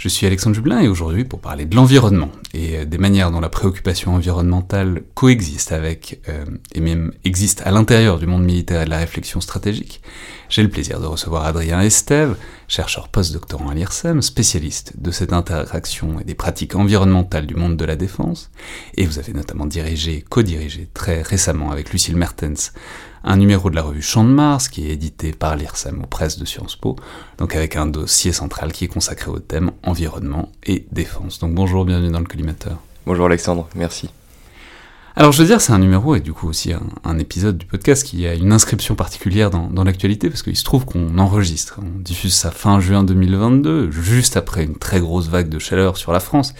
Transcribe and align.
Je 0.00 0.08
suis 0.08 0.26
Alexandre 0.26 0.56
Jublin 0.56 0.80
et 0.80 0.88
aujourd'hui 0.88 1.24
pour 1.24 1.42
parler 1.42 1.66
de 1.66 1.76
l'environnement 1.76 2.30
et 2.54 2.86
des 2.86 2.96
manières 2.96 3.30
dont 3.30 3.40
la 3.40 3.50
préoccupation 3.50 4.14
environnementale 4.14 5.02
coexiste 5.12 5.72
avec 5.72 6.22
euh, 6.30 6.46
et 6.74 6.80
même 6.80 7.12
existe 7.24 7.60
à 7.66 7.70
l'intérieur 7.70 8.18
du 8.18 8.26
monde 8.26 8.42
militaire 8.42 8.80
et 8.80 8.86
de 8.86 8.90
la 8.90 8.96
réflexion 8.96 9.42
stratégique, 9.42 10.00
j'ai 10.48 10.62
le 10.62 10.70
plaisir 10.70 11.00
de 11.00 11.06
recevoir 11.06 11.44
Adrien 11.44 11.82
Estève, 11.82 12.34
chercheur 12.66 13.08
postdoctorant 13.08 13.68
à 13.68 13.74
l'IRSEM, 13.74 14.22
spécialiste 14.22 14.94
de 14.98 15.10
cette 15.10 15.34
interaction 15.34 16.18
et 16.18 16.24
des 16.24 16.34
pratiques 16.34 16.76
environnementales 16.76 17.46
du 17.46 17.54
monde 17.54 17.76
de 17.76 17.84
la 17.84 17.96
défense, 17.96 18.50
et 18.96 19.04
vous 19.04 19.18
avez 19.18 19.34
notamment 19.34 19.66
dirigé, 19.66 20.24
co-dirigé 20.26 20.88
très 20.94 21.20
récemment 21.20 21.72
avec 21.72 21.92
Lucille 21.92 22.16
Mertens 22.16 22.72
un 23.24 23.36
numéro 23.36 23.70
de 23.70 23.76
la 23.76 23.82
revue 23.82 24.02
Champ 24.02 24.24
de 24.24 24.30
Mars 24.30 24.68
qui 24.68 24.86
est 24.86 24.92
édité 24.92 25.32
par 25.32 25.56
l'IRSEM 25.56 26.02
aux 26.02 26.06
presses 26.06 26.38
de 26.38 26.44
Sciences 26.44 26.76
Po, 26.76 26.96
donc 27.38 27.54
avec 27.54 27.76
un 27.76 27.86
dossier 27.86 28.32
central 28.32 28.72
qui 28.72 28.84
est 28.84 28.88
consacré 28.88 29.30
au 29.30 29.38
thème 29.38 29.72
environnement 29.82 30.50
et 30.64 30.86
défense. 30.92 31.38
Donc 31.38 31.54
bonjour, 31.54 31.84
bienvenue 31.84 32.10
dans 32.10 32.20
le 32.20 32.26
collimateur. 32.26 32.78
Bonjour 33.06 33.26
Alexandre, 33.26 33.68
merci. 33.74 34.10
Alors 35.16 35.32
je 35.32 35.42
veux 35.42 35.46
dire, 35.46 35.60
c'est 35.60 35.72
un 35.72 35.78
numéro 35.78 36.14
et 36.14 36.20
du 36.20 36.32
coup 36.32 36.48
aussi 36.48 36.72
un, 37.04 37.18
épisode 37.18 37.58
du 37.58 37.66
podcast 37.66 38.06
qui 38.06 38.26
a 38.26 38.34
une 38.34 38.52
inscription 38.52 38.94
particulière 38.94 39.50
dans, 39.50 39.68
dans 39.68 39.84
l'actualité 39.84 40.30
parce 40.30 40.42
qu'il 40.42 40.56
se 40.56 40.64
trouve 40.64 40.84
qu'on 40.84 41.18
enregistre, 41.18 41.80
on 41.82 41.98
diffuse 41.98 42.32
ça 42.32 42.50
fin 42.50 42.80
juin 42.80 43.02
2022, 43.02 43.90
juste 43.90 44.36
après 44.36 44.64
une 44.64 44.76
très 44.76 45.00
grosse 45.00 45.28
vague 45.28 45.48
de 45.48 45.58
chaleur 45.58 45.96
sur 45.96 46.12
la 46.12 46.20
France 46.20 46.54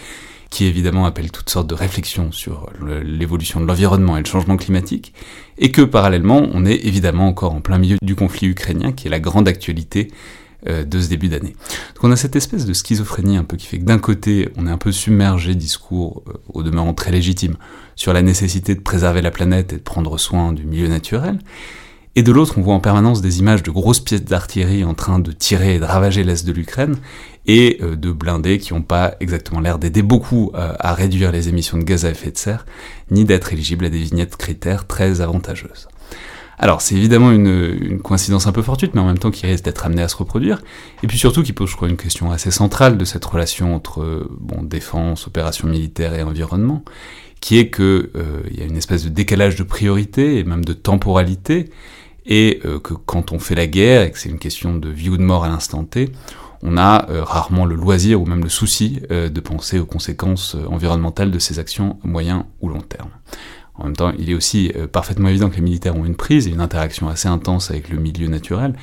qui 0.51 0.65
évidemment 0.65 1.05
appelle 1.05 1.31
toutes 1.31 1.49
sortes 1.49 1.67
de 1.67 1.73
réflexions 1.73 2.31
sur 2.31 2.69
l'évolution 3.03 3.61
de 3.61 3.65
l'environnement 3.65 4.17
et 4.17 4.19
le 4.19 4.27
changement 4.27 4.57
climatique, 4.57 5.13
et 5.57 5.71
que 5.71 5.81
parallèlement, 5.81 6.47
on 6.53 6.65
est 6.65 6.85
évidemment 6.85 7.27
encore 7.27 7.53
en 7.53 7.61
plein 7.61 7.79
milieu 7.79 7.97
du 8.03 8.15
conflit 8.15 8.47
ukrainien, 8.47 8.91
qui 8.91 9.07
est 9.07 9.09
la 9.09 9.21
grande 9.21 9.47
actualité 9.47 10.09
euh, 10.67 10.83
de 10.83 10.99
ce 10.99 11.07
début 11.07 11.29
d'année. 11.29 11.55
Donc 11.95 12.03
on 12.03 12.11
a 12.11 12.17
cette 12.17 12.35
espèce 12.35 12.65
de 12.65 12.73
schizophrénie 12.73 13.37
un 13.37 13.45
peu 13.45 13.55
qui 13.57 13.65
fait 13.65 13.79
que 13.79 13.85
d'un 13.85 13.97
côté, 13.97 14.49
on 14.57 14.67
est 14.67 14.69
un 14.69 14.77
peu 14.77 14.91
submergé 14.91 15.55
discours, 15.55 16.21
euh, 16.27 16.33
au 16.53 16.63
demeurant 16.63 16.93
très 16.93 17.11
légitime, 17.11 17.55
sur 17.95 18.11
la 18.11 18.21
nécessité 18.21 18.75
de 18.75 18.81
préserver 18.81 19.21
la 19.21 19.31
planète 19.31 19.71
et 19.71 19.77
de 19.77 19.81
prendre 19.81 20.17
soin 20.19 20.51
du 20.51 20.65
milieu 20.65 20.89
naturel, 20.89 21.39
et 22.15 22.23
de 22.23 22.31
l'autre, 22.31 22.57
on 22.57 22.61
voit 22.61 22.73
en 22.73 22.79
permanence 22.79 23.21
des 23.21 23.39
images 23.39 23.63
de 23.63 23.71
grosses 23.71 24.01
pièces 24.01 24.23
d'artillerie 24.23 24.83
en 24.83 24.93
train 24.93 25.19
de 25.19 25.31
tirer 25.31 25.75
et 25.75 25.79
de 25.79 25.85
ravager 25.85 26.23
l'est 26.23 26.45
de 26.45 26.51
l'Ukraine, 26.51 26.97
et 27.47 27.79
euh, 27.81 27.95
de 27.95 28.11
blindés 28.11 28.59
qui 28.59 28.73
n'ont 28.73 28.81
pas 28.81 29.15
exactement 29.19 29.61
l'air 29.61 29.79
d'aider 29.79 30.01
beaucoup 30.01 30.51
euh, 30.53 30.73
à 30.79 30.93
réduire 30.93 31.31
les 31.31 31.49
émissions 31.49 31.77
de 31.77 31.83
gaz 31.83 32.05
à 32.05 32.09
effet 32.09 32.31
de 32.31 32.37
serre, 32.37 32.65
ni 33.09 33.25
d'être 33.25 33.53
éligibles 33.53 33.85
à 33.85 33.89
des 33.89 33.99
vignettes 33.99 34.35
critères 34.35 34.87
très 34.87 35.21
avantageuses. 35.21 35.87
Alors 36.59 36.81
c'est 36.81 36.93
évidemment 36.93 37.31
une, 37.31 37.99
coïncidence 38.03 38.45
un 38.45 38.51
peu 38.51 38.61
fortuite, 38.61 38.93
mais 38.93 39.01
en 39.01 39.07
même 39.07 39.17
temps 39.17 39.31
qui 39.31 39.47
risque 39.47 39.63
d'être 39.63 39.83
amené 39.83 40.03
à 40.03 40.07
se 40.07 40.15
reproduire, 40.15 40.61
et 41.01 41.07
puis 41.07 41.17
surtout 41.17 41.41
qui 41.41 41.53
pose, 41.53 41.71
je 41.71 41.75
crois, 41.75 41.89
une 41.89 41.97
question 41.97 42.31
assez 42.31 42.51
centrale 42.51 42.97
de 42.97 43.05
cette 43.05 43.25
relation 43.25 43.73
entre 43.73 44.27
bon, 44.39 44.61
défense, 44.61 45.25
opération 45.25 45.67
militaire 45.67 46.13
et 46.13 46.21
environnement, 46.21 46.83
qui 47.39 47.57
est 47.57 47.69
que 47.69 48.11
euh, 48.15 48.43
il 48.51 48.59
y 48.59 48.61
a 48.61 48.65
une 48.65 48.77
espèce 48.77 49.03
de 49.03 49.09
décalage 49.09 49.55
de 49.55 49.63
priorité 49.63 50.37
et 50.37 50.43
même 50.43 50.63
de 50.63 50.73
temporalité, 50.73 51.71
et 52.25 52.59
euh, 52.65 52.79
que 52.79 52.93
quand 52.93 53.31
on 53.31 53.39
fait 53.39 53.55
la 53.55 53.67
guerre, 53.67 54.03
et 54.03 54.11
que 54.11 54.19
c'est 54.19 54.29
une 54.29 54.39
question 54.39 54.75
de 54.75 54.89
vie 54.89 55.09
ou 55.09 55.17
de 55.17 55.23
mort 55.23 55.43
à 55.43 55.49
l'instant 55.49 55.83
T, 55.83 56.11
on 56.63 56.77
a 56.77 57.09
euh, 57.09 57.23
rarement 57.23 57.65
le 57.65 57.75
loisir 57.75 58.21
ou 58.21 58.25
même 58.25 58.43
le 58.43 58.49
souci 58.49 59.01
euh, 59.09 59.29
de 59.29 59.39
penser 59.39 59.79
aux 59.79 59.85
conséquences 59.85 60.55
environnementales 60.69 61.31
de 61.31 61.39
ces 61.39 61.57
actions 61.57 61.97
moyen 62.03 62.45
ou 62.61 62.69
long 62.69 62.81
terme. 62.81 63.09
En 63.75 63.85
même 63.85 63.95
temps, 63.95 64.13
il 64.19 64.29
est 64.29 64.35
aussi 64.35 64.71
parfaitement 64.91 65.29
évident 65.29 65.49
que 65.49 65.55
les 65.55 65.61
militaires 65.61 65.95
ont 65.95 66.05
une 66.05 66.17
prise 66.17 66.45
et 66.47 66.51
une 66.51 66.59
interaction 66.59 67.07
assez 67.07 67.27
intense 67.27 67.71
avec 67.71 67.89
le 67.89 67.97
milieu 67.97 68.27
naturel, 68.27 68.75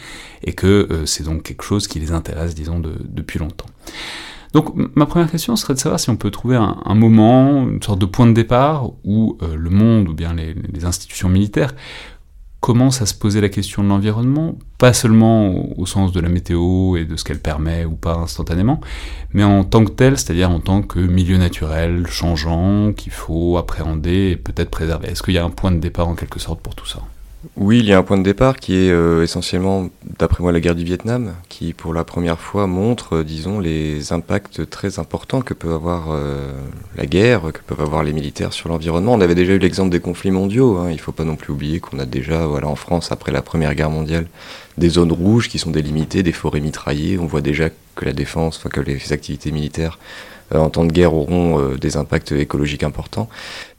et 0.42 0.54
que 0.54 1.04
c'est 1.04 1.22
donc 1.22 1.44
quelque 1.44 1.62
chose 1.62 1.86
qui 1.86 2.00
les 2.00 2.10
intéresse, 2.10 2.54
disons, 2.54 2.80
depuis 2.80 3.38
longtemps. 3.38 3.68
Donc 4.54 4.74
ma 4.96 5.06
première 5.06 5.30
question 5.30 5.54
serait 5.54 5.74
de 5.74 5.78
savoir 5.78 6.00
si 6.00 6.10
on 6.10 6.16
peut 6.16 6.32
trouver 6.32 6.56
un, 6.56 6.94
moment, 6.94 7.68
une 7.68 7.82
sorte 7.82 8.00
de 8.00 8.06
point 8.06 8.26
de 8.26 8.32
départ 8.32 8.90
où 9.04 9.38
le 9.40 9.70
monde 9.70 10.08
ou 10.08 10.14
bien 10.14 10.34
les 10.34 10.84
institutions 10.84 11.28
militaires 11.28 11.74
commence 12.60 13.02
à 13.02 13.06
se 13.06 13.14
poser 13.14 13.40
la 13.40 13.48
question 13.48 13.84
de 13.84 13.88
l'environnement, 13.88 14.58
pas 14.78 14.92
seulement 14.92 15.78
au, 15.78 15.86
sens 15.86 16.12
de 16.12 16.20
la 16.20 16.28
météo 16.28 16.96
et 16.96 17.04
de 17.04 17.16
ce 17.16 17.24
qu'elle 17.24 17.40
permet 17.40 17.84
ou 17.84 17.92
pas 17.92 18.14
instantanément, 18.14 18.80
mais 19.32 19.44
en 19.44 19.64
tant 19.64 19.84
que 19.84 19.90
tel, 19.90 20.18
c'est-à-dire 20.18 20.50
en 20.50 20.60
tant 20.60 20.82
que 20.82 20.98
milieu 20.98 21.36
naturel 21.36 22.06
changeant 22.08 22.92
qu'il 22.92 23.12
faut 23.12 23.56
appréhender 23.58 24.30
et 24.30 24.36
peut-être 24.36 24.70
préserver. 24.70 25.08
Est-ce 25.08 25.22
qu'il 25.22 25.34
y 25.34 25.38
a 25.38 25.44
un 25.44 25.50
point 25.50 25.70
de 25.70 25.78
départ 25.78 26.08
en 26.08 26.14
quelque 26.14 26.40
sorte 26.40 26.60
pour 26.60 26.74
tout 26.74 26.86
ça? 26.86 27.00
Oui, 27.56 27.78
il 27.78 27.84
y 27.86 27.92
a 27.92 27.98
un 27.98 28.02
point 28.02 28.18
de 28.18 28.24
départ 28.24 28.56
qui 28.56 28.74
est 28.74 28.90
euh, 28.90 29.22
essentiellement, 29.22 29.90
d'après 30.18 30.42
moi, 30.42 30.50
la 30.50 30.58
guerre 30.58 30.74
du 30.74 30.82
Vietnam, 30.82 31.34
qui 31.48 31.72
pour 31.72 31.94
la 31.94 32.02
première 32.02 32.40
fois 32.40 32.66
montre, 32.66 33.18
euh, 33.18 33.24
disons, 33.24 33.60
les 33.60 34.12
impacts 34.12 34.68
très 34.68 34.98
importants 34.98 35.40
que 35.40 35.54
peut 35.54 35.72
avoir 35.72 36.08
euh, 36.10 36.50
la 36.96 37.06
guerre, 37.06 37.52
que 37.52 37.60
peuvent 37.64 37.80
avoir 37.80 38.02
les 38.02 38.12
militaires 38.12 38.52
sur 38.52 38.68
l'environnement. 38.68 39.12
On 39.12 39.20
avait 39.20 39.36
déjà 39.36 39.52
eu 39.52 39.58
l'exemple 39.58 39.90
des 39.90 40.00
conflits 40.00 40.32
mondiaux. 40.32 40.78
Hein. 40.78 40.90
Il 40.90 40.96
ne 40.96 41.00
faut 41.00 41.12
pas 41.12 41.22
non 41.22 41.36
plus 41.36 41.52
oublier 41.52 41.78
qu'on 41.78 42.00
a 42.00 42.06
déjà, 42.06 42.44
voilà, 42.46 42.66
en 42.66 42.76
France, 42.76 43.12
après 43.12 43.30
la 43.30 43.42
Première 43.42 43.76
Guerre 43.76 43.90
mondiale, 43.90 44.26
des 44.76 44.88
zones 44.88 45.12
rouges 45.12 45.48
qui 45.48 45.60
sont 45.60 45.70
délimitées, 45.70 46.24
des 46.24 46.32
forêts 46.32 46.60
mitraillées. 46.60 47.20
On 47.20 47.26
voit 47.26 47.40
déjà 47.40 47.70
que 47.70 48.04
la 48.04 48.12
défense, 48.12 48.56
enfin 48.56 48.68
que 48.68 48.80
les 48.80 49.12
activités 49.12 49.52
militaires 49.52 49.98
en 50.54 50.70
temps 50.70 50.84
de 50.84 50.92
guerre 50.92 51.14
auront 51.14 51.58
euh, 51.60 51.76
des 51.76 51.96
impacts 51.96 52.32
écologiques 52.32 52.82
importants. 52.82 53.28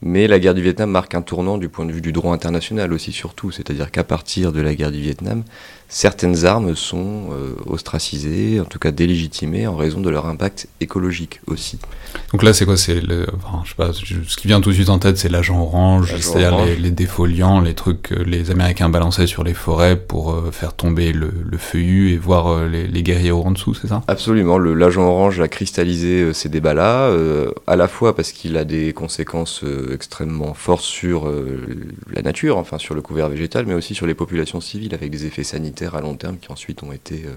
Mais 0.02 0.26
la 0.26 0.38
guerre 0.38 0.54
du 0.54 0.62
Vietnam 0.62 0.90
marque 0.90 1.14
un 1.14 1.22
tournant 1.22 1.58
du 1.58 1.68
point 1.68 1.84
de 1.84 1.92
vue 1.92 2.00
du 2.00 2.12
droit 2.12 2.32
international 2.32 2.92
aussi 2.92 3.12
surtout, 3.12 3.50
c'est-à-dire 3.50 3.90
qu'à 3.90 4.04
partir 4.04 4.52
de 4.52 4.60
la 4.60 4.74
guerre 4.74 4.92
du 4.92 5.00
Vietnam, 5.00 5.42
certaines 5.90 6.46
armes 6.46 6.76
sont 6.76 7.30
euh, 7.32 7.54
ostracisées, 7.66 8.60
en 8.60 8.64
tout 8.64 8.78
cas 8.78 8.92
délégitimées 8.92 9.66
en 9.66 9.76
raison 9.76 10.00
de 10.00 10.08
leur 10.08 10.26
impact 10.26 10.68
écologique 10.80 11.40
aussi. 11.48 11.78
Donc 12.32 12.44
là, 12.44 12.52
c'est 12.52 12.64
quoi? 12.64 12.76
C'est 12.76 13.00
le, 13.00 13.26
enfin, 13.36 13.62
je 13.64 13.70
sais 13.70 13.76
pas, 13.76 13.92
ce 13.92 14.36
qui 14.36 14.46
vient 14.46 14.60
tout 14.60 14.70
de 14.70 14.74
suite 14.74 14.88
en 14.88 15.00
tête, 15.00 15.18
c'est 15.18 15.28
l'agent 15.28 15.60
orange, 15.60 16.14
c'est-à-dire 16.18 16.64
les, 16.64 16.76
les, 16.76 16.90
défoliants, 16.92 17.60
les 17.60 17.74
trucs 17.74 18.02
que 18.02 18.14
les 18.14 18.52
Américains 18.52 18.88
balançaient 18.88 19.26
sur 19.26 19.42
les 19.42 19.52
forêts 19.52 19.96
pour 19.96 20.32
euh, 20.32 20.52
faire 20.52 20.74
tomber 20.74 21.12
le, 21.12 21.32
le, 21.44 21.58
feuillu 21.58 22.12
et 22.12 22.16
voir 22.16 22.46
euh, 22.46 22.68
les, 22.68 22.86
les, 22.86 23.02
guerriers 23.02 23.32
en 23.32 23.50
dessous, 23.50 23.74
c'est 23.74 23.88
ça? 23.88 24.02
Absolument. 24.06 24.58
L'agent 24.58 25.02
orange 25.02 25.40
a 25.40 25.48
cristallisé 25.48 26.32
ces 26.32 26.48
débats-là, 26.48 27.12
à 27.66 27.76
la 27.76 27.88
fois 27.88 28.14
parce 28.14 28.30
qu'il 28.30 28.56
a 28.56 28.64
des 28.64 28.92
conséquences 28.92 29.64
extrêmement 29.92 30.54
fortes 30.54 30.84
sur 30.84 31.30
la 32.12 32.22
nature, 32.22 32.58
enfin 32.58 32.78
sur 32.78 32.94
le 32.94 33.02
couvert 33.02 33.28
végétal, 33.28 33.66
mais 33.66 33.74
aussi 33.74 33.94
sur 33.94 34.06
les 34.06 34.14
populations 34.14 34.60
civiles 34.60 34.94
avec 34.94 35.10
des 35.10 35.26
effets 35.26 35.42
sanitaires 35.42 35.79
à 35.86 36.00
long 36.00 36.14
terme 36.14 36.36
qui 36.38 36.50
ensuite 36.50 36.82
ont 36.82 36.92
été 36.92 37.24
euh, 37.26 37.36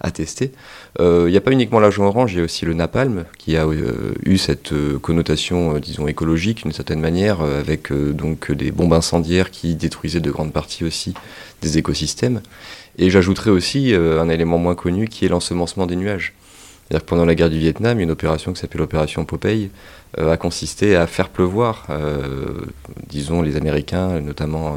attestés. 0.00 0.52
Euh, 1.00 1.24
il 1.26 1.30
n'y 1.30 1.36
a 1.36 1.40
pas 1.40 1.52
uniquement 1.52 1.80
l'agent 1.80 2.04
orange, 2.04 2.32
il 2.32 2.38
y 2.38 2.40
a 2.40 2.44
aussi 2.44 2.64
le 2.64 2.74
napalm 2.74 3.24
qui 3.38 3.56
a 3.56 3.66
euh, 3.66 4.14
eu 4.24 4.38
cette 4.38 4.72
connotation, 5.00 5.78
disons, 5.78 6.06
écologique 6.06 6.62
d'une 6.62 6.72
certaine 6.72 7.00
manière, 7.00 7.40
avec 7.40 7.92
donc 7.92 8.52
des 8.52 8.70
bombes 8.70 8.92
incendiaires 8.92 9.50
qui 9.50 9.74
détruisaient 9.74 10.20
de 10.20 10.30
grandes 10.30 10.52
parties 10.52 10.84
aussi 10.84 11.14
des 11.62 11.78
écosystèmes. 11.78 12.40
Et 12.98 13.10
j'ajouterais 13.10 13.50
aussi 13.50 13.94
un 13.94 14.28
élément 14.28 14.58
moins 14.58 14.74
connu 14.74 15.08
qui 15.08 15.24
est 15.24 15.28
l'ensemencement 15.28 15.86
des 15.86 15.96
nuages. 15.96 16.34
C'est-à-dire 16.88 17.04
que 17.04 17.10
pendant 17.10 17.24
la 17.24 17.34
guerre 17.34 17.50
du 17.50 17.58
Vietnam, 17.58 18.00
une 18.00 18.10
opération 18.10 18.52
qui 18.52 18.60
s'appelle 18.60 18.80
l'opération 18.80 19.24
Popeye 19.24 19.70
a 20.16 20.36
consisté 20.36 20.96
à 20.96 21.06
faire 21.06 21.28
pleuvoir, 21.28 21.86
disons, 23.08 23.42
les 23.42 23.56
Américains, 23.56 24.20
notamment 24.20 24.76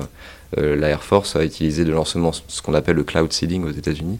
la 0.57 0.89
Air 0.89 1.03
Force, 1.03 1.35
a 1.35 1.43
utilisé 1.43 1.85
de 1.85 1.91
lancement 1.91 2.31
ce 2.33 2.61
qu'on 2.61 2.73
appelle 2.73 2.95
le 2.95 3.03
cloud 3.03 3.31
seeding 3.31 3.63
aux 3.63 3.71
États-Unis. 3.71 4.19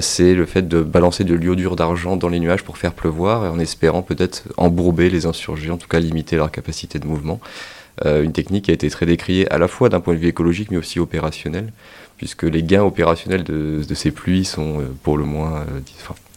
c'est 0.00 0.34
le 0.34 0.46
fait 0.46 0.66
de 0.66 0.82
balancer 0.82 1.24
de 1.24 1.34
l'iodure 1.34 1.76
d'argent 1.76 2.16
dans 2.16 2.28
les 2.28 2.40
nuages 2.40 2.62
pour 2.62 2.78
faire 2.78 2.92
pleuvoir, 2.92 3.52
en 3.52 3.58
espérant 3.58 4.02
peut-être 4.02 4.44
embourber 4.56 5.10
les 5.10 5.26
insurgés, 5.26 5.70
en 5.70 5.76
tout 5.76 5.88
cas 5.88 6.00
limiter 6.00 6.36
leur 6.36 6.50
capacité 6.50 6.98
de 6.98 7.06
mouvement. 7.06 7.40
une 8.04 8.32
technique 8.32 8.66
qui 8.66 8.70
a 8.70 8.74
été 8.74 8.88
très 8.88 9.06
décriée 9.06 9.50
à 9.52 9.58
la 9.58 9.68
fois 9.68 9.88
d'un 9.88 10.00
point 10.00 10.14
de 10.14 10.18
vue 10.18 10.28
écologique 10.28 10.70
mais 10.70 10.78
aussi 10.78 10.98
opérationnel 10.98 11.72
puisque 12.22 12.44
les 12.44 12.62
gains 12.62 12.84
opérationnels 12.84 13.42
de, 13.42 13.94
ces 13.94 14.12
pluies 14.12 14.44
sont 14.44 14.78
euh, 14.78 14.84
pour 15.02 15.18
le 15.18 15.24
moins 15.24 15.62
euh, 15.62 15.80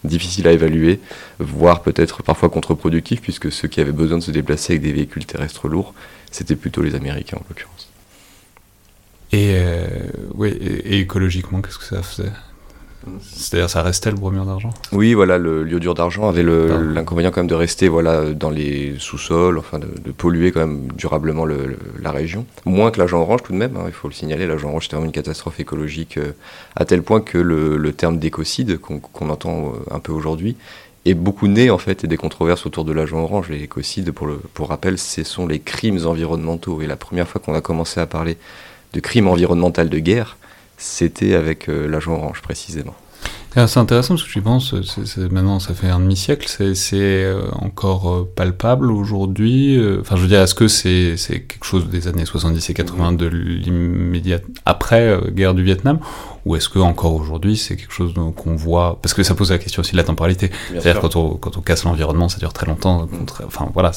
difficiles 0.04 0.48
à 0.48 0.52
évaluer, 0.52 1.00
voire 1.38 1.84
peut-être 1.84 2.24
parfois 2.24 2.50
contre-productifs, 2.50 3.22
puisque 3.22 3.52
ceux 3.52 3.68
qui 3.68 3.82
avaient 3.82 3.92
besoin 3.92 4.18
de 4.18 4.24
se 4.24 4.32
déplacer 4.32 4.74
avec 4.74 4.82
des 4.82 4.92
véhicules 4.92 5.28
terrestres 5.28 5.68
lourds, 5.68 5.94
c'était 6.32 6.56
plutôt 6.56 6.82
les 6.82 6.96
Américains 6.96 7.38
en 7.38 7.44
l'occurrence. 7.48 7.88
Et, 9.31 9.56
euh, 9.56 9.88
et 10.86 11.00
écologiquement, 11.00 11.62
qu'est-ce 11.62 11.80
que 11.80 11.86
ça 11.86 12.01
faisait? 12.01 12.31
C'est-à-dire, 13.22 13.69
ça 13.69 13.83
restait 13.83 14.10
le 14.10 14.18
bromure 14.18 14.45
d'argent? 14.45 14.72
Oui, 14.92 15.13
voilà, 15.13 15.38
le 15.38 15.63
l'iodure 15.63 15.94
d'argent 15.94 16.27
avait 16.27 16.44
l'inconvénient 16.44 17.31
quand 17.31 17.42
même 17.42 17.48
de 17.48 17.56
rester 17.56 17.88
voilà, 17.88 18.33
dans 18.33 18.50
les 18.50 18.95
sous-sols, 18.98 19.57
enfin 19.57 19.80
de, 19.80 20.12
polluer 20.12 20.51
quand 20.51 20.62
même 20.62 20.88
durablement 20.95 21.45
la 21.45 22.12
région. 22.12 22.45
Moins 22.66 22.92
que 22.92 23.00
l'agent 23.00 23.19
orange 23.19 23.44
tout 23.44 23.54
de 23.54 23.57
même, 23.57 23.77
hein, 23.77 23.83
il 23.88 23.94
faut 23.94 24.07
le 24.07 24.13
signaler, 24.13 24.48
l'agent 24.48 24.69
orange 24.69 24.83
c'était 24.83 24.95
vraiment 24.95 25.07
une 25.07 25.12
catastrophe 25.12 25.60
écologique 25.60 26.18
euh, 26.18 26.31
à 26.75 26.86
tel 26.86 27.04
point 27.04 27.22
que 27.22 27.38
le, 27.38 27.94
terme 27.94 28.18
d'écocide 28.18 28.80
qu'on 28.80 29.30
entend 29.30 29.74
euh, 29.74 29.95
un 29.95 30.00
peu 30.00 30.12
aujourd'hui 30.12 30.57
est 31.06 31.13
beaucoup 31.13 31.48
né 31.48 31.69
en 31.69 31.77
fait 31.77 32.04
et 32.04 32.07
des 32.07 32.18
controverses 32.18 32.66
autour 32.66 32.83
de 32.83 32.92
l'agent 32.92 33.19
orange. 33.19 33.50
Les 33.50 33.62
écocides, 33.62 34.12
pour, 34.12 34.25
le, 34.25 34.38
pour 34.54 34.69
rappel, 34.69 34.98
ce 34.98 35.24
sont 35.24 35.45
les 35.45 35.60
crimes 35.60 36.00
environnementaux. 36.06 36.81
Et 36.81 36.88
la 36.88 36.95
première 36.95 37.27
fois 37.27 37.39
qu'on 37.39 37.54
a 37.54 37.62
commencé 37.62 38.00
à 38.00 38.07
parler 38.07 38.38
de 38.96 39.00
crimes 39.02 39.28
environnementaux 39.28 39.84
de 39.84 40.00
guerre, 40.00 40.38
c'était 40.78 41.36
avec 41.36 41.70
euh, 41.70 41.88
l'agent 41.88 42.14
orange 42.14 42.42
précisément. 42.42 42.96
C'est 43.54 43.78
intéressant 43.78 44.16
parce 44.16 44.26
que 44.26 44.32
je 44.34 44.40
pense, 44.42 44.76
maintenant 45.32 45.62
ça 45.62 45.74
fait 45.74 45.88
un 45.88 46.02
demi-siècle, 46.02 46.46
c'est 46.50 47.24
euh, 47.24 47.40
encore 47.54 48.12
euh, 48.12 48.30
palpable 48.36 48.92
aujourd'hui. 48.92 49.82
Enfin, 50.02 50.18
je 50.18 50.22
veux 50.24 50.28
dire, 50.28 50.42
est-ce 50.42 50.56
que 50.56 50.68
c'est 50.68 51.16
quelque 51.16 51.64
chose 51.64 51.88
des 51.88 52.10
années 52.10 52.26
70 52.26 52.70
et 52.70 52.74
80 52.74 53.14
de 53.14 53.28
l'immédiat 53.28 54.40
après 54.66 55.18
guerre 55.32 55.54
du 55.54 55.64
Vietnam? 55.64 56.00
Ou 56.46 56.56
est-ce 56.56 56.70
que 56.70 56.80
encore 56.80 57.14
aujourd'hui 57.16 57.58
c'est 57.58 57.76
quelque 57.76 57.94
chose 57.94 58.14
qu'on 58.36 58.56
voit 58.56 59.00
Parce 59.02 59.14
que 59.14 59.24
ça 59.24 59.36
pose 59.36 59.52
la 59.52 59.58
question 59.58 59.82
aussi 59.82 59.94
de 59.94 59.98
la 59.98 60.04
temporalité. 60.04 60.52
C'est-à-dire 60.70 61.02
quand 61.02 61.16
on, 61.16 61.36
quand 61.36 61.58
on 61.58 61.62
casse 61.62 61.84
l'environnement, 61.84 62.30
ça 62.30 62.38
dure 62.38 62.54
très 62.54 62.68
longtemps. 62.68 63.06
Mm. 63.06 63.26
enfin 63.46 63.70
voilà, 63.74 63.92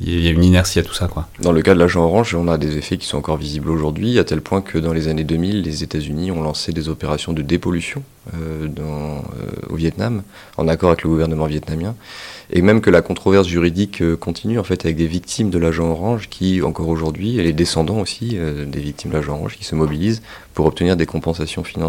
il 0.00 0.20
y 0.20 0.28
a 0.28 0.30
une 0.30 0.44
inertie 0.44 0.78
à 0.78 0.82
tout 0.82 0.94
ça. 0.94 1.08
Quoi. 1.08 1.28
Dans 1.40 1.52
le 1.52 1.62
cas 1.62 1.74
de 1.74 1.78
l'agent 1.78 2.04
orange, 2.04 2.34
on 2.34 2.48
a 2.48 2.58
des 2.58 2.76
effets 2.76 2.98
qui 2.98 3.06
sont 3.06 3.18
encore 3.18 3.36
visibles 3.36 3.70
aujourd'hui, 3.70 4.18
à 4.18 4.24
tel 4.24 4.40
point 4.40 4.60
que 4.60 4.78
dans 4.78 4.92
les 4.92 5.08
années 5.08 5.24
2000, 5.24 5.62
les 5.62 5.82
États-Unis 5.82 6.30
ont 6.30 6.42
lancé 6.42 6.72
des 6.72 6.88
opérations 6.88 7.32
de 7.32 7.42
dépollution 7.42 8.02
euh, 8.34 8.66
dans, 8.66 8.84
euh, 8.84 9.70
au 9.70 9.76
Vietnam, 9.76 10.22
en 10.58 10.68
accord 10.68 10.90
avec 10.90 11.02
le 11.02 11.08
gouvernement 11.08 11.46
vietnamien 11.46 11.94
et 12.50 12.60
même 12.60 12.80
que 12.80 12.90
la 12.90 13.00
controverse 13.00 13.46
juridique 13.46 14.02
euh, 14.02 14.16
continue 14.16 14.58
en 14.58 14.64
fait 14.64 14.84
avec 14.84 14.96
des 14.96 15.06
victimes 15.06 15.48
de 15.48 15.58
l'agent 15.58 15.88
orange 15.88 16.28
qui 16.28 16.60
encore 16.60 16.88
aujourd'hui 16.88 17.38
et 17.38 17.42
les 17.42 17.52
descendants 17.52 18.00
aussi 18.00 18.36
des 18.66 18.80
victimes 18.80 19.12
de 19.12 19.16
l'agent 19.16 19.34
orange 19.34 19.56
qui 19.56 19.64
se 19.64 19.74
mobilisent 19.74 20.20
pour 20.52 20.66
obtenir 20.66 20.96
des 20.96 21.06
compensations 21.06 21.64
financières. 21.64 21.87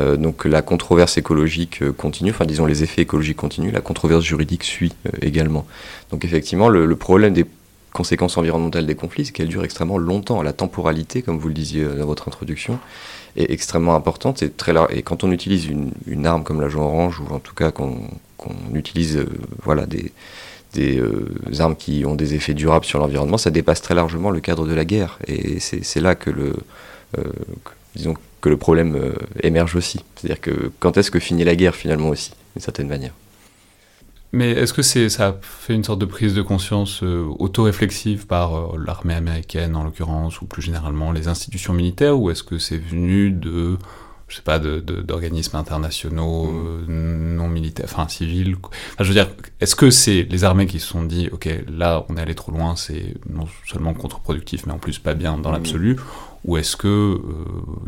Euh, 0.00 0.16
donc 0.16 0.44
la 0.44 0.62
controverse 0.62 1.18
écologique 1.18 1.90
continue, 1.92 2.30
enfin 2.30 2.46
disons 2.46 2.64
les 2.64 2.82
effets 2.82 3.02
écologiques 3.02 3.36
continuent, 3.36 3.72
la 3.72 3.82
controverse 3.82 4.24
juridique 4.24 4.64
suit 4.64 4.94
également. 5.20 5.66
Donc 6.10 6.24
effectivement 6.24 6.68
le, 6.68 6.96
problème 6.96 7.34
des 7.34 7.44
conséquences 7.92 8.38
environnementales 8.38 8.86
des 8.86 8.94
conflits, 8.94 9.26
c'est 9.26 9.32
qu'elles 9.32 9.48
durent 9.48 9.64
extrêmement 9.64 9.98
longtemps. 9.98 10.42
La 10.42 10.54
temporalité, 10.54 11.20
comme 11.20 11.38
vous 11.38 11.48
le 11.48 11.54
disiez 11.54 11.84
dans 11.84 12.06
votre 12.06 12.26
introduction, 12.28 12.78
est 13.36 13.50
extrêmement 13.50 13.94
importante. 13.94 14.42
Et, 14.42 14.50
très, 14.50 14.72
et 14.90 15.02
quand 15.02 15.24
on 15.24 15.30
utilise 15.30 15.68
une, 16.06 16.26
arme 16.26 16.42
comme 16.42 16.60
l'agent 16.62 16.82
orange, 16.82 17.20
ou 17.20 17.34
en 17.34 17.38
tout 17.38 17.54
cas 17.54 17.70
qu'on 17.70 17.98
qu'on 18.42 18.74
utilise 18.74 19.16
euh, 19.16 19.26
voilà, 19.62 19.86
des, 19.86 20.98
euh, 20.98 21.28
armes 21.58 21.76
qui 21.76 22.04
ont 22.04 22.14
des 22.14 22.34
effets 22.34 22.54
durables 22.54 22.84
sur 22.84 22.98
l'environnement, 22.98 23.38
ça 23.38 23.50
dépasse 23.50 23.82
très 23.82 23.94
largement 23.94 24.30
le 24.30 24.40
cadre 24.40 24.66
de 24.66 24.74
la 24.74 24.84
guerre. 24.84 25.18
Et 25.26 25.60
c'est 25.60 26.00
là 26.00 26.14
que 26.14 26.30
le, 26.30 26.54
euh, 27.18 27.24
disons, 27.94 28.14
que 28.42 28.50
le 28.50 28.58
problème 28.58 29.14
émerge 29.40 29.76
aussi. 29.76 30.00
C'est-à-dire 30.16 30.40
que 30.40 30.70
quand 30.80 30.98
est-ce 30.98 31.10
que 31.10 31.18
finit 31.18 31.44
la 31.44 31.56
guerre 31.56 31.74
finalement 31.74 32.08
aussi, 32.10 32.32
d'une 32.54 32.62
certaine 32.62 32.88
manière 32.88 33.12
mais 34.34 34.52
est-ce 34.52 34.72
que 34.72 34.80
c'est 34.80 35.10
ça 35.10 35.28
a 35.28 35.34
fait 35.42 35.74
une 35.74 35.84
sorte 35.84 35.98
de 35.98 36.06
prise 36.06 36.32
de 36.32 36.40
conscience 36.40 37.02
auto-réflexive 37.02 38.26
par 38.26 38.78
l'armée 38.78 39.12
américaine 39.12 39.76
en 39.76 39.84
l'occurrence, 39.84 40.40
ou 40.40 40.46
plus 40.46 40.62
généralement 40.62 41.12
les 41.12 41.28
institutions 41.28 41.74
militaires, 41.74 42.18
ou 42.18 42.30
est-ce 42.30 42.42
que 42.42 42.56
c'est 42.56 42.78
venu 42.78 43.30
de 43.30 43.76
je 44.32 44.38
sais 44.38 44.42
pas, 44.42 44.58
d'organismes 44.58 45.56
internationaux 45.58 46.46
mm. 46.46 46.86
euh, 46.88 47.36
non 47.36 47.48
militaires, 47.48 47.84
enfin 47.84 48.08
civils. 48.08 48.56
je 48.98 49.04
veux 49.04 49.12
dire, 49.12 49.28
est-ce 49.60 49.76
que 49.76 49.90
c'est 49.90 50.22
les 50.22 50.44
armées 50.44 50.66
qui 50.66 50.80
se 50.80 50.86
sont 50.86 51.02
dit, 51.02 51.28
ok, 51.30 51.50
là 51.68 52.06
on 52.08 52.16
est 52.16 52.20
allé 52.20 52.34
trop 52.34 52.50
loin, 52.50 52.74
c'est 52.74 53.14
non 53.28 53.46
seulement 53.66 53.92
contre-productif, 53.92 54.64
mais 54.64 54.72
en 54.72 54.78
plus 54.78 54.98
pas 54.98 55.12
bien 55.12 55.36
dans 55.36 55.50
mm. 55.50 55.52
l'absolu, 55.52 55.96
ou 56.44 56.56
est-ce 56.56 56.76
que 56.76 56.88
euh, 56.88 57.20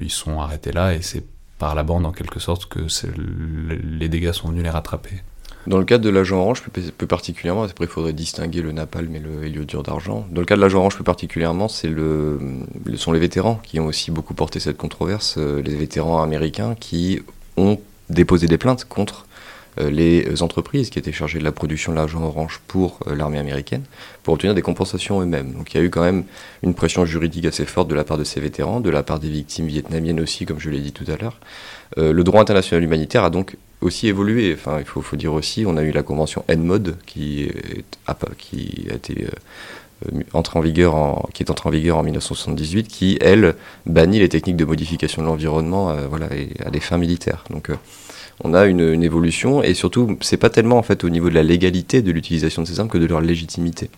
ils 0.00 0.10
sont 0.10 0.40
arrêtés 0.40 0.72
là 0.72 0.94
et 0.94 1.02
c'est 1.02 1.24
par 1.58 1.74
la 1.74 1.82
bande 1.82 2.06
en 2.06 2.12
quelque 2.12 2.40
sorte 2.40 2.66
que 2.66 2.80
les 3.16 4.08
dégâts 4.08 4.32
sont 4.32 4.48
venus 4.48 4.62
les 4.62 4.70
rattraper? 4.70 5.22
Dans 5.66 5.78
le 5.78 5.84
cadre 5.84 6.04
de 6.04 6.10
l'agent 6.10 6.36
orange, 6.36 6.62
plus, 6.62 7.06
particulièrement, 7.06 7.62
après 7.62 7.86
il 7.86 7.90
faudrait 7.90 8.12
distinguer 8.12 8.60
le 8.60 8.72
napalm 8.72 9.14
et 9.16 9.18
le 9.18 9.44
héliodure 9.44 9.82
d'argent. 9.82 10.26
Dans 10.30 10.40
le 10.40 10.46
cas 10.46 10.56
de 10.56 10.60
l'agent 10.60 10.80
orange, 10.80 10.94
plus 10.94 11.04
particulièrement, 11.04 11.68
ce 11.68 12.38
sont 12.96 13.12
les 13.12 13.20
vétérans 13.20 13.60
qui 13.62 13.80
ont 13.80 13.86
aussi 13.86 14.10
beaucoup 14.10 14.34
porté 14.34 14.60
cette 14.60 14.76
controverse. 14.76 15.36
Euh, 15.38 15.62
les 15.62 15.74
vétérans 15.74 16.22
américains 16.22 16.74
qui 16.74 17.22
ont 17.56 17.80
déposé 18.10 18.46
des 18.46 18.58
plaintes 18.58 18.84
contre 18.84 19.26
les 19.78 20.42
entreprises 20.42 20.90
qui 20.90 20.98
étaient 20.98 21.12
chargées 21.12 21.38
de 21.38 21.44
la 21.44 21.52
production 21.52 21.92
de 21.92 21.96
l'agent 21.96 22.22
orange 22.22 22.60
pour 22.68 23.00
euh, 23.06 23.14
l'armée 23.14 23.38
américaine, 23.38 23.82
pour 24.22 24.34
obtenir 24.34 24.54
des 24.54 24.62
compensations 24.62 25.20
eux-mêmes. 25.20 25.52
Donc 25.52 25.74
il 25.74 25.78
y 25.78 25.80
a 25.80 25.84
eu 25.84 25.90
quand 25.90 26.02
même 26.02 26.24
une 26.62 26.74
pression 26.74 27.04
juridique 27.04 27.44
assez 27.44 27.64
forte 27.64 27.88
de 27.88 27.94
la 27.94 28.04
part 28.04 28.18
de 28.18 28.24
ces 28.24 28.40
vétérans, 28.40 28.80
de 28.80 28.90
la 28.90 29.02
part 29.02 29.18
des 29.18 29.30
victimes 29.30 29.66
vietnamiennes 29.66 30.20
aussi, 30.20 30.46
comme 30.46 30.60
je 30.60 30.70
l'ai 30.70 30.80
dit 30.80 30.92
tout 30.92 31.06
à 31.08 31.16
l'heure. 31.16 31.40
le 31.96 32.22
droit 32.22 32.40
international 32.40 32.82
humanitaire 32.82 33.24
a 33.24 33.30
donc 33.30 33.56
aussi 33.84 34.08
évolué. 34.08 34.54
Enfin, 34.54 34.78
il 34.80 34.84
faut, 34.84 35.16
dire 35.16 35.32
aussi, 35.32 35.64
on 35.66 35.76
a 35.76 35.82
eu 35.82 35.92
la 35.92 36.02
convention 36.02 36.44
NMOD 36.48 36.96
qui, 37.06 37.50
qui 38.38 38.86
a 38.90 38.94
été 38.94 39.24
euh, 39.24 39.30
entrée 40.32 40.58
en 40.58 40.62
vigueur 40.62 40.94
qui 41.32 41.42
est 41.42 41.50
entrée 41.50 41.68
en 41.68 41.72
vigueur 41.72 41.98
en 41.98 42.02
1978, 42.02 42.88
qui 42.88 43.18
elle 43.20 43.54
bannit 43.86 44.18
les 44.18 44.28
techniques 44.28 44.56
de 44.56 44.64
modification 44.64 45.22
de 45.22 45.26
l'environnement, 45.26 45.90
euh, 45.90 46.06
voilà, 46.08 46.28
à 46.64 46.70
des 46.70 46.80
fins 46.80 46.98
militaires. 46.98 47.44
Donc 47.50 47.70
euh, 47.70 47.76
on 48.42 48.54
a 48.54 48.66
une, 48.66 49.02
évolution 49.02 49.62
et 49.62 49.74
surtout, 49.74 50.16
c'est 50.20 50.36
pas 50.36 50.50
tellement 50.50 50.78
en 50.78 50.82
fait 50.82 51.04
au 51.04 51.10
niveau 51.10 51.28
de 51.28 51.34
la 51.34 51.42
légalité 51.42 52.02
de 52.02 52.10
l'utilisation 52.10 52.62
de 52.62 52.66
ces 52.66 52.80
armes 52.80 52.88
que 52.88 52.98
de 52.98 53.06
leur 53.06 53.20
légitimité. 53.20 53.90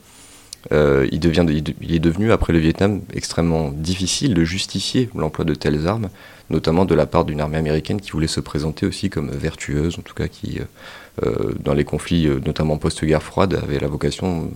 Euh, 0.73 1.07
il, 1.13 1.21
devient, 1.21 1.47
est 1.49 1.99
devenu, 2.01 2.33
après 2.33 2.53
le 2.53 2.59
Vietnam, 2.59 3.01
extrêmement 3.15 3.71
difficile 3.71 4.35
de 4.35 4.43
justifier 4.43 5.09
l'emploi 5.15 5.45
de 5.45 5.55
telles 5.55 5.87
armes, 5.87 6.09
notamment 6.51 6.85
de 6.85 6.95
la 6.95 7.07
part 7.07 7.25
d'une 7.25 7.41
armée 7.41 7.59
américaine 7.59 8.01
qui 8.01 8.11
voulait 8.11 8.27
se 8.27 8.41
présenter 8.41 8.85
aussi 8.85 9.09
comme 9.09 9.31
vertueuse, 9.31 9.97
en 9.99 10.03
tout 10.03 10.15
cas 10.15 10.27
qui, 10.27 10.59
dans 11.63 11.73
les 11.73 11.85
conflits, 11.85 12.29
notamment 12.45 12.79
post-guerre 12.79 13.23
froide, 13.23 13.61
avait 13.63 13.79
la 13.79 13.87
vocation 13.87 14.51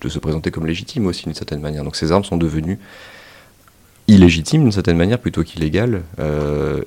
de 0.00 0.08
se 0.08 0.18
présenter 0.18 0.50
comme 0.50 0.66
légitime 0.66 1.06
aussi 1.06 1.24
d'une 1.24 1.34
certaine 1.34 1.60
manière. 1.60 1.84
Donc 1.84 1.96
ces 1.96 2.12
armes 2.12 2.24
sont 2.24 2.36
devenues 2.36 2.78
illégitimes 4.08 4.62
d'une 4.62 4.72
certaine 4.72 4.96
manière 4.96 5.18
plutôt 5.18 5.44
qu'illégales, 5.44 6.02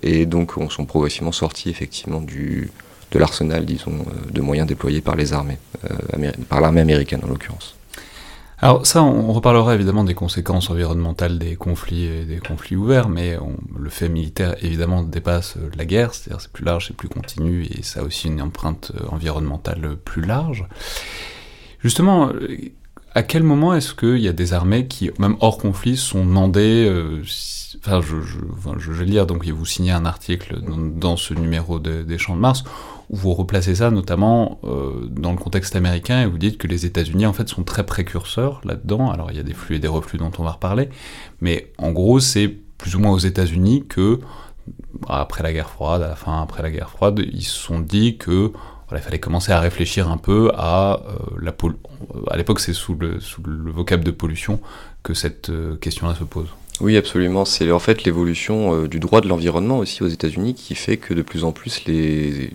et 0.01 0.25
donc 0.25 0.53
sont 0.69 0.85
progressivement 0.85 1.31
sorties 1.31 1.69
effectivement 1.69 2.19
du, 2.19 2.69
de 3.11 3.19
l'arsenal, 3.19 3.65
disons, 3.65 4.05
de 4.29 4.41
moyens 4.41 4.67
déployés 4.67 4.99
par 4.99 5.15
les 5.15 5.31
armées, 5.31 5.57
par 6.49 6.59
l'armée 6.59 6.81
américaine 6.81 7.21
en 7.23 7.27
l'occurrence. 7.27 7.75
Alors 8.63 8.85
ça, 8.85 9.03
on 9.03 9.33
reparlera 9.33 9.75
évidemment 9.75 10.05
des 10.05 10.13
conséquences 10.13 10.69
environnementales 10.69 11.37
des 11.37 11.57
conflits 11.57 12.25
des 12.25 12.37
conflits 12.37 12.77
ouverts, 12.77 13.09
mais 13.09 13.37
le 13.77 13.89
fait 13.89 14.07
militaire 14.07 14.55
évidemment 14.63 15.03
dépasse 15.03 15.57
euh, 15.57 15.69
la 15.77 15.83
guerre, 15.83 16.13
c'est-à-dire 16.13 16.39
c'est 16.39 16.49
plus 16.49 16.63
large, 16.63 16.87
c'est 16.87 16.95
plus 16.95 17.09
continu, 17.09 17.65
et 17.65 17.83
ça 17.83 17.99
a 17.99 18.03
aussi 18.03 18.27
une 18.29 18.41
empreinte 18.41 18.93
euh, 18.95 19.05
environnementale 19.09 19.97
plus 20.05 20.21
large. 20.21 20.65
Justement, 21.81 22.29
euh, 22.29 22.57
à 23.15 23.23
quel 23.23 23.43
moment 23.43 23.73
est-ce 23.73 23.93
qu'il 23.93 24.19
y 24.19 24.27
a 24.27 24.33
des 24.33 24.53
armées 24.53 24.87
qui, 24.87 25.11
même 25.19 25.37
hors 25.39 25.57
conflit, 25.57 25.97
sont 25.97 26.25
demandées 26.25 26.89
Enfin, 27.85 28.01
je, 28.01 28.15
je, 28.21 28.91
vais 28.91 29.05
lire, 29.05 29.25
donc 29.25 29.45
vous 29.45 29.65
signez 29.65 29.91
un 29.91 30.05
article 30.05 30.61
dans, 30.61 31.17
ce 31.17 31.33
numéro 31.33 31.79
des 31.79 32.17
Champs 32.17 32.35
de 32.35 32.39
Mars 32.39 32.63
où 33.09 33.15
vous 33.15 33.33
replacez 33.33 33.75
ça 33.75 33.91
notamment 33.91 34.59
euh, 34.63 35.07
dans 35.09 35.31
le 35.31 35.37
contexte 35.37 35.75
américain 35.75 36.21
et 36.21 36.25
vous 36.25 36.37
dites 36.37 36.57
que 36.57 36.67
les 36.67 36.85
États-Unis 36.85 37.25
en 37.25 37.33
fait 37.33 37.49
sont 37.49 37.63
très 37.63 37.85
précurseurs 37.85 38.61
là-dedans. 38.63 39.11
Alors 39.11 39.31
il 39.31 39.37
y 39.37 39.39
a 39.39 39.43
des 39.43 39.53
flux 39.53 39.75
et 39.75 39.79
des 39.79 39.87
reflux 39.87 40.17
dont 40.17 40.31
on 40.37 40.43
va 40.43 40.51
reparler, 40.51 40.89
mais 41.41 41.71
en 41.77 41.91
gros 41.91 42.19
c'est 42.19 42.47
plus 42.47 42.95
ou 42.95 42.99
moins 42.99 43.11
aux 43.11 43.19
États-Unis 43.19 43.85
que 43.87 44.19
après 45.07 45.43
la 45.43 45.51
guerre 45.51 45.69
froide, 45.69 46.01
à 46.01 46.07
la 46.07 46.15
fin 46.15 46.41
après 46.41 46.63
la 46.63 46.71
guerre 46.71 46.89
froide, 46.89 47.19
ils 47.19 47.43
se 47.43 47.59
sont 47.59 47.79
dit 47.79 48.17
que 48.17 48.51
il 48.99 49.03
fallait 49.03 49.19
commencer 49.19 49.51
à 49.51 49.59
réfléchir 49.59 50.09
un 50.09 50.17
peu 50.17 50.51
à 50.55 51.01
la 51.39 51.53
à 52.29 52.37
l'époque 52.37 52.59
c'est 52.59 52.73
sous 52.73 52.95
le, 52.95 53.19
sous 53.19 53.41
le 53.43 53.71
vocable 53.71 54.03
de 54.03 54.11
pollution 54.11 54.59
que 55.03 55.13
cette 55.13 55.51
question-là 55.81 56.15
se 56.15 56.23
pose. 56.23 56.47
Oui, 56.81 56.97
absolument. 56.97 57.45
C'est 57.45 57.71
en 57.71 57.79
fait 57.79 58.03
l'évolution 58.03 58.85
du 58.87 58.99
droit 58.99 59.21
de 59.21 59.27
l'environnement 59.27 59.77
aussi 59.79 60.03
aux 60.03 60.07
États-Unis 60.07 60.53
qui 60.55 60.75
fait 60.75 60.97
que 60.97 61.13
de 61.13 61.21
plus 61.21 61.43
en 61.43 61.51
plus 61.51 61.85
les 61.85 62.51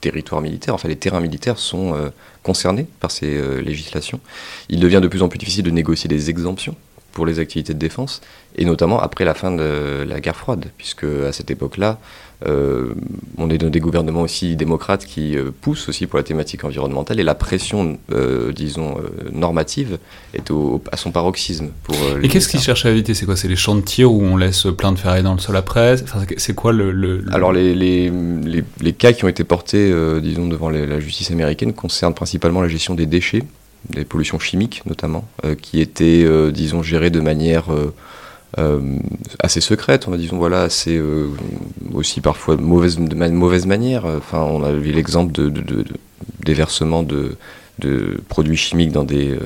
territoires 0.00 0.40
militaires, 0.40 0.74
enfin 0.74 0.88
les 0.88 0.96
terrains 0.96 1.20
militaires 1.20 1.58
sont 1.58 1.94
concernés 2.42 2.86
par 3.00 3.10
ces 3.10 3.62
législations. 3.62 4.20
Il 4.68 4.80
devient 4.80 5.00
de 5.02 5.08
plus 5.08 5.22
en 5.22 5.28
plus 5.28 5.38
difficile 5.38 5.64
de 5.64 5.70
négocier 5.70 6.08
des 6.08 6.30
exemptions 6.30 6.76
pour 7.12 7.26
les 7.26 7.38
activités 7.38 7.74
de 7.74 7.78
défense, 7.78 8.20
et 8.56 8.64
notamment 8.64 9.00
après 9.00 9.24
la 9.24 9.34
fin 9.34 9.50
de 9.50 10.04
la 10.06 10.20
guerre 10.20 10.36
froide, 10.36 10.66
puisque 10.76 11.04
à 11.04 11.32
cette 11.32 11.50
époque-là, 11.50 11.98
euh, 12.46 12.94
on 13.38 13.50
est 13.50 13.58
dans 13.58 13.70
des 13.70 13.78
gouvernements 13.78 14.22
aussi 14.22 14.56
démocrates 14.56 15.06
qui 15.06 15.36
euh, 15.36 15.50
poussent 15.60 15.88
aussi 15.88 16.06
pour 16.06 16.16
la 16.16 16.24
thématique 16.24 16.64
environnementale, 16.64 17.20
et 17.20 17.22
la 17.22 17.34
pression, 17.34 17.98
euh, 18.12 18.52
disons, 18.52 18.96
normative 19.32 19.98
est 20.34 20.50
à 20.90 20.96
son 20.96 21.12
paroxysme. 21.12 21.68
Pour, 21.84 21.96
et 22.22 22.28
qu'est-ce 22.28 22.48
qu'ils 22.48 22.60
cherchent 22.60 22.86
à 22.86 22.90
éviter? 22.90 23.14
C'est 23.14 23.26
quoi? 23.26 23.36
C'est 23.36 23.48
les 23.48 23.56
champs 23.56 23.76
de 23.76 23.80
tir 23.80 24.12
où 24.12 24.22
on 24.22 24.36
laisse 24.36 24.66
plein 24.76 24.92
de 24.92 24.98
ferrailles 24.98 25.22
dans 25.22 25.34
le 25.34 25.40
sol 25.40 25.56
après? 25.56 25.96
C'est 26.36 26.54
quoi 26.54 26.72
le, 26.72 27.24
Alors 27.30 27.52
les, 27.52 27.74
les, 27.74 28.12
les, 28.80 28.92
cas 28.92 29.12
qui 29.12 29.24
ont 29.24 29.28
été 29.28 29.44
portés, 29.44 29.92
disons, 30.20 30.48
devant 30.48 30.70
la 30.70 31.00
justice 31.00 31.30
américaine 31.30 31.72
concernent 31.72 32.14
principalement 32.14 32.62
la 32.62 32.68
gestion 32.68 32.94
des 32.94 33.06
déchets 33.06 33.44
des 33.90 34.04
pollutions 34.04 34.38
chimiques 34.38 34.82
notamment, 34.86 35.26
euh, 35.44 35.54
qui 35.54 35.80
étaient, 35.80 36.24
euh, 36.24 36.50
disons, 36.50 36.82
gérées 36.82 37.10
de 37.10 37.20
manière 37.20 37.66
euh, 38.58 38.80
assez 39.38 39.60
secrète, 39.60 40.08
on 40.08 40.10
va 40.10 40.18
disons 40.18 40.36
voilà, 40.36 40.62
assez 40.62 41.00
aussi 41.94 42.20
parfois 42.20 42.56
mauvaise, 42.56 42.98
de 42.98 43.14
mauvaise 43.14 43.66
manière. 43.66 44.04
Enfin, 44.04 44.40
on 44.42 44.62
a 44.62 44.72
vu 44.72 44.92
l'exemple 44.92 45.32
de, 45.32 45.48
de, 45.48 45.62
de, 45.62 47.36
de 47.78 48.20
produits 48.28 48.58
chimiques 48.58 48.92
dans 48.92 49.04
des, 49.04 49.38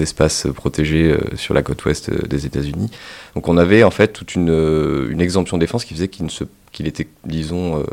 espaces 0.00 0.46
protégés 0.54 1.16
sur 1.34 1.52
la 1.52 1.62
côte 1.62 1.84
ouest 1.84 2.10
des 2.28 2.46
États-Unis. 2.46 2.90
Donc 3.34 3.48
on 3.48 3.56
avait 3.56 3.82
en 3.82 3.90
fait 3.90 4.12
toute 4.12 4.36
une, 4.36 5.06
une 5.10 5.20
exemption 5.20 5.58
défense 5.58 5.84
qui 5.84 5.94
faisait 5.94 6.08
qu'il 6.08 6.86
était, 6.86 7.08
disons, 7.24 7.84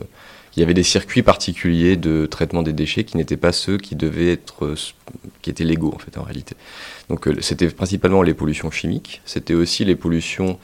il 0.55 0.59
y 0.59 0.63
avait 0.63 0.73
des 0.73 0.83
circuits 0.83 1.23
particuliers 1.23 1.95
de 1.95 2.25
traitement 2.25 2.61
des 2.61 2.73
déchets 2.73 3.03
qui 3.03 3.17
n'étaient 3.17 3.37
pas 3.37 3.51
ceux 3.51 3.77
qui 3.77 3.95
devaient 3.95 4.31
être, 4.31 4.75
qui 5.41 5.49
étaient 5.49 5.63
légaux 5.63 5.93
en 5.95 5.99
fait 5.99 6.17
en 6.17 6.23
réalité. 6.23 6.55
Donc 7.09 7.27
euh, 7.27 7.35
c'était 7.41 7.67
principalement 7.69 8.21
les 8.21 8.33
pollutions 8.33 8.69
chimiques, 8.69 9.21
c'était 9.25 9.55
aussi 9.55 9.83
les 9.83 9.95
pollutions 9.95 10.59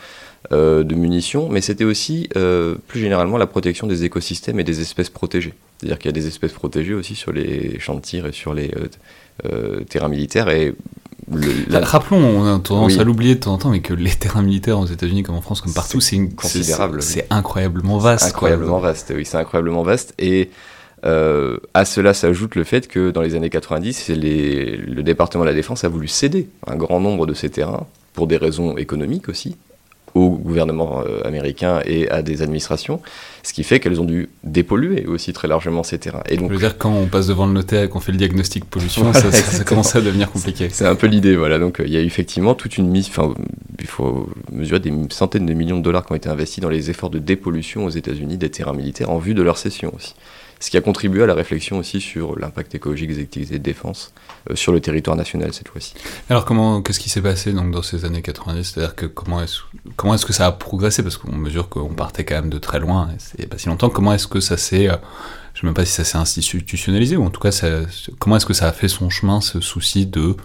euh, 0.51 0.84
de 0.84 0.96
munitions, 0.96 1.50
mais 1.50 1.62
c'était 1.62 1.84
aussi 1.84 2.29
euh, 2.36 2.75
plus 2.88 3.00
généralement 3.00 3.38
la 3.38 3.48
protection 3.48 3.88
des 3.88 4.03
écosystèmes 4.03 4.60
et 4.60 4.63
des 4.63 4.79
espèces 4.81 5.10
protégées. 5.10 5.53
C'est-à-dire 5.77 5.98
qu'il 5.98 6.10
y 6.10 6.13
a 6.13 6.19
des 6.19 6.27
espèces 6.27 6.53
protégées 6.53 6.93
aussi 6.93 7.15
sur 7.15 7.31
les 7.31 7.79
tir 8.03 8.27
et 8.27 8.31
sur 8.31 8.53
les 8.53 8.72
terrains 9.89 10.10
militaires 10.10 10.50
Rappelons, 11.72 12.18
on 12.18 12.56
a 12.56 12.60
tendance 12.60 12.98
à 12.98 13.04
l'oublier 13.04 13.36
de 13.36 13.40
temps 13.40 13.54
en 13.54 13.58
temps, 13.58 13.70
mais 13.70 13.82
que 13.82 13.94
les 13.94 14.12
terrains 14.12 14.42
militaires 14.42 14.80
aux 14.80 14.86
États-Unis, 14.86 15.24
comme 15.24 15.36
en 15.36 15.42
France, 15.42 15.62
comme 15.62 15.74
partout, 15.74 16.02
c'est 16.02 16.18
considérable. 16.36 17.02
C'est 17.02 17.28
incroyablement 17.30 17.98
vaste. 17.98 18.28
Incroyablement 18.28 18.80
vaste, 18.80 19.14
oui, 19.16 19.26
c'est 19.26 19.38
incroyablement 19.38 19.84
vaste. 19.84 20.14
Et 20.18 20.50
euh, 21.06 21.58
à 21.74 21.86
cela 21.86 22.14
s'ajoute 22.14 22.56
le 22.56 22.64
fait 22.64 22.88
que 22.88 23.12
dans 23.12 23.22
les 23.22 23.36
années 23.36 23.50
90, 23.50 24.10
les, 24.10 24.78
le 24.78 25.04
département 25.04 25.44
de 25.44 25.50
la 25.50 25.56
Défense 25.56 25.84
a 25.84 25.90
voulu 25.90 26.08
céder 26.08 26.50
un 26.68 26.76
grand 26.76 27.00
nombre 27.00 27.26
de 27.26 27.34
ces 27.34 27.50
terrains, 27.50 27.88
pour 28.14 28.28
des 28.28 28.38
raisons 28.38 28.76
économiques 28.78 29.30
aussi, 29.30 29.56
au 30.16 30.30
gouvernement 30.30 31.01
euh, 31.06 31.22
américain 31.25 31.82
et 31.86 32.10
à 32.10 32.22
des 32.22 32.42
administrations, 32.42 33.01
ce 33.44 33.54
qui 33.54 33.63
fait 33.63 33.80
qu'elles 33.80 34.01
ont 34.01 34.06
dû 34.06 34.30
dépolluer 34.44 35.06
aussi 35.06 35.34
très 35.34 35.48
largement 35.48 35.84
ces 35.84 35.98
terrains. 35.98 36.24
Et 36.30 36.38
donc, 36.38 36.50
je 36.50 36.54
veux 36.54 36.60
dire, 36.60 36.78
quand 36.78 36.92
on 36.92 37.08
passe 37.08 37.28
devant 37.28 37.46
le 37.46 37.54
notaire 37.54 37.84
et 37.84 37.89
qu'on 37.89 38.00
fait 38.00 38.12
le 38.12 38.18
diagnostic 38.18 38.66
pollution, 38.66 39.13
ça, 39.13 39.32
ça, 39.32 39.63
commence 39.63 39.96
à 39.96 40.01
devenir 40.01 40.32
compliqué. 40.32 40.70
C'est 40.72 40.86
un 40.86 40.96
peu 40.96 41.08
l'idée, 41.08 41.36
voilà. 41.36 41.60
Donc 41.60 41.82
il 41.84 41.92
y 41.92 41.98
a 41.98 42.01
effectivement 42.01 42.56
toute 42.56 42.78
une 42.78 42.89
mise, 42.89 43.08
enfin, 43.10 43.34
il 43.80 43.88
faut 43.88 44.30
mesurer 44.51 44.80
des 44.80 44.94
centaines 45.10 45.46
de 45.46 45.54
millions 45.54 45.78
de 45.78 45.84
dollars 45.84 46.06
qui 46.06 46.12
ont 46.12 46.16
été 46.16 46.30
investis 46.30 46.62
dans 46.62 46.70
les 46.70 46.89
efforts 46.89 47.10
de 47.10 47.20
dépollution 47.20 47.86
aux 47.86 47.89
États-Unis 47.89 48.38
des 48.38 48.50
terrains 48.50 48.74
militaires 48.74 49.10
en 49.10 49.18
vue 49.18 49.34
de 49.34 49.42
leur 49.42 49.58
cession 49.58 49.92
aussi 49.96 50.16
ce 50.60 50.70
qui 50.70 50.78
a 50.78 50.82
contribué 50.82 51.24
à 51.24 51.25
la 51.25 51.34
réflexion 51.34 51.78
aussi 51.78 52.01
sur 52.01 52.38
l'impact 52.38 52.75
écologique 52.75 53.10
des 53.10 53.22
activités 53.22 53.58
de 53.58 53.63
défense 53.63 54.13
euh, 54.50 54.56
sur 54.56 54.72
le 54.72 54.82
territoire 54.82 55.16
national 55.16 55.54
cette 55.54 55.70
fois-ci. 55.70 55.94
Alors 56.30 56.46
comment, 56.46 56.82
qu'est-ce 56.82 57.00
qui 57.00 57.10
s'est 57.10 57.22
passé 57.22 57.54
donc 57.54 57.72
dans 57.72 57.82
ces 57.82 58.06
années 58.06 58.22
90 58.22 58.63
C'est-à-dire 58.63 58.96
que 58.96 59.06
comment 59.06 59.42
est-ce, 59.42 59.62
comment 59.96 60.13
est-ce 60.13 60.25
que 60.25 60.34
ça 60.34 60.48
a 60.48 60.51
progressé? 60.51 61.01
Parce 61.01 61.18
qu'on 61.18 61.36
mesure 61.36 61.70
qu'on 61.70 61.94
partait 61.94 62.25
quand 62.25 62.36
même 62.36 62.50
de 62.50 62.58
très 62.58 62.80
loin, 62.80 63.10
c'est 63.18 63.48
pas 63.48 63.58
si 63.58 63.68
longtemps. 63.68 63.89
Comment 63.89 64.13
est-ce 64.13 64.28
que 64.28 64.42
ça 64.42 64.58
s'est, 64.58 64.89
euh, 64.89 64.98
je 65.54 65.60
ne 65.60 65.62
sais 65.62 65.66
même 65.68 65.74
pas 65.74 65.86
si 65.86 65.94
ça 65.94 66.04
s'est 66.04 66.18
institutionnalisé, 66.18 67.16
ou 67.16 67.25
en 67.25 67.30
tout 67.30 67.39
cas, 67.39 67.51
comment 68.20 68.36
est-ce 68.36 68.46
que 68.46 68.54
ça 68.54 68.68
a 68.68 68.74
fait 68.74 68.89
son 68.89 69.10
chemin, 69.10 69.42
ce 69.42 69.62
souci 69.62 70.06
de 70.06 70.36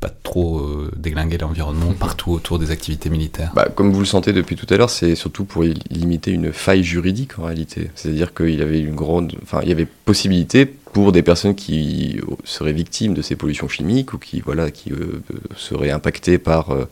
pas 0.00 0.10
trop 0.10 0.60
euh, 0.60 0.90
déglinguer 0.96 1.38
l'environnement 1.38 1.92
partout 1.98 2.32
autour 2.32 2.58
des 2.58 2.70
activités 2.70 3.10
militaires 3.10 3.52
bah, 3.54 3.68
Comme 3.74 3.92
vous 3.92 4.00
le 4.00 4.06
sentez 4.06 4.32
depuis 4.32 4.56
tout 4.56 4.66
à 4.70 4.76
l'heure, 4.76 4.90
c'est 4.90 5.14
surtout 5.14 5.44
pour 5.44 5.64
limiter 5.90 6.32
une 6.32 6.52
faille 6.52 6.84
juridique 6.84 7.38
en 7.38 7.44
réalité. 7.44 7.90
C'est-à-dire 7.94 8.34
qu'il 8.34 8.54
y 8.54 8.62
avait 8.62 8.80
une 8.80 8.94
grande, 8.94 9.34
enfin, 9.42 9.60
il 9.62 9.68
y 9.68 9.72
avait 9.72 9.86
possibilité 9.86 10.66
pour 10.66 11.12
des 11.12 11.22
personnes 11.22 11.54
qui 11.54 12.20
seraient 12.44 12.72
victimes 12.72 13.14
de 13.14 13.22
ces 13.22 13.36
pollutions 13.36 13.68
chimiques 13.68 14.14
ou 14.14 14.18
qui, 14.18 14.40
voilà, 14.40 14.70
qui 14.70 14.92
euh, 14.92 15.22
seraient 15.56 15.90
impactées 15.90 16.38
par 16.38 16.70
euh, 16.70 16.88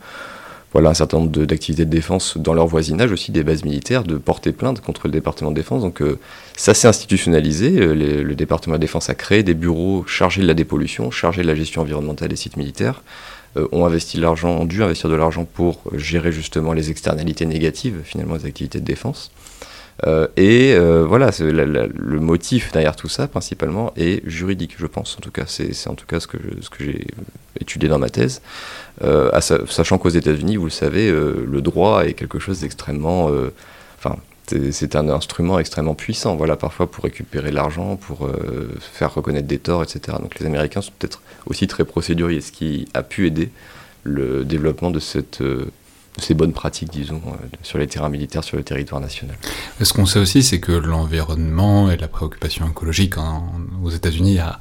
voilà, 0.77 0.91
un 0.91 0.93
certain 0.93 1.17
nombre 1.17 1.31
d'activités 1.43 1.85
de, 1.85 1.89
défense 1.89 2.37
dans 2.37 2.53
leur 2.53 2.67
voisinage, 2.67 3.11
aussi 3.11 3.31
des 3.31 3.43
bases 3.43 3.63
militaires, 3.63 4.03
de 4.03 4.15
porter 4.15 4.51
plainte 4.51 4.79
contre 4.79 5.07
le 5.07 5.11
département 5.11 5.49
de 5.49 5.55
défense. 5.55 5.81
Donc 5.81 6.03
euh, 6.03 6.19
ça 6.55 6.75
s'est 6.75 6.87
institutionnalisé. 6.87 7.79
Euh, 7.79 7.95
le 8.23 8.35
département 8.35 8.75
de 8.75 8.81
défense 8.81 9.09
a 9.09 9.15
créé 9.15 9.41
des 9.41 9.55
bureaux 9.55 10.05
chargés 10.05 10.43
de 10.43 10.45
la 10.45 10.53
dépollution, 10.53 11.09
chargés 11.09 11.41
de 11.41 11.47
la 11.47 11.55
gestion 11.55 11.81
environnementale 11.81 12.29
des 12.29 12.35
sites 12.35 12.57
militaires, 12.57 13.01
euh, 13.57 13.67
ont 13.71 13.87
investi 13.87 14.17
de 14.17 14.21
l'argent, 14.21 14.51
ont 14.51 14.65
dû 14.65 14.83
investir 14.83 15.09
de 15.09 15.15
l'argent 15.15 15.45
pour 15.51 15.81
gérer 15.95 16.31
justement 16.31 16.73
les 16.73 16.91
externalités 16.91 17.47
négatives 17.47 17.95
finalement 18.03 18.37
des 18.37 18.45
activités 18.45 18.79
de 18.79 18.85
défense. 18.85 19.31
Euh, 20.05 20.27
et 20.37 20.73
euh, 20.73 21.05
voilà, 21.07 21.31
le 21.39 22.19
motif 22.19 22.71
derrière 22.71 22.95
tout 22.95 23.09
ça, 23.09 23.27
principalement, 23.27 23.93
est 23.95 24.27
juridique, 24.27 24.75
je 24.77 24.85
pense. 24.85 25.15
En 25.17 25.21
tout 25.21 25.31
cas, 25.31 25.45
c'est 25.47 25.87
en 25.87 25.95
tout 25.95 26.05
cas 26.05 26.19
ce 26.19 26.27
que 26.27 26.37
j'ai 26.79 27.07
étudié 27.59 27.89
dans 27.89 27.99
ma 27.99 28.09
thèse. 28.09 28.41
Euh, 29.03 29.31
sachant 29.41 29.97
qu'aux 29.97 30.09
États-Unis, 30.09 30.57
vous 30.57 30.65
le 30.65 30.71
savez, 30.71 31.11
le 31.11 31.61
droit 31.61 32.05
est 32.05 32.13
quelque 32.13 32.39
chose 32.39 32.61
d'extrêmement. 32.61 33.31
Enfin, 33.97 34.17
c'est 34.71 34.95
un 34.95 35.09
instrument 35.09 35.59
extrêmement 35.59 35.95
puissant, 35.95 36.35
voilà, 36.35 36.55
parfois 36.55 36.89
pour 36.89 37.03
récupérer 37.03 37.51
l'argent, 37.51 37.95
pour 37.95 38.29
faire 38.79 39.13
reconnaître 39.13 39.47
des 39.47 39.57
torts, 39.57 39.83
etc. 39.83 40.17
Donc 40.21 40.39
les 40.39 40.45
Américains 40.45 40.81
sont 40.81 40.93
peut-être 40.97 41.21
aussi 41.47 41.67
très 41.67 41.83
procéduriers, 41.83 42.41
ce 42.41 42.51
qui 42.51 42.87
a 42.93 43.03
pu 43.03 43.25
aider 43.27 43.49
le 44.03 44.45
développement 44.45 44.91
de 44.91 44.99
cette 44.99 45.41
ces 46.19 46.33
bonnes 46.33 46.53
pratiques, 46.53 46.91
disons, 46.91 47.21
euh, 47.27 47.45
sur 47.63 47.77
les 47.77 47.87
terrains 47.87 48.09
militaires, 48.09 48.43
sur 48.43 48.57
le 48.57 48.63
territoire 48.63 49.01
national. 49.01 49.35
Ce 49.81 49.93
qu'on 49.93 50.05
sait 50.05 50.19
aussi, 50.19 50.43
c'est 50.43 50.59
que 50.59 50.71
l'environnement 50.71 51.91
et 51.91 51.97
la 51.97 52.07
préoccupation 52.07 52.67
écologique 52.67 53.15
aux 53.83 53.89
États-Unis 53.89 54.39
a 54.39 54.59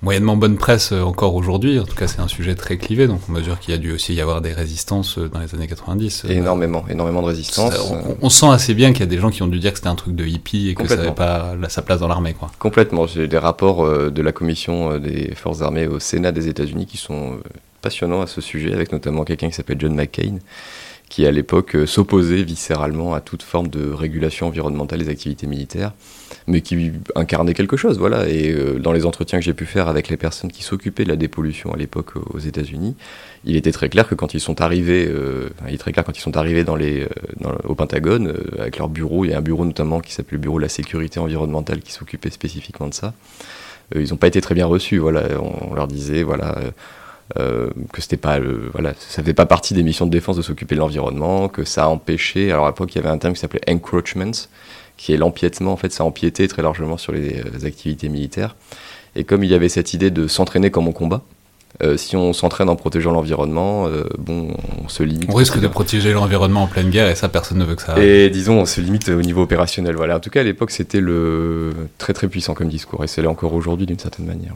moyennement 0.00 0.36
bonne 0.36 0.56
presse 0.56 0.92
euh, 0.92 1.02
encore 1.02 1.34
aujourd'hui. 1.34 1.78
En 1.80 1.84
tout 1.84 1.96
cas, 1.96 2.06
c'est 2.06 2.20
un 2.20 2.28
sujet 2.28 2.54
très 2.54 2.76
clivé, 2.76 3.06
donc 3.06 3.20
on 3.28 3.32
mesure 3.32 3.58
qu'il 3.58 3.72
y 3.72 3.74
a 3.74 3.78
dû 3.78 3.92
aussi 3.92 4.14
y 4.14 4.20
avoir 4.20 4.40
des 4.40 4.52
résistances 4.52 5.18
euh, 5.18 5.28
dans 5.28 5.40
les 5.40 5.54
années 5.54 5.66
90. 5.66 6.26
Énormément, 6.28 6.84
énormément 6.88 7.22
de 7.22 7.26
résistances. 7.26 7.92
on, 8.20 8.30
sent 8.30 8.48
assez 8.48 8.74
bien 8.74 8.92
qu'il 8.92 9.00
y 9.00 9.04
a 9.04 9.06
des 9.06 9.18
gens 9.18 9.30
qui 9.30 9.42
ont 9.42 9.48
dû 9.48 9.58
dire 9.58 9.72
que 9.72 9.78
c'était 9.78 9.88
un 9.88 9.96
truc 9.96 10.14
de 10.14 10.24
hippie 10.24 10.68
et 10.68 10.74
que 10.74 10.86
ça 10.86 10.96
n'avait 10.96 11.12
pas 11.12 11.56
sa 11.68 11.82
place 11.82 12.00
dans 12.00 12.08
l'armée. 12.08 12.34
Quoi. 12.34 12.50
Complètement. 12.58 13.06
J'ai 13.06 13.26
des 13.28 13.38
rapports 13.38 13.88
de 13.88 14.22
la 14.22 14.32
commission 14.32 14.98
des 14.98 15.34
forces 15.34 15.62
armées 15.62 15.86
au 15.86 15.98
Sénat 15.98 16.32
des 16.32 16.48
États-Unis 16.48 16.86
qui 16.86 16.96
sont 16.96 17.40
passionnants 17.80 18.22
à 18.22 18.26
ce 18.26 18.40
sujet, 18.40 18.72
avec 18.72 18.92
notamment 18.92 19.24
quelqu'un 19.24 19.48
qui 19.48 19.54
s'appelle 19.54 19.78
John 19.80 19.94
McCain, 19.94 20.38
qui 21.08 21.26
à 21.26 21.30
l'époque 21.30 21.74
euh, 21.74 21.86
s'opposait 21.86 22.42
viscéralement 22.42 23.14
à 23.14 23.20
toute 23.20 23.42
forme 23.42 23.68
de 23.68 23.90
régulation 23.90 24.46
environnementale 24.46 24.98
des 24.98 25.08
activités 25.08 25.46
militaires, 25.46 25.92
mais 26.46 26.60
qui 26.60 26.92
incarnait 27.14 27.54
quelque 27.54 27.76
chose, 27.76 27.98
voilà. 27.98 28.28
Et 28.28 28.52
euh, 28.52 28.78
dans 28.78 28.92
les 28.92 29.06
entretiens 29.06 29.38
que 29.38 29.44
j'ai 29.44 29.54
pu 29.54 29.64
faire 29.64 29.88
avec 29.88 30.08
les 30.08 30.16
personnes 30.16 30.52
qui 30.52 30.62
s'occupaient 30.62 31.04
de 31.04 31.08
la 31.08 31.16
dépollution 31.16 31.72
à 31.72 31.76
l'époque 31.76 32.12
aux 32.16 32.38
États-Unis, 32.38 32.94
il 33.44 33.56
était 33.56 33.72
très 33.72 33.88
clair 33.88 34.06
que 34.06 34.14
quand 34.14 34.34
ils 34.34 34.40
sont 34.40 34.60
arrivés, 34.60 35.06
euh, 35.08 35.48
il 35.66 35.74
est 35.74 35.78
très 35.78 35.92
clair 35.92 36.04
quand 36.04 36.16
ils 36.16 36.20
sont 36.20 36.36
arrivés 36.36 36.64
dans 36.64 36.76
les, 36.76 37.06
au 37.64 37.74
Pentagone, 37.74 38.34
avec 38.58 38.78
leur 38.78 38.88
bureau, 38.88 39.24
il 39.24 39.30
y 39.30 39.34
a 39.34 39.38
un 39.38 39.42
bureau 39.42 39.64
notamment 39.64 40.00
qui 40.00 40.12
s'appelait 40.12 40.36
le 40.36 40.42
bureau 40.42 40.58
de 40.58 40.62
la 40.62 40.68
sécurité 40.68 41.20
environnementale 41.20 41.80
qui 41.80 41.92
s'occupait 41.92 42.30
spécifiquement 42.30 42.88
de 42.88 42.94
ça. 42.94 43.14
ils 43.94 44.10
n'ont 44.10 44.16
pas 44.16 44.26
été 44.26 44.40
très 44.40 44.54
bien 44.54 44.66
reçus, 44.66 44.98
voilà. 44.98 45.24
On, 45.40 45.70
on 45.70 45.74
leur 45.74 45.88
disait, 45.88 46.22
voilà 46.22 46.58
euh, 47.38 47.68
que 47.92 48.00
c'était 48.00 48.16
pas 48.16 48.38
voilà 48.72 48.94
ça 48.98 49.22
faisait 49.22 49.34
pas 49.34 49.44
partie 49.44 49.74
des 49.74 49.82
missions 49.82 50.06
de 50.06 50.10
défense 50.10 50.36
de 50.36 50.42
s'occuper 50.42 50.74
de 50.74 50.80
l'environnement 50.80 51.48
que 51.48 51.64
ça 51.64 51.84
a 51.84 51.88
empêché 51.88 52.50
alors 52.50 52.64
à 52.66 52.70
l'époque 52.70 52.94
il 52.94 52.96
y 52.96 53.00
avait 53.00 53.10
un 53.10 53.18
terme 53.18 53.34
qui 53.34 53.40
s'appelait 53.40 53.60
encroachment 53.68 54.32
qui 54.96 55.12
est 55.12 55.18
l'empiètement 55.18 55.72
en 55.72 55.76
fait 55.76 55.92
ça 55.92 56.04
empiétait 56.04 56.48
très 56.48 56.62
largement 56.62 56.96
sur 56.96 57.12
les, 57.12 57.40
euh, 57.40 57.66
activités 57.66 58.08
militaires 58.08 58.56
et 59.14 59.24
comme 59.24 59.44
il 59.44 59.50
y 59.50 59.54
avait 59.54 59.68
cette 59.68 59.92
idée 59.92 60.10
de 60.10 60.26
s'entraîner 60.26 60.70
comme 60.70 60.88
on 60.88 60.92
combat 60.92 61.22
Euh, 61.82 61.96
si 61.96 62.16
on 62.16 62.32
s'entraîne 62.32 62.68
en 62.70 62.76
protégeant 62.76 63.12
l'environnement, 63.12 63.86
euh, 63.86 64.04
bon, 64.18 64.56
on 64.82 64.88
se 64.88 65.02
limite. 65.02 65.28
On 65.30 65.34
risque 65.34 65.60
de 65.60 65.68
protéger 65.68 66.12
l'environnement 66.12 66.62
en 66.62 66.66
pleine 66.66 66.90
guerre 66.90 67.08
et 67.08 67.14
ça, 67.14 67.28
personne 67.28 67.58
ne 67.58 67.64
veut 67.64 67.76
que 67.76 67.82
ça 67.82 67.92
arrive. 67.92 68.04
Et 68.04 68.30
disons, 68.30 68.58
on 68.58 68.66
se 68.66 68.80
limite 68.80 69.08
au 69.10 69.20
niveau 69.20 69.42
opérationnel. 69.42 69.94
Voilà. 69.94 70.16
En 70.16 70.20
tout 70.20 70.30
cas, 70.30 70.40
à 70.40 70.44
l'époque, 70.44 70.72
c'était 70.72 71.00
le 71.00 71.72
très 71.98 72.14
très 72.14 72.26
puissant 72.26 72.54
comme 72.54 72.68
discours 72.68 73.04
et 73.04 73.06
c'est 73.06 73.22
là 73.22 73.30
encore 73.30 73.52
aujourd'hui 73.52 73.86
d'une 73.86 73.98
certaine 73.98 74.26
manière. 74.26 74.54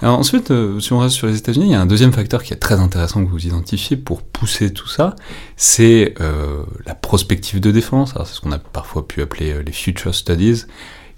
Alors 0.00 0.18
ensuite, 0.18 0.50
euh, 0.52 0.78
si 0.78 0.92
on 0.92 0.98
reste 1.00 1.16
sur 1.16 1.26
les 1.26 1.36
États-Unis, 1.36 1.66
il 1.66 1.72
y 1.72 1.74
a 1.74 1.80
un 1.80 1.86
deuxième 1.86 2.12
facteur 2.12 2.42
qui 2.42 2.52
est 2.52 2.58
très 2.58 2.76
intéressant 2.76 3.24
que 3.24 3.30
vous 3.30 3.46
identifiez 3.46 3.96
pour 3.96 4.22
pousser 4.22 4.72
tout 4.72 4.86
ça, 4.86 5.16
c'est 5.56 6.14
euh, 6.20 6.62
la 6.86 6.94
prospective 6.94 7.60
de 7.60 7.70
défense. 7.72 8.14
C'est 8.16 8.34
ce 8.34 8.40
qu'on 8.40 8.52
a 8.52 8.58
parfois 8.58 9.08
pu 9.08 9.22
appeler 9.22 9.52
euh, 9.52 9.62
les 9.62 9.72
future 9.72 10.14
studies, 10.14 10.64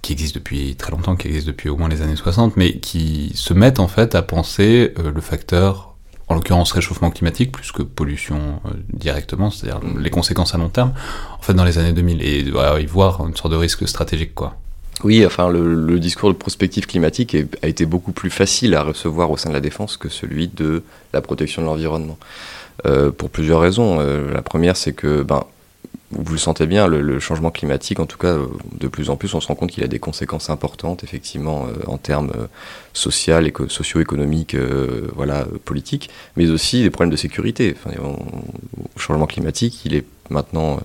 qui 0.03 0.13
existent 0.13 0.39
depuis 0.39 0.77
très 0.77 0.91
longtemps, 0.91 1.17
qui 1.17 1.29
existent 1.29 1.51
depuis 1.51 1.69
au 1.69 1.77
moins 1.77 1.89
les 1.89 2.03
années 2.03 2.17
60, 2.17 2.57
mais 2.57 2.79
qui 2.79 3.33
se 3.35 3.53
mettent 3.53 3.81
en 3.81 3.89
fait 3.89 4.15
à 4.15 4.23
penser 4.23 4.95
euh, 4.99 5.13
le 5.13 5.21
facteur, 5.21 5.95
en 6.29 6.35
l'occurrence 6.35 6.73
réchauffement 6.73 7.11
climatique, 7.11 7.53
plus 7.53 7.73
que 7.73 7.83
pollution 7.83 8.61
euh, 8.67 8.71
directement, 8.93 9.51
c'est-à-dire 9.51 9.81
les 9.99 10.11
conséquences 10.11 10.55
à 10.55 10.59
long 10.59 10.69
terme, 10.69 10.93
en 11.39 11.43
fait 11.43 11.55
dans 11.55 11.65
les 11.65 11.79
années 11.79 11.93
2000, 11.93 12.23
et 12.23 12.51
voilà, 12.51 12.81
y 12.81 12.87
voir 12.87 13.27
une 13.27 13.37
sorte 13.37 13.53
de 13.53 13.59
risque 13.59 13.87
stratégique 13.87 14.35
quoi. 14.35 14.57
Oui, 15.03 15.25
enfin, 15.25 15.49
le, 15.49 15.99
discours 15.99 16.31
de 16.31 16.37
prospective 16.37 16.87
climatique 16.87 17.37
a 17.63 17.69
été 17.69 17.87
beaucoup 17.87 18.13
plus 18.13 18.31
facile 18.31 18.75
à 18.75 18.83
recevoir 18.83 19.31
au 19.31 19.37
sein 19.37 19.49
de 19.49 19.55
la 19.55 19.61
défense 19.61 19.97
que 19.97 20.09
celui 20.09 20.49
de 20.49 20.83
la 21.13 21.23
protection 21.23 21.63
de 21.63 21.67
l'environnement. 21.67 22.19
Euh, 22.87 23.11
pour 23.11 23.31
plusieurs 23.31 23.61
raisons. 23.61 23.99
Euh, 24.01 24.33
la 24.33 24.43
première, 24.43 24.77
c'est 24.77 24.93
que, 24.93 25.23
ben, 25.23 25.45
vous 26.13 26.33
le 26.33 26.39
sentez 26.39 26.67
bien, 26.67 26.87
le, 26.87 27.21
changement 27.21 27.51
climatique, 27.51 28.01
en 28.01 28.07
tout 28.07 28.19
cas, 28.19 28.37
de 28.79 28.89
plus 28.89 29.11
en 29.11 29.17
plus, 29.17 29.33
on 29.35 29.41
se 29.41 29.47
rend 29.49 29.55
compte 29.55 29.71
qu'il 29.71 29.85
a 29.85 29.87
des 29.87 29.99
conséquences 29.99 30.51
importantes, 30.51 31.05
effectivement, 31.05 31.67
euh, 31.67 31.87
en 31.87 31.99
termes 31.99 32.33
social, 32.93 33.47
éco- 33.47 33.69
socio-économiques, 33.69 34.57
voilà, 35.15 35.47
politiques, 35.65 36.11
mais 36.37 36.51
aussi 36.51 36.83
des 36.83 36.91
problèmes 36.91 37.13
de 37.13 37.17
sécurité. 37.17 37.75
Enfin, 37.77 37.95
le 37.97 39.01
changement 39.01 39.27
climatique, 39.27 39.85
il 39.85 39.95
est 39.95 40.05
maintenant 40.31 40.81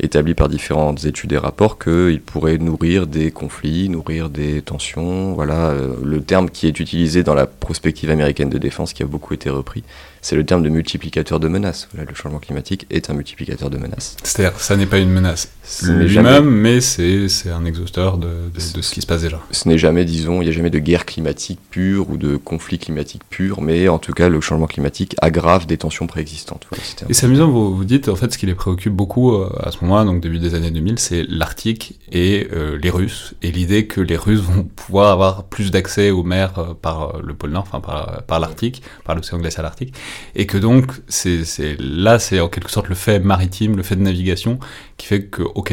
établi 0.00 0.34
par 0.34 0.48
différentes 0.48 1.04
études 1.04 1.32
et 1.32 1.38
rapports 1.38 1.78
qu'il 1.78 2.20
pourrait 2.20 2.58
nourrir 2.58 3.06
des 3.06 3.30
conflits, 3.30 3.88
nourrir 3.88 4.28
des 4.28 4.62
tensions. 4.62 5.32
Voilà, 5.32 5.70
euh, 5.70 5.96
le 6.02 6.22
terme 6.22 6.50
qui 6.50 6.66
est 6.66 6.80
utilisé 6.80 7.22
dans 7.22 7.34
la 7.34 7.46
prospective 7.46 8.10
américaine 8.10 8.50
de 8.50 8.58
défense, 8.58 8.92
qui 8.92 9.02
a 9.02 9.06
beaucoup 9.06 9.34
été 9.34 9.48
repris, 9.50 9.82
c'est 10.26 10.34
le 10.34 10.44
terme 10.44 10.64
de 10.64 10.68
multiplicateur 10.68 11.38
de 11.38 11.46
menaces. 11.46 11.86
Voilà, 11.94 12.10
le 12.10 12.16
changement 12.16 12.40
climatique 12.40 12.84
est 12.90 13.10
un 13.10 13.14
multiplicateur 13.14 13.70
de 13.70 13.78
menaces. 13.78 14.16
C'est-à-dire, 14.24 14.58
ça 14.58 14.76
n'est 14.76 14.86
pas 14.86 14.98
une 14.98 15.10
menace 15.12 15.52
lui-même, 15.84 16.50
mais 16.50 16.80
c'est 16.80 17.28
un 17.48 17.64
exhausteur 17.64 18.18
de, 18.18 18.26
de- 18.26 18.76
de 18.76 18.82
ce 18.82 18.92
qui 18.92 19.00
se 19.02 19.06
passe 19.06 19.22
déjà. 19.22 19.40
ce 19.52 19.68
n'est 19.68 19.78
jamais, 19.78 20.04
disons, 20.04 20.42
il 20.42 20.46
n'y 20.46 20.50
a 20.50 20.52
jamais 20.52 20.70
de 20.70 20.80
guerre 20.80 21.06
climatique 21.06 21.60
pure 21.70 22.10
ou 22.10 22.16
de 22.16 22.34
conflit 22.36 22.80
climatique 22.80 23.22
pur, 23.30 23.62
mais 23.62 23.86
en 23.88 23.98
tout 23.98 24.12
cas, 24.12 24.28
le 24.28 24.40
changement 24.40 24.66
climatique 24.66 25.14
aggrave 25.22 25.66
des 25.66 25.76
tensions 25.78 26.08
préexistantes. 26.08 26.66
Voilà, 26.70 26.82
Et 27.08 27.14
c'est 27.14 27.26
amusant, 27.26 27.48
vous, 27.48 27.76
vous 27.76 27.84
dites, 27.84 28.08
en 28.08 28.16
fait, 28.16 28.32
ce 28.32 28.38
qui 28.38 28.46
les 28.46 28.54
préoccupe 28.56 28.92
beaucoup 28.94 29.32
euh, 29.32 29.48
à 29.62 29.70
ce 29.70 29.78
moment-là, 29.82 30.04
donc 30.04 30.20
début 30.20 30.40
des 30.40 30.54
années 30.56 30.72
2000, 30.72 30.98
c'est 30.98 31.22
l'Arctique 31.28 32.00
et 32.10 32.48
euh, 32.52 32.76
les 32.82 32.90
Russes, 32.90 33.34
et 33.42 33.52
l'idée 33.52 33.86
que 33.86 34.00
les 34.00 34.16
Russes 34.16 34.40
vont 34.40 34.64
pouvoir 34.64 35.12
avoir 35.12 35.44
plus 35.44 35.70
d'accès 35.70 36.10
aux 36.10 36.24
mers 36.24 36.58
euh, 36.58 36.74
par 36.74 37.20
le 37.22 37.32
pôle 37.32 37.50
Nord, 37.50 37.62
enfin 37.68 37.78
par, 37.80 38.22
par 38.24 38.40
l'Arctique, 38.40 38.82
par 39.04 39.14
l'océan 39.14 39.38
glacial 39.38 39.64
arctique, 39.66 39.94
et 40.34 40.46
que 40.46 40.58
donc, 40.58 40.92
c'est 41.08 41.44
là, 41.78 42.18
c'est 42.18 42.40
en 42.40 42.48
quelque 42.48 42.70
sorte 42.70 42.88
le 42.88 42.94
fait 42.94 43.18
maritime, 43.20 43.76
le 43.76 43.82
fait 43.82 43.96
de 43.96 44.02
navigation, 44.02 44.58
qui 44.96 45.06
fait 45.06 45.24
que, 45.24 45.42
ok, 45.42 45.72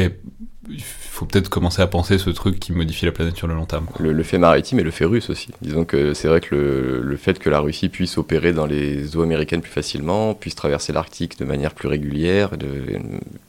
il 0.69 0.81
faut 0.81 1.25
peut-être 1.25 1.49
commencer 1.49 1.81
à 1.81 1.87
penser 1.87 2.17
ce 2.17 2.29
truc 2.29 2.59
qui 2.59 2.71
modifie 2.71 3.05
la 3.05 3.11
planète 3.11 3.35
sur 3.35 3.47
le 3.47 3.53
long 3.53 3.65
terme. 3.65 3.85
Le, 3.99 4.13
le 4.13 4.23
fait 4.23 4.37
maritime 4.37 4.79
et 4.79 4.83
le 4.83 4.91
fait 4.91 5.05
russe 5.05 5.29
aussi. 5.29 5.49
Disons 5.61 5.85
que 5.85 6.13
c'est 6.13 6.27
vrai 6.27 6.41
que 6.41 6.55
le, 6.55 7.01
le 7.01 7.17
fait 7.17 7.37
que 7.37 7.49
la 7.49 7.59
Russie 7.59 7.89
puisse 7.89 8.17
opérer 8.17 8.53
dans 8.53 8.65
les 8.65 9.15
eaux 9.15 9.21
américaines 9.21 9.61
plus 9.61 9.71
facilement, 9.71 10.33
puisse 10.33 10.55
traverser 10.55 10.93
l'Arctique 10.93 11.37
de 11.37 11.45
manière 11.45 11.73
plus 11.73 11.87
régulière, 11.87 12.57
de, 12.57 12.69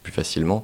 plus 0.02 0.12
facilement, 0.12 0.62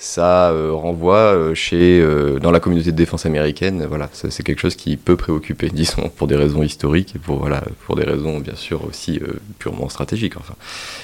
ça 0.00 0.50
euh, 0.50 0.72
renvoie 0.72 1.16
euh, 1.16 1.54
chez, 1.56 2.00
euh, 2.00 2.38
dans 2.38 2.52
la 2.52 2.60
communauté 2.60 2.92
de 2.92 2.96
défense 2.96 3.26
américaine, 3.26 3.84
voilà, 3.88 4.08
c'est 4.12 4.44
quelque 4.44 4.60
chose 4.60 4.76
qui 4.76 4.96
peut 4.96 5.16
préoccuper, 5.16 5.68
disons, 5.72 6.08
pour 6.08 6.28
des 6.28 6.36
raisons 6.36 6.62
historiques 6.62 7.16
et 7.16 7.18
pour, 7.18 7.40
voilà, 7.40 7.64
pour 7.84 7.96
des 7.96 8.04
raisons 8.04 8.38
bien 8.38 8.54
sûr 8.54 8.84
aussi 8.84 9.20
purement 9.58 9.88
stratégiques. 9.88 10.36
Enfin, 10.36 10.54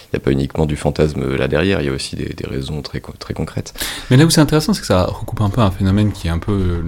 il 0.04 0.16
n'y 0.16 0.16
a 0.18 0.20
pas 0.20 0.30
uniquement 0.30 0.64
du 0.64 0.76
fantasme 0.76 1.34
là 1.34 1.48
derrière, 1.48 1.80
il 1.80 1.86
y 1.86 1.90
a 1.90 1.92
aussi 1.92 2.14
des, 2.14 2.28
des 2.28 2.46
raisons 2.46 2.82
très, 2.82 3.00
très 3.18 3.34
concrètes. 3.34 3.74
Mais 4.10 4.16
là 4.16 4.24
où 4.24 4.30
c'est 4.30 4.40
intéressant, 4.40 4.72
c'est 4.72 4.80
que 4.80 4.86
ça 4.86 5.04
recoupe 5.04 5.40
un 5.40 5.50
peu 5.50 5.60
un 5.60 5.72
phénomène 5.72 6.12
qui 6.12 6.28
est 6.28 6.30
un 6.30 6.38
peu 6.38 6.82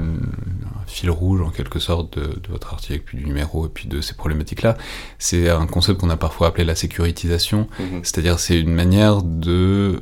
fil 0.96 1.10
rouge 1.10 1.42
en 1.42 1.50
quelque 1.50 1.78
sorte 1.78 2.18
de, 2.18 2.24
de 2.24 2.48
votre 2.48 2.72
article, 2.72 3.02
puis 3.04 3.18
du 3.18 3.26
numéro, 3.26 3.66
et 3.66 3.68
puis 3.68 3.86
de 3.86 4.00
ces 4.00 4.14
problématiques-là. 4.14 4.76
C'est 5.18 5.50
un 5.50 5.66
concept 5.66 6.00
qu'on 6.00 6.10
a 6.10 6.16
parfois 6.16 6.48
appelé 6.48 6.64
la 6.64 6.74
sécurisation, 6.74 7.68
c'est-à-dire 8.02 8.38
c'est 8.38 8.58
une 8.58 8.72
manière 8.72 9.22
de, 9.22 10.00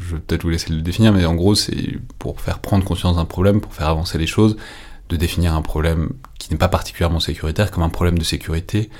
je 0.00 0.14
vais 0.14 0.20
peut-être 0.20 0.42
vous 0.42 0.48
laisser 0.48 0.72
le 0.72 0.80
définir, 0.80 1.12
mais 1.12 1.24
en 1.26 1.34
gros 1.34 1.54
c'est 1.54 1.98
pour 2.18 2.40
faire 2.40 2.58
prendre 2.58 2.84
conscience 2.84 3.16
d'un 3.16 3.24
problème, 3.26 3.60
pour 3.60 3.74
faire 3.74 3.88
avancer 3.88 4.16
les 4.18 4.26
choses, 4.26 4.56
de 5.10 5.16
définir 5.16 5.54
un 5.54 5.62
problème 5.62 6.10
qui 6.38 6.50
n'est 6.50 6.58
pas 6.58 6.68
particulièrement 6.68 7.20
sécuritaire 7.20 7.70
comme 7.70 7.82
un 7.82 7.88
problème 7.88 8.18
de 8.18 8.24
sécurité, 8.24 8.90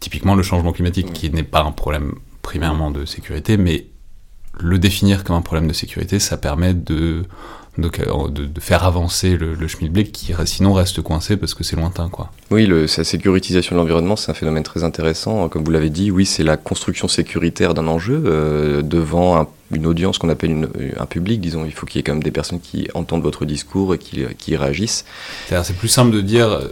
typiquement 0.00 0.34
le 0.34 0.42
changement 0.42 0.72
climatique, 0.72 1.10
Mm. 1.10 1.12
qui 1.12 1.30
n'est 1.30 1.42
pas 1.42 1.62
un 1.62 1.72
problème 1.72 2.14
primairement 2.42 2.90
de 2.90 3.04
sécurité, 3.04 3.56
mais 3.56 3.86
le 4.58 4.78
définir 4.78 5.24
comme 5.24 5.36
un 5.36 5.42
problème 5.42 5.68
de 5.68 5.74
sécurité, 5.74 6.18
ça 6.18 6.38
permet 6.38 6.72
de, 6.72 7.24
de, 7.78 7.88
de- 8.30 8.46
de 8.46 8.60
faire 8.60 8.84
avancer 8.84 9.36
le, 9.36 9.54
le 9.54 9.68
schmilblick 9.68 10.12
qui 10.12 10.32
sinon 10.44 10.72
reste 10.72 11.02
coincé 11.02 11.36
parce 11.36 11.54
que 11.54 11.64
c'est 11.64 11.76
lointain, 11.76 12.08
quoi. 12.08 12.30
Oui, 12.50 12.66
le, 12.66 12.86
sa 12.86 13.04
sécurisation 13.04 13.74
de 13.76 13.80
l'environnement, 13.80 14.16
c'est 14.16 14.30
un 14.30 14.34
phénomène 14.34 14.62
très 14.62 14.84
intéressant. 14.84 15.48
Comme 15.48 15.64
vous 15.64 15.70
l'avez 15.70 15.90
dit, 15.90 16.10
oui, 16.10 16.24
c'est 16.26 16.42
la 16.44 16.56
construction 16.56 17.08
sécuritaire 17.08 17.74
d'un 17.74 17.86
enjeu 17.86 18.22
euh, 18.26 18.82
devant 18.82 19.38
un- 19.40 19.46
une 19.72 19.86
audience 19.86 20.18
qu'on 20.18 20.28
appelle 20.28 20.50
une- 20.50 20.68
un 20.98 21.06
public, 21.06 21.40
disons. 21.40 21.64
Il 21.64 21.72
faut 21.72 21.86
qu'il 21.86 21.98
y 21.98 22.00
ait 22.00 22.02
quand 22.04 22.12
même 22.14 22.22
des 22.22 22.30
personnes 22.30 22.60
qui 22.60 22.88
entendent 22.94 23.22
votre 23.22 23.44
discours 23.44 23.94
et 23.94 23.98
qui, 23.98 24.24
qui 24.38 24.52
y 24.52 24.56
réagissent. 24.56 25.04
C'est 25.48 25.76
plus 25.76 25.88
simple 25.88 26.12
de 26.12 26.20
dire 26.20 26.48
euh, 26.48 26.68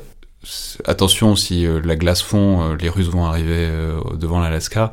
attention, 0.85 1.37
si 1.37 1.67
euh, 1.67 1.81
la 1.85 1.97
glace 1.97 2.23
fond, 2.23 2.63
euh, 2.73 2.77
les 2.81 2.89
Russes 2.89 3.09
vont 3.09 3.25
arriver 3.25 3.51
euh, 3.71 3.99
devant 4.15 4.41
l'Alaska, 4.41 4.93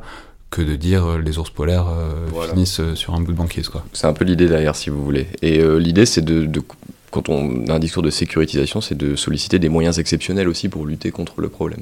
que 0.52 0.62
de 0.62 0.76
dire 0.76 1.04
euh, 1.04 1.18
les 1.18 1.38
ours 1.38 1.50
polaires 1.50 1.86
euh, 1.88 2.12
Voilà. 2.32 2.52
finissent 2.52 2.78
euh, 2.80 2.94
sur 2.94 3.14
un 3.14 3.20
bout 3.20 3.32
de 3.32 3.36
banquise. 3.36 3.68
C'est 3.92 4.06
un 4.06 4.12
peu 4.12 4.24
l'idée 4.24 4.46
derrière, 4.46 4.76
si 4.76 4.88
vous 4.90 5.02
voulez. 5.02 5.26
Et 5.42 5.60
l'idée, 5.80 6.06
c'est 6.06 6.22
de, 6.24 6.44
de- 6.44 6.62
quand 7.10 7.28
on 7.28 7.66
a 7.68 7.74
un 7.74 7.78
discours 7.78 8.02
de 8.02 8.08
sécurisation, 8.08 8.80
c'est 8.80 8.94
de 8.96 9.16
solliciter 9.16 9.58
des 9.58 9.68
moyens 9.68 9.98
exceptionnels 9.98 10.48
aussi 10.48 10.70
pour 10.70 10.86
lutter 10.86 11.10
contre 11.10 11.42
le 11.42 11.50
problème. 11.50 11.80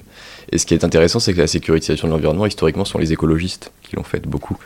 Et 0.50 0.58
ce 0.58 0.66
qui 0.66 0.74
est 0.74 0.82
intéressant, 0.82 1.20
c'est 1.20 1.32
que 1.34 1.38
la 1.40 1.46
sécurisation 1.46 2.08
de 2.08 2.12
l'environnement, 2.12 2.46
historiquement, 2.46 2.84
sont 2.84 2.98
les 2.98 3.12
écologistes 3.12 3.70
qui 3.84 3.94
l'ont 3.94 4.02
fait 4.02 4.26
beaucoup, 4.26 4.56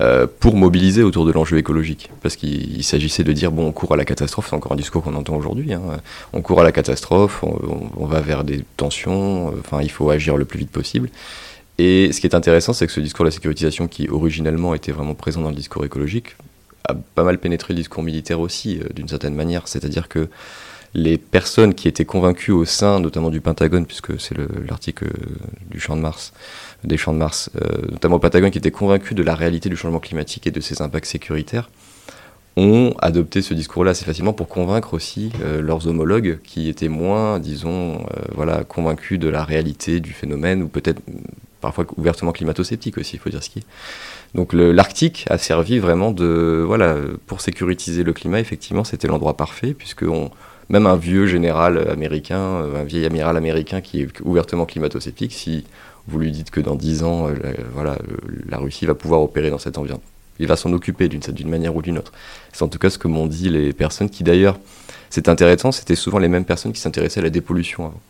euh, 0.00 0.26
pour 0.40 0.56
mobiliser 0.56 1.02
autour 1.02 1.26
de 1.26 1.32
l'enjeu 1.32 1.58
écologique. 1.58 2.08
Parce 2.22 2.36
qu'il 2.36 2.76
il 2.78 2.82
s'agissait 2.82 3.24
de 3.24 3.32
dire, 3.32 3.52
bon, 3.52 3.66
on 3.66 3.72
court 3.72 3.92
à 3.92 3.96
la 3.96 4.06
catastrophe, 4.06 4.46
c'est 4.48 4.56
encore 4.56 4.72
un 4.72 4.76
discours 4.76 5.02
qu'on 5.02 5.14
entend 5.16 5.36
aujourd'hui, 5.36 5.74
hein. 5.74 5.82
on 6.32 6.40
court 6.40 6.60
à 6.62 6.64
la 6.64 6.72
catastrophe, 6.72 7.42
on, 7.42 7.48
on- 7.68 7.90
on 7.98 8.06
va 8.06 8.20
vers 8.20 8.42
des 8.44 8.64
tensions, 8.78 9.48
enfin, 9.60 9.82
il 9.82 9.90
faut 9.90 10.08
agir 10.08 10.38
le 10.38 10.46
plus 10.46 10.58
vite 10.58 10.70
possible. 10.70 11.10
Et 11.78 12.10
ce 12.12 12.20
qui 12.20 12.26
est 12.26 12.34
intéressant, 12.34 12.72
c'est 12.72 12.86
que 12.86 12.92
ce 12.92 13.00
discours 13.00 13.24
de 13.24 13.28
la 13.28 13.32
sécurisation, 13.32 13.86
qui 13.88 14.08
originellement 14.08 14.74
était 14.74 14.92
vraiment 14.92 15.14
présent 15.14 15.42
dans 15.42 15.50
le 15.50 15.54
discours 15.56 15.84
écologique, 15.84 16.36
a 16.88 16.94
pas 16.94 17.24
mal 17.24 17.38
pénétré 17.38 17.74
le 17.74 17.78
discours 17.78 18.02
militaire 18.02 18.40
aussi, 18.40 18.78
euh, 18.78 18.84
d'une 18.94 19.08
certaine 19.08 19.34
manière. 19.34 19.68
C'est-à-dire 19.68 20.08
que 20.08 20.28
les 20.94 21.18
personnes 21.18 21.74
qui 21.74 21.88
étaient 21.88 22.04
convaincues 22.06 22.52
au 22.52 22.64
sein, 22.64 23.00
notamment 23.00 23.28
du 23.28 23.40
Pentagone, 23.42 23.84
puisque 23.84 24.18
c'est 24.18 24.34
le- 24.36 24.48
l'article 24.66 25.06
euh, 25.06 25.36
du 25.70 25.80
champ 25.80 25.96
de 25.96 26.00
Mars, 26.00 26.32
des 26.84 26.96
champs 26.96 27.12
de 27.12 27.18
Mars, 27.18 27.50
euh, 27.60 27.68
notamment 27.90 28.16
au 28.16 28.20
Pentagone, 28.20 28.50
qui 28.50 28.58
étaient 28.58 28.70
convaincus 28.70 29.14
de 29.14 29.22
la 29.22 29.34
réalité 29.34 29.68
du 29.68 29.76
changement 29.76 29.98
climatique 29.98 30.46
et 30.46 30.50
de 30.50 30.60
ses 30.60 30.80
impacts 30.80 31.06
sécuritaires, 31.06 31.68
ont 32.56 32.94
adopté 33.00 33.42
ce 33.42 33.52
discours-là 33.52 33.90
assez 33.90 34.06
facilement 34.06 34.32
pour 34.32 34.48
convaincre 34.48 34.94
aussi 34.94 35.30
leurs 35.60 35.88
homologues 35.88 36.38
qui 36.42 36.70
étaient 36.70 36.88
moins, 36.88 37.38
disons, 37.38 38.06
voilà, 38.34 38.64
convaincus 38.64 39.18
de 39.18 39.28
la 39.28 39.44
réalité 39.44 40.00
du 40.00 40.12
phénomène 40.14 40.62
ou 40.62 40.68
peut-être 40.68 41.02
parfois 41.66 41.84
ouvertement 41.96 42.30
climato-sceptiques 42.30 42.96
aussi, 42.96 43.16
il 43.16 43.18
faut 43.18 43.30
dire 43.30 43.42
ce 43.42 43.50
qui 43.50 43.58
est. 43.58 43.66
Donc 44.34 44.52
l'Arctique 44.52 45.24
a 45.30 45.36
servi 45.36 45.80
vraiment 45.80 46.12
de, 46.12 46.62
voilà, 46.64 46.94
pour 47.26 47.40
sécuriser 47.40 48.04
le 48.04 48.12
climat, 48.12 48.38
effectivement, 48.38 48.84
c'était 48.84 49.08
l'endroit 49.08 49.36
parfait 49.36 49.74
puisque 49.74 50.04
même 50.68 50.86
un 50.86 50.96
vieux 50.96 51.26
général 51.26 51.90
américain, 51.90 52.38
euh, 52.38 52.80
un 52.80 52.84
vieil 52.84 53.04
amiral 53.04 53.36
américain 53.36 53.80
qui 53.80 54.02
est 54.02 54.20
ouvertement 54.24 54.64
climato-sceptique, 54.64 55.32
si 55.32 55.64
vous 56.06 56.20
lui 56.20 56.30
dites 56.30 56.50
que 56.50 56.60
dans 56.60 56.76
10 56.76 57.02
ans, 57.02 57.28
euh, 57.28 57.34
la, 57.42 57.50
voilà, 57.72 57.92
euh, 57.92 58.16
la 58.48 58.58
Russie 58.58 58.86
va 58.86 58.94
pouvoir 58.94 59.22
opérer 59.22 59.50
dans 59.50 59.58
cet 59.58 59.76
environnement, 59.76 60.06
il 60.38 60.46
va 60.46 60.54
s'en 60.56 60.72
occuper 60.72 61.08
d'une 61.08 61.48
manière 61.48 61.74
ou 61.74 61.82
d'une 61.82 61.98
autre. 61.98 62.12
C'est 62.52 62.62
en 62.62 62.68
tout 62.68 62.78
cas 62.78 62.90
ce 62.90 62.98
que 62.98 63.08
m'ont 63.08 63.26
dit 63.26 63.48
les 63.48 63.72
personnes 63.72 64.10
qui 64.10 64.22
d'ailleurs, 64.22 64.58
c'est 65.10 65.28
intéressant, 65.28 65.72
c'était 65.72 65.96
souvent 65.96 66.18
les 66.18 66.28
mêmes 66.28 66.44
personnes 66.44 66.72
qui 66.72 66.80
s'intéressaient 66.80 67.20
à 67.20 67.24
la 67.24 67.30
dépollution 67.30 67.86
avant. 67.86 68.00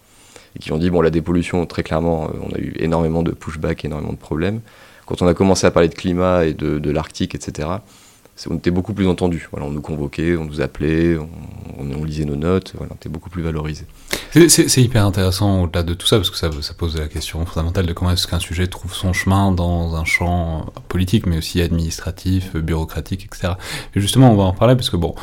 Et 0.56 0.58
qui 0.58 0.72
ont 0.72 0.78
dit, 0.78 0.90
bon, 0.90 1.02
la 1.02 1.10
dépollution, 1.10 1.66
très 1.66 1.82
clairement, 1.82 2.24
euh, 2.24 2.38
on 2.42 2.54
a 2.54 2.58
eu 2.58 2.72
énormément 2.78 3.22
de 3.22 3.32
pushback, 3.32 3.84
énormément 3.84 4.12
de 4.12 4.18
problèmes. 4.18 4.60
Quand 5.04 5.22
on 5.22 5.26
a 5.26 5.34
commencé 5.34 5.66
à 5.66 5.70
parler 5.70 5.88
de 5.88 5.94
climat 5.94 6.46
et 6.46 6.54
de, 6.54 6.90
l'Arctique, 6.90 7.34
etc., 7.34 7.68
on 8.50 8.56
était 8.56 8.70
beaucoup 8.70 8.92
plus 8.92 9.06
entendu. 9.06 9.48
Voilà, 9.52 9.66
on 9.66 9.70
nous 9.70 9.80
convoquait, 9.80 10.36
on 10.36 10.44
nous 10.44 10.60
appelait, 10.60 11.16
on, 11.16 11.28
on, 11.78 12.04
lisait 12.04 12.24
nos 12.24 12.36
notes, 12.36 12.74
voilà, 12.76 12.92
on 12.92 12.96
était 12.96 13.08
beaucoup 13.08 13.30
plus 13.30 13.42
valorisé. 13.42 13.84
C'est 14.48 14.82
hyper 14.82 15.06
intéressant 15.06 15.62
au-delà 15.62 15.82
de 15.82 15.94
tout 15.94 16.06
ça, 16.06 16.16
parce 16.16 16.30
que 16.30 16.36
ça, 16.36 16.50
ça 16.60 16.74
pose 16.74 16.98
la 16.98 17.08
question 17.08 17.46
fondamentale 17.46 17.86
de 17.86 17.92
comment 17.92 18.10
est-ce 18.10 18.26
qu'un 18.26 18.40
sujet 18.40 18.66
trouve 18.66 18.92
son 18.92 19.12
chemin 19.12 19.52
dans 19.52 19.94
un 19.94 20.04
champ 20.04 20.66
politique, 20.88 21.26
mais 21.26 21.38
aussi 21.38 21.62
administratif, 21.62 22.54
bureaucratique, 22.56 23.24
etc. 23.24 23.54
Et 23.94 24.00
justement, 24.00 24.30
on 24.32 24.36
va 24.36 24.44
en 24.44 24.52
parler, 24.52 24.74
parce 24.74 24.90
que 24.90 24.96
bon, 24.96 25.14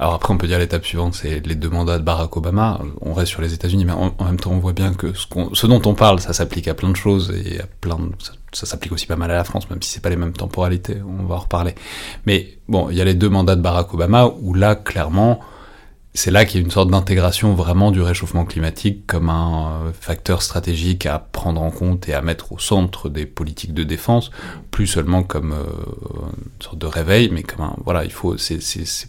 alors 0.00 0.14
après, 0.14 0.32
on 0.32 0.38
peut 0.38 0.46
dire 0.46 0.60
l'étape 0.60 0.84
suivante, 0.84 1.14
c'est 1.14 1.44
les 1.44 1.56
deux 1.56 1.70
mandats 1.70 1.98
de 1.98 2.04
Barack 2.04 2.36
Obama. 2.36 2.80
On 3.00 3.12
reste 3.14 3.32
sur 3.32 3.42
les 3.42 3.52
États-Unis, 3.52 3.84
mais 3.84 3.92
en, 3.92 4.12
même 4.24 4.38
temps, 4.38 4.52
on 4.52 4.58
voit 4.58 4.72
bien 4.72 4.94
que 4.94 5.12
ce, 5.12 5.66
dont 5.66 5.82
on 5.86 5.94
parle, 5.94 6.20
ça 6.20 6.32
s'applique 6.32 6.68
à 6.68 6.74
plein 6.74 6.90
de 6.90 6.96
choses 6.96 7.34
et 7.44 7.60
à 7.60 7.66
plein 7.66 7.96
de, 7.96 8.12
ça, 8.52 8.64
s'applique 8.64 8.92
aussi 8.92 9.06
pas 9.06 9.16
mal 9.16 9.32
à 9.32 9.34
la 9.34 9.42
France, 9.42 9.68
même 9.70 9.82
si 9.82 9.90
c'est 9.90 10.00
pas 10.00 10.10
les 10.10 10.16
mêmes 10.16 10.32
temporalités. 10.32 10.98
On 11.04 11.24
va 11.24 11.34
en 11.34 11.38
reparler. 11.38 11.74
Mais 12.26 12.58
bon, 12.68 12.90
il 12.90 12.96
y 12.96 13.00
a 13.00 13.04
les 13.04 13.14
deux 13.14 13.28
mandats 13.28 13.56
de 13.56 13.60
Barack 13.60 13.92
Obama 13.92 14.30
où 14.40 14.54
là, 14.54 14.76
clairement, 14.76 15.40
c'est 16.14 16.30
là 16.30 16.44
qu'il 16.44 16.60
y 16.60 16.62
a 16.62 16.64
une 16.64 16.70
sorte 16.70 16.90
d'intégration 16.90 17.54
vraiment 17.54 17.90
du 17.90 18.00
réchauffement 18.00 18.44
climatique 18.44 19.06
comme 19.06 19.28
un 19.28 19.82
euh, 19.86 19.90
facteur 19.98 20.42
stratégique 20.42 21.06
à 21.06 21.18
prendre 21.18 21.62
en 21.62 21.70
compte 21.70 22.08
et 22.08 22.14
à 22.14 22.22
mettre 22.22 22.52
au 22.52 22.58
centre 22.58 23.08
des 23.08 23.26
politiques 23.26 23.74
de 23.74 23.84
défense, 23.84 24.30
plus 24.70 24.86
seulement 24.86 25.22
comme 25.22 25.52
euh, 25.52 25.64
une 26.56 26.62
sorte 26.62 26.78
de 26.78 26.86
réveil, 26.86 27.30
mais 27.32 27.42
comme 27.42 27.64
un, 27.64 27.76
voilà, 27.84 28.04
il 28.04 28.10
faut, 28.10 28.36
c'est, 28.36 28.58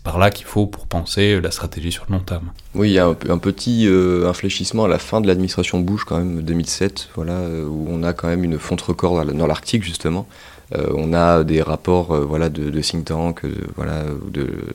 par 0.03 0.19
là 0.19 0.29
qu'il 0.29 0.45
faut 0.45 0.67
pour 0.67 0.87
penser 0.87 1.39
la 1.41 1.51
stratégie 1.51 1.91
sur 1.91 2.05
le 2.09 2.15
long 2.15 2.21
terme. 2.21 2.51
Oui, 2.75 2.89
il 2.89 2.93
y 2.93 2.99
a 2.99 3.07
un, 3.07 3.37
petit 3.37 3.87
euh, 3.87 4.29
infléchissement 4.29 4.85
à 4.85 4.87
la 4.87 4.99
fin 4.99 5.21
de 5.21 5.27
l'administration 5.27 5.79
Bush 5.79 6.03
quand 6.03 6.17
même 6.17 6.41
2007, 6.43 7.09
voilà, 7.15 7.39
où 7.67 7.87
on 7.89 8.03
a 8.03 8.13
quand 8.13 8.27
même 8.27 8.43
une 8.43 8.59
fonte 8.59 8.81
record 8.81 9.25
dans 9.25 9.47
l'Arctique 9.47 9.83
justement. 9.83 10.27
on 10.73 11.13
a 11.13 11.43
des 11.43 11.61
rapports, 11.61 12.13
voilà, 12.15 12.49
de, 12.49 12.69
de 12.69 12.81
think 12.81 13.05
tank, 13.05 13.41
voilà, 13.75 14.03
de 14.31 14.41
euh, 14.41 14.73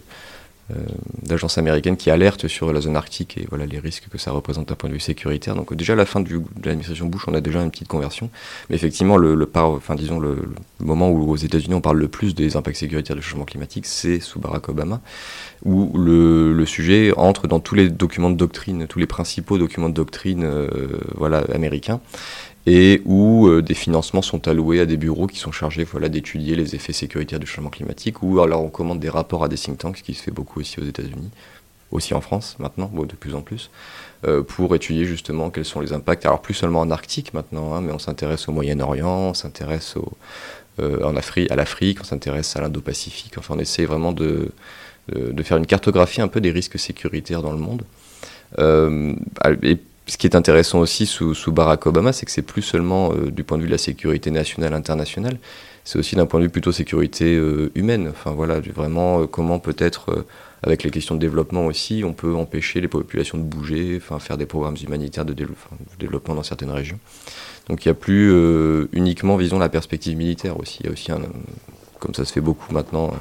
d'agences 1.22 1.58
américaines 1.58 1.96
qui 1.96 2.10
alertent 2.10 2.48
sur 2.48 2.72
la 2.72 2.80
zone 2.80 2.96
arctique 2.96 3.36
et 3.36 3.46
voilà 3.50 3.66
les 3.66 3.78
risques 3.78 4.08
que 4.10 4.16
ça 4.16 4.30
représente 4.30 4.68
d'un 4.68 4.74
point 4.74 4.88
de 4.88 4.94
vue 4.94 5.00
sécuritaire. 5.00 5.54
Donc 5.54 5.74
déjà 5.74 5.92
à 5.92 5.96
la 5.96 6.06
fin 6.06 6.20
de 6.20 6.40
l'administration 6.64 7.06
Bush, 7.06 7.24
on 7.26 7.34
a 7.34 7.40
déjà 7.40 7.62
une 7.62 7.70
petite 7.70 7.88
conversion. 7.88 8.30
Mais 8.70 8.76
effectivement, 8.76 9.16
le, 9.16 9.34
le 9.34 9.48
enfin 9.54 9.94
disons 9.94 10.18
le, 10.18 10.38
moment 10.80 11.10
où 11.10 11.30
aux 11.30 11.36
États-Unis 11.36 11.74
on 11.74 11.80
parle 11.80 11.98
le 11.98 12.08
plus 12.08 12.34
des 12.34 12.56
impacts 12.56 12.76
sécuritaires 12.76 13.16
du 13.16 13.22
changement 13.22 13.44
climatique, 13.44 13.86
c'est 13.86 14.20
sous 14.20 14.40
Barack 14.40 14.68
Obama, 14.68 15.00
où 15.64 15.96
le, 15.96 16.52
le, 16.52 16.66
sujet 16.66 17.12
entre 17.16 17.46
dans 17.46 17.60
tous 17.60 17.74
les 17.74 17.90
documents 17.90 18.30
de 18.30 18.36
doctrine, 18.36 18.86
tous 18.86 18.98
les 18.98 19.06
principaux 19.06 19.58
documents 19.58 19.90
de 19.90 19.94
doctrine, 19.94 20.44
euh, 20.44 20.68
voilà 21.14 21.44
américains 21.52 22.00
et 22.66 23.02
où 23.04 23.46
euh, 23.46 23.62
des 23.62 23.74
financements 23.74 24.22
sont 24.22 24.48
alloués 24.48 24.80
à 24.80 24.86
des 24.86 24.96
bureaux 24.96 25.26
qui 25.26 25.38
sont 25.38 25.52
chargés 25.52 25.84
voilà, 25.84 26.08
d'étudier 26.08 26.56
les 26.56 26.74
effets 26.74 26.92
sécuritaires 26.92 27.38
du 27.38 27.46
changement 27.46 27.70
climatique, 27.70 28.22
ou 28.22 28.40
alors 28.40 28.62
on 28.62 28.70
commande 28.70 29.00
des 29.00 29.10
rapports 29.10 29.44
à 29.44 29.48
des 29.48 29.56
think 29.56 29.78
tanks, 29.78 29.98
ce 29.98 30.02
qui 30.02 30.14
se 30.14 30.22
fait 30.22 30.30
beaucoup 30.30 30.60
aussi 30.60 30.80
aux 30.80 30.84
États-Unis, 30.84 31.30
aussi 31.90 32.14
en 32.14 32.22
France 32.22 32.56
maintenant, 32.58 32.90
de 32.94 33.14
plus 33.14 33.34
en 33.34 33.42
plus, 33.42 33.70
euh, 34.26 34.42
pour 34.42 34.74
étudier 34.74 35.04
justement 35.04 35.50
quels 35.50 35.66
sont 35.66 35.80
les 35.80 35.92
impacts, 35.92 36.24
alors 36.24 36.40
plus 36.40 36.54
seulement 36.54 36.80
en 36.80 36.90
Arctique 36.90 37.34
maintenant, 37.34 37.74
hein, 37.74 37.82
mais 37.82 37.92
on 37.92 37.98
s'intéresse 37.98 38.48
au 38.48 38.52
Moyen-Orient, 38.52 39.28
on 39.30 39.34
s'intéresse 39.34 39.96
euh, 40.80 41.06
à 41.50 41.56
l'Afrique, 41.56 41.98
on 42.00 42.04
s'intéresse 42.04 42.56
à 42.56 42.62
l'Indo-Pacifique, 42.62 43.36
enfin 43.36 43.54
on 43.56 43.60
essaie 43.60 43.84
vraiment 43.84 44.12
de, 44.12 44.50
faire 45.42 45.58
une 45.58 45.66
cartographie 45.66 46.22
un 46.22 46.28
peu 46.28 46.40
des 46.40 46.50
risques 46.50 46.78
sécuritaires 46.78 47.42
dans 47.42 47.52
le 47.52 47.58
monde. 47.58 47.82
Ce 50.06 50.18
qui 50.18 50.26
est 50.26 50.36
intéressant 50.36 50.80
aussi 50.80 51.06
sous, 51.06 51.34
Barack 51.52 51.86
Obama, 51.86 52.12
c'est 52.12 52.26
que 52.26 52.32
c'est 52.32 52.42
plus 52.42 52.62
seulement 52.62 53.12
euh, 53.12 53.30
du 53.30 53.42
point 53.42 53.56
de 53.56 53.62
vue 53.62 53.68
de 53.68 53.72
la 53.72 53.78
sécurité 53.78 54.30
nationale, 54.30 54.74
internationale, 54.74 55.38
c'est 55.84 55.98
aussi 55.98 56.14
d'un 56.14 56.26
point 56.26 56.40
de 56.40 56.44
vue 56.44 56.50
plutôt 56.50 56.72
sécurité 56.72 57.36
euh, 57.36 57.70
humaine. 57.74 58.08
Enfin 58.10 58.32
voilà, 58.32 58.60
vraiment 58.60 59.22
euh, 59.22 59.26
comment 59.26 59.58
peut-être, 59.58 60.26
avec 60.62 60.82
les 60.82 60.90
questions 60.90 61.14
de 61.14 61.20
développement 61.20 61.64
aussi, 61.64 62.02
on 62.04 62.12
peut 62.12 62.34
empêcher 62.34 62.82
les 62.82 62.88
populations 62.88 63.38
de 63.38 63.44
bouger, 63.44 63.94
enfin 63.96 64.18
faire 64.18 64.36
des 64.36 64.46
programmes 64.46 64.76
humanitaires 64.82 65.24
de, 65.24 65.34
développement 65.98 66.34
dans 66.34 66.42
certaines 66.42 66.70
régions. 66.70 66.98
Donc 67.68 67.84
il 67.84 67.88
n'y 67.88 67.92
a 67.92 67.94
plus 67.94 68.30
uniquement, 68.92 69.38
visons 69.38 69.58
la 69.58 69.70
perspective 69.70 70.16
militaire 70.18 70.60
aussi. 70.60 70.78
Il 70.80 70.86
y 70.86 70.88
a 70.90 70.92
aussi, 70.92 71.12
un, 71.12 71.20
comme 71.98 72.12
ça 72.12 72.26
se 72.26 72.32
fait 72.32 72.42
beaucoup 72.42 72.74
maintenant, 72.74 73.14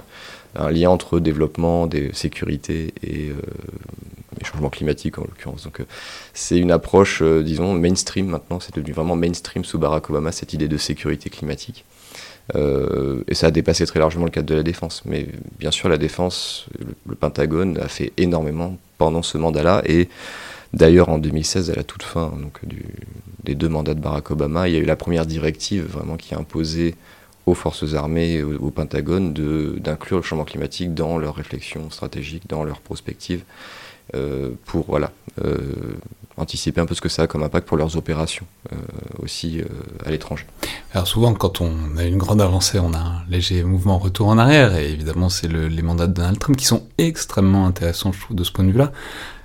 un 0.55 0.69
lien 0.69 0.89
entre 0.89 1.19
développement, 1.19 1.87
des 1.87 2.13
sécurité 2.13 2.93
et 3.03 3.31
les 4.39 4.45
changements 4.45 4.69
climatiques 4.69 5.17
en 5.17 5.21
l'occurrence. 5.21 5.63
Donc 5.63 5.79
euh, 5.79 5.85
c'est 6.33 6.57
une 6.57 6.71
approche, 6.71 7.21
euh, 7.21 7.43
disons, 7.43 7.73
mainstream 7.73 8.27
maintenant, 8.27 8.59
c'est 8.59 8.75
devenu 8.75 8.93
vraiment 8.93 9.15
mainstream 9.15 9.63
sous 9.63 9.79
Barack 9.79 10.09
Obama, 10.09 10.31
cette 10.31 10.53
idée 10.53 10.67
de 10.67 10.77
sécurité 10.77 11.29
climatique. 11.29 11.85
Euh, 12.55 13.23
et 13.27 13.35
ça 13.35 13.47
a 13.47 13.51
dépassé 13.51 13.85
très 13.85 13.99
largement 13.99 14.25
le 14.25 14.31
cadre 14.31 14.47
de 14.47 14.55
la 14.55 14.63
défense. 14.63 15.03
Mais 15.05 15.27
bien 15.59 15.71
sûr, 15.71 15.87
la 15.87 15.97
défense, 15.97 16.65
le, 17.07 17.15
Pentagone 17.15 17.77
a 17.77 17.87
fait 17.87 18.11
énormément 18.17 18.77
pendant 18.97 19.21
ce 19.21 19.37
mandat-là. 19.37 19.81
Et 19.85 20.09
d'ailleurs, 20.73 21.09
en 21.09 21.19
2016, 21.19 21.71
à 21.71 21.75
la 21.75 21.83
toute 21.83 22.03
fin 22.03 22.33
des 23.43 23.55
deux 23.55 23.69
mandats 23.69 23.93
de 23.93 24.01
Barack 24.01 24.31
Obama, 24.31 24.67
il 24.67 24.73
y 24.73 24.77
a 24.77 24.79
eu 24.79 24.85
la 24.85 24.97
première 24.97 25.25
directive 25.25 25.85
vraiment 25.85 26.17
qui 26.17 26.33
a 26.33 26.37
imposé 26.37 26.95
aux 27.45 27.53
forces 27.53 27.93
armées, 27.93 28.41
au, 28.43 28.55
au 28.55 28.71
Pentagone, 28.71 29.33
d'inclure 29.79 30.17
le 30.17 30.23
changement 30.23 30.45
climatique 30.45 30.93
dans 30.93 31.17
leurs 31.17 31.35
réflexions 31.35 31.89
stratégiques, 31.89 32.47
dans 32.47 32.63
leurs 32.63 32.81
prospectives. 32.81 33.43
Euh, 34.15 34.49
pour 34.65 34.85
voilà, 34.87 35.11
euh, 35.43 35.57
anticiper 36.35 36.81
un 36.81 36.85
peu 36.85 36.93
ce 36.93 36.99
que 36.99 37.07
ça 37.07 37.23
a 37.23 37.27
comme 37.27 37.41
impact 37.41 37.65
pour 37.65 37.77
leurs 37.77 37.95
opérations 37.95 38.45
euh, 38.71 38.75
aussi 39.19 39.61
à 40.05 40.11
l'étranger. 40.11 40.45
Alors 40.93 41.07
souvent, 41.07 41.33
quand 41.33 41.61
on 41.61 41.97
a 41.97 42.03
une 42.03 42.17
grande 42.17 42.41
avancée, 42.41 42.79
on 42.79 42.93
a 42.93 42.97
un 42.97 43.23
léger 43.29 43.63
mouvement 43.63 43.97
retour 43.97 44.27
en 44.27 44.37
arrière, 44.37 44.75
et 44.75 44.91
évidemment, 44.91 45.29
c'est 45.29 45.47
le, 45.47 45.67
les 45.67 45.81
mandats 45.81 46.07
de 46.07 46.13
Donald 46.13 46.37
Trump 46.37 46.57
qui 46.57 46.65
sont 46.65 46.85
extrêmement 46.97 47.65
intéressants, 47.65 48.11
je 48.11 48.19
trouve, 48.19 48.35
de 48.35 48.43
ce 48.43 48.51
point 48.51 48.65
de 48.65 48.71
vue-là. 48.71 48.91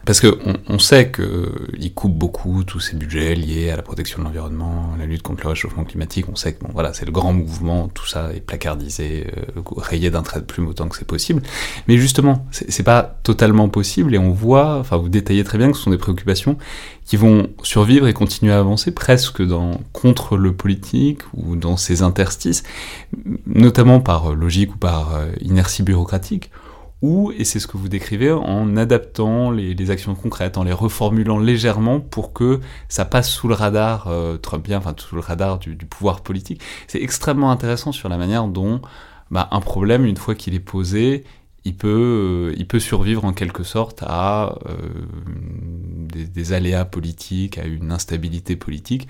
Parce 0.08 0.22
qu'on 0.22 0.54
on 0.70 0.78
sait 0.78 1.12
qu'il 1.12 1.92
coupe 1.92 2.14
beaucoup 2.14 2.64
tous 2.64 2.80
ces 2.80 2.96
budgets 2.96 3.34
liés 3.34 3.68
à 3.68 3.76
la 3.76 3.82
protection 3.82 4.20
de 4.20 4.24
l'environnement, 4.24 4.92
à 4.94 4.98
la 4.98 5.04
lutte 5.04 5.20
contre 5.20 5.42
le 5.42 5.50
réchauffement 5.50 5.84
climatique. 5.84 6.30
On 6.30 6.34
sait 6.34 6.54
que 6.54 6.64
bon, 6.64 6.70
voilà, 6.72 6.94
c'est 6.94 7.04
le 7.04 7.12
grand 7.12 7.34
mouvement, 7.34 7.88
tout 7.88 8.06
ça 8.06 8.32
est 8.32 8.40
placardisé, 8.40 9.26
euh, 9.36 9.60
rayé 9.76 10.08
d'un 10.08 10.22
trait 10.22 10.40
de 10.40 10.46
plume 10.46 10.66
autant 10.66 10.88
que 10.88 10.96
c'est 10.96 11.06
possible. 11.06 11.42
Mais 11.88 11.98
justement, 11.98 12.46
c'est 12.52 12.82
pas 12.84 13.18
totalement 13.22 13.68
possible 13.68 14.14
et 14.14 14.18
on 14.18 14.30
voit, 14.30 14.78
enfin 14.78 14.96
vous 14.96 15.10
détaillez 15.10 15.44
très 15.44 15.58
bien 15.58 15.70
que 15.70 15.76
ce 15.76 15.82
sont 15.82 15.90
des 15.90 15.98
préoccupations 15.98 16.56
qui 17.04 17.18
vont 17.18 17.50
survivre 17.62 18.08
et 18.08 18.14
continuer 18.14 18.54
à 18.54 18.60
avancer 18.60 18.92
presque 18.92 19.42
dans, 19.42 19.78
contre 19.92 20.38
le 20.38 20.54
politique 20.54 21.20
ou 21.34 21.54
dans 21.54 21.76
ses 21.76 22.00
interstices, 22.00 22.62
notamment 23.44 24.00
par 24.00 24.34
logique 24.34 24.74
ou 24.74 24.78
par 24.78 25.16
euh, 25.16 25.26
inertie 25.42 25.82
bureaucratique 25.82 26.50
ou, 27.00 27.30
et 27.32 27.44
c'est 27.44 27.60
ce 27.60 27.66
que 27.66 27.76
vous 27.76 27.88
décrivez, 27.88 28.32
en 28.32 28.76
adaptant 28.76 29.50
les, 29.50 29.90
actions 29.90 30.14
concrètes, 30.14 30.58
en 30.58 30.64
les 30.64 30.72
reformulant 30.72 31.38
légèrement 31.38 32.00
pour 32.00 32.32
que 32.32 32.60
ça 32.88 33.04
passe 33.04 33.30
sous 33.30 33.46
le 33.46 33.54
radar 33.54 34.08
euh, 34.08 34.36
bien, 34.62 34.78
enfin 34.78 34.94
sous 34.96 35.14
le 35.14 35.20
radar 35.20 35.58
du, 35.58 35.76
pouvoir 35.76 36.22
politique. 36.22 36.60
C'est 36.88 37.00
extrêmement 37.00 37.52
intéressant 37.52 37.92
sur 37.92 38.08
la 38.08 38.16
manière 38.16 38.48
dont 38.48 38.80
bah, 39.30 39.48
un 39.52 39.60
problème, 39.60 40.06
une 40.06 40.16
fois 40.16 40.34
qu'il 40.34 40.54
est 40.54 40.60
posé, 40.60 41.24
il 41.64 41.76
peut, 41.76 42.50
euh, 42.50 42.54
il 42.56 42.66
peut 42.66 42.80
survivre 42.80 43.24
en 43.24 43.32
quelque 43.32 43.62
sorte 43.62 44.02
à 44.04 44.58
euh, 44.66 44.74
des, 46.12 46.24
des, 46.24 46.52
aléas 46.52 46.84
politiques, 46.84 47.58
à 47.58 47.64
une 47.64 47.92
instabilité 47.92 48.56
politique, 48.56 49.06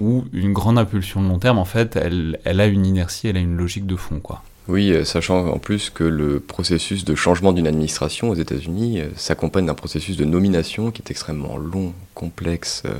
ou 0.00 0.24
une 0.34 0.52
grande 0.52 0.78
impulsion 0.78 1.22
de 1.22 1.28
long 1.28 1.38
terme, 1.38 1.58
en 1.58 1.64
fait, 1.64 1.96
elle, 1.96 2.40
elle 2.44 2.60
a 2.60 2.66
une 2.66 2.84
inertie, 2.84 3.28
elle 3.28 3.38
a 3.38 3.40
une 3.40 3.56
logique 3.56 3.86
de 3.86 3.96
fond, 3.96 4.20
quoi. 4.20 4.42
Oui, 4.68 4.90
euh, 4.90 5.04
sachant 5.04 5.46
en 5.46 5.58
plus 5.58 5.90
que 5.90 6.02
le 6.02 6.40
processus 6.40 7.04
de 7.04 7.14
changement 7.14 7.52
d'une 7.52 7.68
administration 7.68 8.30
aux 8.30 8.34
États-Unis 8.34 9.00
euh, 9.00 9.08
s'accompagne 9.14 9.66
d'un 9.66 9.74
processus 9.74 10.16
de 10.16 10.24
nomination 10.24 10.90
qui 10.90 11.02
est 11.02 11.10
extrêmement 11.10 11.56
long, 11.56 11.94
complexe. 12.14 12.82
Euh, 12.84 12.94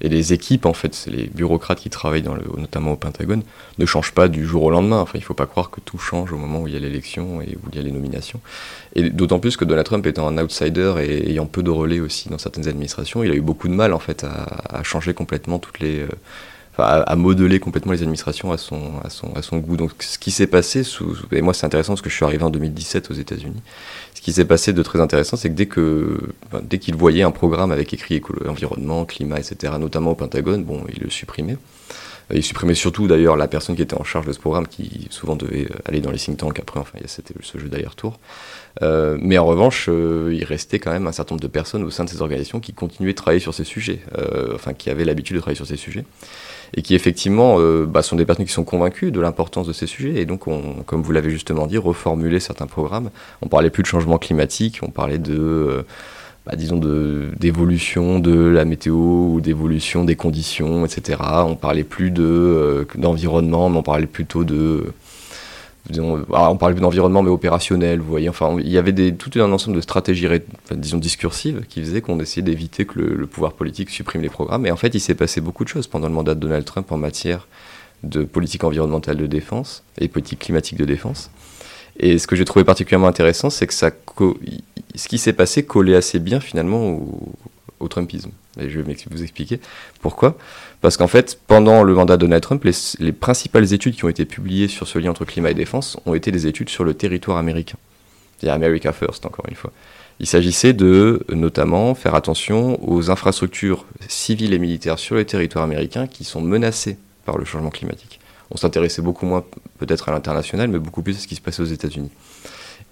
et 0.00 0.08
les 0.08 0.32
équipes, 0.32 0.66
en 0.66 0.72
fait, 0.74 0.92
c'est 0.92 1.10
les 1.10 1.28
bureaucrates 1.28 1.78
qui 1.78 1.88
travaillent 1.88 2.22
dans 2.22 2.34
le, 2.34 2.42
notamment 2.58 2.92
au 2.92 2.96
Pentagone, 2.96 3.44
ne 3.78 3.86
changent 3.86 4.12
pas 4.12 4.26
du 4.26 4.44
jour 4.44 4.64
au 4.64 4.70
lendemain. 4.70 4.98
Enfin, 4.98 5.12
il 5.14 5.20
ne 5.20 5.24
faut 5.24 5.34
pas 5.34 5.46
croire 5.46 5.70
que 5.70 5.80
tout 5.80 5.98
change 5.98 6.32
au 6.32 6.36
moment 6.36 6.62
où 6.62 6.66
il 6.66 6.74
y 6.74 6.76
a 6.76 6.80
l'élection 6.80 7.40
et 7.40 7.56
où 7.62 7.68
il 7.70 7.76
y 7.76 7.78
a 7.78 7.82
les 7.82 7.92
nominations. 7.92 8.40
Et 8.96 9.08
d'autant 9.10 9.38
plus 9.38 9.56
que 9.56 9.64
Donald 9.64 9.86
Trump 9.86 10.04
étant 10.06 10.26
un 10.26 10.36
outsider 10.42 10.94
et 11.00 11.30
ayant 11.30 11.46
peu 11.46 11.62
de 11.62 11.70
relais 11.70 12.00
aussi 12.00 12.28
dans 12.28 12.38
certaines 12.38 12.66
administrations, 12.66 13.22
il 13.22 13.30
a 13.30 13.34
eu 13.34 13.40
beaucoup 13.40 13.68
de 13.68 13.74
mal 13.74 13.92
en 13.92 14.00
fait 14.00 14.24
à, 14.24 14.78
à 14.78 14.82
changer 14.82 15.14
complètement 15.14 15.60
toutes 15.60 15.78
les 15.78 16.04
à, 16.78 17.16
modeler 17.16 17.60
complètement 17.60 17.92
les 17.92 18.02
administrations 18.02 18.52
à 18.52 18.58
son, 18.58 18.80
à 19.04 19.10
son, 19.10 19.32
à 19.34 19.42
son 19.42 19.58
goût. 19.58 19.76
Donc 19.76 19.92
ce 20.00 20.18
qui 20.18 20.30
s'est 20.30 20.46
passé, 20.46 20.82
sous, 20.82 21.16
et 21.32 21.42
moi 21.42 21.54
c'est 21.54 21.66
intéressant 21.66 21.92
parce 21.92 22.02
que 22.02 22.10
je 22.10 22.14
suis 22.14 22.24
arrivé 22.24 22.42
en 22.42 22.50
2017 22.50 23.10
aux 23.10 23.14
États-Unis, 23.14 23.62
ce 24.14 24.20
qui 24.20 24.32
s'est 24.32 24.44
passé 24.44 24.72
de 24.72 24.82
très 24.82 25.00
intéressant, 25.00 25.36
c'est 25.36 25.50
que 25.50 25.54
dès 25.54 25.66
que 25.66 26.18
dès 26.62 26.78
qu'il 26.78 26.96
voyait 26.96 27.22
un 27.22 27.30
programme 27.30 27.70
avec 27.70 27.92
écrit 27.92 28.20
environnement, 28.48 29.04
climat, 29.04 29.38
etc., 29.38 29.74
notamment 29.78 30.12
au 30.12 30.14
Pentagone, 30.14 30.64
bon, 30.64 30.84
il 30.94 31.02
le 31.02 31.10
supprimait. 31.10 31.58
Il 32.32 32.42
supprimait 32.42 32.74
surtout 32.74 33.06
d'ailleurs 33.06 33.36
la 33.36 33.48
personne 33.48 33.76
qui 33.76 33.82
était 33.82 34.00
en 34.00 34.04
charge 34.04 34.26
de 34.26 34.32
ce 34.32 34.38
programme, 34.38 34.66
qui 34.66 35.08
souvent 35.10 35.36
devait 35.36 35.68
aller 35.84 36.00
dans 36.00 36.10
les 36.10 36.18
think 36.18 36.38
tanks 36.38 36.58
après, 36.58 36.80
enfin, 36.80 36.98
c'était 37.04 37.34
ce 37.42 37.58
jeu 37.58 37.68
d'aller-retour. 37.68 38.18
Euh, 38.82 39.18
mais 39.20 39.36
en 39.36 39.44
revanche, 39.44 39.88
euh, 39.88 40.32
il 40.32 40.44
restait 40.44 40.78
quand 40.78 40.90
même 40.90 41.06
un 41.06 41.12
certain 41.12 41.34
nombre 41.34 41.42
de 41.42 41.48
personnes 41.48 41.84
au 41.84 41.90
sein 41.90 42.04
de 42.04 42.10
ces 42.10 42.22
organisations 42.22 42.60
qui 42.60 42.72
continuaient 42.72 43.12
de 43.12 43.16
travailler 43.16 43.40
sur 43.40 43.52
ces 43.52 43.64
sujets, 43.64 44.00
euh, 44.16 44.52
enfin 44.54 44.72
qui 44.72 44.88
avaient 44.88 45.04
l'habitude 45.04 45.36
de 45.36 45.40
travailler 45.40 45.56
sur 45.56 45.66
ces 45.66 45.76
sujets, 45.76 46.04
et 46.76 46.82
qui 46.82 46.94
effectivement 46.94 47.58
bah, 47.86 48.02
sont 48.02 48.16
des 48.16 48.24
personnes 48.24 48.46
qui 48.46 48.52
sont 48.52 48.64
convaincues 48.64 49.12
de 49.12 49.20
l'importance 49.20 49.66
de 49.66 49.72
ces 49.72 49.86
sujets, 49.86 50.20
et 50.20 50.26
donc, 50.26 50.46
on, 50.48 50.82
comme 50.86 51.02
vous 51.02 51.12
l'avez 51.12 51.30
justement 51.30 51.66
dit, 51.66 51.78
reformuler 51.78 52.40
certains 52.40 52.66
programmes. 52.66 53.10
On 53.42 53.48
parlait 53.48 53.70
plus 53.70 53.82
de 53.82 53.88
changement 53.88 54.18
climatique, 54.18 54.80
on 54.82 54.90
parlait 54.90 55.18
de 55.18 55.84
bah, 56.46 56.56
disons, 56.56 56.76
d'évolution 56.76 58.18
de, 58.18 58.34
la 58.34 58.66
météo 58.66 58.94
ou 58.94 59.40
d'évolution 59.40 60.04
des 60.04 60.14
conditions, 60.14 60.84
etc. 60.84 61.18
On 61.46 61.56
parlait 61.56 61.84
plus 61.84 62.10
d'environnement, 62.10 63.70
mais 63.70 63.78
on 63.78 63.82
parlait 63.82 64.06
plutôt 64.06 64.44
de 64.44 64.92
ah, 66.32 66.50
on 66.50 66.56
parlait 66.56 66.74
d'environnement 66.80 67.22
mais 67.22 67.30
opérationnel, 67.30 68.00
vous 68.00 68.08
voyez. 68.08 68.28
Enfin, 68.28 68.56
il 68.58 68.68
y 68.68 68.78
avait 68.78 68.92
des, 68.92 69.14
tout 69.14 69.30
un 69.38 69.52
ensemble 69.52 69.76
de 69.76 69.82
stratégies, 69.82 70.26
disons, 70.72 70.98
discursives 70.98 71.64
qui 71.68 71.80
faisaient 71.80 72.00
qu'on 72.00 72.18
essayait 72.20 72.42
d'éviter 72.42 72.86
que 72.86 72.98
le, 72.98 73.26
pouvoir 73.26 73.52
politique 73.52 73.90
supprime 73.90 74.22
les 74.22 74.30
programmes. 74.30 74.64
Et 74.66 74.70
en 74.70 74.76
fait, 74.76 74.94
il 74.94 75.00
s'est 75.00 75.14
passé 75.14 75.40
beaucoup 75.40 75.64
de 75.64 75.68
choses 75.68 75.86
pendant 75.86 76.08
le 76.08 76.14
mandat 76.14 76.34
de 76.34 76.40
Donald 76.40 76.64
Trump 76.64 76.90
en 76.90 76.96
matière 76.96 77.46
de 78.02 78.24
politique 78.24 78.64
environnementale 78.64 79.16
de 79.16 79.26
défense 79.26 79.82
et 79.98 80.08
politique 80.08 80.40
climatique 80.40 80.78
de 80.78 80.84
défense. 80.84 81.30
Et 81.98 82.18
ce 82.18 82.26
que 82.26 82.34
j'ai 82.34 82.44
trouvé 82.44 82.64
particulièrement 82.64 83.06
intéressant, 83.06 83.50
c'est 83.50 83.66
que 83.66 83.74
ça 83.74 83.90
ce 84.94 85.08
qui 85.08 85.18
s'est 85.18 85.32
passé 85.32 85.64
collait 85.64 85.96
assez 85.96 86.18
bien 86.18 86.40
finalement 86.40 86.88
au, 86.88 87.32
au 87.80 87.88
Trumpisme. 87.88 88.30
Et 88.60 88.70
je 88.70 88.80
vais 88.80 88.96
vous 89.10 89.22
expliquer 89.22 89.60
pourquoi. 90.00 90.36
Parce 90.80 90.96
qu'en 90.96 91.08
fait, 91.08 91.38
pendant 91.46 91.82
le 91.82 91.94
mandat 91.94 92.16
de 92.16 92.22
Donald 92.22 92.42
Trump, 92.42 92.64
les, 92.64 93.12
principales 93.12 93.72
études 93.72 93.96
qui 93.96 94.04
ont 94.04 94.08
été 94.08 94.24
publiées 94.24 94.68
sur 94.68 94.86
ce 94.86 94.98
lien 94.98 95.10
entre 95.10 95.24
climat 95.24 95.50
et 95.50 95.54
défense 95.54 95.98
ont 96.06 96.14
été 96.14 96.30
des 96.30 96.46
études 96.46 96.68
sur 96.68 96.84
le 96.84 96.94
territoire 96.94 97.38
américain. 97.38 97.76
C'est 98.38 98.48
America 98.48 98.92
First, 98.92 99.26
encore 99.26 99.46
une 99.48 99.56
fois. 99.56 99.72
Il 100.20 100.26
s'agissait 100.26 100.72
de, 100.72 101.24
notamment, 101.30 101.94
faire 101.94 102.14
attention 102.14 102.78
aux 102.88 103.10
infrastructures 103.10 103.84
civiles 104.08 104.52
et 104.52 104.58
militaires 104.58 104.98
sur 104.98 105.16
le 105.16 105.24
territoire 105.24 105.64
américain 105.64 106.06
qui 106.06 106.24
sont 106.24 106.40
menacées 106.40 106.96
par 107.24 107.38
le 107.38 107.44
changement 107.44 107.70
climatique. 107.70 108.20
On 108.50 108.56
s'intéressait 108.56 109.02
beaucoup 109.02 109.26
moins 109.26 109.44
peut-être 109.78 110.08
à 110.08 110.12
l'international, 110.12 110.68
mais 110.68 110.78
beaucoup 110.78 111.02
plus 111.02 111.16
à 111.16 111.18
ce 111.18 111.26
qui 111.26 111.34
se 111.34 111.40
passait 111.40 111.62
aux 111.62 111.66
États-Unis. 111.66 112.10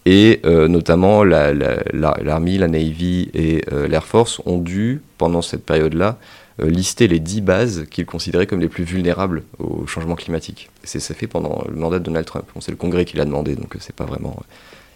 Et 0.04 0.40
euh, 0.44 0.66
notamment 0.66 1.22
l'Army, 1.22 2.58
la, 2.58 2.68
Navy 2.68 3.30
et 3.34 3.62
euh, 3.72 3.86
l'Air 3.86 4.04
Force 4.04 4.40
ont 4.46 4.58
dû, 4.58 5.00
pendant 5.16 5.42
cette 5.42 5.64
période-là, 5.64 6.18
euh, 6.60 6.68
lister 6.68 7.06
les 7.06 7.20
10 7.20 7.40
bases 7.42 7.84
qu'ils 7.88 8.06
considéraient 8.06 8.46
comme 8.46 8.60
les 8.60 8.68
plus 8.68 8.84
vulnérables 8.84 9.44
au 9.58 9.86
changement 9.86 10.16
climatique. 10.16 10.70
C'est 10.82 10.98
ça 10.98 11.14
fait 11.14 11.28
pendant 11.28 11.64
le 11.68 11.76
mandat 11.76 12.00
de 12.00 12.04
Donald 12.04 12.26
Trump. 12.26 12.46
c'est 12.60 12.72
le 12.72 12.76
Congrès 12.76 13.04
qui 13.04 13.16
l'a 13.16 13.24
demandé, 13.24 13.54
donc 13.54 13.76
c'est 13.78 13.94
pas 13.94 14.04
vraiment 14.04 14.42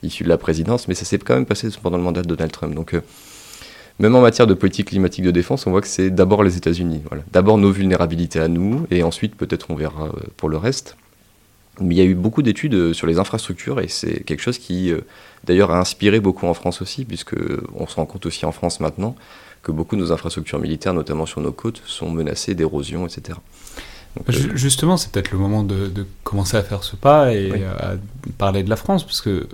issu 0.02 0.24
de 0.24 0.28
la 0.28 0.38
présidence, 0.38 0.88
mais 0.88 0.94
ça 0.94 1.04
s'est 1.04 1.18
quand 1.18 1.34
même 1.34 1.46
passé 1.46 1.68
pendant 1.80 1.96
le 1.98 2.02
mandat 2.02 2.22
de 2.22 2.28
Donald 2.28 2.50
Trump. 2.50 2.74
Donc 2.74 2.94
même 3.98 4.14
en 4.14 4.20
matière 4.20 4.46
de 4.46 4.54
politique 4.54 4.88
climatique 4.88 5.24
de 5.24 5.30
défense, 5.30 5.66
on 5.66 5.70
voit 5.70 5.80
que 5.80 5.86
c'est 5.86 6.10
d'abord 6.10 6.42
les 6.42 6.56
États-Unis. 6.56 7.02
Voilà. 7.08 7.22
D'abord 7.32 7.58
nos 7.58 7.70
vulnérabilités 7.70 8.40
à 8.40 8.48
nous, 8.48 8.86
et 8.90 9.02
ensuite 9.04 9.36
peut-être 9.36 9.70
on 9.70 9.76
verra 9.76 10.10
pour 10.36 10.48
le 10.48 10.56
reste. 10.56 10.96
Mais 11.80 11.94
il 11.94 11.98
y 11.98 12.00
a 12.00 12.04
eu 12.04 12.14
beaucoup 12.14 12.42
d'études 12.42 12.74
euh, 12.74 12.92
sur 12.92 13.06
les 13.06 13.18
infrastructures 13.18 13.80
et 13.80 13.88
c'est 13.88 14.24
quelque 14.24 14.40
chose 14.40 14.58
qui, 14.58 14.90
euh, 14.90 15.00
d'ailleurs, 15.44 15.70
a 15.70 15.78
inspiré 15.78 16.20
beaucoup 16.20 16.46
en 16.46 16.54
France 16.54 16.80
aussi, 16.80 17.04
puisque 17.04 17.36
on 17.74 17.86
se 17.86 17.96
rend 17.96 18.06
compte 18.06 18.26
aussi 18.26 18.46
en 18.46 18.52
France 18.52 18.80
maintenant 18.80 19.14
que 19.62 19.72
beaucoup 19.72 19.96
de 19.96 20.00
nos 20.00 20.12
infrastructures 20.12 20.60
militaires, 20.60 20.94
notamment 20.94 21.26
sur 21.26 21.40
nos 21.40 21.52
côtes, 21.52 21.82
sont 21.84 22.10
menacées 22.10 22.54
d'érosion, 22.54 23.06
etc. 23.06 23.38
Euh, 24.16 24.32
justement, 24.54 24.96
c'est 24.96 25.10
peut-être 25.10 25.32
le 25.32 25.38
moment 25.38 25.62
de, 25.64 26.06
commencer 26.24 26.56
à 26.56 26.62
faire 26.62 26.84
ce 26.84 26.96
pas 26.96 27.34
et 27.34 27.64
à 27.64 27.94
parler 28.38 28.62
de 28.62 28.70
la 28.70 28.76
France, 28.76 29.04
parce 29.04 29.20
que 29.20 29.48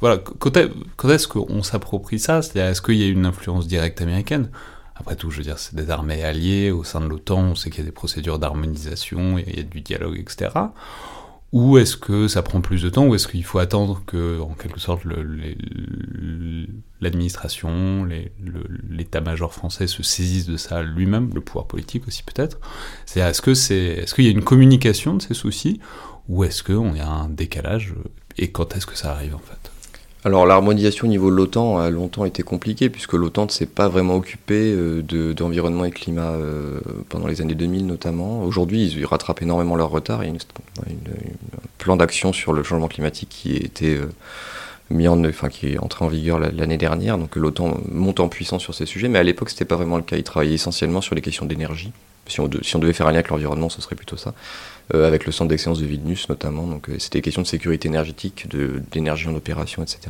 voilà, 0.00 0.18
quand 0.18 0.56
est-ce 0.56 1.28
qu'on 1.28 1.62
s'approprie 1.62 2.18
ça? 2.18 2.42
C'est-à-dire, 2.42 2.66
est-ce 2.66 2.82
qu'il 2.82 2.96
y 2.96 3.04
a 3.04 3.06
une 3.06 3.24
influence 3.24 3.68
directe 3.68 4.02
américaine? 4.02 4.48
Après 4.96 5.16
tout, 5.16 5.30
je 5.30 5.38
veux 5.38 5.44
dire, 5.44 5.58
c'est 5.58 5.74
des 5.74 5.90
armées 5.90 6.22
alliées 6.24 6.70
au 6.70 6.84
sein 6.84 7.00
de 7.00 7.06
l'OTAN, 7.06 7.40
on 7.40 7.54
sait 7.54 7.70
qu'il 7.70 7.80
y 7.80 7.82
a 7.82 7.86
des 7.86 7.92
procédures 7.92 8.38
d'harmonisation, 8.38 9.38
il 9.38 9.56
y 9.56 9.60
a 9.60 9.62
du 9.62 9.80
dialogue, 9.80 10.18
etc. 10.18 10.50
Ou 11.52 11.76
est-ce 11.76 11.96
que 11.98 12.28
ça 12.28 12.42
prend 12.42 12.62
plus 12.62 12.80
de 12.82 12.88
temps, 12.88 13.06
ou 13.06 13.14
est-ce 13.14 13.28
qu'il 13.28 13.44
faut 13.44 13.58
attendre 13.58 14.02
que, 14.06 14.40
en 14.40 14.54
quelque 14.54 14.80
sorte, 14.80 15.02
l'administration, 17.00 18.06
l'état-major 18.88 19.52
français 19.52 19.86
se 19.86 20.02
saisisse 20.02 20.46
de 20.46 20.56
ça 20.56 20.82
lui-même, 20.82 21.30
le 21.34 21.42
pouvoir 21.42 21.66
politique 21.66 22.08
aussi 22.08 22.22
peut-être? 22.22 22.58
C'est 23.04 23.20
est-ce 23.20 23.42
que 23.42 23.52
c'est, 23.52 23.76
est-ce 23.76 24.14
qu'il 24.14 24.24
y 24.24 24.28
a 24.28 24.30
une 24.30 24.44
communication 24.44 25.14
de 25.14 25.22
ces 25.22 25.34
soucis, 25.34 25.78
ou 26.28 26.44
est-ce 26.44 26.62
qu'il 26.62 26.96
y 26.96 27.00
a 27.00 27.08
un 27.08 27.28
décalage 27.28 27.94
Et 28.38 28.50
quand 28.50 28.74
est-ce 28.74 28.86
que 28.86 28.96
ça 28.96 29.12
arrive 29.12 29.34
en 29.34 29.38
fait? 29.40 29.71
Alors 30.24 30.46
l'harmonisation 30.46 31.08
au 31.08 31.10
niveau 31.10 31.30
de 31.30 31.36
l'OTAN 31.36 31.78
a 31.78 31.90
longtemps 31.90 32.24
été 32.24 32.44
compliquée 32.44 32.88
puisque 32.88 33.14
l'OTAN 33.14 33.46
ne 33.46 33.50
s'est 33.50 33.66
pas 33.66 33.88
vraiment 33.88 34.14
occupé 34.14 34.72
euh, 34.72 35.02
d'environnement 35.32 35.84
et 35.84 35.90
climat 35.90 36.30
euh, 36.30 36.80
pendant 37.08 37.26
les 37.26 37.40
années 37.40 37.56
2000 37.56 37.86
notamment. 37.86 38.44
Aujourd'hui 38.44 38.86
ils 38.86 39.04
rattrapent 39.04 39.42
énormément 39.42 39.74
leur 39.74 39.90
retard. 39.90 40.22
Il 40.22 40.28
y 40.28 40.30
a 40.30 40.34
un 40.34 40.96
plan 41.78 41.96
d'action 41.96 42.32
sur 42.32 42.52
le 42.52 42.62
changement 42.62 42.86
climatique 42.86 43.30
qui 43.30 43.54
a 43.54 43.56
été 43.56 43.96
euh, 43.96 44.06
mis 44.90 45.08
en, 45.08 45.24
enfin, 45.24 45.48
qui 45.48 45.72
est 45.72 45.78
entré 45.78 46.04
en 46.04 46.08
vigueur 46.08 46.38
l'année 46.38 46.78
dernière. 46.78 47.18
Donc 47.18 47.34
l'OTAN 47.34 47.80
monte 47.90 48.20
en 48.20 48.28
puissance 48.28 48.62
sur 48.62 48.76
ces 48.76 48.86
sujets, 48.86 49.08
mais 49.08 49.18
à 49.18 49.24
l'époque 49.24 49.50
c'était 49.50 49.64
pas 49.64 49.76
vraiment 49.76 49.96
le 49.96 50.04
cas. 50.04 50.16
Ils 50.16 50.22
travaillaient 50.22 50.54
essentiellement 50.54 51.00
sur 51.00 51.16
les 51.16 51.20
questions 51.20 51.46
d'énergie. 51.46 51.92
Si 52.28 52.40
si 52.62 52.76
on, 52.76 52.78
devait 52.78 52.92
faire 52.92 53.08
un 53.08 53.10
lien 53.10 53.16
avec 53.16 53.30
l'environnement, 53.30 53.68
ce 53.68 53.82
serait 53.82 53.96
plutôt 53.96 54.16
ça. 54.16 54.34
Euh, 54.94 55.06
avec 55.06 55.24
le 55.24 55.32
centre 55.32 55.48
d'excellence 55.48 55.78
de 55.80 55.86
Vilnius 55.86 56.28
notamment. 56.28 56.66
Donc 56.66 56.90
euh, 56.90 56.96
c'était 56.98 57.18
des 57.18 57.22
questions 57.22 57.40
de 57.40 57.46
sécurité 57.46 57.88
énergétique, 57.88 58.46
d'énergie 58.90 59.26
en 59.26 59.34
opération, 59.34 59.82
etc. 59.82 60.00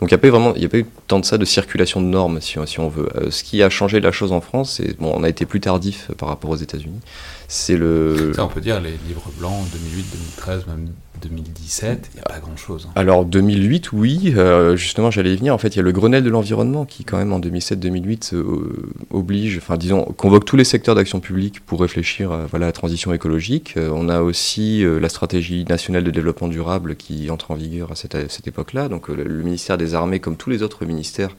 Donc 0.00 0.10
il 0.10 0.14
n'y 0.14 0.14
a 0.14 0.18
pas 0.18 0.26
eu 0.26 0.64
a 0.64 0.68
pas 0.68 0.78
eu 0.78 0.86
tant 1.06 1.20
de 1.20 1.24
ça 1.24 1.38
de 1.38 1.44
circulation 1.44 2.00
de 2.00 2.06
normes, 2.06 2.40
si, 2.40 2.58
on 2.58 2.88
veut. 2.88 3.08
Euh, 3.14 3.30
ce 3.30 3.44
qui 3.44 3.62
a 3.62 3.70
changé 3.70 4.00
la 4.00 4.10
chose 4.10 4.32
en 4.32 4.40
France, 4.40 4.80
bon, 4.98 5.12
on 5.14 5.22
a 5.22 5.28
été 5.28 5.46
plus 5.46 5.60
tardif 5.60 6.10
par 6.18 6.28
rapport 6.28 6.50
aux 6.50 6.56
États-Unis. 6.56 6.98
C'est 7.46 7.76
le. 7.76 8.32
Ça, 8.34 8.44
on 8.44 8.48
peut 8.48 8.60
dire 8.60 8.80
les 8.80 8.96
livres 9.06 9.30
blancs 9.38 9.64
2008, 9.72 10.06
2013, 10.12 10.66
même 10.66 10.88
2017, 11.22 12.10
il 12.12 12.16
n'y 12.16 12.20
a 12.20 12.24
pas 12.24 12.40
grand-chose. 12.40 12.88
Hein. 12.88 12.92
Alors 12.96 13.24
2008, 13.24 13.92
oui, 13.92 14.34
euh, 14.36 14.76
justement 14.76 15.10
j'allais 15.10 15.32
y 15.32 15.36
venir. 15.36 15.54
En 15.54 15.58
fait, 15.58 15.68
il 15.68 15.76
y 15.76 15.80
a 15.80 15.82
le 15.82 15.92
Grenelle 15.92 16.24
de 16.24 16.30
l'environnement 16.30 16.84
qui, 16.84 17.04
quand 17.04 17.16
même, 17.16 17.32
en 17.32 17.40
2007-2008, 17.40 18.34
euh, 18.34 18.92
oblige, 19.10 19.58
enfin 19.58 19.76
disons, 19.76 20.04
convoque 20.04 20.44
tous 20.44 20.56
les 20.56 20.64
secteurs 20.64 20.94
d'action 20.94 21.20
publique 21.20 21.60
pour 21.60 21.80
réfléchir 21.80 22.32
à 22.32 22.46
voilà, 22.46 22.66
la 22.66 22.72
transition 22.72 23.12
écologique. 23.12 23.74
Euh, 23.76 23.90
on 23.94 24.08
a 24.08 24.20
aussi 24.20 24.84
la 24.84 25.08
stratégie 25.08 25.64
nationale 25.64 26.04
de 26.04 26.10
développement 26.10 26.48
durable 26.48 26.96
qui 26.96 27.30
entre 27.30 27.50
en 27.50 27.54
vigueur 27.54 27.92
à 27.92 27.94
cette, 27.94 28.30
cette 28.30 28.46
époque-là. 28.46 28.88
Donc 28.88 29.08
le, 29.08 29.24
ministère 29.24 29.78
des 29.78 29.94
Armées, 29.94 30.20
comme 30.20 30.36
tous 30.36 30.50
les 30.50 30.62
autres 30.62 30.84
ministères, 30.84 31.36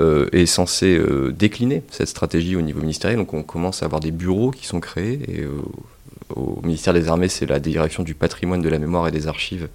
est 0.00 0.46
censé 0.46 1.00
décliner 1.36 1.82
cette 1.90 2.08
stratégie 2.08 2.56
au 2.56 2.62
niveau 2.62 2.80
ministériel. 2.80 3.18
Donc 3.18 3.34
on 3.34 3.42
commence 3.42 3.82
à 3.82 3.86
avoir 3.86 4.00
des 4.00 4.10
bureaux 4.10 4.50
qui 4.50 4.66
sont 4.66 4.80
créés 4.80 5.20
et 5.28 5.44
au 6.34 6.60
ministère 6.62 6.94
des 6.94 7.08
Armées, 7.08 7.28
c'est 7.28 7.46
la 7.46 7.60
direction 7.60 8.02
du 8.02 8.14
patrimoine, 8.14 8.62
de 8.62 8.68
la 8.68 8.78
mémoire 8.78 9.06
et 9.08 9.10
des 9.10 9.28
archives 9.28 9.68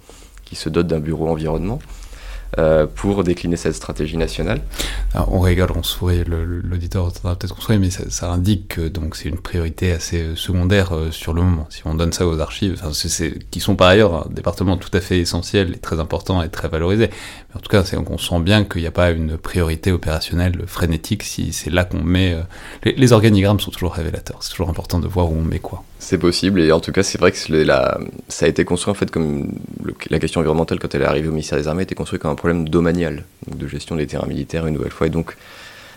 qui 0.44 0.56
se 0.56 0.68
dote 0.68 0.86
d'un 0.86 1.00
bureau 1.00 1.28
environnement. 1.28 1.78
Euh, 2.58 2.88
pour 2.92 3.22
décliner 3.22 3.54
cette 3.54 3.76
stratégie 3.76 4.16
nationale. 4.16 4.60
on 5.14 5.38
rigole, 5.38 5.70
on 5.76 5.84
sourit, 5.84 6.24
l'auditeur 6.24 7.04
entendra 7.04 7.36
peut-être 7.36 7.54
qu'on 7.54 7.60
sourit, 7.60 7.78
mais 7.78 7.90
ça, 7.90 8.28
indique 8.32 8.74
que 8.74 8.92
c'est 9.14 9.28
une 9.28 9.38
priorité 9.38 9.92
assez 9.92 10.20
euh, 10.20 10.36
secondaire 10.36 10.92
euh, 10.92 11.12
sur 11.12 11.32
le 11.32 11.42
moment. 11.42 11.66
Si 11.70 11.82
on 11.84 11.94
donne 11.94 12.12
ça 12.12 12.26
aux 12.26 12.40
archives, 12.40 12.82
qui 13.52 13.60
sont 13.60 13.76
par 13.76 13.86
ailleurs 13.86 14.26
un 14.26 14.30
département 14.32 14.76
tout 14.78 14.90
à 14.94 15.00
fait 15.00 15.20
essentiel 15.20 15.74
et 15.74 15.78
très 15.78 16.00
important 16.00 16.42
et 16.42 16.48
très 16.48 16.66
valorisé, 16.66 17.10
mais 17.50 17.56
en 17.56 17.60
tout 17.60 17.70
cas, 17.70 17.84
on 18.08 18.18
sent 18.18 18.40
bien 18.40 18.64
qu'il 18.64 18.80
n'y 18.80 18.88
a 18.88 18.92
pas 18.92 19.12
une 19.12 19.38
priorité 19.38 19.92
opérationnelle 19.92 20.64
frénétique 20.66 21.22
si 21.22 21.52
c'est 21.52 21.70
là 21.70 21.84
qu'on 21.84 22.02
met... 22.02 22.36
Les, 22.84 23.12
organigrammes 23.12 23.60
sont 23.60 23.70
toujours 23.70 23.92
révélateurs, 23.92 24.42
c'est 24.42 24.50
toujours 24.50 24.70
important 24.70 24.98
de 24.98 25.06
voir 25.06 25.30
où 25.30 25.36
on 25.36 25.42
met 25.42 25.60
quoi. 25.60 25.84
C'est 26.02 26.16
possible, 26.16 26.62
et 26.62 26.72
en 26.72 26.80
tout 26.80 26.92
cas, 26.92 27.02
c'est 27.02 27.18
vrai 27.18 27.30
que 27.30 27.36
ça 27.36 28.46
a 28.46 28.48
été 28.48 28.64
construit 28.64 28.90
en 28.90 28.94
fait 28.94 29.10
comme 29.10 29.52
la 30.08 30.18
question 30.18 30.40
environnementale, 30.40 30.78
quand 30.78 30.94
elle 30.94 31.02
est 31.02 31.06
arrivée 31.06 31.28
au 31.28 31.32
ministère 31.32 31.58
des 31.58 31.68
Armées, 31.68 31.82
était 31.82 31.94
construite 31.94 32.22
comme 32.22 32.30
un 32.30 32.36
problème 32.36 32.66
domanial, 32.66 33.24
de 33.54 33.66
gestion 33.68 33.96
des 33.96 34.06
terrains 34.06 34.26
militaires 34.26 34.66
une 34.66 34.74
nouvelle 34.74 34.92
fois. 34.92 35.08
Et 35.08 35.10
donc, 35.10 35.36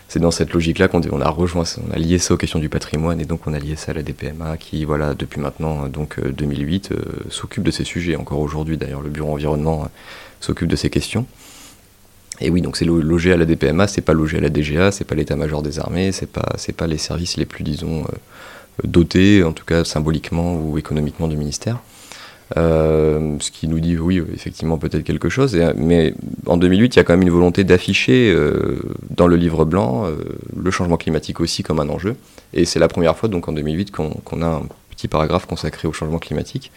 c'est 0.08 0.20
dans 0.20 0.30
cette 0.30 0.52
logique-là 0.52 0.88
qu'on 0.88 1.00
on 1.10 1.20
a 1.22 1.30
rejoint, 1.30 1.64
on 1.88 1.90
a 1.90 1.98
lié 1.98 2.18
ça 2.18 2.34
aux 2.34 2.36
questions 2.36 2.58
du 2.58 2.68
patrimoine, 2.68 3.18
et 3.18 3.24
donc 3.24 3.46
on 3.46 3.54
a 3.54 3.58
lié 3.58 3.76
ça 3.76 3.92
à 3.92 3.94
la 3.94 4.02
DPMA, 4.02 4.58
qui, 4.58 4.84
voilà, 4.84 5.14
depuis 5.14 5.40
maintenant, 5.40 5.88
donc 5.88 6.20
2008, 6.20 6.92
euh, 6.92 6.96
euh, 6.96 7.30
s'occupe 7.30 7.62
de 7.62 7.70
ces 7.70 7.84
sujets. 7.84 8.14
Encore 8.14 8.40
aujourd'hui, 8.40 8.76
d'ailleurs, 8.76 9.00
le 9.00 9.08
bureau 9.08 9.32
environnement 9.32 9.84
euh, 9.84 9.88
s'occupe 10.40 10.68
de 10.68 10.76
ces 10.76 10.90
questions. 10.90 11.24
Et 12.42 12.50
oui, 12.50 12.60
donc 12.60 12.76
c'est 12.76 12.84
logé 12.84 13.32
à 13.32 13.38
la 13.38 13.46
DPMA, 13.46 13.88
c'est 13.88 14.02
pas 14.02 14.12
logé 14.12 14.36
à 14.36 14.40
la 14.42 14.50
DGA, 14.50 14.92
c'est 14.92 15.04
pas 15.04 15.14
l'état-major 15.14 15.62
des 15.62 15.78
armées, 15.78 16.12
c'est 16.12 16.30
pas, 16.30 16.52
c'est 16.58 16.76
pas 16.76 16.86
les 16.86 16.98
services 16.98 17.38
les 17.38 17.46
plus, 17.46 17.64
disons, 17.64 18.04
doté, 18.82 19.44
en 19.44 19.52
tout 19.52 19.64
cas 19.64 19.84
symboliquement 19.84 20.56
ou 20.56 20.78
économiquement 20.78 21.28
du 21.28 21.36
ministère. 21.36 21.78
Euh, 22.56 23.36
ce 23.40 23.50
qui 23.50 23.68
nous 23.68 23.80
dit, 23.80 23.96
oui, 23.96 24.22
effectivement, 24.32 24.78
peut-être 24.78 25.02
quelque 25.02 25.28
chose. 25.28 25.56
mais 25.76 26.14
en 26.46 26.56
2008, 26.56 26.94
il 26.94 26.98
y 26.98 27.00
a 27.00 27.04
quand 27.04 27.14
même 27.14 27.22
une 27.22 27.30
volonté 27.30 27.64
d'afficher 27.64 28.32
euh, 28.32 28.78
dans 29.10 29.26
le 29.26 29.36
livre 29.36 29.64
blanc 29.64 30.06
euh, 30.06 30.16
le 30.56 30.70
changement 30.70 30.96
climatique 30.96 31.40
aussi 31.40 31.62
comme 31.62 31.80
un 31.80 31.88
enjeu. 31.88 32.16
Et 32.52 32.64
c'est 32.64 32.78
la 32.78 32.88
première 32.88 33.16
fois, 33.16 33.28
donc 33.28 33.48
en 33.48 33.52
2008, 33.52 33.90
qu'on 33.90 34.42
a 34.42 34.62
petit 34.90 35.08
paragraphe 35.08 35.46
consacré 35.46 35.88
au 35.88 35.92
changement 35.92 36.18
climatique, 36.18 36.70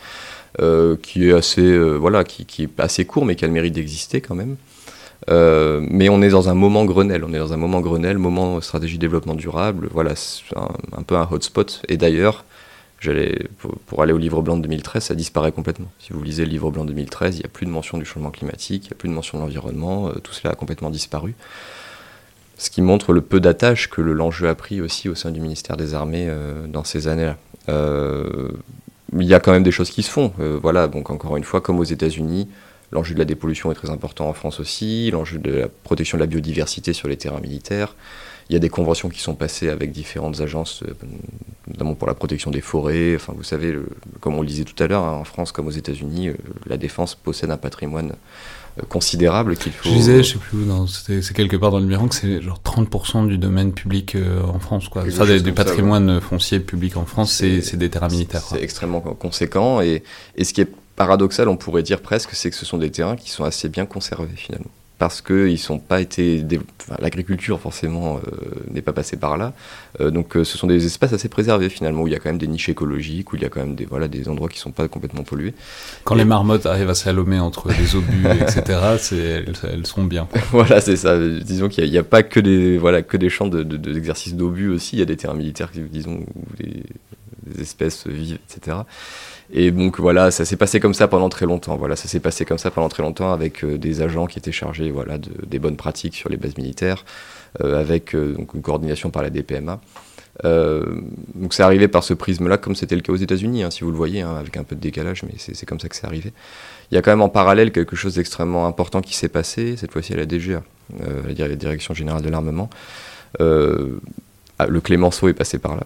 qui 1.04 1.30
est 1.30 1.34
assez, 1.34 1.78
voilà, 1.98 2.24
qui, 2.24 2.64
est 2.64 2.80
assez 2.80 3.06
court, 3.06 3.26
mais 3.26 3.36
qui 3.36 3.46
a 3.46 3.48
le 3.48 3.54
mérite 3.54 3.76
d'exister 3.76 4.22
quand 4.22 4.34
même. 4.34 4.56
Mais 5.30 6.10
on 6.10 6.22
est 6.22 6.30
dans 6.30 6.50
un 6.50 6.54
moment 6.54 6.86
Grenelle, 6.86 7.24
on 7.24 7.34
est 7.34 7.40
dans 7.40 7.54
un 7.54 7.58
moment 7.58 7.82
Grenelle, 7.82 8.18
moment 8.18 8.62
stratégie 8.62 8.98
développement 8.98 9.36
durable, 9.36 9.90
voilà, 9.92 10.14
un, 10.56 11.04
peu 11.04 11.16
un 11.16 11.28
hotspot. 11.30 11.82
Et 11.90 11.98
d'ailleurs, 11.98 12.46
j'allais 13.00 13.48
pour, 13.88 14.02
aller 14.02 14.14
au 14.14 14.18
livre 14.18 14.42
blanc 14.42 14.58
de 14.58 14.62
2013, 14.64 15.04
ça 15.04 15.16
disparaît 15.16 15.52
complètement. 15.52 15.92
Si 16.00 16.14
vous 16.14 16.24
lisez 16.24 16.46
le 16.46 16.52
livre 16.52 16.72
blanc 16.72 16.84
de 16.84 16.90
2013, 16.90 17.36
il 17.36 17.40
n'y 17.40 17.46
a 17.46 17.50
plus 17.50 17.66
de 17.66 17.72
mention 17.72 17.98
du 17.98 18.06
changement 18.06 18.32
climatique, 18.32 18.86
il 18.86 18.90
n'y 18.90 18.94
a 18.94 18.98
plus 18.98 19.10
de 19.10 19.14
mention 19.14 19.38
de 19.38 19.44
l'environnement, 19.44 20.12
tout 20.24 20.34
cela 20.34 20.54
a 20.54 20.56
complètement 20.56 20.90
disparu 20.90 21.36
ce 22.58 22.70
qui 22.70 22.82
montre 22.82 23.14
le 23.14 23.22
peu 23.22 23.40
d'attache 23.40 23.90
que 23.90 24.02
l'enjeu 24.02 24.50
a 24.50 24.56
pris 24.56 24.82
aussi 24.82 25.10
au 25.10 25.16
sein 25.16 25.32
du 25.32 25.40
ministère 25.40 25.78
des 25.78 25.94
Armées 25.94 26.28
euh, 26.28 26.66
dans 26.68 26.84
ces 26.84 27.08
années-là. 27.08 27.38
Euh, 27.70 28.50
il 29.14 29.24
y 29.24 29.34
a 29.34 29.40
quand 29.40 29.52
même 29.52 29.64
des 29.64 29.72
choses 29.72 29.92
qui 29.92 30.04
se 30.04 30.10
font. 30.10 30.34
Euh, 30.40 30.60
voilà, 30.62 30.88
donc 30.88 31.10
encore 31.10 31.38
une 31.38 31.44
fois, 31.44 31.62
comme 31.62 31.80
aux 31.80 31.84
États-Unis, 31.84 32.50
l'enjeu 32.92 33.14
de 33.14 33.20
la 33.20 33.26
dépollution 33.26 33.72
est 33.72 33.76
très 33.76 33.90
important 33.90 34.30
en 34.30 34.34
France 34.34 34.60
aussi, 34.60 35.12
l'enjeu 35.12 35.40
de 35.40 35.52
la 35.52 35.68
protection 35.68 36.18
de 36.18 36.24
la 36.24 36.28
biodiversité 36.28 36.94
sur 36.94 37.08
les 37.08 37.18
terrains 37.18 37.42
militaires. 37.42 37.96
Il 38.50 38.54
y 38.54 38.56
a 38.56 38.60
des 38.60 38.70
conventions 38.70 39.10
qui 39.10 39.20
sont 39.20 39.36
passées 39.36 39.68
avec 39.68 39.92
différentes 39.92 40.40
agences, 40.40 40.82
notamment 41.68 41.96
pour 41.96 42.08
la 42.08 42.14
protection 42.14 42.50
des 42.50 42.62
forêts. 42.62 43.16
Enfin, 43.16 43.34
vous 43.36 43.44
savez, 43.44 43.78
comme 44.22 44.36
on 44.36 44.42
le 44.42 44.48
disait 44.48 44.64
tout 44.64 44.82
à 44.82 44.88
l'heure, 44.88 45.04
hein, 45.04 45.18
en 45.20 45.26
France 45.26 45.52
comme 45.52 45.68
aux 45.68 45.72
États-Unis, 45.72 46.30
la 46.66 46.78
défense 46.78 47.14
possède 47.14 47.52
un 47.52 47.58
patrimoine 47.58 48.14
considérable 48.88 49.58
qu'il 49.58 49.72
faut. 49.72 49.90
Je 49.90 49.94
disais, 49.94 50.24
je 50.24 50.34
sais 50.34 50.38
plus 50.38 50.58
où, 50.58 50.88
c'est 50.88 51.34
quelque 51.34 51.58
part 51.58 51.72
dans 51.72 51.80
le 51.80 51.84
numéro 51.84 52.08
que 52.08 52.16
c'est 52.16 52.42
genre 52.42 52.62
30% 52.64 53.28
du 53.28 53.38
domaine 53.38 53.74
public 53.74 54.16
euh, 54.16 54.42
en 54.44 54.60
France, 54.60 54.88
quoi. 54.88 55.04
Enfin, 55.08 55.38
du 55.38 55.54
patrimoine 55.54 56.22
foncier 56.22 56.60
public 56.60 56.98
en 56.98 57.06
France, 57.06 57.34
c'est 57.34 57.76
des 57.76 57.90
terrains 57.90 58.10
militaires. 58.10 58.44
C'est 58.48 58.62
extrêmement 58.62 59.02
conséquent 59.02 59.82
et, 59.82 60.04
et 60.36 60.44
ce 60.44 60.54
qui 60.54 60.62
est 60.62 60.72
paradoxal, 60.98 61.48
on 61.48 61.56
pourrait 61.56 61.84
dire 61.84 62.02
presque, 62.02 62.32
c'est 62.34 62.50
que 62.50 62.58
ce 62.58 62.66
sont 62.66 62.78
des 62.78 62.92
terrains 62.92 63.16
qui 63.16 63.30
sont 63.30 63.46
assez 63.46 63.70
bien 63.70 63.86
conservés 63.86 64.36
finalement 64.36 64.72
parce 64.98 65.22
qu'ils 65.22 65.60
sont 65.60 65.80
pas 65.80 66.02
été. 66.02 66.44
L'agriculture, 67.00 67.60
forcément, 67.60 68.18
euh, 68.18 68.22
n'est 68.72 68.82
pas 68.82 68.94
passée 68.94 69.18
par 69.18 69.38
là. 69.38 69.54
Euh, 70.00 70.10
donc, 70.10 70.36
euh, 70.36 70.44
ce 70.44 70.58
sont 70.58 70.68
des 70.68 70.86
espaces 70.86 71.14
assez 71.14 71.30
préservés, 71.30 71.70
finalement, 71.70 72.04
où 72.04 72.08
il 72.08 72.14
y 72.14 72.16
a 72.16 72.20
quand 72.20 72.30
même 72.30 72.38
des 72.38 72.48
niches 72.48 72.70
écologiques, 72.70 73.32
où 73.32 73.36
il 73.36 73.42
y 73.42 73.46
a 73.46 73.50
quand 73.50 73.60
même 73.60 73.76
des, 73.76 73.86
voilà, 73.86 74.08
des 74.08 74.28
endroits 74.30 74.50
qui 74.50 74.58
sont 74.58 74.72
pas 74.72 74.88
complètement 74.88 75.24
pollués. 75.24 75.54
Quand 76.04 76.16
les 76.16 76.26
marmottes 76.26 76.66
arrivent 76.66 76.90
à 76.90 76.96
s'allomer 76.96 77.40
entre 77.40 77.70
les 77.70 77.96
obus, 77.96 78.26
etc., 78.42 78.64
elles, 79.12 79.54
elles, 79.72 79.86
sont 79.86 80.04
bien. 80.04 80.28
voilà, 80.52 80.82
c'est 80.82 80.96
ça. 80.96 81.20
Disons 81.20 81.68
qu'il 81.68 81.90
n'y 81.90 81.98
a, 81.98 82.04
pas 82.04 82.24
que 82.24 82.40
des, 82.40 82.78
voilà, 82.78 83.04
que 83.04 83.18
des 83.18 83.30
champs 83.30 83.48
d'exercice 83.48 84.34
de, 84.34 84.40
d'obus 84.40 84.70
aussi. 84.70 84.96
Il 84.96 85.00
y 85.00 85.04
a 85.04 85.06
des 85.06 85.18
terrains 85.18 85.36
militaires, 85.36 85.70
disons, 85.76 86.22
où 86.36 86.56
des, 86.58 86.84
des 87.46 87.62
espèces 87.62 88.08
vivent, 88.08 88.40
etc. 88.50 88.78
Et 89.52 89.72
donc 89.72 90.00
voilà, 90.00 90.30
ça 90.32 90.44
s'est 90.44 90.58
passé 90.58 90.80
comme 90.80 90.94
ça 90.94 91.08
pendant 91.08 91.30
très 91.30 91.46
longtemps. 91.46 91.78
Voilà, 91.78 91.96
ça 91.96 92.08
s'est 92.08 92.20
passé 92.20 92.44
comme 92.46 92.58
ça 92.58 92.70
pendant 92.70 92.90
très 92.90 93.04
longtemps 93.04 93.32
avec 93.32 93.64
euh, 93.64 93.78
des 93.78 94.02
agents 94.02 94.28
qui 94.28 94.40
étaient 94.40 94.52
chargés 94.52 94.92
voilà, 94.92 95.18
de, 95.18 95.32
des 95.46 95.60
bonnes 95.60 95.78
pratiques 95.78 96.16
sur 96.16 96.30
les 96.30 96.38
bases 96.38 96.58
militaires, 96.58 97.06
euh, 97.62 97.80
avec 97.80 98.14
euh, 98.14 98.36
une 98.38 98.62
coordination 98.62 99.10
par 99.10 99.24
la 99.24 99.30
DPMA. 99.30 99.80
donc 100.44 101.54
c'est 101.54 101.64
arrivé 101.64 101.88
par 101.88 102.04
ce 102.04 102.14
prisme-là, 102.14 102.58
comme 102.58 102.76
c'était 102.76 102.96
le 102.96 103.02
cas 103.02 103.14
aux 103.14 103.18
États-Unis, 103.18 103.64
hein, 103.64 103.72
si 103.72 103.84
vous 103.84 103.92
le 103.92 103.98
voyez, 103.98 104.22
hein, 104.22 104.36
avec 104.36 104.58
un 104.58 104.64
peu 104.64 104.76
de 104.76 104.82
décalage, 104.82 105.24
mais 105.24 105.34
c'est 105.38 105.66
comme 105.66 105.80
ça 105.80 105.88
que 105.88 105.96
c'est 105.96 106.06
arrivé. 106.06 106.34
Il 106.92 106.96
y 106.96 106.98
a 106.98 107.02
quand 107.02 107.12
même 107.12 107.22
en 107.22 107.30
parallèle 107.30 107.72
quelque 107.72 107.96
chose 107.96 108.16
d'extrêmement 108.16 108.68
important 108.68 109.02
qui 109.02 109.16
s'est 109.16 109.30
passé, 109.30 109.78
cette 109.78 109.92
fois-ci 109.92 110.14
à 110.14 110.18
la 110.18 110.26
DGA, 110.26 110.62
la 111.26 111.56
Direction 111.56 111.94
Générale 111.94 112.22
de 112.22 112.30
l'Armement. 112.30 112.70
Ah, 114.60 114.66
le 114.66 114.82
Clémenceau 114.82 115.28
est 115.28 115.34
passé 115.34 115.60
par 115.60 115.76
là. 115.76 115.84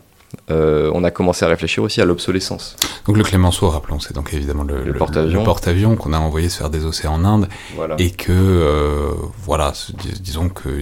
Euh, 0.50 0.92
on 0.94 1.04
a 1.04 1.12
commencé 1.12 1.46
à 1.46 1.48
réfléchir 1.48 1.84
aussi 1.84 2.02
à 2.02 2.06
l'obsolescence. 2.06 2.76
Donc 3.06 3.18
le 3.18 3.24
Clémenceau, 3.24 3.70
rappelons, 3.70 4.00
c'est 4.00 4.14
donc 4.14 4.34
évidemment 4.34 4.64
le, 4.64 4.94
porte-avions 4.94 5.96
qu'on 5.96 6.14
a 6.14 6.20
envoyé 6.20 6.50
se 6.50 6.58
faire 6.58 6.70
des 6.70 6.86
océans 6.86 7.14
en 7.14 7.26
Inde 7.26 7.50
et 7.98 8.12
que 8.12 8.32
euh, 8.32 9.12
voilà, 9.44 9.74
disons 10.20 10.50
que 10.50 10.82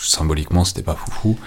symboliquement 0.00 0.64
c'était 0.64 0.82
pas 0.82 0.94
foufou 0.94 1.38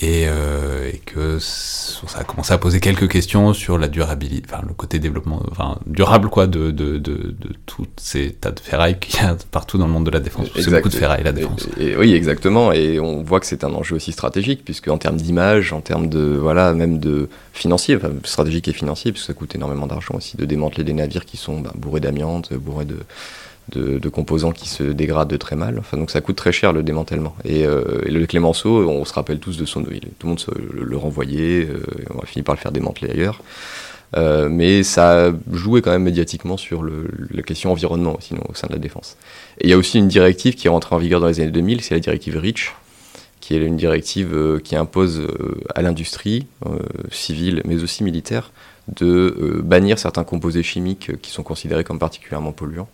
et, 0.00 0.24
euh, 0.26 0.90
et, 0.92 0.98
que 0.98 1.38
ça 1.38 2.18
a 2.18 2.24
commencé 2.24 2.52
à 2.52 2.58
poser 2.58 2.80
quelques 2.80 3.08
questions 3.08 3.52
sur 3.52 3.76
la 3.76 3.88
durabilité, 3.88 4.46
enfin 4.50 4.62
le 4.66 4.72
côté 4.72 4.98
développement, 4.98 5.42
enfin 5.50 5.78
durable 5.86 6.28
quoi 6.30 6.46
de 6.46 6.70
de, 6.70 6.98
de, 6.98 7.34
de 7.38 7.54
toutes 7.66 8.00
ces 8.00 8.32
tas 8.32 8.50
de 8.50 8.60
ferrailles 8.60 8.98
qu'il 8.98 9.20
y 9.20 9.24
a 9.24 9.36
partout 9.50 9.76
dans 9.76 9.86
le 9.86 9.92
monde 9.92 10.06
de 10.06 10.10
la 10.10 10.20
défense. 10.20 10.48
C'est 10.54 10.70
beaucoup 10.70 10.88
de 10.88 10.94
ferrailles 10.94 11.22
la 11.22 11.32
défense. 11.32 11.68
Et, 11.78 11.96
oui 11.96 12.14
exactement 12.14 12.72
et 12.72 12.98
on 12.98 13.22
voit 13.22 13.40
que 13.40 13.46
c'est 13.46 13.62
un 13.62 13.74
enjeu 13.74 13.96
aussi 13.96 14.12
stratégique 14.12 14.64
puisque 14.64 14.88
en 14.88 14.98
termes 14.98 15.16
d'image, 15.16 15.72
en 15.72 15.80
termes 15.80 16.08
de 16.08 16.38
voilà 16.40 16.72
même 16.72 16.98
de 16.98 17.28
financier, 17.52 17.96
enfin, 17.96 18.10
stratégique 18.24 18.68
et 18.68 18.72
financier 18.72 19.12
puisque 19.12 19.26
ça 19.26 19.34
coûte 19.34 19.54
énormément 19.54 19.86
d'argent 19.86 20.14
aussi 20.14 20.36
de 20.36 20.46
démanteler 20.46 20.84
des 20.84 20.94
navires 20.94 21.26
qui 21.26 21.36
sont 21.36 21.60
bah, 21.60 21.72
bourrés 21.76 22.00
d'amiante, 22.00 22.54
bourrés 22.54 22.86
de 22.86 22.96
de, 23.70 24.08
composants 24.08 24.52
qui 24.52 24.68
se 24.68 24.82
dégradent 24.82 25.38
très 25.38 25.56
mal. 25.56 25.82
Donc 25.92 26.10
ça 26.10 26.20
coûte 26.20 26.36
très 26.36 26.52
cher 26.52 26.72
le 26.72 26.82
démantèlement. 26.82 27.34
Et, 27.44 27.66
euh, 27.66 28.02
le 28.06 28.26
Clémenceau, 28.26 28.88
on 28.88 29.04
se 29.04 29.12
rappelle 29.12 29.38
tous 29.38 29.56
de 29.56 29.64
son. 29.64 29.82
Tout 29.82 29.90
le 29.90 30.28
monde 30.28 30.40
se, 30.40 30.50
le, 30.72 30.96
renvoyait, 30.96 31.66
euh, 31.66 31.82
on 32.14 32.20
a 32.20 32.26
fini 32.26 32.42
par 32.42 32.54
le 32.54 32.60
faire 32.60 32.72
démanteler 32.72 33.10
ailleurs. 33.10 33.42
Euh, 34.16 34.48
mais 34.50 34.82
ça 34.82 35.32
joué 35.52 35.82
quand 35.82 35.92
même 35.92 36.02
médiatiquement 36.02 36.56
sur 36.56 36.82
la 36.82 37.42
question 37.42 37.70
environnement 37.70 38.16
sinon 38.20 38.42
au 38.48 38.54
sein 38.54 38.66
de 38.66 38.72
la 38.72 38.78
défense. 38.78 39.16
Et 39.60 39.66
il 39.66 39.70
y 39.70 39.72
a 39.72 39.76
aussi 39.76 39.98
une 39.98 40.08
directive 40.08 40.56
qui 40.56 40.66
est 40.66 40.70
rentrée 40.70 40.96
en 40.96 40.98
vigueur 40.98 41.20
dans 41.20 41.28
les 41.28 41.40
années 41.40 41.52
2000, 41.52 41.80
c'est 41.80 41.94
la 41.94 42.00
directive 42.00 42.36
REACH, 42.36 42.74
qui 43.38 43.54
est 43.54 43.58
une 43.58 43.76
directive 43.76 44.60
qui 44.64 44.74
impose 44.74 45.28
à 45.76 45.82
l'industrie 45.82 46.48
civile, 47.12 47.62
mais 47.64 47.84
aussi 47.84 48.02
militaire, 48.02 48.50
de 48.96 49.60
bannir 49.62 49.96
certains 50.00 50.24
composés 50.24 50.64
chimiques 50.64 51.12
qui 51.22 51.30
sont 51.30 51.44
considérés 51.44 51.84
comme 51.84 52.00
particulièrement 52.00 52.50
polluants. 52.50 52.88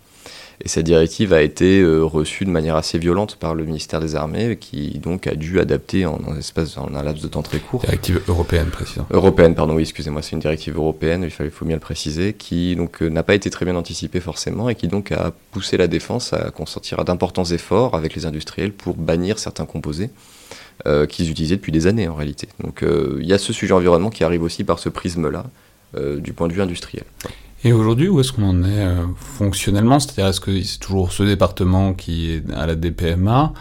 Et 0.64 0.68
cette 0.68 0.86
directive 0.86 1.32
a 1.32 1.42
été 1.42 1.80
euh, 1.80 2.02
reçue 2.02 2.44
de 2.44 2.50
manière 2.50 2.76
assez 2.76 2.98
violente 2.98 3.36
par 3.36 3.54
le 3.54 3.64
ministère 3.64 4.00
des 4.00 4.16
Armées, 4.16 4.56
qui 4.58 4.98
donc 4.98 5.26
a 5.26 5.34
dû 5.34 5.60
adapter 5.60 6.06
en, 6.06 6.18
un, 6.28 6.38
espace, 6.38 6.78
en 6.78 6.94
un 6.94 7.02
laps 7.02 7.22
de 7.22 7.28
temps 7.28 7.42
très 7.42 7.58
court. 7.58 7.82
Directive 7.82 8.22
européenne, 8.26 8.68
précisément. 8.68 9.06
Européenne, 9.10 9.54
pardon, 9.54 9.74
oui, 9.74 9.82
excusez-moi, 9.82 10.22
c'est 10.22 10.32
une 10.32 10.40
directive 10.40 10.76
européenne, 10.76 11.22
il 11.24 11.30
fallait, 11.30 11.50
faut 11.50 11.66
bien 11.66 11.76
le 11.76 11.80
préciser, 11.80 12.32
qui 12.32 12.74
donc 12.74 13.02
euh, 13.02 13.08
n'a 13.08 13.22
pas 13.22 13.34
été 13.34 13.50
très 13.50 13.64
bien 13.66 13.76
anticipée 13.76 14.20
forcément, 14.20 14.70
et 14.70 14.74
qui 14.74 14.88
donc 14.88 15.12
a 15.12 15.32
poussé 15.52 15.76
la 15.76 15.88
défense 15.88 16.32
à 16.32 16.50
consentir 16.50 17.00
à 17.00 17.04
d'importants 17.04 17.44
efforts 17.44 17.94
avec 17.94 18.14
les 18.14 18.24
industriels 18.24 18.72
pour 18.72 18.96
bannir 18.96 19.38
certains 19.38 19.66
composés. 19.66 20.10
Euh, 20.86 21.06
qu'ils 21.06 21.30
utilisaient 21.30 21.56
depuis 21.56 21.72
des 21.72 21.86
années 21.86 22.06
en 22.06 22.14
réalité. 22.14 22.48
Donc 22.62 22.84
il 22.84 23.26
y 23.26 23.32
a 23.32 23.38
ce 23.38 23.54
sujet 23.54 23.72
environnement 23.72 24.10
qui 24.10 24.24
arrive 24.24 24.42
aussi 24.42 24.62
par 24.62 24.78
ce 24.78 24.90
prisme-là, 24.90 25.46
du 26.18 26.34
point 26.34 26.48
de 26.48 26.52
vue 26.52 26.60
industriel. 26.60 27.04
Et 27.66 27.72
aujourd'hui, 27.72 28.06
où 28.06 28.20
est-ce 28.20 28.30
qu'on 28.30 28.48
en 28.48 28.62
est 28.62 28.78
euh, 28.78 29.06
fonctionnellement? 29.16 29.98
C'est-à-dire, 29.98 30.28
est-ce 30.28 30.38
que 30.38 30.62
c'est 30.62 30.78
toujours 30.78 31.10
ce 31.10 31.24
département 31.24 31.94
qui 31.94 32.30
est 32.30 32.44
à 32.54 32.64
la 32.64 32.76
DPMA 32.76 33.52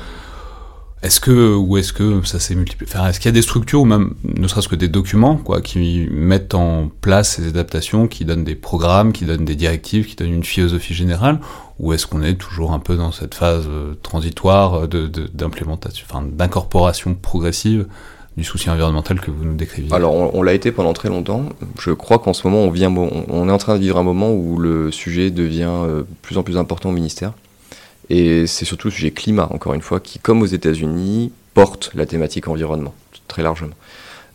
est-ce 1.01 1.19
que 1.19 1.53
ou 1.53 1.77
est-ce 1.77 1.93
que 1.93 2.23
ça 2.23 2.39
s'est 2.39 2.55
multiplié? 2.55 2.91
Enfin, 2.91 3.07
Est-ce 3.07 3.19
qu'il 3.19 3.27
y 3.27 3.33
a 3.33 3.33
des 3.33 3.43
structures 3.43 3.81
ou 3.81 3.85
même 3.85 4.15
ne 4.23 4.47
serait-ce 4.47 4.67
que 4.67 4.75
des 4.75 4.87
documents 4.87 5.37
quoi, 5.37 5.61
qui 5.61 6.07
mettent 6.09 6.55
en 6.55 6.89
place 7.01 7.35
ces 7.35 7.47
adaptations, 7.47 8.07
qui 8.07 8.25
donnent 8.25 8.43
des 8.43 8.55
programmes, 8.55 9.13
qui 9.13 9.25
donnent 9.25 9.45
des 9.45 9.55
directives, 9.55 10.07
qui 10.07 10.15
donnent 10.15 10.33
une 10.33 10.43
philosophie 10.43 10.95
générale? 10.95 11.39
Ou 11.79 11.93
est-ce 11.93 12.07
qu'on 12.07 12.23
est 12.23 12.35
toujours 12.35 12.73
un 12.73 12.79
peu 12.79 12.95
dans 12.95 13.11
cette 13.11 13.35
phase 13.35 13.65
euh, 13.67 13.93
transitoire 14.01 14.87
de, 14.87 15.07
d'implémentation, 15.07 16.07
enfin, 16.09 16.25
d'incorporation 16.25 17.13
progressive 17.13 17.85
du 18.37 18.43
souci 18.43 18.69
environnemental 18.69 19.19
que 19.21 19.31
vous 19.31 19.45
nous 19.45 19.55
décriviez 19.55 19.93
Alors, 19.93 20.13
on, 20.13 20.43
l'a 20.43 20.53
été 20.53 20.71
pendant 20.71 20.93
très 20.93 21.07
longtemps. 21.07 21.45
Je 21.79 21.91
crois 21.91 22.19
qu'en 22.19 22.33
ce 22.33 22.45
moment, 22.45 22.63
on, 22.63 22.69
vient, 22.69 22.93
on, 22.93 23.49
est 23.49 23.51
en 23.51 23.57
train 23.57 23.75
de 23.75 23.79
vivre 23.79 23.97
un 23.97 24.03
moment 24.03 24.33
où 24.33 24.57
le 24.57 24.91
sujet 24.91 25.31
devient 25.31 25.61
de 25.83 25.89
euh, 25.89 26.03
plus 26.21 26.37
en 26.37 26.43
plus 26.43 26.57
important 26.57 26.89
au 26.89 26.91
ministère. 26.91 27.33
Et 28.09 28.45
c'est 28.45 28.65
surtout 28.65 28.89
le 28.89 28.93
sujet 28.93 29.11
climat, 29.11 29.47
encore 29.51 29.73
une 29.73 29.81
fois, 29.81 29.99
qui, 29.99 30.19
comme 30.19 30.41
aux 30.41 30.47
États-Unis, 30.47 31.31
porte 31.53 31.91
la 31.95 32.05
thématique 32.05 32.47
environnement, 32.49 32.93
très 33.27 33.41
largement. 33.41 33.73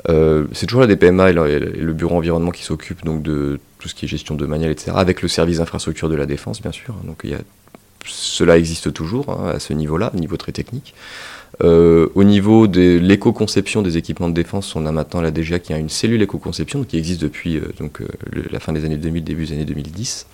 Euh, 0.08 0.46
c'est 0.52 0.64
toujours 0.64 0.80
la 0.80 0.86
DPMA 0.86 1.30
et 1.30 1.32
le, 1.34 1.92
bureau 1.92 2.16
environnement 2.16 2.52
qui 2.52 2.62
s'occupe 2.62 3.04
donc 3.04 3.22
de 3.22 3.60
tout 3.78 3.88
ce 3.88 3.94
qui 3.94 4.06
est 4.06 4.08
gestion 4.08 4.34
de 4.34 4.46
manuel, 4.46 4.70
etc., 4.70 4.92
avec 4.94 5.20
le 5.20 5.28
service 5.28 5.58
d'infrastructure 5.58 6.08
de 6.08 6.14
la 6.14 6.24
défense, 6.24 6.62
bien 6.62 6.72
sûr. 6.72 6.94
Donc 7.04 7.26
cela 8.06 8.56
existe 8.56 8.92
toujours 8.92 9.28
hein, 9.28 9.52
à 9.54 9.58
ce 9.58 9.74
niveau-là, 9.74 10.10
niveau 10.14 10.38
très 10.38 10.52
technique. 10.52 10.94
Euh, 11.62 12.08
au 12.14 12.24
niveau 12.24 12.66
de 12.66 12.98
l'éco-conception 12.98 13.82
des 13.82 13.96
équipements 13.96 14.28
de 14.28 14.34
défense, 14.34 14.74
on 14.76 14.86
a 14.86 14.92
maintenant 14.92 15.20
la 15.20 15.30
DGA 15.30 15.58
qui 15.58 15.72
a 15.72 15.78
une 15.78 15.90
cellule 15.90 16.22
éco-conception 16.22 16.84
qui 16.84 16.96
existe 16.96 17.20
depuis 17.20 17.56
euh, 17.56 17.62
donc, 17.78 18.00
euh, 18.00 18.06
la 18.50 18.60
fin 18.60 18.72
des 18.72 18.84
années 18.84 18.96
2000, 18.96 19.24
début 19.24 19.46
des 19.46 19.52
années 19.52 19.64
2010, 19.64 20.26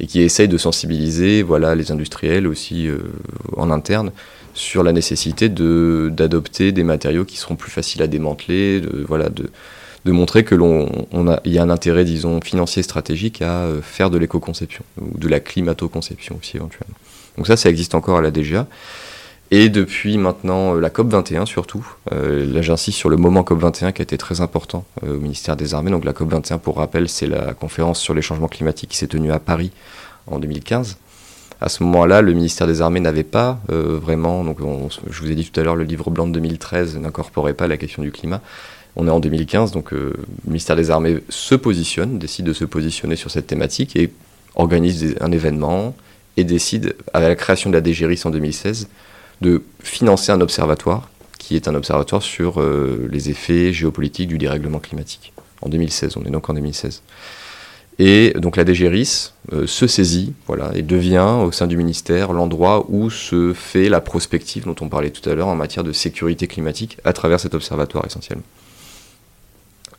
et 0.00 0.06
qui 0.06 0.20
essaye 0.20 0.48
de 0.48 0.58
sensibiliser 0.58 1.42
voilà, 1.42 1.74
les 1.76 1.92
industriels 1.92 2.48
aussi 2.48 2.88
en 3.56 3.70
interne 3.70 4.10
sur 4.52 4.82
la 4.82 4.92
nécessité 4.92 5.48
d'adopter 5.48 6.72
des 6.72 6.82
matériaux 6.82 7.24
qui 7.24 7.36
seront 7.36 7.54
plus 7.54 7.70
faciles 7.70 8.02
à 8.02 8.08
démanteler, 8.08 8.80
de, 8.80 9.04
voilà, 9.06 9.28
de, 9.28 9.50
de 10.04 10.12
montrer 10.12 10.42
que 10.42 10.56
l'on 10.56 11.06
il 11.44 11.52
y 11.52 11.58
a 11.58 11.62
un 11.62 11.70
intérêt, 11.70 12.04
disons, 12.04 12.40
financier 12.40 12.82
stratégique 12.82 13.40
à 13.40 13.68
faire 13.82 14.10
de 14.10 14.18
l'éco-conception, 14.18 14.82
ou 15.00 15.16
de 15.16 15.28
la 15.28 15.38
climato-conception 15.38 16.38
aussi 16.40 16.56
éventuellement. 16.56 16.96
Donc 17.36 17.46
ça, 17.46 17.56
ça 17.56 17.70
existe 17.70 17.94
encore 17.94 18.18
à 18.18 18.20
la 18.20 18.32
DGA. 18.32 18.66
Et 19.56 19.68
depuis 19.68 20.18
maintenant 20.18 20.74
la 20.74 20.90
COP 20.90 21.12
21 21.12 21.46
surtout, 21.46 21.86
là 22.10 22.60
j'insiste 22.60 22.98
sur 22.98 23.08
le 23.08 23.16
moment 23.16 23.44
COP 23.44 23.60
21 23.60 23.92
qui 23.92 24.02
a 24.02 24.02
été 24.02 24.18
très 24.18 24.40
important 24.40 24.84
au 25.06 25.20
ministère 25.20 25.54
des 25.54 25.74
Armées. 25.74 25.92
Donc 25.92 26.04
la 26.04 26.12
COP 26.12 26.28
21 26.28 26.58
pour 26.58 26.78
rappel 26.78 27.08
c'est 27.08 27.28
la 27.28 27.54
conférence 27.54 28.00
sur 28.00 28.14
les 28.14 28.20
changements 28.20 28.48
climatiques 28.48 28.90
qui 28.90 28.96
s'est 28.96 29.06
tenue 29.06 29.30
à 29.30 29.38
Paris 29.38 29.70
en 30.26 30.40
2015. 30.40 30.96
À 31.60 31.68
ce 31.68 31.84
moment-là, 31.84 32.20
le 32.20 32.32
ministère 32.32 32.66
des 32.66 32.82
Armées 32.82 32.98
n'avait 32.98 33.22
pas 33.22 33.60
vraiment, 33.68 34.42
donc 34.42 34.58
je 35.08 35.20
vous 35.20 35.30
ai 35.30 35.36
dit 35.36 35.48
tout 35.48 35.60
à 35.60 35.62
l'heure, 35.62 35.76
le 35.76 35.84
livre 35.84 36.10
blanc 36.10 36.26
de 36.26 36.32
2013 36.32 36.96
n'incorporait 36.96 37.54
pas 37.54 37.68
la 37.68 37.76
question 37.76 38.02
du 38.02 38.10
climat. 38.10 38.40
On 38.96 39.06
est 39.06 39.10
en 39.12 39.20
2015, 39.20 39.70
donc 39.70 39.92
le 39.92 40.14
ministère 40.48 40.74
des 40.74 40.90
Armées 40.90 41.18
se 41.28 41.54
positionne, 41.54 42.18
décide 42.18 42.46
de 42.46 42.54
se 42.54 42.64
positionner 42.64 43.14
sur 43.14 43.30
cette 43.30 43.46
thématique 43.46 43.94
et 43.94 44.10
organise 44.56 45.14
un 45.20 45.30
événement 45.30 45.94
et 46.36 46.42
décide, 46.42 46.96
à 47.12 47.20
la 47.20 47.36
création 47.36 47.70
de 47.70 47.76
la 47.76 47.84
DGRIS 47.84 48.22
en 48.24 48.30
2016, 48.30 48.88
de 49.44 49.62
financer 49.82 50.32
un 50.32 50.40
observatoire 50.40 51.10
qui 51.38 51.56
est 51.56 51.68
un 51.68 51.74
observatoire 51.74 52.22
sur 52.22 52.60
euh, 52.60 53.06
les 53.10 53.28
effets 53.28 53.72
géopolitiques 53.72 54.28
du 54.28 54.38
dérèglement 54.38 54.78
climatique. 54.78 55.34
En 55.60 55.68
2016, 55.68 56.16
on 56.16 56.24
est 56.24 56.30
donc 56.30 56.48
en 56.48 56.54
2016. 56.54 57.02
Et 57.98 58.32
donc 58.36 58.56
la 58.56 58.64
DGRIS 58.64 59.34
euh, 59.52 59.66
se 59.66 59.86
saisit 59.86 60.32
voilà, 60.46 60.72
et 60.74 60.82
devient 60.82 61.36
au 61.44 61.52
sein 61.52 61.66
du 61.66 61.76
ministère 61.76 62.32
l'endroit 62.32 62.86
où 62.88 63.10
se 63.10 63.52
fait 63.52 63.90
la 63.90 64.00
prospective 64.00 64.64
dont 64.64 64.74
on 64.80 64.88
parlait 64.88 65.10
tout 65.10 65.28
à 65.28 65.34
l'heure 65.34 65.48
en 65.48 65.54
matière 65.54 65.84
de 65.84 65.92
sécurité 65.92 66.46
climatique 66.46 66.96
à 67.04 67.12
travers 67.12 67.38
cet 67.38 67.54
observatoire 67.54 68.04
essentiellement. 68.06 68.42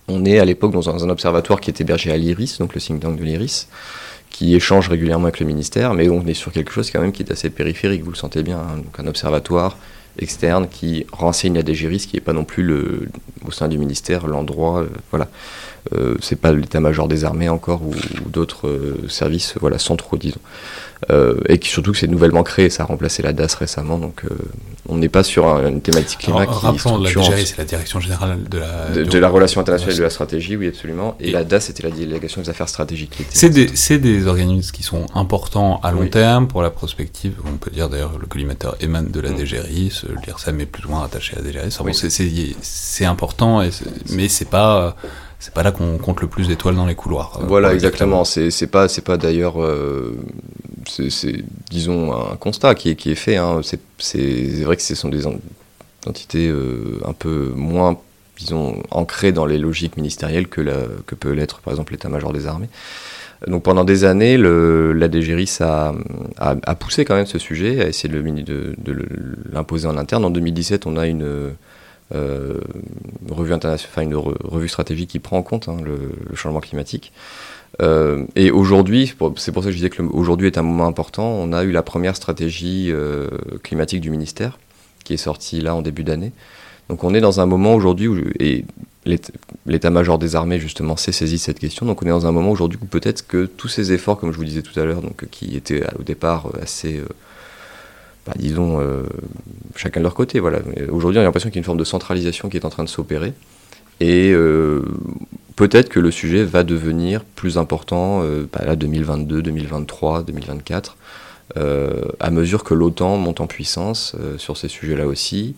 On 0.08 0.26
est 0.26 0.40
à 0.40 0.46
l'époque 0.46 0.72
dans 0.72 0.90
un, 0.90 1.10
observatoire 1.10 1.62
qui 1.62 1.70
est 1.70 1.80
hébergé 1.80 2.12
à 2.12 2.18
l'IRIS, 2.18 2.58
donc 2.60 2.76
le 2.76 2.82
think 2.82 3.02
tank 3.02 3.18
de 3.18 3.24
l'IRIS, 3.24 3.68
qui 4.30 4.56
échange 4.56 4.90
régulièrement 4.90 5.26
avec 5.26 5.40
le 5.40 5.46
ministère, 5.46 5.94
mais 5.94 6.10
on 6.10 6.26
est 6.28 6.34
sur 6.34 6.52
quelque 6.52 6.72
chose 6.72 6.92
quand 6.92 7.00
même 7.00 7.12
qui 7.12 7.24
est 7.24 7.32
assez 7.32 7.50
périphérique, 7.50 8.04
vous 8.04 8.12
le 8.12 8.18
sentez 8.18 8.44
bien, 8.44 8.60
hein. 8.60 8.78
donc 8.78 9.00
un 9.00 9.08
observatoire 9.08 9.78
externe 10.20 10.68
qui 10.70 11.06
renseigne 11.12 11.56
la 11.56 11.62
DGRIS, 11.62 12.06
qui 12.06 12.16
n'est 12.16 12.22
pas 12.22 12.34
non 12.34 12.46
plus 12.46 12.72
au 13.46 13.52
sein 13.52 13.68
du 13.68 13.78
ministère 13.78 14.28
l'endroit, 14.28 14.82
euh, 14.82 14.88
voilà, 15.12 15.28
euh, 15.94 16.16
c'est 16.22 16.40
pas 16.40 16.54
l'état-major 16.54 17.08
des 17.08 17.26
armées 17.26 17.50
encore 17.50 17.82
ou, 17.82 17.94
d'autres 18.30 18.68
euh, 18.68 19.08
services, 19.10 19.56
voilà, 19.60 19.78
centraux 19.78 20.18
disons. 20.18 20.40
Euh, 21.12 21.36
et 21.48 21.60
qui, 21.60 21.70
surtout 21.70 21.92
que 21.92 21.98
c'est 21.98 22.08
nouvellement 22.08 22.44
créé, 22.44 22.70
ça 22.70 22.84
a 22.84 22.86
remplacé 22.86 23.22
la 23.22 23.34
DAS 23.34 23.54
récemment, 23.56 23.98
donc 23.98 24.24
euh, 24.26 24.30
on 24.88 24.98
n'est 24.98 25.10
pas 25.10 25.24
sur 25.24 25.46
une 25.66 25.82
thématique 25.82 26.20
climat 26.20 26.42
Alors, 26.42 26.60
qui 26.60 26.66
rappelons, 26.66 26.98
la 26.98 27.10
DGRI, 27.10 27.46
c'est 27.46 27.58
la 27.58 27.66
direction 27.66 28.00
générale 28.00 28.44
de 28.50 28.58
la... 28.58 28.90
De, 28.90 29.04
de 29.04 29.20
la 29.20 29.30
relation 29.30 29.62
internationale 29.62 29.96
et 29.96 29.98
de 30.00 30.04
la 30.04 30.10
stratégie, 30.10 30.56
oui 30.56 30.68
absolument, 30.68 31.16
et, 31.20 31.30
et 31.30 31.32
la 31.32 31.44
DAS 31.44 31.62
c'était 31.62 31.84
la 31.84 31.92
délégation 31.92 32.42
des 32.42 32.50
affaires 32.50 32.70
stratégiques. 32.70 33.18
C'est 33.30 33.50
des, 33.50 33.68
des, 34.00 34.28
organismes 34.28 34.72
qui 34.72 34.84
sont 34.84 35.06
importants 35.14 35.80
à 35.84 35.92
long 35.92 36.02
oui. 36.02 36.10
terme 36.10 36.48
pour 36.48 36.62
la 36.62 36.72
prospective, 36.72 37.34
on 37.46 37.58
peut 37.58 37.72
dire 37.72 37.90
d'ailleurs 37.90 38.18
le 38.20 38.26
collimateur 38.26 38.76
émane 38.80 39.12
de 39.12 39.20
la 39.20 39.32
mm. 39.32 39.38
DGRI, 39.38 40.02
l'IRSAM 40.26 40.60
est 40.60 40.66
plus 40.66 40.86
ou 40.86 40.90
moins 40.90 41.04
attaché 41.04 41.36
à 41.38 41.42
la 41.42 41.52
DGRI, 41.52 41.70
oui. 41.84 42.56
c'est 42.62 43.06
important, 43.06 43.62
et 43.62 43.70
mais 44.10 44.28
c'est 44.28 44.50
pas 44.50 44.96
c'est 45.40 45.54
pas 45.54 45.64
là 45.64 45.72
qu'on 45.72 45.98
compte 45.98 46.22
le 46.22 46.28
plus 46.28 46.48
d'étoiles 46.48 46.76
dans 46.76 46.86
les 46.86 46.96
couloirs. 46.96 47.40
Euh, 47.42 47.46
voilà, 47.46 47.74
exactement. 47.74 48.24
C'est 48.24 48.68
pas, 48.68 48.88
c'est 48.88 49.02
pas 49.04 49.18
d'ailleurs, 49.18 49.62
euh, 49.62 50.18
c'est 50.88 51.44
disons 51.70 52.14
un 52.14 52.36
constat 52.36 52.76
qui 52.76 52.90
est, 52.90 52.96
qui 52.96 53.12
est 53.12 53.16
fait. 53.16 53.38
Hein. 53.38 53.62
C'est 54.00 54.64
vrai 54.64 54.76
que 54.76 54.82
ce 54.82 54.96
sont 54.96 55.10
des 55.10 55.26
entités 56.08 56.48
euh, 56.48 57.00
un 57.06 57.14
peu 57.14 57.52
moins, 57.56 58.00
disons, 58.38 58.82
ancrées 58.92 59.32
dans 59.32 59.46
les 59.46 59.58
logiques 59.58 59.98
ministérielles 59.98 60.48
que, 60.48 60.62
la, 60.62 60.78
que 61.06 61.16
peut 61.16 61.32
l'être, 61.32 61.60
par 61.60 61.74
exemple, 61.74 61.92
l'état-major 61.94 62.32
des 62.34 62.48
armées. 62.48 62.70
Donc 63.48 63.64
pendant 63.64 63.84
des 63.84 64.06
années, 64.06 64.38
le, 64.38 64.94
la 64.94 65.12
DGRIS 65.12 65.60
a, 65.60 65.94
a, 66.38 66.56
a, 66.64 66.76
poussé 66.76 67.04
quand 67.04 67.16
même 67.16 67.26
ce 67.26 67.38
sujet, 67.38 67.84
a 67.84 67.88
essayé 67.88 68.12
de, 68.12 68.22
de, 68.22 68.76
de 68.78 69.08
l'imposer 69.52 69.88
en 69.88 69.98
interne. 69.98 70.24
En 70.24 70.30
2017, 70.30 70.88
on 70.88 70.96
a 70.96 71.06
une 71.06 71.52
revue 72.12 73.54
internationale, 73.54 74.06
une 74.06 74.16
re, 74.16 74.36
revue 74.44 74.68
stratégique 74.68 75.10
qui 75.10 75.20
prend 75.20 75.38
en 75.38 75.44
compte 75.44 75.68
hein, 75.68 75.78
le, 75.84 76.36
changement 76.36 76.62
climatique. 76.62 77.12
Euh, 77.82 78.26
et 78.36 78.52
aujourd'hui, 78.52 79.14
c'est 79.38 79.52
pour 79.52 79.64
ça 79.64 79.70
que 79.70 79.72
je 79.72 79.78
disais 79.78 79.90
que 79.90 80.02
aujourd'hui 80.02 80.48
est 80.48 80.58
un 80.58 80.64
moment 80.64 80.88
important. 80.88 81.28
On 81.28 81.52
a 81.52 81.64
eu 81.64 81.72
la 81.72 81.84
première 81.84 82.16
stratégie 82.16 82.90
euh, 82.92 83.30
climatique 83.64 84.02
du 84.02 84.10
ministère 84.10 84.60
qui 85.04 85.14
est 85.14 85.18
sortie 85.18 85.62
là 85.62 85.76
en 85.76 85.82
début 85.82 86.04
d'année. 86.04 86.32
Donc 86.90 87.04
on 87.04 87.14
est 87.14 87.22
dans 87.22 87.40
un 87.40 87.46
moment 87.46 87.74
aujourd'hui 87.74 88.08
où 88.08 88.18
et 88.40 88.66
l'état-major 89.66 90.18
des 90.18 90.36
armées 90.36 90.60
justement 90.60 90.96
s'est 90.98 91.12
saisi 91.12 91.36
de 91.36 91.40
cette 91.40 91.60
question. 91.60 91.86
Donc 91.86 92.02
on 92.02 92.06
est 92.06 92.10
dans 92.10 92.28
un 92.28 92.32
moment 92.32 92.52
aujourd'hui 92.52 92.80
où 92.82 92.86
peut-être 92.86 93.26
que 93.28 93.46
tous 93.46 93.68
ces 93.68 93.92
efforts, 93.92 94.20
comme 94.20 94.32
je 94.32 94.38
vous 94.38 94.46
disais 94.46 94.62
tout 94.62 94.78
à 94.80 94.84
l'heure, 94.84 95.02
donc 95.02 95.26
qui 95.30 95.56
étaient 95.56 95.84
au 96.00 96.04
départ 96.04 96.50
assez 96.62 96.98
euh, 96.98 97.08
bah, 98.26 98.34
disons, 98.36 98.80
euh, 98.80 99.04
chacun 99.76 100.00
de 100.00 100.04
leur 100.04 100.16
côté. 100.16 100.40
Voilà. 100.40 100.60
Aujourd'hui, 100.90 101.20
on 101.20 101.22
a 101.22 101.26
l'impression 101.26 101.50
qu'il 101.50 101.58
y 101.58 101.60
a 101.60 101.62
une 101.62 101.66
forme 101.66 101.78
de 101.78 101.84
centralisation 101.84 102.50
qui 102.50 102.58
est 102.58 102.66
en 102.66 102.70
train 102.70 102.84
de 102.84 102.90
s'opérer. 102.90 103.34
Et 104.00 104.32
euh, 104.32 104.82
peut-être 105.56 105.90
que 105.90 106.00
le 106.00 106.12
sujet 106.12 106.44
va 106.44 106.64
devenir 106.64 107.24
plus 107.24 107.58
important 107.58 108.22
euh, 108.24 108.48
bah, 108.52 108.66
là, 108.66 108.76
2022, 108.76 109.42
2023, 109.42 110.24
2024, 110.24 110.98
euh, 111.58 112.02
à 112.20 112.32
mesure 112.32 112.64
que 112.64 112.74
l'OTAN 112.74 113.18
monte 113.18 113.40
en 113.40 113.48
puissance 113.48 114.16
euh, 114.20 114.38
sur 114.38 114.58
ces 114.58 114.68
sujets-là 114.68 115.08
aussi, 115.08 115.56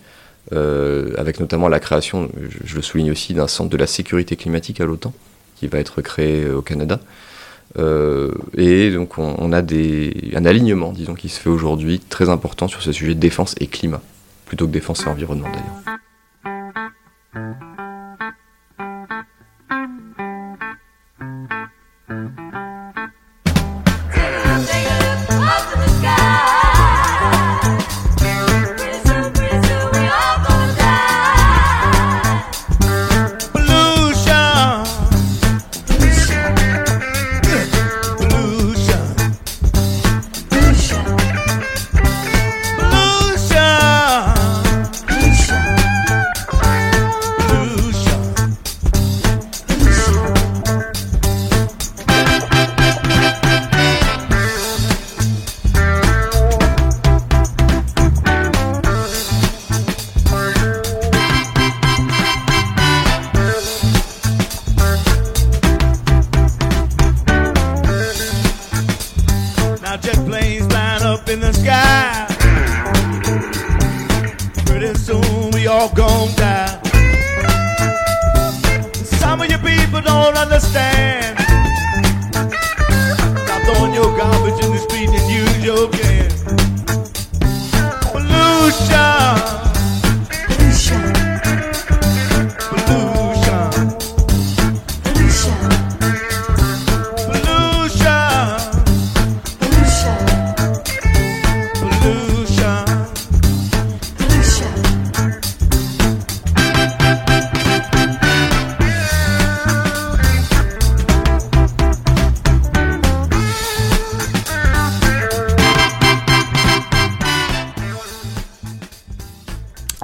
avec 0.52 1.42
notamment 1.42 1.68
la 1.68 1.82
création, 1.82 2.30
je, 2.42 2.60
je 2.64 2.76
le 2.78 2.82
souligne 2.82 3.12
aussi, 3.12 3.34
d'un 3.34 3.50
centre 3.50 3.70
de 3.70 3.76
la 3.76 3.86
sécurité 3.86 4.38
climatique 4.38 4.80
à 4.80 4.86
l'OTAN, 4.86 5.12
qui 5.58 5.68
va 5.68 5.78
être 5.78 6.02
créé 6.02 6.50
au 6.50 6.62
Canada. 6.62 7.02
Euh, 7.80 8.32
et 8.56 8.92
donc 8.92 9.18
on, 9.18 9.52
a 9.52 9.62
des, 9.62 10.32
un 10.36 10.46
alignement, 10.46 10.92
disons, 10.92 11.14
qui 11.14 11.30
se 11.30 11.40
fait 11.40 11.50
aujourd'hui 11.50 12.00
très 12.00 12.30
important 12.30 12.68
sur 12.68 12.82
ce 12.82 12.92
sujet 12.92 13.14
de 13.14 13.20
défense 13.20 13.56
et 13.60 13.68
climat, 13.68 14.02
plutôt 14.46 14.66
que 14.68 14.72
défense 14.72 15.06
et 15.06 15.10
environnement 15.10 15.48
d'ailleurs. 15.50 15.98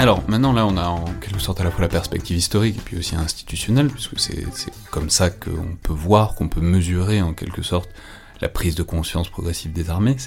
Alors 0.04 0.22
maintenant 0.28 0.52
là 0.52 0.66
on 0.66 0.76
a 0.76 0.86
en 0.86 1.06
quelque 1.22 1.40
sorte 1.40 1.62
à 1.62 1.64
la 1.64 1.72
fois 1.72 1.80
la 1.80 1.88
perspective 1.88 2.36
historique 2.36 2.76
et 2.78 2.82
puis 2.82 2.98
aussi 2.98 3.16
institutionnelle 3.16 3.88
puisque 3.88 4.20
c'est 4.20 4.44
comme 4.92 5.10
ça 5.10 5.30
qu'on 5.30 5.78
peut 5.82 5.94
voir, 5.94 6.36
qu'on 6.36 6.50
peut 6.50 6.60
mesurer 6.60 7.22
en 7.22 7.34
quelque 7.34 7.62
sorte 7.62 7.90
la 8.42 8.50
prise 8.50 8.76
de 8.76 8.84
conscience 8.84 9.30
progressive 9.30 9.72
des 9.72 9.90
armées. 9.90 10.18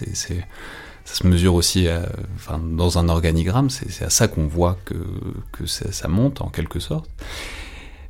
Ça 1.06 1.14
se 1.14 1.26
mesure 1.26 1.54
aussi 1.54 1.86
enfin, 2.34 2.58
dans 2.58 2.98
un 2.98 3.08
organigramme, 3.08 3.70
c'est 3.70 4.04
à 4.04 4.10
ça 4.10 4.26
qu'on 4.26 4.48
voit 4.48 4.76
que, 4.84 4.94
que 5.52 5.64
ça, 5.64 6.08
monte 6.08 6.40
en 6.40 6.48
quelque 6.48 6.80
sorte. 6.80 7.08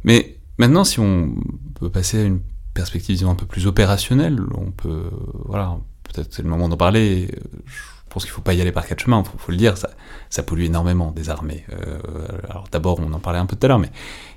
Mais 0.02 0.38
maintenant, 0.58 0.82
si 0.82 0.98
on 0.98 1.34
peut 1.78 1.90
passer 1.90 2.20
à 2.20 2.22
une 2.24 2.40
perspective 2.72 3.16
disons, 3.16 3.30
un 3.30 3.34
peu 3.34 3.46
plus 3.46 3.66
opérationnelle, 3.66 4.40
on 4.56 4.70
peut, 4.70 5.10
voilà, 5.44 5.76
peut-être 6.04 6.32
c'est 6.32 6.42
le 6.42 6.48
moment 6.48 6.68
d'en 6.70 6.76
parler. 6.78 7.28
Je 7.66 8.08
pense 8.08 8.24
qu'il 8.24 8.32
faut 8.32 8.40
pas 8.40 8.54
y 8.54 8.62
aller 8.62 8.72
par 8.72 8.86
quatre 8.86 9.00
chemins, 9.00 9.22
faut, 9.24 9.36
faut 9.36 9.52
le 9.52 9.58
dire, 9.58 9.76
ça, 9.76 9.90
ça 10.30 10.42
pollue 10.42 10.62
énormément 10.62 11.10
des 11.10 11.28
armées. 11.28 11.64
Euh, 11.72 11.98
alors 12.48 12.64
d'abord, 12.72 12.98
on 13.00 13.12
en 13.12 13.18
parlait 13.18 13.38
un 13.38 13.46
peu 13.46 13.56
tout 13.56 13.66
à 13.66 13.68
l'heure, 13.68 13.78
mais 13.78 13.90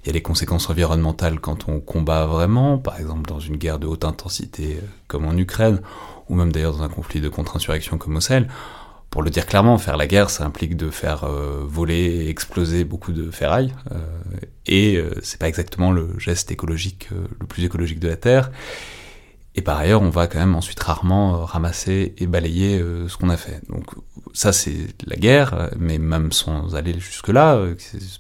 il 0.03 0.07
y 0.07 0.10
a 0.10 0.14
les 0.14 0.22
conséquences 0.22 0.70
environnementales 0.70 1.39
quand 1.39 1.70
on 1.70 1.80
combat 1.80 2.26
vraiment, 2.26 2.78
par 2.78 2.99
exemple 2.99 3.30
dans 3.30 3.39
une 3.39 3.55
guerre 3.55 3.80
de 3.80 3.88
haute 3.88 4.03
intensité 4.03 4.80
euh, 4.82 4.86
comme 5.07 5.26
en 5.26 5.38
Ukraine, 5.38 5.82
ou 6.30 6.36
même 6.36 6.52
d'ailleurs 6.52 6.74
dans 6.74 6.84
un 6.84 6.90
conflit 6.90 7.20
de 7.22 7.30
contre-insurrection 7.30 7.98
comme 7.98 8.16
au 8.16 8.22
Sahel. 8.22 8.48
Pour 9.10 9.24
le 9.24 9.32
dire 9.32 9.48
clairement, 9.48 9.78
faire 9.80 9.98
la 9.98 10.06
guerre, 10.06 10.30
ça 10.30 10.46
implique 10.46 10.78
de 10.78 10.92
faire 10.92 11.24
euh, 11.24 11.64
voler 11.66 12.28
exploser 12.30 12.84
beaucoup 12.84 13.12
de 13.12 13.32
ferraille, 13.32 13.74
euh, 13.92 13.98
et 14.68 14.98
euh, 14.98 15.10
c'est 15.24 15.40
pas 15.40 15.48
exactement 15.48 15.92
le 15.92 16.14
geste 16.20 16.52
écologique 16.52 17.10
le 17.12 17.48
plus 17.48 17.64
écologique 17.64 18.00
de 18.00 18.08
la 18.08 18.18
Terre. 18.18 18.52
Et 19.56 19.64
par 19.64 19.80
ailleurs, 19.80 20.04
on 20.04 20.12
va 20.12 20.28
quand 20.28 20.38
même 20.38 20.54
ensuite 20.54 20.80
rarement 20.80 21.44
ramasser 21.44 22.14
et 22.20 22.28
balayer 22.28 22.80
ce 23.08 23.18
qu'on 23.18 23.30
a 23.30 23.36
fait. 23.36 23.60
Donc 23.68 23.88
ça, 24.32 24.54
c'est 24.54 24.96
la 25.06 25.16
guerre, 25.16 25.72
mais 25.78 25.98
même 25.98 26.32
sans 26.32 26.76
aller 26.76 26.98
jusque-là, 26.98 27.60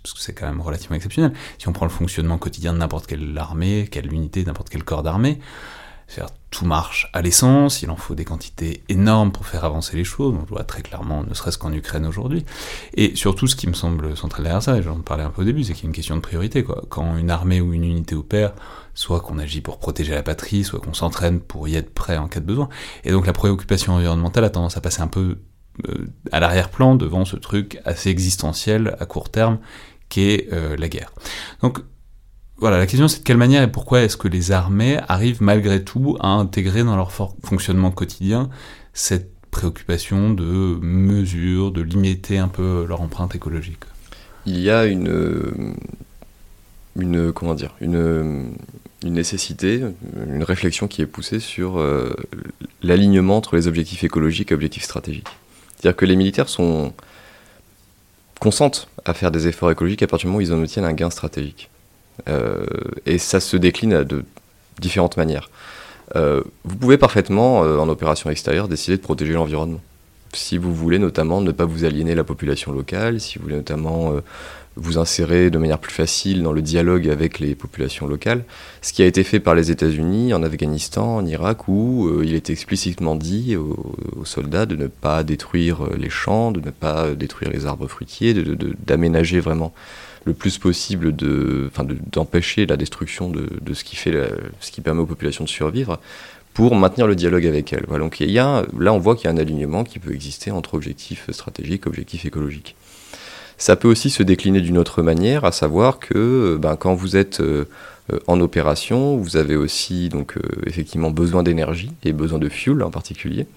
parce 0.03 0.13
que 0.15 0.19
c'est 0.19 0.33
quand 0.33 0.47
même 0.47 0.59
relativement 0.59 0.95
exceptionnel. 0.95 1.31
Si 1.59 1.67
on 1.69 1.71
prend 1.71 1.85
le 1.85 1.91
fonctionnement 1.91 2.39
quotidien 2.39 2.73
de 2.73 2.79
n'importe 2.79 3.05
quelle 3.05 3.37
armée, 3.37 3.87
quelle 3.89 4.11
unité, 4.11 4.43
n'importe 4.43 4.69
quel 4.69 4.83
corps 4.83 5.03
d'armée, 5.03 5.39
faire 6.09 6.27
tout 6.49 6.65
marche 6.65 7.09
à 7.13 7.21
l'essence, 7.21 7.83
il 7.83 7.91
en 7.91 7.95
faut 7.95 8.15
des 8.15 8.25
quantités 8.25 8.83
énormes 8.89 9.31
pour 9.31 9.45
faire 9.45 9.63
avancer 9.63 9.95
les 9.95 10.03
choses, 10.03 10.33
on 10.35 10.39
le 10.39 10.47
voit 10.47 10.63
très 10.63 10.81
clairement, 10.81 11.23
ne 11.23 11.33
serait-ce 11.35 11.59
qu'en 11.59 11.71
Ukraine 11.71 12.05
aujourd'hui. 12.05 12.45
Et 12.95 13.15
surtout, 13.15 13.45
ce 13.45 13.55
qui 13.55 13.67
me 13.67 13.73
semble 13.73 14.17
central 14.17 14.43
derrière 14.43 14.63
ça, 14.63 14.77
et 14.77 14.81
j'en 14.81 14.99
parlais 15.01 15.23
un 15.23 15.29
peu 15.29 15.43
au 15.43 15.45
début, 15.45 15.63
c'est 15.63 15.73
qu'il 15.73 15.83
y 15.83 15.85
a 15.85 15.89
une 15.89 15.95
question 15.95 16.15
de 16.15 16.21
priorité. 16.21 16.63
Quoi. 16.63 16.83
Quand 16.89 17.15
une 17.17 17.29
armée 17.29 17.61
ou 17.61 17.73
une 17.73 17.83
unité 17.83 18.15
opère, 18.15 18.53
soit 18.95 19.21
qu'on 19.21 19.37
agit 19.37 19.61
pour 19.61 19.77
protéger 19.77 20.13
la 20.13 20.23
patrie, 20.23 20.63
soit 20.63 20.79
qu'on 20.79 20.95
s'entraîne 20.95 21.39
pour 21.39 21.67
y 21.67 21.75
être 21.75 21.93
prêt 21.93 22.17
en 22.17 22.27
cas 22.27 22.39
de 22.39 22.45
besoin. 22.45 22.69
Et 23.03 23.11
donc 23.11 23.27
la 23.27 23.33
préoccupation 23.33 23.93
environnementale 23.93 24.43
a 24.43 24.49
tendance 24.49 24.75
à 24.75 24.81
passer 24.81 25.01
un 25.01 25.07
peu 25.07 25.37
euh, 25.87 26.07
à 26.31 26.39
l'arrière-plan 26.39 26.95
devant 26.95 27.23
ce 27.23 27.35
truc 27.35 27.79
assez 27.85 28.09
existentiel 28.09 28.97
à 28.99 29.05
court 29.05 29.29
terme 29.29 29.59
qu'est 30.09 30.47
euh, 30.51 30.75
la 30.75 30.89
guerre. 30.89 31.13
Donc 31.61 31.79
voilà, 32.59 32.77
la 32.77 32.87
question 32.87 33.07
c'est 33.07 33.19
de 33.19 33.23
quelle 33.23 33.37
manière 33.37 33.63
et 33.63 33.71
pourquoi 33.71 34.01
est-ce 34.01 34.17
que 34.17 34.27
les 34.27 34.51
armées 34.51 34.99
arrivent 35.07 35.41
malgré 35.41 35.83
tout 35.83 36.17
à 36.19 36.27
intégrer 36.27 36.83
dans 36.83 36.95
leur 36.95 37.11
fonctionnement 37.11 37.91
quotidien 37.91 38.49
cette 38.93 39.31
préoccupation 39.51 40.31
de 40.31 40.77
mesure, 40.81 41.71
de 41.71 41.81
limiter 41.81 42.37
un 42.37 42.49
peu 42.49 42.85
leur 42.87 43.01
empreinte 43.01 43.33
écologique? 43.35 43.83
Il 44.45 44.59
y 44.59 44.69
a 44.69 44.85
une, 44.85 45.75
une 46.97 47.31
comment 47.31 47.55
dire, 47.55 47.75
une, 47.79 48.53
nécessité, 49.03 49.81
une 50.27 50.43
réflexion 50.43 50.87
qui 50.87 51.01
est 51.01 51.05
poussée 51.05 51.39
sur 51.39 51.79
euh, 51.79 52.13
l'alignement 52.83 53.37
entre 53.37 53.55
les 53.55 53.67
objectifs 53.67 54.03
écologiques 54.03 54.51
et 54.51 54.55
objectifs 54.55 54.83
stratégiques. 54.83 55.27
C'est-à-dire 55.77 55.95
que 55.95 56.05
les 56.05 56.17
militaires 56.17 56.49
sont 56.49 56.93
consentent 58.39 58.89
à 59.05 59.13
faire 59.13 59.31
des 59.31 59.47
efforts 59.47 59.71
écologiques 59.71 60.03
à 60.03 60.07
partir 60.07 60.27
du 60.27 60.31
moment 60.31 60.39
où 60.39 60.41
ils 60.41 60.53
en 60.53 60.59
obtiennent 60.59 60.85
un 60.85 60.93
gain 60.93 61.09
stratégique. 61.09 61.69
Euh, 62.27 62.65
et 63.05 63.17
ça 63.17 63.39
se 63.39 63.57
décline 63.57 64.03
de 64.03 64.23
différentes 64.79 65.17
manières. 65.17 65.49
Euh, 66.15 66.41
vous 66.63 66.75
pouvez 66.75 66.97
parfaitement, 66.97 67.63
euh, 67.63 67.77
en 67.77 67.89
opération 67.89 68.29
extérieure, 68.29 68.67
décider 68.67 68.97
de 68.97 69.01
protéger 69.01 69.33
l'environnement. 69.33 69.81
Si 70.33 70.57
vous 70.57 70.73
voulez 70.73 70.99
notamment 70.99 71.41
ne 71.41 71.51
pas 71.51 71.65
vous 71.65 71.85
aliéner 71.85 72.15
la 72.15 72.23
population 72.23 72.71
locale, 72.71 73.19
si 73.19 73.37
vous 73.37 73.45
voulez 73.45 73.55
notamment 73.55 74.13
vous 74.75 74.99
insérer 74.99 75.49
de 75.49 75.57
manière 75.57 75.79
plus 75.79 75.91
facile 75.91 76.43
dans 76.43 76.51
le 76.51 76.61
dialogue 76.61 77.09
avec 77.09 77.39
les 77.39 77.55
populations 77.55 78.05
locales, 78.05 78.43
ce 78.83 78.93
qui 78.93 79.01
a 79.01 79.07
été 79.07 79.23
fait 79.23 79.39
par 79.39 79.55
les 79.55 79.71
États-Unis 79.71 80.35
en 80.35 80.43
Afghanistan, 80.43 81.15
en 81.15 81.25
Irak, 81.25 81.67
où 81.67 82.21
il 82.21 82.35
est 82.35 82.51
explicitement 82.51 83.15
dit 83.15 83.55
aux, 83.55 83.95
soldats 84.23 84.67
de 84.67 84.75
ne 84.75 84.85
pas 84.85 85.23
détruire 85.23 85.79
les 85.97 86.11
champs, 86.11 86.51
de 86.51 86.59
ne 86.59 86.69
pas 86.69 87.15
détruire 87.15 87.49
les 87.49 87.65
arbres 87.65 87.87
fruitiers, 87.87 88.35
d'aménager 88.85 89.37
de, 89.37 89.41
vraiment 89.41 89.73
le 90.25 90.33
plus 90.33 90.57
possible 90.57 91.15
de, 91.15 91.71
d'empêcher 92.11 92.65
la 92.65 92.77
destruction 92.77 93.29
de, 93.29 93.73
ce 93.73 93.83
qui 93.83 93.95
fait 93.95 94.13
ce 94.59 94.71
qui 94.71 94.81
permet 94.81 95.01
aux 95.01 95.05
populations 95.05 95.43
de 95.43 95.49
survivre 95.49 95.99
pour 96.53 96.75
maintenir 96.75 97.07
le 97.07 97.15
dialogue 97.15 97.45
avec 97.45 97.71
elles. 97.71 97.85
Donc 97.85 98.19
il 98.19 98.31
y 98.31 98.39
a, 98.39 98.63
là 98.77 98.93
on 98.93 98.99
voit 98.99 99.15
qu'il 99.15 99.25
y 99.25 99.27
a 99.27 99.31
un 99.31 99.37
alignement 99.37 99.83
qui 99.83 99.99
peut 99.99 100.13
exister 100.13 100.51
entre 100.51 100.73
objectifs 100.73 101.29
stratégiques 101.31 101.87
objectifs 101.87 102.25
écologiques. 102.25 102.75
Ça 103.57 103.75
peut 103.75 103.89
aussi 103.89 104.09
se 104.09 104.23
décliner 104.23 104.61
d'une 104.61 104.77
autre 104.77 105.01
manière, 105.01 105.43
à 105.43 105.51
savoir 105.51 105.99
que 105.99 106.57
ben, 106.61 106.77
quand 106.77 106.95
vous 106.95 107.17
êtes 107.17 107.41
euh, 107.41 107.65
en 108.25 108.39
opération, 108.39 109.17
vous 109.17 109.35
avez 109.35 109.57
aussi 109.57 110.07
donc 110.07 110.37
euh, 110.37 110.41
effectivement 110.65 111.11
besoin 111.11 111.43
d'énergie 111.43 111.91
et 112.03 112.13
besoin 112.13 112.39
de 112.39 112.47
fuel 112.47 112.81
en 112.83 112.89
particulier. 112.89 113.47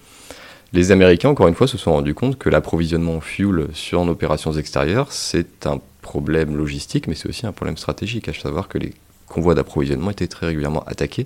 Les 0.73 0.91
Américains, 0.91 1.29
encore 1.29 1.47
une 1.47 1.55
fois, 1.55 1.67
se 1.67 1.77
sont 1.77 1.93
rendus 1.93 2.15
compte 2.15 2.37
que 2.37 2.49
l'approvisionnement 2.49 3.15
en 3.15 3.21
fuel 3.21 3.67
sur 3.73 4.01
en 4.01 4.07
opérations 4.07 4.51
extérieures, 4.53 5.11
c'est 5.11 5.67
un 5.67 5.79
problème 6.03 6.55
logistique, 6.55 7.07
mais 7.07 7.15
c'est 7.15 7.27
aussi 7.27 7.47
un 7.47 7.51
problème 7.51 7.77
stratégique, 7.77 8.29
à 8.29 8.33
savoir 8.33 8.67
que 8.67 8.77
les 8.77 8.93
convois 9.27 9.55
d'approvisionnement 9.55 10.11
étaient 10.11 10.27
très 10.27 10.45
régulièrement 10.45 10.83
attaqués, 10.85 11.25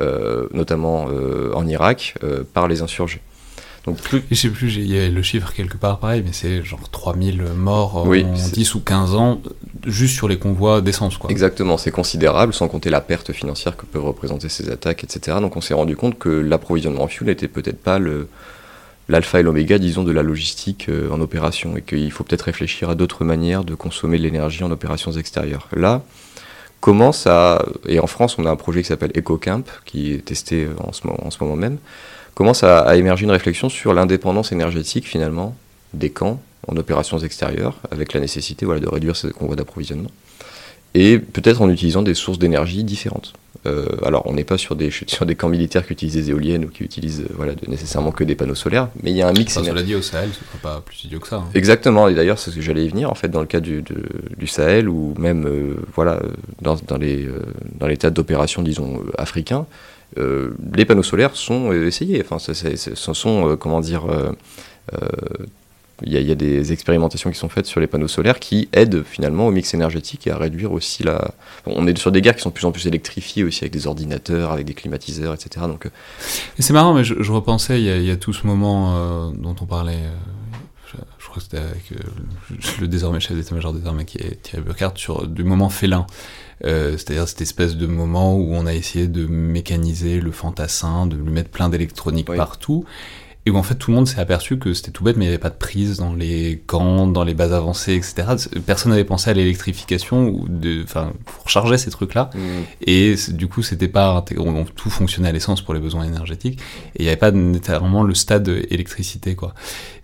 euh, 0.00 0.48
notamment 0.52 1.08
euh, 1.10 1.52
en 1.54 1.66
Irak, 1.66 2.14
euh, 2.24 2.44
par 2.54 2.68
les 2.68 2.80
insurgés. 2.80 3.20
Donc 3.84 3.98
plus... 3.98 4.22
Je 4.30 4.34
sais 4.34 4.48
plus, 4.48 4.74
il 4.76 4.90
y 4.90 4.98
a 4.98 5.08
le 5.08 5.22
chiffre 5.22 5.52
quelque 5.52 5.76
part 5.76 5.98
pareil, 5.98 6.22
mais 6.24 6.32
c'est 6.32 6.64
genre 6.64 6.88
3000 6.90 7.42
morts 7.54 7.96
en 7.96 8.06
10 8.10 8.74
ou 8.74 8.80
15 8.80 9.14
ans, 9.14 9.40
juste 9.86 10.14
sur 10.14 10.26
les 10.26 10.38
convois 10.38 10.80
d'essence. 10.80 11.18
Quoi. 11.18 11.30
Exactement, 11.30 11.76
c'est 11.76 11.92
considérable, 11.92 12.54
sans 12.54 12.68
compter 12.68 12.90
la 12.90 13.00
perte 13.00 13.32
financière 13.32 13.76
que 13.76 13.84
peuvent 13.84 14.04
représenter 14.04 14.48
ces 14.48 14.70
attaques, 14.70 15.04
etc. 15.04 15.36
Donc 15.40 15.56
on 15.56 15.60
s'est 15.60 15.74
rendu 15.74 15.94
compte 15.94 16.18
que 16.18 16.30
l'approvisionnement 16.30 17.04
en 17.04 17.08
fuel 17.08 17.28
n'était 17.28 17.48
peut-être 17.48 17.80
pas 17.80 17.98
le, 17.98 18.28
l'alpha 19.08 19.40
et 19.40 19.42
l'oméga, 19.42 19.78
disons, 19.78 20.04
de 20.04 20.12
la 20.12 20.22
logistique 20.22 20.88
euh, 20.88 21.10
en 21.10 21.20
opération, 21.20 21.76
et 21.76 21.82
qu'il 21.82 22.10
faut 22.10 22.24
peut-être 22.24 22.42
réfléchir 22.42 22.90
à 22.90 22.94
d'autres 22.94 23.24
manières 23.24 23.64
de 23.64 23.74
consommer 23.74 24.18
l'énergie 24.18 24.64
en 24.64 24.70
opérations 24.70 25.12
extérieures. 25.12 25.68
Là, 25.72 26.02
commence 26.80 27.26
à, 27.26 27.64
et 27.86 27.98
en 28.00 28.06
France, 28.06 28.38
on 28.38 28.46
a 28.46 28.50
un 28.50 28.56
projet 28.56 28.82
qui 28.82 28.88
s'appelle 28.88 29.12
EcoCamp, 29.16 29.64
qui 29.84 30.12
est 30.12 30.24
testé 30.24 30.64
euh, 30.64 30.74
en 30.78 30.92
ce, 30.92 31.02
en 31.06 31.30
ce 31.30 31.42
moment 31.42 31.56
même, 31.56 31.78
commence 32.34 32.64
à, 32.64 32.96
émerger 32.96 33.24
une 33.24 33.30
réflexion 33.30 33.68
sur 33.68 33.94
l'indépendance 33.94 34.52
énergétique, 34.52 35.06
finalement, 35.06 35.56
des 35.94 36.10
camps 36.10 36.40
en 36.68 36.76
opérations 36.76 37.18
extérieures, 37.18 37.78
avec 37.90 38.12
la 38.12 38.20
nécessité 38.20 38.66
de 38.66 38.88
réduire 38.88 39.16
ces 39.16 39.30
convois 39.30 39.56
d'approvisionnement, 39.56 40.10
et 40.96 41.18
peut-être 41.18 41.60
en 41.60 41.68
utilisant 41.68 42.02
des 42.02 42.14
sources 42.14 42.38
d'énergie 42.38 42.82
différentes. 42.82 43.34
Euh, 43.66 43.84
alors, 44.02 44.22
on 44.26 44.32
n'est 44.32 44.44
pas 44.44 44.56
sur 44.56 44.76
des, 44.76 44.90
sur 45.06 45.26
des 45.26 45.34
camps 45.34 45.50
militaires 45.50 45.86
qui 45.86 45.92
utilisent 45.92 46.14
des 46.14 46.30
éoliennes 46.30 46.64
ou 46.64 46.68
qui 46.68 46.84
utilisent 46.84 47.20
euh, 47.20 47.34
voilà, 47.34 47.52
nécessairement 47.68 48.12
que 48.12 48.24
des 48.24 48.34
panneaux 48.34 48.54
solaires, 48.54 48.88
mais 49.02 49.10
il 49.10 49.16
y 49.16 49.20
a 49.20 49.28
un 49.28 49.32
mix. 49.32 49.54
Enfin, 49.56 49.66
cela 49.66 49.82
dit, 49.82 49.94
au 49.94 50.00
Sahel, 50.00 50.30
ce 50.32 50.40
sera 50.40 50.58
pas 50.62 50.80
plus 50.80 51.04
idiot 51.04 51.20
que 51.20 51.28
ça. 51.28 51.36
Hein. 51.36 51.50
Exactement, 51.54 52.08
et 52.08 52.14
d'ailleurs, 52.14 52.38
c'est 52.38 52.50
ce 52.50 52.56
que 52.56 52.62
j'allais 52.62 52.86
y 52.86 52.88
venir, 52.88 53.10
en 53.10 53.14
fait, 53.14 53.28
dans 53.28 53.40
le 53.40 53.46
cas 53.46 53.60
du, 53.60 53.84
du 54.38 54.46
Sahel, 54.46 54.88
ou 54.88 55.12
même 55.18 55.46
euh, 55.46 55.74
voilà, 55.94 56.22
dans, 56.62 56.76
dans, 56.76 56.96
les, 56.96 57.28
dans 57.78 57.88
les 57.88 57.98
tas 57.98 58.10
d'opérations, 58.10 58.62
disons, 58.62 59.02
africains, 59.18 59.66
les 60.16 60.84
panneaux 60.86 61.02
solaires 61.02 61.36
sont 61.36 61.72
essayés. 61.72 62.24
Enfin, 62.24 62.38
ce 62.38 63.12
sont, 63.12 63.56
comment 63.60 63.80
dire, 63.80 64.06
il 66.02 66.12
y, 66.12 66.30
a, 66.30 66.34
des 66.34 66.72
expérimentations 66.72 67.30
qui 67.30 67.38
sont 67.38 67.48
faites 67.48 67.64
sur 67.64 67.80
les 67.80 67.86
panneaux 67.86 68.08
solaires 68.08 68.38
qui 68.38 68.68
aident 68.72 69.02
finalement 69.02 69.46
au 69.46 69.50
mix 69.50 69.72
énergétique 69.72 70.26
et 70.26 70.30
à 70.30 70.36
réduire 70.36 70.72
aussi 70.72 71.02
la. 71.02 71.34
on 71.64 71.86
est 71.86 71.96
sur 71.96 72.12
des 72.12 72.20
guerres 72.20 72.36
qui 72.36 72.42
sont 72.42 72.50
de 72.50 72.54
plus 72.54 72.66
en 72.66 72.72
plus 72.72 72.86
électrifiées 72.86 73.44
aussi 73.44 73.64
avec 73.64 73.72
des 73.72 73.86
ordinateurs, 73.86 74.52
avec 74.52 74.66
des 74.66 74.74
climatiseurs, 74.74 75.32
etc. 75.32 75.66
Donc. 75.66 75.86
Euh, 75.86 75.90
c'est 76.58 76.74
marrant, 76.74 76.92
mais 76.92 77.02
je, 77.02 77.32
repensais, 77.32 77.80
il 77.80 78.04
y, 78.04 78.10
a, 78.10 78.16
tout 78.16 78.34
ce 78.34 78.46
moment 78.46 78.94
euh, 78.96 79.30
dont 79.32 79.56
on 79.60 79.64
parlait. 79.64 79.94
Euh, 79.94 80.98
je, 81.18 81.26
crois 81.26 81.36
que 81.36 81.42
c'était 81.42 81.58
avec 81.58 81.92
le 82.80 82.88
désormais 82.88 83.20
chef 83.20 83.36
d'état-major 83.36 83.72
des 83.72 83.86
armées 83.86 84.04
qui 84.04 84.18
est 84.18 84.42
Thierry 84.42 84.64
Burkhardt 84.64 84.96
sur 84.96 85.26
du 85.26 85.44
moment 85.44 85.68
félin. 85.68 86.06
c'est-à-dire 86.62 87.26
cette 87.26 87.40
espèce 87.40 87.76
de 87.76 87.86
moment 87.86 88.36
où 88.36 88.54
on 88.54 88.66
a 88.66 88.72
essayé 88.72 89.08
de 89.08 89.26
mécaniser 89.26 90.20
le 90.20 90.30
fantassin, 90.30 91.06
de 91.06 91.16
lui 91.16 91.30
mettre 91.30 91.50
plein 91.50 91.68
d'électronique 91.68 92.26
partout, 92.26 92.84
et 93.46 93.50
où 93.50 93.56
en 93.56 93.62
fait 93.62 93.76
tout 93.76 93.92
le 93.92 93.96
monde 93.96 94.08
s'est 94.08 94.20
aperçu 94.20 94.58
que 94.58 94.74
c'était 94.74 94.90
tout 94.90 95.04
bête, 95.04 95.16
mais 95.16 95.24
il 95.24 95.28
n'y 95.28 95.34
avait 95.34 95.42
pas 95.42 95.50
de 95.50 95.54
prise 95.54 95.98
dans 95.98 96.12
les 96.12 96.60
camps, 96.66 97.06
dans 97.06 97.22
les 97.22 97.32
bases 97.32 97.52
avancées, 97.52 97.94
etc. 97.94 98.24
Personne 98.66 98.90
n'avait 98.90 99.04
pensé 99.04 99.30
à 99.30 99.34
l'électrification 99.34 100.28
ou 100.28 100.46
de, 100.48 100.82
enfin, 100.82 101.12
pour 101.24 101.48
charger 101.48 101.78
ces 101.78 101.90
trucs-là. 101.90 102.30
Mm. 102.34 102.38
Et 102.86 103.14
du 103.28 103.46
coup, 103.46 103.62
c'était 103.62 103.88
pas 103.88 104.24
tout 104.74 104.90
fonctionnait 104.90 105.28
à 105.28 105.32
l'essence 105.32 105.62
pour 105.62 105.74
les 105.74 105.80
besoins 105.80 106.04
énergétiques, 106.04 106.58
et 106.96 107.00
il 107.00 107.02
n'y 107.02 107.08
avait 107.08 107.16
pas 107.16 107.30
nécessairement 107.30 108.02
le 108.02 108.14
stade 108.14 108.48
électricité, 108.48 109.36
quoi. 109.36 109.54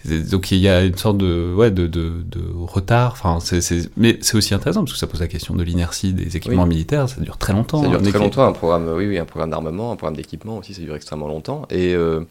Donc 0.04 0.50
il 0.50 0.58
y 0.58 0.68
a 0.68 0.82
une 0.82 0.96
sorte 0.96 1.18
de, 1.18 1.54
ouais, 1.54 1.70
de, 1.70 1.86
de, 1.86 2.24
de 2.26 2.40
retard. 2.54 3.12
Enfin, 3.12 3.38
c'est, 3.40 3.60
mais 3.96 4.18
c'est 4.20 4.36
aussi 4.36 4.52
intéressant 4.52 4.80
parce 4.80 4.92
que 4.92 4.98
ça 4.98 5.06
pose 5.06 5.20
la 5.20 5.28
question 5.28 5.54
de 5.54 5.62
l'inertie 5.62 6.12
des 6.12 6.36
équipements 6.36 6.66
militaires. 6.66 7.08
Ça 7.08 7.20
dure 7.20 7.38
très 7.38 7.52
longtemps. 7.52 7.82
Ça 7.82 7.88
dure 7.88 8.02
très 8.02 8.18
longtemps. 8.18 8.44
Un 8.44 8.52
programme, 8.52 8.88
oui, 8.96 9.06
oui, 9.06 9.18
un 9.18 9.24
programme 9.24 9.50
d'armement, 9.50 9.92
un 9.92 9.96
programme 9.96 10.16
d'équipement 10.16 10.58
aussi, 10.58 10.74
ça 10.74 10.82
dure 10.82 10.96
extrêmement 10.96 11.28
longtemps. 11.28 11.66
Et 11.70 11.94
euh, 11.94 12.24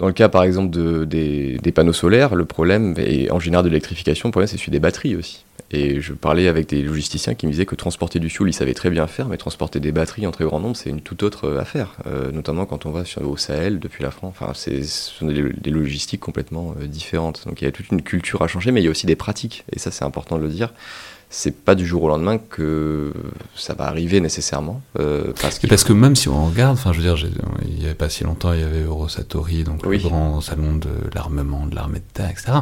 Dans 0.00 0.06
le 0.06 0.14
cas, 0.14 0.30
par 0.30 0.44
exemple, 0.44 0.70
de, 0.70 1.04
des, 1.04 1.72
panneaux 1.72 1.92
solaires, 1.92 2.34
le 2.34 2.46
problème, 2.46 2.94
et 2.96 3.30
en 3.30 3.38
général 3.38 3.66
de 3.66 3.68
l'électrification, 3.68 4.28
le 4.28 4.32
problème, 4.32 4.48
c'est 4.48 4.56
celui 4.56 4.72
des 4.72 4.80
batteries 4.80 5.14
aussi. 5.14 5.44
Et 5.72 6.00
je 6.00 6.14
parlais 6.14 6.48
avec 6.48 6.70
des 6.70 6.82
logisticiens 6.82 7.34
qui 7.34 7.46
me 7.46 7.52
disaient 7.52 7.66
que 7.66 7.74
transporter 7.74 8.18
du 8.18 8.30
fuel, 8.30 8.48
ils 8.48 8.54
savaient 8.54 8.72
très 8.72 8.88
bien 8.88 9.06
faire, 9.06 9.28
mais 9.28 9.36
transporter 9.36 9.78
des 9.78 9.92
batteries 9.92 10.26
en 10.26 10.30
très 10.30 10.44
grand 10.46 10.58
nombre, 10.58 10.74
c'est 10.74 10.88
une 10.88 11.02
toute 11.02 11.22
autre 11.22 11.54
affaire. 11.58 11.96
Euh, 12.06 12.32
notamment 12.32 12.64
quand 12.64 12.86
on 12.86 12.90
va 12.92 13.04
sur, 13.04 13.28
au 13.28 13.36
Sahel, 13.36 13.78
depuis 13.78 14.02
la 14.02 14.10
France. 14.10 14.34
Enfin, 14.40 14.54
ce 14.54 14.82
sont 14.82 15.26
des, 15.26 15.42
des 15.52 15.70
logistiques 15.70 16.20
complètement 16.20 16.74
euh, 16.80 16.86
différentes. 16.86 17.46
Donc 17.46 17.60
il 17.60 17.66
y 17.66 17.68
a 17.68 17.70
toute 17.70 17.90
une 17.90 18.00
culture 18.00 18.40
à 18.40 18.48
changer, 18.48 18.72
mais 18.72 18.80
il 18.80 18.84
y 18.84 18.88
a 18.88 18.90
aussi 18.90 19.06
des 19.06 19.16
pratiques. 19.16 19.64
Et 19.70 19.78
ça, 19.78 19.90
c'est 19.90 20.04
important 20.06 20.38
de 20.38 20.42
le 20.42 20.48
dire 20.48 20.72
c'est 21.32 21.52
pas 21.64 21.76
du 21.76 21.86
jour 21.86 22.02
au 22.02 22.08
lendemain 22.08 22.38
que 22.38 23.12
ça 23.54 23.74
va 23.74 23.84
arriver 23.84 24.20
nécessairement. 24.20 24.82
Euh, 24.98 25.32
parce, 25.40 25.60
parce 25.60 25.84
que 25.84 25.92
même 25.92 26.16
si 26.16 26.28
on 26.28 26.46
regarde, 26.46 26.72
enfin 26.72 26.92
je 26.92 27.00
veux 27.00 27.04
dire, 27.04 27.30
il 27.64 27.78
n'y 27.78 27.84
avait 27.84 27.94
pas 27.94 28.08
si 28.08 28.24
longtemps, 28.24 28.52
il 28.52 28.60
y 28.60 28.64
avait 28.64 28.82
Eurosatori, 28.82 29.62
donc 29.62 29.86
le 29.86 29.96
grand 29.98 30.40
salon 30.40 30.74
de 30.74 30.90
l'armement, 31.14 31.66
de 31.66 31.76
l'armée 31.76 32.00
de 32.00 32.04
terre, 32.12 32.30
etc. 32.30 32.52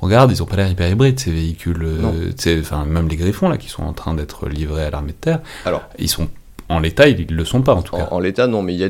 On 0.00 0.06
regarde, 0.06 0.32
ils 0.32 0.42
ont 0.42 0.46
pas 0.46 0.56
l'air 0.56 0.70
hyper 0.70 0.88
hybrides 0.88 1.20
ces 1.20 1.30
véhicules, 1.30 1.84
euh, 1.84 2.60
enfin 2.60 2.86
même 2.86 3.08
les 3.08 3.16
Griffons 3.16 3.50
là 3.50 3.58
qui 3.58 3.68
sont 3.68 3.82
en 3.82 3.92
train 3.92 4.14
d'être 4.14 4.48
livrés 4.48 4.84
à 4.84 4.90
l'armée 4.90 5.12
de 5.12 5.18
terre. 5.18 5.40
Alors, 5.66 5.82
ils 5.98 6.08
sont 6.08 6.28
en 6.68 6.78
l'état, 6.78 7.08
ils 7.08 7.26
ne 7.30 7.36
le 7.36 7.44
sont 7.44 7.62
pas 7.62 7.74
en 7.74 7.82
tout 7.82 7.96
cas. 7.96 8.08
En, 8.10 8.20
l'état, 8.20 8.46
non, 8.46 8.62
mais 8.62 8.74
il 8.74 8.80
y 8.80 8.84
a, 8.84 8.88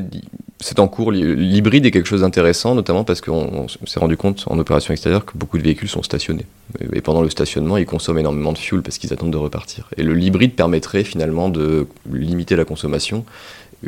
c'est 0.59 0.79
en 0.79 0.87
cours. 0.87 1.11
L'hybride 1.11 1.85
est 1.85 1.91
quelque 1.91 2.07
chose 2.07 2.21
d'intéressant, 2.21 2.75
notamment 2.75 3.03
parce 3.03 3.21
qu'on 3.21 3.67
s'est 3.67 3.99
rendu 3.99 4.17
compte 4.17 4.45
en 4.47 4.57
opération 4.57 4.93
extérieure 4.93 5.25
que 5.25 5.37
beaucoup 5.37 5.57
de 5.57 5.63
véhicules 5.63 5.89
sont 5.89 6.03
stationnés. 6.03 6.45
Et 6.93 7.01
pendant 7.01 7.21
le 7.21 7.29
stationnement, 7.29 7.77
ils 7.77 7.85
consomment 7.85 8.19
énormément 8.19 8.53
de 8.53 8.57
fuel 8.57 8.81
parce 8.81 8.97
qu'ils 8.97 9.11
attendent 9.11 9.33
de 9.33 9.37
repartir. 9.37 9.89
Et 9.97 10.03
le 10.03 10.19
hybride 10.19 10.53
permettrait 10.53 11.03
finalement 11.03 11.49
de 11.49 11.87
limiter 12.11 12.55
la 12.55 12.65
consommation 12.65 13.25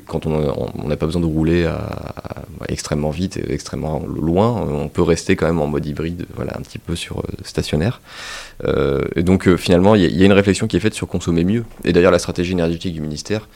quand 0.06 0.26
on 0.26 0.88
n'a 0.88 0.98
pas 0.98 1.06
besoin 1.06 1.22
de 1.22 1.26
rouler 1.26 1.68
extrêmement 2.70 3.10
vite 3.10 3.38
et 3.38 3.54
extrêmement 3.54 4.00
loin, 4.06 4.62
on 4.62 4.90
peut 4.90 5.02
rester 5.02 5.36
quand 5.36 5.48
même 5.48 5.60
en 5.60 5.68
mode 5.68 5.86
hybride, 5.86 6.26
voilà, 6.36 6.58
un 6.58 6.62
petit 6.62 6.80
peu 6.80 6.96
sur 6.96 7.20
euh, 7.20 7.24
stationnaire. 7.44 8.02
Euh, 8.66 9.06
et 9.16 9.24
donc 9.24 9.48
euh, 9.48 9.58
finalement, 9.58 9.96
il 9.96 10.04
y, 10.04 10.24
a 10.24 10.26
une 10.26 10.34
réflexion 10.34 10.68
qui 10.68 10.78
est 10.78 10.80
faite 10.80 10.94
sur 10.94 11.08
consommer 11.08 11.44
mieux. 11.44 11.66
Et 11.84 11.94
d'ailleurs, 11.94 12.12
la 12.12 12.20
stratégie 12.20 12.52
énergétique 12.52 12.94
du 12.94 13.02
ministère, 13.02 13.48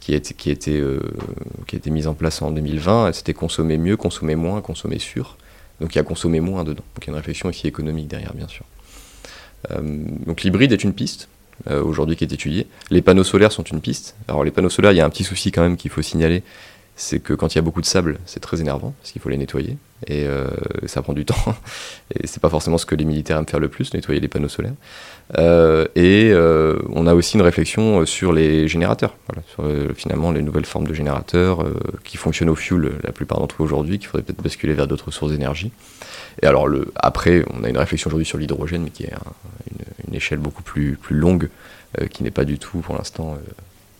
qui 0.00 0.12
a 0.12 0.16
été, 0.16 0.34
qui 0.34 0.50
a 0.50 0.54
qui 0.54 1.76
a 1.76 1.90
mise 1.90 2.06
en 2.06 2.14
place 2.14 2.42
en 2.42 2.50
2020, 2.50 3.12
c'était 3.12 3.34
consommer 3.34 3.78
mieux, 3.78 3.96
consommer 3.96 4.36
moins, 4.36 4.60
consommer 4.60 4.98
sûr. 4.98 5.36
Donc 5.80 5.94
il 5.94 5.98
y 5.98 6.00
a 6.00 6.04
consommer 6.04 6.40
moins 6.40 6.62
dedans. 6.62 6.84
Donc 6.94 7.04
il 7.04 7.06
y 7.06 7.10
a 7.10 7.12
une 7.12 7.16
réflexion 7.16 7.48
aussi 7.48 7.66
économique 7.66 8.08
derrière, 8.08 8.34
bien 8.34 8.48
sûr. 8.48 8.64
donc 10.26 10.42
l'hybride 10.42 10.72
est 10.72 10.84
une 10.84 10.92
piste. 10.92 11.28
Euh, 11.70 11.82
aujourd'hui 11.82 12.16
qui 12.16 12.24
est 12.24 12.32
étudié. 12.32 12.66
Les 12.90 13.00
panneaux 13.00 13.24
solaires 13.24 13.52
sont 13.52 13.62
une 13.62 13.80
piste. 13.80 14.16
Alors 14.28 14.44
les 14.44 14.50
panneaux 14.50 14.68
solaires, 14.68 14.92
il 14.92 14.96
y 14.96 15.00
a 15.00 15.06
un 15.06 15.10
petit 15.10 15.24
souci 15.24 15.52
quand 15.52 15.62
même 15.62 15.76
qu'il 15.76 15.90
faut 15.90 16.02
signaler, 16.02 16.42
c'est 16.96 17.20
que 17.20 17.32
quand 17.32 17.54
il 17.54 17.56
y 17.56 17.58
a 17.58 17.62
beaucoup 17.62 17.80
de 17.80 17.86
sable, 17.86 18.18
c'est 18.26 18.40
très 18.40 18.60
énervant 18.60 18.92
parce 19.00 19.12
qu'il 19.12 19.22
faut 19.22 19.28
les 19.28 19.38
nettoyer 19.38 19.78
et 20.06 20.26
euh, 20.26 20.48
ça 20.86 21.00
prend 21.00 21.12
du 21.12 21.24
temps. 21.24 21.54
et 22.14 22.26
c'est 22.26 22.40
pas 22.40 22.50
forcément 22.50 22.76
ce 22.76 22.86
que 22.86 22.94
les 22.94 23.04
militaires 23.04 23.38
aiment 23.38 23.48
faire 23.48 23.60
le 23.60 23.68
plus, 23.68 23.94
nettoyer 23.94 24.20
les 24.20 24.28
panneaux 24.28 24.48
solaires. 24.48 24.74
Euh, 25.38 25.86
et 25.96 26.32
on 26.90 27.06
a 27.06 27.14
aussi 27.14 27.36
une 27.36 27.42
réflexion 27.42 28.04
sur 28.04 28.32
les 28.32 28.68
générateurs, 28.68 29.16
sur 29.54 29.64
finalement 29.94 30.32
les 30.32 30.42
nouvelles 30.42 30.66
formes 30.66 30.86
de 30.86 30.94
générateurs 30.94 31.64
qui 32.02 32.18
fonctionnent 32.18 32.50
au 32.50 32.56
fuel 32.56 32.92
la 33.02 33.12
plupart 33.12 33.38
d'entre 33.38 33.62
eux 33.62 33.64
aujourd'hui, 33.64 33.98
qu'il 33.98 34.08
faudrait 34.08 34.22
peut-être 34.22 34.42
basculer 34.42 34.74
vers 34.74 34.86
d'autres 34.86 35.10
sources 35.10 35.32
d'énergie. 35.32 35.72
Et 36.42 36.46
alors 36.46 36.68
après, 36.96 37.44
on 37.52 37.64
a 37.64 37.68
une 37.68 37.78
réflexion 37.78 38.08
aujourd'hui 38.08 38.26
sur 38.26 38.38
l'hydrogène, 38.38 38.82
mais 38.82 38.90
qui 38.90 39.04
est 39.04 39.12
une, 40.08 40.14
échelle 40.14 40.38
beaucoup 40.38 40.62
plus, 40.62 40.96
plus 40.96 41.16
longue, 41.16 41.48
euh, 42.00 42.06
qui 42.06 42.22
n'est 42.22 42.30
pas 42.30 42.44
du 42.44 42.58
tout 42.58 42.78
pour 42.78 42.96
l'instant 42.96 43.34
euh, 43.34 43.50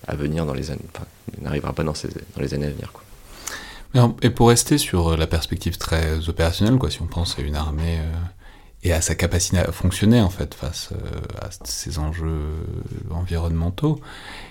à 0.06 0.14
venir 0.14 0.46
dans 0.46 0.54
les 0.54 0.70
années, 0.70 0.84
enfin, 0.94 1.06
n'arrivera 1.40 1.72
pas 1.72 1.82
dans, 1.82 1.94
les 2.38 2.54
années 2.54 2.66
à 2.66 2.70
venir. 2.70 2.92
Et 4.22 4.30
pour 4.30 4.48
rester 4.48 4.78
sur 4.78 5.12
euh, 5.12 5.16
la 5.16 5.26
perspective 5.26 5.76
très 5.76 6.28
opérationnelle, 6.28 6.76
quoi, 6.76 6.90
si 6.90 7.02
on 7.02 7.06
pense 7.06 7.38
à 7.38 7.42
une 7.42 7.56
armée 7.56 7.98
et 8.84 8.92
à 8.92 9.00
sa 9.00 9.14
capacité 9.14 9.58
à 9.58 9.72
fonctionner 9.72 10.20
en 10.20 10.30
fait 10.30 10.54
face 10.54 10.90
à 11.40 11.48
ces 11.64 11.98
enjeux 11.98 12.52
environnementaux, 13.10 13.98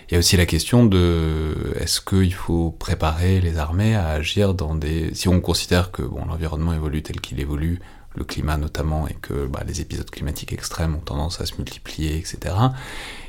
il 0.10 0.14
y 0.14 0.16
a 0.16 0.20
aussi 0.20 0.38
la 0.38 0.46
question 0.46 0.86
de 0.86 1.74
est-ce 1.80 2.02
qu'il 2.02 2.34
faut 2.34 2.72
préparer 2.72 3.42
les 3.42 3.58
armées 3.58 3.96
à 3.96 4.10
agir 4.10 4.54
dans 4.54 4.76
des... 4.76 5.14
Si 5.14 5.28
on 5.28 5.40
considère 5.40 5.92
que 5.92 6.02
bon, 6.02 6.26
l'environnement 6.26 6.74
évolue 6.74 7.04
tel 7.04 7.22
qu'il 7.22 7.40
évolue, 7.40 7.80
le 8.16 8.24
climat 8.24 8.58
notamment, 8.58 9.08
et 9.08 9.16
que 9.16 9.48
bah, 9.48 9.64
les 9.66 9.82
épisodes 9.82 10.10
climatiques 10.10 10.54
extrêmes 10.54 10.96
ont 10.96 11.00
tendance 11.00 11.42
à 11.42 11.46
se 11.46 11.56
multiplier, 11.56 12.18
etc. 12.18 12.56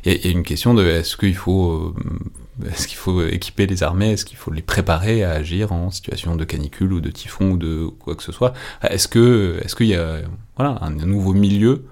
Y, 0.05 0.27
a 0.27 0.31
une 0.31 0.43
question 0.43 0.75
de 0.75 0.85
est-ce 0.85 1.17
qu'il 1.17 1.37
faut, 1.37 1.73
euh, 1.73 2.69
est-ce 2.71 2.87
qu'il 2.87 2.99
faut 2.99 3.25
équiper 3.25 3.67
les 3.67 3.83
armées, 3.83 4.13
est-ce 4.13 4.25
qu'il 4.25 4.37
faut 4.37 4.51
les 4.51 4.63
préparer 4.63 5.25
à 5.25 5.31
agir 5.33 5.73
en 5.73 5.91
situation 5.91 6.37
de 6.37 6.45
canicule 6.45 6.93
ou 6.93 7.01
de 7.01 7.11
typhon 7.11 7.53
ou 7.53 7.57
de 7.57 7.87
quoi 7.87 8.15
que 8.15 8.23
ce 8.23 8.33
soit? 8.33 8.53
Est-ce 8.83 9.09
que, 9.09 9.61
est-ce 9.65 9.75
qu'il 9.75 9.87
y 9.87 9.95
a 9.95 10.19
voilà 10.57 10.79
un, 10.81 10.91
nouveau 10.91 11.33
milieu 11.33 11.85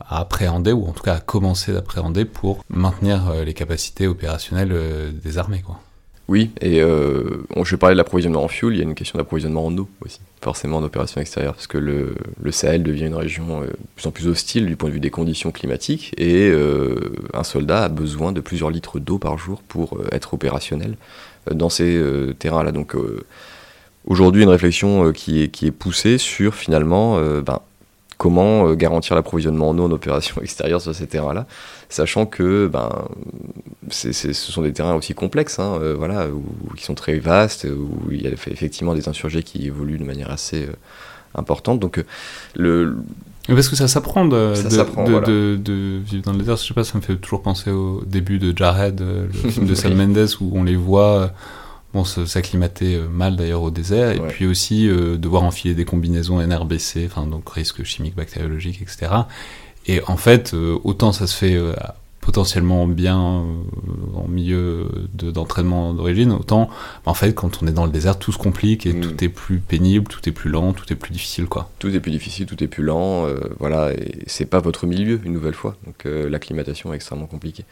à 0.00 0.20
appréhender 0.20 0.72
ou 0.72 0.86
en 0.86 0.92
tout 0.92 1.02
cas 1.02 1.14
à 1.14 1.20
commencer 1.20 1.72
d'appréhender 1.72 2.24
pour 2.24 2.64
maintenir 2.70 3.28
euh, 3.28 3.44
les 3.44 3.54
capacités 3.54 4.06
opérationnelles 4.06 4.72
euh, 4.72 5.10
des 5.10 5.38
armées, 5.38 5.62
oui, 6.28 6.50
et 6.60 6.82
euh, 6.82 7.42
je 7.56 7.70
vais 7.70 7.78
parler 7.78 7.94
de 7.94 7.98
l'approvisionnement 7.98 8.44
en 8.44 8.48
fuel, 8.48 8.74
il 8.74 8.76
y 8.76 8.80
a 8.80 8.82
une 8.82 8.94
question 8.94 9.16
d'approvisionnement 9.16 9.64
en 9.64 9.76
eau 9.78 9.88
aussi, 10.04 10.20
forcément 10.42 10.76
en 10.76 10.82
opération 10.82 11.22
extérieure, 11.22 11.54
parce 11.54 11.66
que 11.66 11.78
le, 11.78 12.14
Sahel 12.50 12.82
devient 12.82 13.06
une 13.06 13.14
région 13.14 13.62
euh, 13.62 13.66
de 13.66 13.76
plus 13.96 14.06
en 14.06 14.10
plus 14.10 14.28
hostile 14.28 14.66
du 14.66 14.76
point 14.76 14.90
de 14.90 14.94
vue 14.94 15.00
des 15.00 15.08
conditions 15.08 15.50
climatiques, 15.52 16.12
et 16.18 16.52
un 17.32 17.44
soldat 17.44 17.84
a 17.84 17.88
besoin 17.88 18.32
de 18.32 18.42
plusieurs 18.42 18.70
litres 18.70 18.98
d'eau 18.98 19.18
par 19.18 19.38
jour 19.38 19.62
pour 19.62 19.98
être 20.12 20.34
opérationnel 20.34 20.96
dans 21.50 21.70
ces 21.70 21.98
terrains-là. 22.38 22.72
Donc 22.72 22.94
aujourd'hui, 24.06 24.42
une 24.42 24.48
réflexion 24.50 25.12
qui, 25.12 25.42
est, 25.42 25.48
qui 25.48 25.66
est 25.66 25.70
poussée 25.70 26.18
sur 26.18 26.54
finalement 26.54 27.18
ben, 27.40 27.60
comment 28.18 28.74
garantir 28.74 29.14
l'approvisionnement 29.16 29.70
en 29.70 29.78
eau 29.78 29.84
en 29.84 29.90
opération 29.90 30.36
extérieure 30.42 30.82
sur 30.82 30.94
ces 30.94 31.06
terrains-là, 31.06 31.46
sachant 31.88 32.26
que 32.26 32.66
ben, 32.66 32.90
ce 33.90 34.32
sont 34.32 34.62
des 34.62 34.72
terrains 34.72 34.94
aussi 34.94 35.14
complexes, 35.14 35.58
hein, 35.58 35.78
euh, 35.80 35.94
voilà, 35.96 36.26
qui 36.76 36.84
sont 36.84 36.94
très 36.94 37.18
vastes, 37.18 37.64
où 37.64 38.10
il 38.10 38.22
y 38.22 38.26
a 38.26 38.30
effectivement 38.30 38.94
des 38.94 39.08
insurgés 39.08 39.42
qui 39.42 39.66
évoluent 39.66 39.98
de 39.98 40.04
manière 40.04 40.30
assez 40.30 40.64
euh, 40.64 40.72
importante. 41.34 41.80
Donc, 41.80 41.98
euh, 41.98 42.04
le, 42.56 42.96
parce 43.46 43.68
que 43.68 43.76
ça 43.76 43.88
s'apprend 43.88 44.26
de, 44.26 44.52
de, 45.24 45.56
de, 45.56 46.00
vivre 46.04 46.24
dans 46.24 46.32
le 46.32 46.38
désert. 46.38 46.56
Je 46.56 46.66
sais 46.66 46.74
pas, 46.74 46.84
ça 46.84 46.98
me 46.98 47.02
fait 47.02 47.16
toujours 47.16 47.42
penser 47.42 47.70
au 47.70 48.02
début 48.04 48.38
de 48.38 48.56
Jared, 48.56 49.00
le 49.00 49.28
film 49.50 49.66
de 49.66 49.74
Sam 49.74 49.94
Mendes, 49.94 50.28
où 50.40 50.50
on 50.54 50.64
les 50.64 50.76
voit 50.76 51.32
bon, 51.94 52.04
s'acclimater 52.04 52.98
mal 53.10 53.36
d'ailleurs 53.36 53.62
au 53.62 53.70
désert, 53.70 54.10
et 54.10 54.20
puis 54.28 54.46
aussi 54.46 54.88
devoir 54.88 55.42
enfiler 55.42 55.74
des 55.74 55.84
combinaisons 55.84 56.40
NRBC, 56.40 57.06
enfin 57.06 57.26
donc 57.26 57.48
risque 57.50 57.82
chimique, 57.84 58.14
bactériologique, 58.14 58.82
etc. 58.82 59.12
Et 59.86 60.02
en 60.06 60.16
fait, 60.16 60.54
autant 60.54 61.12
ça 61.12 61.26
se 61.26 61.34
fait 61.34 61.58
potentiellement 62.28 62.86
bien 62.86 63.18
euh, 63.18 64.16
en 64.16 64.28
milieu 64.28 64.86
d'entraînement 65.14 65.94
d'origine, 65.94 66.30
autant 66.32 66.68
en 67.06 67.14
fait 67.14 67.32
quand 67.32 67.62
on 67.62 67.66
est 67.66 67.72
dans 67.72 67.86
le 67.86 67.90
désert 67.90 68.18
tout 68.18 68.32
se 68.32 68.36
complique 68.36 68.84
et 68.84 68.92
mm. 68.92 69.00
tout 69.00 69.24
est 69.24 69.30
plus 69.30 69.60
pénible, 69.60 70.06
tout 70.08 70.28
est 70.28 70.32
plus 70.32 70.50
lent, 70.50 70.74
tout 70.74 70.92
est 70.92 70.96
plus 70.96 71.10
difficile 71.10 71.46
quoi. 71.46 71.70
Tout 71.78 71.88
est 71.88 72.00
plus 72.00 72.10
difficile, 72.10 72.44
tout 72.44 72.62
est 72.62 72.66
plus 72.66 72.82
lent, 72.82 73.26
euh, 73.26 73.38
voilà, 73.58 73.94
et 73.94 74.24
c'est 74.26 74.44
pas 74.44 74.60
votre 74.60 74.86
milieu 74.86 75.18
une 75.24 75.32
nouvelle 75.32 75.54
fois, 75.54 75.78
donc 75.86 76.04
euh, 76.04 76.28
l'acclimatation 76.28 76.92
est 76.92 76.96
extrêmement 76.96 77.24
compliquée. 77.24 77.64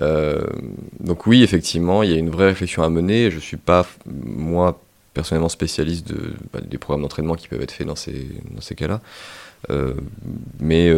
Donc 0.00 1.26
oui, 1.26 1.42
effectivement, 1.42 2.02
il 2.02 2.10
y 2.10 2.14
a 2.14 2.16
une 2.16 2.30
vraie 2.30 2.46
réflexion 2.46 2.82
à 2.82 2.88
mener. 2.88 3.30
Je 3.30 3.38
suis 3.38 3.56
pas 3.56 3.86
moi 4.06 4.80
personnellement 5.14 5.48
spécialiste 5.48 6.06
de, 6.08 6.34
bah, 6.52 6.60
des 6.60 6.78
programmes 6.78 7.02
d'entraînement 7.02 7.34
qui 7.34 7.48
peuvent 7.48 7.62
être 7.62 7.72
faits 7.72 7.86
dans 7.86 7.96
ces, 7.96 8.28
dans 8.50 8.60
ces 8.60 8.76
cas-là, 8.76 9.00
mais 10.60 10.92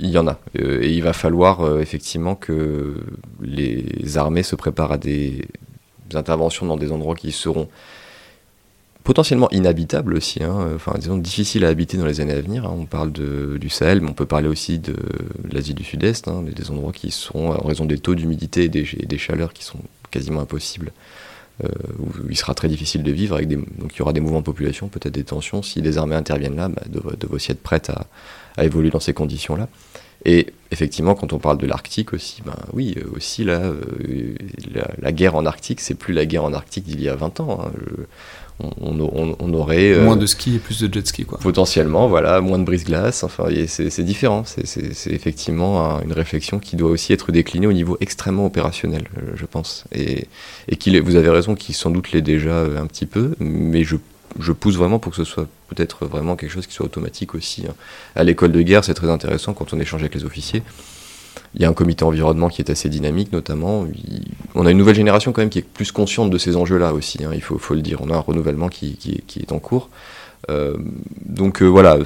il 0.00 0.10
y 0.10 0.18
en 0.18 0.26
a. 0.26 0.38
Euh, 0.58 0.82
et 0.82 0.92
il 0.92 1.02
va 1.02 1.12
falloir 1.12 1.60
euh, 1.60 1.80
effectivement 1.80 2.34
que 2.34 2.94
les 3.40 4.16
armées 4.16 4.42
se 4.42 4.56
préparent 4.56 4.92
à 4.92 4.98
des 4.98 5.46
interventions 6.14 6.66
dans 6.66 6.76
des 6.76 6.92
endroits 6.92 7.14
qui 7.14 7.32
seront 7.32 7.68
potentiellement 9.08 9.50
inhabitables 9.52 10.12
aussi, 10.12 10.44
hein. 10.44 10.68
enfin 10.74 10.92
disons 10.98 11.16
difficiles 11.16 11.64
à 11.64 11.68
habiter 11.68 11.96
dans 11.96 12.04
les 12.04 12.20
années 12.20 12.34
à 12.34 12.42
venir. 12.42 12.66
Hein. 12.66 12.76
On 12.78 12.84
parle 12.84 13.10
du 13.10 13.70
Sahel, 13.70 14.02
mais 14.02 14.10
on 14.10 14.12
peut 14.12 14.26
parler 14.26 14.48
aussi 14.48 14.78
de, 14.78 14.94
l'Asie 15.50 15.72
du 15.72 15.82
Sud-Est, 15.82 16.28
hein, 16.28 16.42
des 16.42 16.70
endroits 16.70 16.92
qui 16.92 17.10
sont, 17.10 17.46
en 17.46 17.66
raison 17.66 17.86
des 17.86 17.96
taux 17.96 18.14
d'humidité 18.14 18.64
et 18.64 18.68
des, 18.68 19.18
chaleurs 19.18 19.54
qui 19.54 19.64
sont 19.64 19.78
quasiment 20.10 20.42
impossibles, 20.42 20.92
euh, 21.64 21.68
où 21.98 22.10
il 22.28 22.36
sera 22.36 22.52
très 22.52 22.68
difficile 22.68 23.02
de 23.02 23.10
vivre, 23.10 23.36
avec 23.36 23.48
des, 23.48 23.56
donc 23.56 23.94
il 23.94 23.98
y 23.98 24.02
aura 24.02 24.12
des 24.12 24.20
mouvements 24.20 24.40
de 24.40 24.44
population, 24.44 24.88
peut-être 24.88 25.14
des 25.14 25.24
tensions. 25.24 25.62
Si 25.62 25.80
les 25.80 25.96
armées 25.96 26.14
interviennent 26.14 26.56
là, 26.56 26.68
bah, 26.68 26.82
doivent, 26.86 27.16
aussi 27.30 27.52
être 27.52 27.62
prêtes 27.62 27.90
à, 28.58 28.62
évoluer 28.62 28.90
dans 28.90 29.00
ces 29.00 29.14
conditions-là. 29.14 29.68
Et 30.26 30.48
effectivement, 30.70 31.14
quand 31.14 31.32
on 31.32 31.38
parle 31.38 31.56
de 31.56 31.66
l'Arctique 31.66 32.12
aussi, 32.12 32.42
ben 32.44 32.56
oui, 32.74 32.94
euh, 32.98 33.16
aussi 33.16 33.42
là, 33.42 33.60
euh, 33.60 34.34
la, 35.00 35.12
guerre 35.12 35.34
en 35.34 35.46
Arctique, 35.46 35.80
c'est 35.80 35.94
plus 35.94 36.12
la 36.12 36.26
guerre 36.26 36.44
en 36.44 36.52
Arctique 36.52 36.84
d'il 36.84 37.00
y 37.00 37.08
a 37.08 37.16
20 37.16 37.40
ans. 37.40 37.70
On, 38.60 39.52
aurait 39.52 39.92
euh, 39.92 40.04
moins 40.04 40.16
de 40.16 40.26
ski 40.26 40.56
et 40.56 40.58
plus 40.58 40.80
de 40.80 40.92
jet 40.92 41.06
ski, 41.06 41.24
quoi. 41.24 41.38
Potentiellement, 41.38 42.08
voilà, 42.08 42.40
moins 42.40 42.58
de 42.58 42.64
brise-glace. 42.64 43.22
Enfin, 43.22 43.44
c'est 43.66 44.02
différent. 44.02 44.44
C'est 44.44 45.12
effectivement 45.12 46.00
une 46.02 46.12
réflexion 46.12 46.58
qui 46.58 46.76
doit 46.76 46.90
aussi 46.90 47.12
être 47.12 47.30
déclinée 47.30 47.66
au 47.66 47.72
niveau 47.72 47.96
extrêmement 48.00 48.46
opérationnel, 48.46 49.04
je 49.34 49.46
pense. 49.46 49.84
Et, 49.94 50.26
et 50.68 51.00
vous 51.00 51.16
avez 51.16 51.30
raison, 51.30 51.54
qui 51.54 51.72
sans 51.72 51.90
doute 51.90 52.12
l'est 52.12 52.22
déjà 52.22 52.62
un 52.62 52.86
petit 52.86 53.06
peu, 53.06 53.34
mais 53.38 53.84
je 53.84 53.96
je 54.38 54.52
pousse 54.52 54.76
vraiment 54.76 54.98
pour 54.98 55.10
que 55.10 55.16
ce 55.16 55.24
soit 55.24 55.46
peut-être 55.68 56.06
vraiment 56.06 56.36
quelque 56.36 56.50
chose 56.50 56.66
qui 56.66 56.74
soit 56.74 56.86
automatique 56.86 57.34
aussi. 57.34 57.64
hein. 57.68 57.74
À 58.14 58.24
l'école 58.24 58.52
de 58.52 58.62
guerre, 58.62 58.84
c'est 58.84 58.94
très 58.94 59.10
intéressant 59.10 59.54
quand 59.54 59.72
on 59.72 59.80
échange 59.80 60.02
avec 60.02 60.14
les 60.14 60.24
officiers. 60.24 60.62
Il 61.54 61.62
y 61.62 61.64
a 61.64 61.68
un 61.68 61.72
comité 61.72 62.04
environnement 62.04 62.48
qui 62.48 62.62
est 62.62 62.70
assez 62.70 62.88
dynamique, 62.88 63.32
notamment. 63.32 63.86
On 64.54 64.66
a 64.66 64.70
une 64.70 64.78
nouvelle 64.78 64.94
génération 64.94 65.32
quand 65.32 65.42
même 65.42 65.50
qui 65.50 65.58
est 65.58 65.62
plus 65.62 65.92
consciente 65.92 66.30
de 66.30 66.38
ces 66.38 66.56
enjeux-là 66.56 66.92
aussi, 66.92 67.24
hein, 67.24 67.30
il 67.34 67.42
faut, 67.42 67.74
le 67.74 67.82
dire. 67.82 68.00
On 68.02 68.10
a 68.10 68.14
un 68.14 68.20
renouvellement 68.20 68.68
qui, 68.68 69.22
est 69.40 69.52
en 69.52 69.58
cours. 69.58 69.88
Euh, 70.50 70.76
donc 71.24 71.62
euh, 71.62 71.66
voilà, 71.66 71.98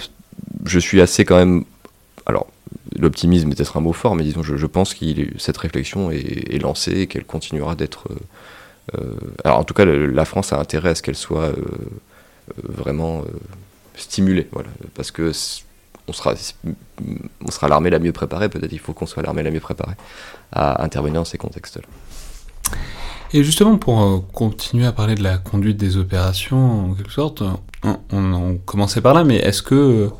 je 0.64 0.78
suis 0.78 1.00
assez 1.00 1.24
quand 1.24 1.36
même. 1.36 1.64
Alors, 2.26 2.46
l'optimisme 2.96 3.50
est 3.50 3.54
peut-être 3.54 3.76
un 3.76 3.80
mot 3.80 3.92
fort, 3.92 4.14
mais 4.14 4.22
disons, 4.24 4.42
je, 4.42 4.66
pense 4.66 4.94
que 4.94 5.04
cette 5.38 5.56
réflexion 5.56 6.10
est, 6.10 6.62
lancée 6.62 7.00
et 7.00 7.06
qu'elle 7.06 7.24
continuera 7.24 7.74
d'être. 7.74 8.08
euh, 8.96 9.14
alors, 9.44 9.58
en 9.58 9.64
tout 9.64 9.74
cas, 9.74 9.84
la 9.84 10.24
France 10.24 10.52
a 10.52 10.58
intérêt 10.58 10.90
à 10.90 10.94
ce 10.94 11.02
qu'elle 11.02 11.16
soit 11.16 11.52
vraiment 12.62 13.24
stimulée, 13.96 14.48
parce 14.94 15.10
que 15.10 15.32
on 16.08 16.12
sera, 16.12 16.34
on 17.44 17.50
sera 17.50 17.68
l'armée 17.68 17.90
la 17.90 17.98
mieux 17.98 18.12
préparée. 18.12 18.48
Peut-être 18.48 18.72
il 18.72 18.78
faut 18.78 18.92
qu'on 18.92 19.06
soit 19.06 19.22
l'armée 19.22 19.42
la 19.42 19.50
mieux 19.50 19.60
préparée 19.60 19.94
à 20.52 20.82
intervenir 20.84 21.20
dans 21.20 21.24
ces 21.24 21.38
contextes-là. 21.38 21.86
Et 23.34 23.42
justement, 23.44 23.78
pour 23.78 24.02
euh, 24.02 24.18
continuer 24.32 24.84
à 24.84 24.92
parler 24.92 25.14
de 25.14 25.22
la 25.22 25.38
conduite 25.38 25.78
des 25.78 25.96
opérations, 25.96 26.90
en 26.90 26.94
quelque 26.94 27.12
sorte, 27.12 27.42
on, 27.82 28.58
commençait 28.66 29.00
par 29.00 29.14
là, 29.14 29.24
mais 29.24 29.36
est-ce 29.36 29.62
que, 29.62 30.10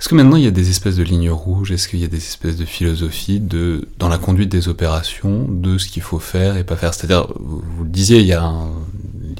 est-ce 0.00 0.08
que 0.08 0.16
maintenant 0.16 0.36
il 0.36 0.42
y 0.42 0.48
a 0.48 0.50
des 0.50 0.68
espèces 0.68 0.96
de 0.96 1.04
lignes 1.04 1.30
rouges? 1.30 1.70
Est-ce 1.70 1.86
qu'il 1.86 2.00
y 2.00 2.04
a 2.04 2.08
des 2.08 2.16
espèces 2.16 2.56
de 2.56 2.64
philosophie 2.64 3.38
de, 3.38 3.88
dans 3.98 4.08
la 4.08 4.18
conduite 4.18 4.48
des 4.50 4.68
opérations 4.68 5.46
de 5.48 5.78
ce 5.78 5.86
qu'il 5.86 6.02
faut 6.02 6.18
faire 6.18 6.56
et 6.56 6.64
pas 6.64 6.74
faire? 6.74 6.92
C'est-à-dire, 6.92 7.28
vous 7.38 7.84
le 7.84 7.90
disiez, 7.90 8.18
il 8.18 8.26
y 8.26 8.32
a 8.32 8.42
un- 8.42 8.72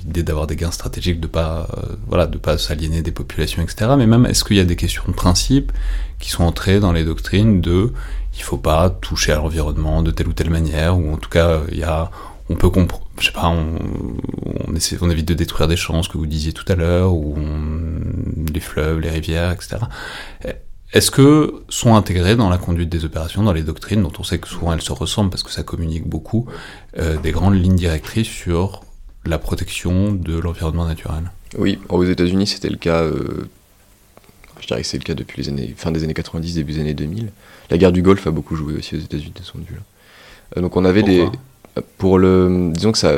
d'avoir 0.07 0.47
des 0.47 0.57
gains 0.57 0.71
stratégiques, 0.71 1.21
de 1.21 1.27
pas, 1.27 1.69
euh, 1.77 1.97
voilà, 2.07 2.27
de 2.27 2.39
pas 2.39 2.59
s'aliéner 2.59 3.03
des 3.03 3.13
populations, 3.13 3.63
etc. 3.63 3.93
Mais 3.99 4.07
même, 4.07 4.27
est-ce 4.27 4.45
qu'il 4.45 4.57
y 4.57 4.61
a 4.61 4.65
des 4.65 4.77
questions 4.77 5.05
de 5.07 5.13
principe 5.13 5.73
qui 6.19 6.31
sont 6.31 6.45
entrées 6.45 6.81
dans 6.81 6.93
les 6.93 7.05
doctrines 7.05 7.61
de 7.61 7.93
il 8.39 8.43
faut 8.43 8.59
pas 8.59 8.91
toucher 8.91 9.33
à 9.33 9.37
l'environnement 9.37 10.03
de 10.03 10.11
telle 10.11 10.29
ou 10.29 10.33
telle 10.33 10.51
manière, 10.51 10.99
ou 10.99 11.13
en 11.13 11.17
tout 11.17 11.31
cas, 11.31 11.61
il 11.71 11.79
y 11.79 11.85
a 11.85 12.11
on 12.49 12.55
peut 12.55 12.71
comprendre, 12.71 13.05
je 13.19 13.27
sais 13.27 13.33
pas, 13.33 13.49
on, 13.49 14.75
essaie, 14.75 14.97
on 15.01 15.11
évite 15.11 15.27
de 15.27 15.35
détruire 15.35 15.67
des 15.67 15.77
champs, 15.77 16.03
ce 16.03 16.09
que 16.09 16.17
vous 16.17 16.27
disiez 16.27 16.53
tout 16.53 16.65
à 16.69 16.77
l'heure, 16.77 17.13
ou 17.13 17.37
les 18.53 18.61
fleuves, 18.61 19.01
les 19.01 19.11
rivières, 19.11 19.51
etc. 19.51 19.79
Est-ce 20.93 21.11
que 21.11 21.63
sont 21.69 21.97
intégrées 21.97 22.37
dans 22.37 22.49
la 22.49 22.59
conduite 22.59 22.89
des 22.89 23.05
opérations, 23.05 23.43
dans 23.43 23.53
les 23.53 23.63
doctrines, 23.63 24.03
dont 24.03 24.13
on 24.19 24.23
sait 24.23 24.39
que 24.39 24.47
souvent 24.47 24.73
elles 24.73 24.83
se 24.83 24.93
ressemblent 24.93 25.31
parce 25.31 25.43
que 25.43 25.51
ça 25.51 25.65
communique 25.65 26.09
beaucoup, 26.09 26.47
euh, 26.99 27.19
des 27.19 27.33
grandes 27.33 27.61
lignes 27.61 27.75
directrices 27.75 28.29
sur 28.29 28.83
la 29.29 29.39
protection 29.39 30.13
de 30.13 30.39
l'environnement 30.39 30.87
naturel 30.87 31.31
Oui, 31.59 31.79
aux 31.89 32.05
États-Unis, 32.05 32.47
c'était 32.47 32.69
le 32.71 32.77
cas. 32.79 33.03
euh, 33.03 33.49
je 34.61 34.67
dirais 34.67 34.81
que 34.83 34.87
c'est 34.87 34.99
le 34.99 35.05
cas 35.05 35.15
depuis 35.15 35.43
les 35.43 35.49
années, 35.49 35.75
fin 35.77 35.91
des 35.93 36.03
années 36.05 36.15
90, 36.15 36.55
début 36.55 36.73
des 36.75 36.81
années 36.81 36.95
2000. 36.95 37.31
La 37.71 37.79
guerre 37.79 37.93
du 37.93 38.03
Golfe 38.03 38.27
a 38.27 38.31
beaucoup 38.31 38.57
joué 38.57 38.75
aussi 38.75 38.97
aux 38.97 39.01
États-Unis 39.01 39.33
de 39.35 39.59
de 39.61 39.65
vue-là. 39.67 39.81
Euh, 40.57 40.61
donc 40.61 40.77
on 40.77 40.85
avait 40.85 41.01
Pourquoi 41.03 41.31
des. 41.31 41.39
Pour 41.99 42.19
le. 42.19 42.71
Disons 42.73 42.91
que 42.93 42.97
ça. 42.97 43.17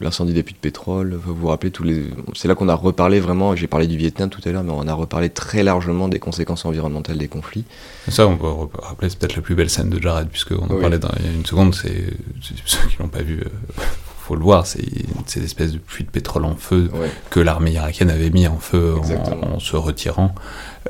L'incendie 0.00 0.32
des 0.32 0.42
puits 0.42 0.54
de 0.54 0.58
pétrole, 0.58 1.12
vous 1.22 1.34
vous 1.34 1.48
rappelez 1.48 1.70
tous 1.70 1.82
les. 1.82 2.04
C'est 2.34 2.48
là 2.48 2.54
qu'on 2.54 2.70
a 2.70 2.74
reparlé 2.74 3.20
vraiment. 3.20 3.54
J'ai 3.54 3.66
parlé 3.66 3.86
du 3.86 3.98
Vietnam 3.98 4.30
tout 4.30 4.40
à 4.46 4.50
l'heure, 4.50 4.64
mais 4.64 4.72
on 4.74 4.88
a 4.88 4.94
reparlé 4.94 5.28
très 5.28 5.62
largement 5.62 6.08
des 6.08 6.18
conséquences 6.18 6.64
environnementales 6.64 7.18
des 7.18 7.28
conflits. 7.28 7.64
Ça, 8.08 8.26
on 8.26 8.38
peut 8.38 8.46
rappeler, 8.80 9.10
c'est 9.10 9.18
peut-être 9.18 9.36
la 9.36 9.42
plus 9.42 9.54
belle 9.54 9.68
scène 9.68 9.90
de 9.90 10.00
Jared, 10.00 10.28
puisqu'on 10.30 10.56
en 10.56 10.74
Oui. 10.76 10.80
parlait 10.80 10.98
dans, 10.98 11.10
il 11.20 11.26
y 11.26 11.28
a 11.28 11.32
une 11.32 11.44
seconde, 11.44 11.74
c'est 11.74 12.06
c'est- 12.42 12.54
ceux 12.64 12.88
qui 12.88 12.96
l'ont 12.98 13.08
pas 13.08 13.20
vu, 13.22 13.40
euh, 13.40 13.82
faut 14.28 14.36
le 14.36 14.42
voir, 14.42 14.66
c'est 14.66 14.84
c'est 15.26 15.40
l'espèce 15.40 15.72
de 15.72 15.78
puits 15.78 16.04
de 16.04 16.10
pétrole 16.10 16.44
en 16.44 16.54
feu 16.54 16.88
Ouais. 16.94 17.08
que 17.30 17.40
l'armée 17.40 17.72
irakienne 17.72 18.10
avait 18.10 18.30
mis 18.30 18.46
en 18.46 18.58
feu 18.58 18.94
en, 19.42 19.58
se 19.58 19.76
retirant, 19.76 20.34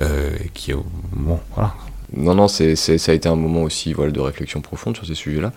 euh, 0.02 0.30
qui, 0.54 0.72
bon, 1.12 1.38
voilà. 1.54 1.74
Non, 2.16 2.34
non, 2.34 2.48
c'est, 2.48 2.74
ça 2.76 3.12
a 3.12 3.14
été 3.14 3.28
un 3.28 3.36
moment 3.36 3.62
aussi 3.62 3.92
voilà, 3.92 4.10
de 4.12 4.20
réflexion 4.20 4.60
profonde 4.62 4.96
sur 4.96 5.06
ces 5.06 5.14
sujets-là. 5.14 5.52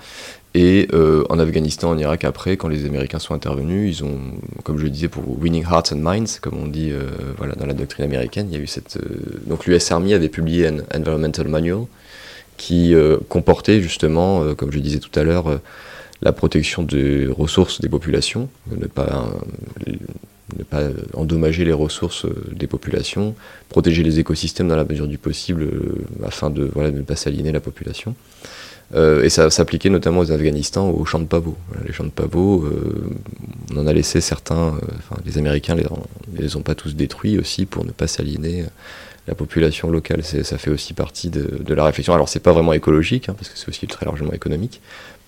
Et 0.54 0.90
euh, 0.94 1.24
en 1.30 1.40
Afghanistan, 1.40 1.92
en 1.92 1.98
Irak, 1.98 2.26
après, 2.26 2.58
quand 2.58 2.68
les 2.68 2.86
Américains 2.86 3.20
sont 3.20 3.34
intervenus, 3.34 3.98
ils 4.00 4.04
ont, 4.04 4.20
comme 4.64 4.78
je 4.78 4.84
le 4.84 4.90
disais, 4.90 5.08
pour 5.08 5.24
Winning 5.42 5.64
Hearts 5.64 5.94
and 5.94 6.00
Minds, 6.00 6.40
comme 6.42 6.58
on 6.62 6.68
dit 6.68 6.92
euh, 6.92 7.10
voilà, 7.38 7.56
dans 7.56 7.66
la 7.66 7.74
doctrine 7.74 8.04
américaine, 8.04 8.48
il 8.52 8.58
y 8.58 8.60
a 8.60 8.62
eu 8.62 8.68
cette. 8.68 8.98
euh, 8.98 9.40
donc 9.48 9.66
l'US 9.66 9.92
Army 9.92 10.14
avait 10.14 10.28
publié 10.28 10.68
un 10.68 10.80
Environmental 10.94 11.48
Manual 11.48 11.86
qui 12.58 12.94
euh, 12.94 13.18
comportait 13.30 13.82
justement, 13.82 14.44
euh, 14.44 14.54
comme 14.54 14.72
je 14.74 14.80
disais 14.80 15.00
tout 15.00 15.18
à 15.18 15.24
l'heure, 15.24 15.50
euh, 15.50 15.58
la 16.22 16.32
protection 16.32 16.84
des 16.84 17.28
ressources 17.28 17.82
des 17.82 17.90
populations, 17.90 18.50
ne 18.70 18.88
pas, 18.88 19.30
ne 20.58 20.64
pas 20.64 20.84
endommager 21.14 21.66
les 21.66 21.74
ressources 21.74 22.26
des 22.52 22.68
populations, 22.68 23.36
protéger 23.70 24.04
les 24.04 24.20
écosystèmes 24.20 24.68
dans 24.68 24.76
la 24.76 24.86
mesure 24.86 25.08
du 25.08 25.18
possible 25.18 25.64
euh, 25.64 26.06
afin 26.26 26.50
de, 26.50 26.70
voilà, 26.74 26.92
de 26.92 26.98
ne 26.98 27.04
pas 27.04 27.16
s'aliéner 27.16 27.52
la 27.52 27.60
population. 27.60 28.16
Euh, 28.94 29.24
et 29.24 29.30
ça 29.30 29.50
s'appliquait 29.50 29.90
notamment 29.90 30.20
aux 30.20 30.32
Afghanistan, 30.32 30.90
aux 30.90 31.06
champs 31.06 31.20
de 31.20 31.26
pavots. 31.26 31.58
Les 31.86 31.94
champs 31.94 32.04
de 32.04 32.10
pavots, 32.10 32.66
euh, 32.66 33.10
on 33.74 33.78
en 33.78 33.88
a 33.88 33.94
laissé 33.94 34.20
certains, 34.20 34.78
les 35.26 35.38
Américains 35.38 35.76
les, 35.76 35.86
les 36.38 36.56
ont 36.58 36.62
pas 36.62 36.76
tous 36.76 36.96
détruits 36.96 37.40
aussi 37.40 37.66
pour 37.66 37.86
ne 37.86 37.92
pas 37.92 38.08
s'aliéner 38.08 38.64
euh, 38.64 38.66
la 39.28 39.36
population 39.36 39.90
locale. 39.90 40.24
Ça 40.24 40.58
fait 40.58 40.72
aussi 40.72 40.94
partie 40.94 41.30
de, 41.30 41.64
de 41.64 41.74
la 41.74 41.86
réflexion. 41.86 42.14
Alors 42.14 42.28
c'est 42.28 42.42
pas 42.42 42.52
vraiment 42.52 42.74
écologique, 42.74 43.30
hein, 43.30 43.36
parce 43.38 43.50
que 43.50 43.58
c'est 43.58 43.70
aussi 43.70 43.88
très 43.88 44.06
largement 44.06 44.34
économique, 44.34 44.82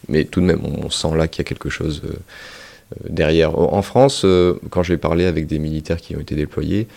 mais 0.09 0.25
tout 0.25 0.41
de 0.41 0.45
même 0.45 0.61
on, 0.63 0.89
sent 0.89 1.15
là 1.15 1.27
qu'il 1.27 1.39
y 1.39 1.45
a 1.45 1.47
quelque 1.47 1.69
chose 1.69 2.01
euh, 2.05 2.09
euh, 2.09 3.09
derrière. 3.09 3.57
En 3.57 3.81
France, 3.81 4.23
euh, 4.25 4.55
quand 4.69 4.83
j'ai 4.83 4.97
parlé 4.97 5.25
avec 5.25 5.47
des 5.47 5.59
militaires 5.59 5.97
qui 5.97 6.15
ont 6.15 6.19
été 6.19 6.35
déployés, 6.35 6.87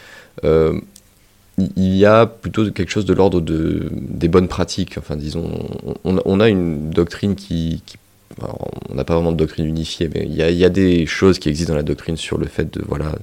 il- 0.42 0.82
y 1.76 2.04
a 2.04 2.26
plutôt 2.26 2.70
quelque 2.70 2.90
chose 2.90 3.06
de 3.06 3.14
l'ordre 3.14 3.40
de, 3.40 3.88
des 3.92 4.28
bonnes 4.28 4.48
pratiques. 4.48 4.96
Enfin, 4.98 5.16
disons, 5.16 5.50
on, 6.04 6.40
a 6.40 6.48
une 6.48 6.90
doctrine 6.90 7.34
qui. 7.34 7.82
on 8.90 8.94
n'a 8.94 9.04
pas 9.04 9.14
vraiment 9.14 9.32
de 9.32 9.38
doctrine 9.38 9.66
unifiée, 9.66 10.10
mais 10.14 10.26
il 10.26 10.34
y, 10.34 10.42
a, 10.42 10.50
y 10.50 10.64
a 10.64 10.68
des 10.68 11.06
choses 11.06 11.38
qui 11.38 11.48
existent 11.48 11.72
dans 11.72 11.78
la 11.78 11.82
doctrine 11.82 12.16
sur 12.18 12.36
le 12.36 12.46
fait 12.46 12.72
de 12.74 12.82
voilà, 12.86 13.14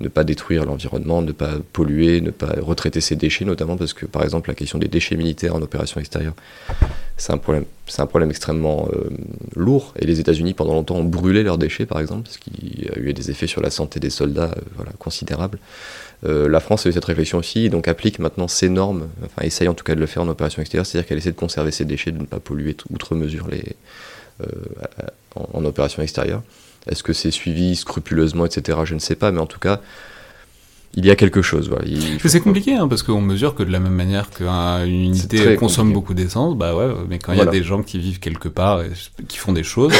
ne 0.00 0.08
pas 0.08 0.24
détruire 0.24 0.64
l'environnement, 0.64 1.22
ne 1.22 1.32
pas 1.32 1.52
polluer, 1.72 2.20
ne 2.20 2.30
pas 2.30 2.54
retraiter 2.60 3.00
ses 3.00 3.16
déchets, 3.16 3.44
notamment 3.44 3.76
parce 3.76 3.92
que, 3.92 4.06
par 4.06 4.24
exemple, 4.24 4.50
la 4.50 4.54
question 4.54 4.78
des 4.78 4.88
déchets 4.88 5.16
militaires 5.16 5.54
en 5.54 5.62
opération 5.62 6.00
extérieure, 6.00 6.34
c'est 7.16 7.32
un 7.32 7.38
problème, 7.38 7.64
c'est 7.86 8.02
un 8.02 8.06
problème 8.06 8.30
extrêmement 8.30 8.88
euh, 8.92 9.10
lourd. 9.54 9.94
Et 9.98 10.06
les 10.06 10.18
États-Unis, 10.20 10.54
pendant 10.54 10.74
longtemps, 10.74 10.96
ont 10.96 11.04
brûlé 11.04 11.42
leurs 11.42 11.58
déchets, 11.58 11.86
par 11.86 12.00
exemple, 12.00 12.28
ce 12.28 12.38
qui 12.38 12.88
a 12.94 12.98
eu 12.98 13.12
des 13.12 13.30
effets 13.30 13.46
sur 13.46 13.60
la 13.60 13.70
santé 13.70 14.00
des 14.00 14.10
soldats 14.10 14.52
euh, 14.56 14.60
voilà, 14.76 14.90
considérables. 14.98 15.58
Euh, 16.26 16.48
la 16.48 16.60
France 16.60 16.86
a 16.86 16.88
eu 16.88 16.92
cette 16.92 17.04
réflexion 17.04 17.38
aussi, 17.38 17.66
et 17.66 17.68
donc 17.68 17.86
applique 17.86 18.18
maintenant 18.18 18.48
ces 18.48 18.68
normes, 18.68 19.08
enfin 19.24 19.42
essaye 19.42 19.68
en 19.68 19.74
tout 19.74 19.84
cas 19.84 19.94
de 19.94 20.00
le 20.00 20.06
faire 20.06 20.22
en 20.22 20.28
opération 20.28 20.60
extérieure, 20.60 20.86
c'est-à-dire 20.86 21.06
qu'elle 21.06 21.18
essaie 21.18 21.32
de 21.32 21.36
conserver 21.36 21.70
ses 21.70 21.84
déchets, 21.84 22.12
de 22.12 22.18
ne 22.18 22.24
pas 22.24 22.40
polluer 22.40 22.76
outre 22.90 23.14
mesure 23.14 23.46
les, 23.48 23.76
en, 25.36 25.48
en 25.52 25.64
opération 25.64 26.02
extérieure. 26.02 26.42
Est-ce 26.90 27.02
que 27.02 27.12
c'est 27.12 27.30
suivi 27.30 27.76
scrupuleusement, 27.76 28.46
etc. 28.46 28.78
Je 28.84 28.94
ne 28.94 28.98
sais 28.98 29.14
pas, 29.14 29.32
mais 29.32 29.40
en 29.40 29.46
tout 29.46 29.58
cas, 29.58 29.80
il 30.96 31.04
y 31.04 31.10
a 31.10 31.16
quelque 31.16 31.42
chose. 31.42 31.68
Voilà. 31.68 31.84
C'est 32.24 32.40
compliqué, 32.40 32.74
hein, 32.74 32.88
parce 32.88 33.02
qu'on 33.02 33.20
mesure 33.20 33.54
que 33.54 33.62
de 33.62 33.72
la 33.72 33.80
même 33.80 33.94
manière 33.94 34.30
qu'une 34.30 34.86
unité 34.86 35.56
consomme 35.56 35.86
compliqué. 35.86 35.94
beaucoup 35.94 36.14
d'essence, 36.14 36.56
bah 36.56 36.74
ouais, 36.76 36.88
mais 37.08 37.18
quand 37.18 37.32
il 37.32 37.38
y 37.38 37.42
a 37.42 37.46
des 37.46 37.62
gens 37.62 37.82
qui 37.82 37.98
vivent 37.98 38.20
quelque 38.20 38.48
part 38.48 38.82
et 38.82 38.90
qui 39.26 39.38
font 39.38 39.52
des 39.52 39.64
choses, 39.64 39.92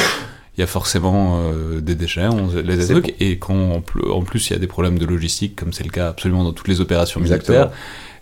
il 0.56 0.60
y 0.60 0.62
a 0.62 0.66
forcément 0.66 1.40
euh, 1.42 1.80
des 1.80 1.94
déchets, 1.96 2.26
on 2.26 2.48
les 2.54 2.80
C'est 2.80 2.92
trucs, 2.92 3.14
et 3.20 3.38
quand 3.38 3.72
en 3.72 3.80
plus, 3.80 4.08
en 4.08 4.22
plus 4.22 4.50
il 4.50 4.52
y 4.52 4.56
a 4.56 4.58
des 4.58 4.68
problèmes 4.68 4.98
de 4.98 5.06
logistique, 5.06 5.56
comme 5.56 5.72
c'est 5.72 5.84
le 5.84 5.90
cas 5.90 6.08
absolument 6.08 6.44
dans 6.44 6.52
toutes 6.52 6.68
les 6.68 6.80
opérations 6.80 7.20
Exactement. 7.20 7.58
militaires, 7.58 7.76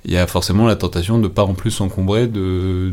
il 0.05 0.13
y 0.13 0.17
a 0.17 0.27
forcément 0.27 0.67
la 0.67 0.77
tentation 0.77 1.19
de 1.19 1.29
pas 1.29 1.45
en 1.45 1.55
plus 1.55 1.71
s'encombrer 1.71 2.27
de, 2.27 2.93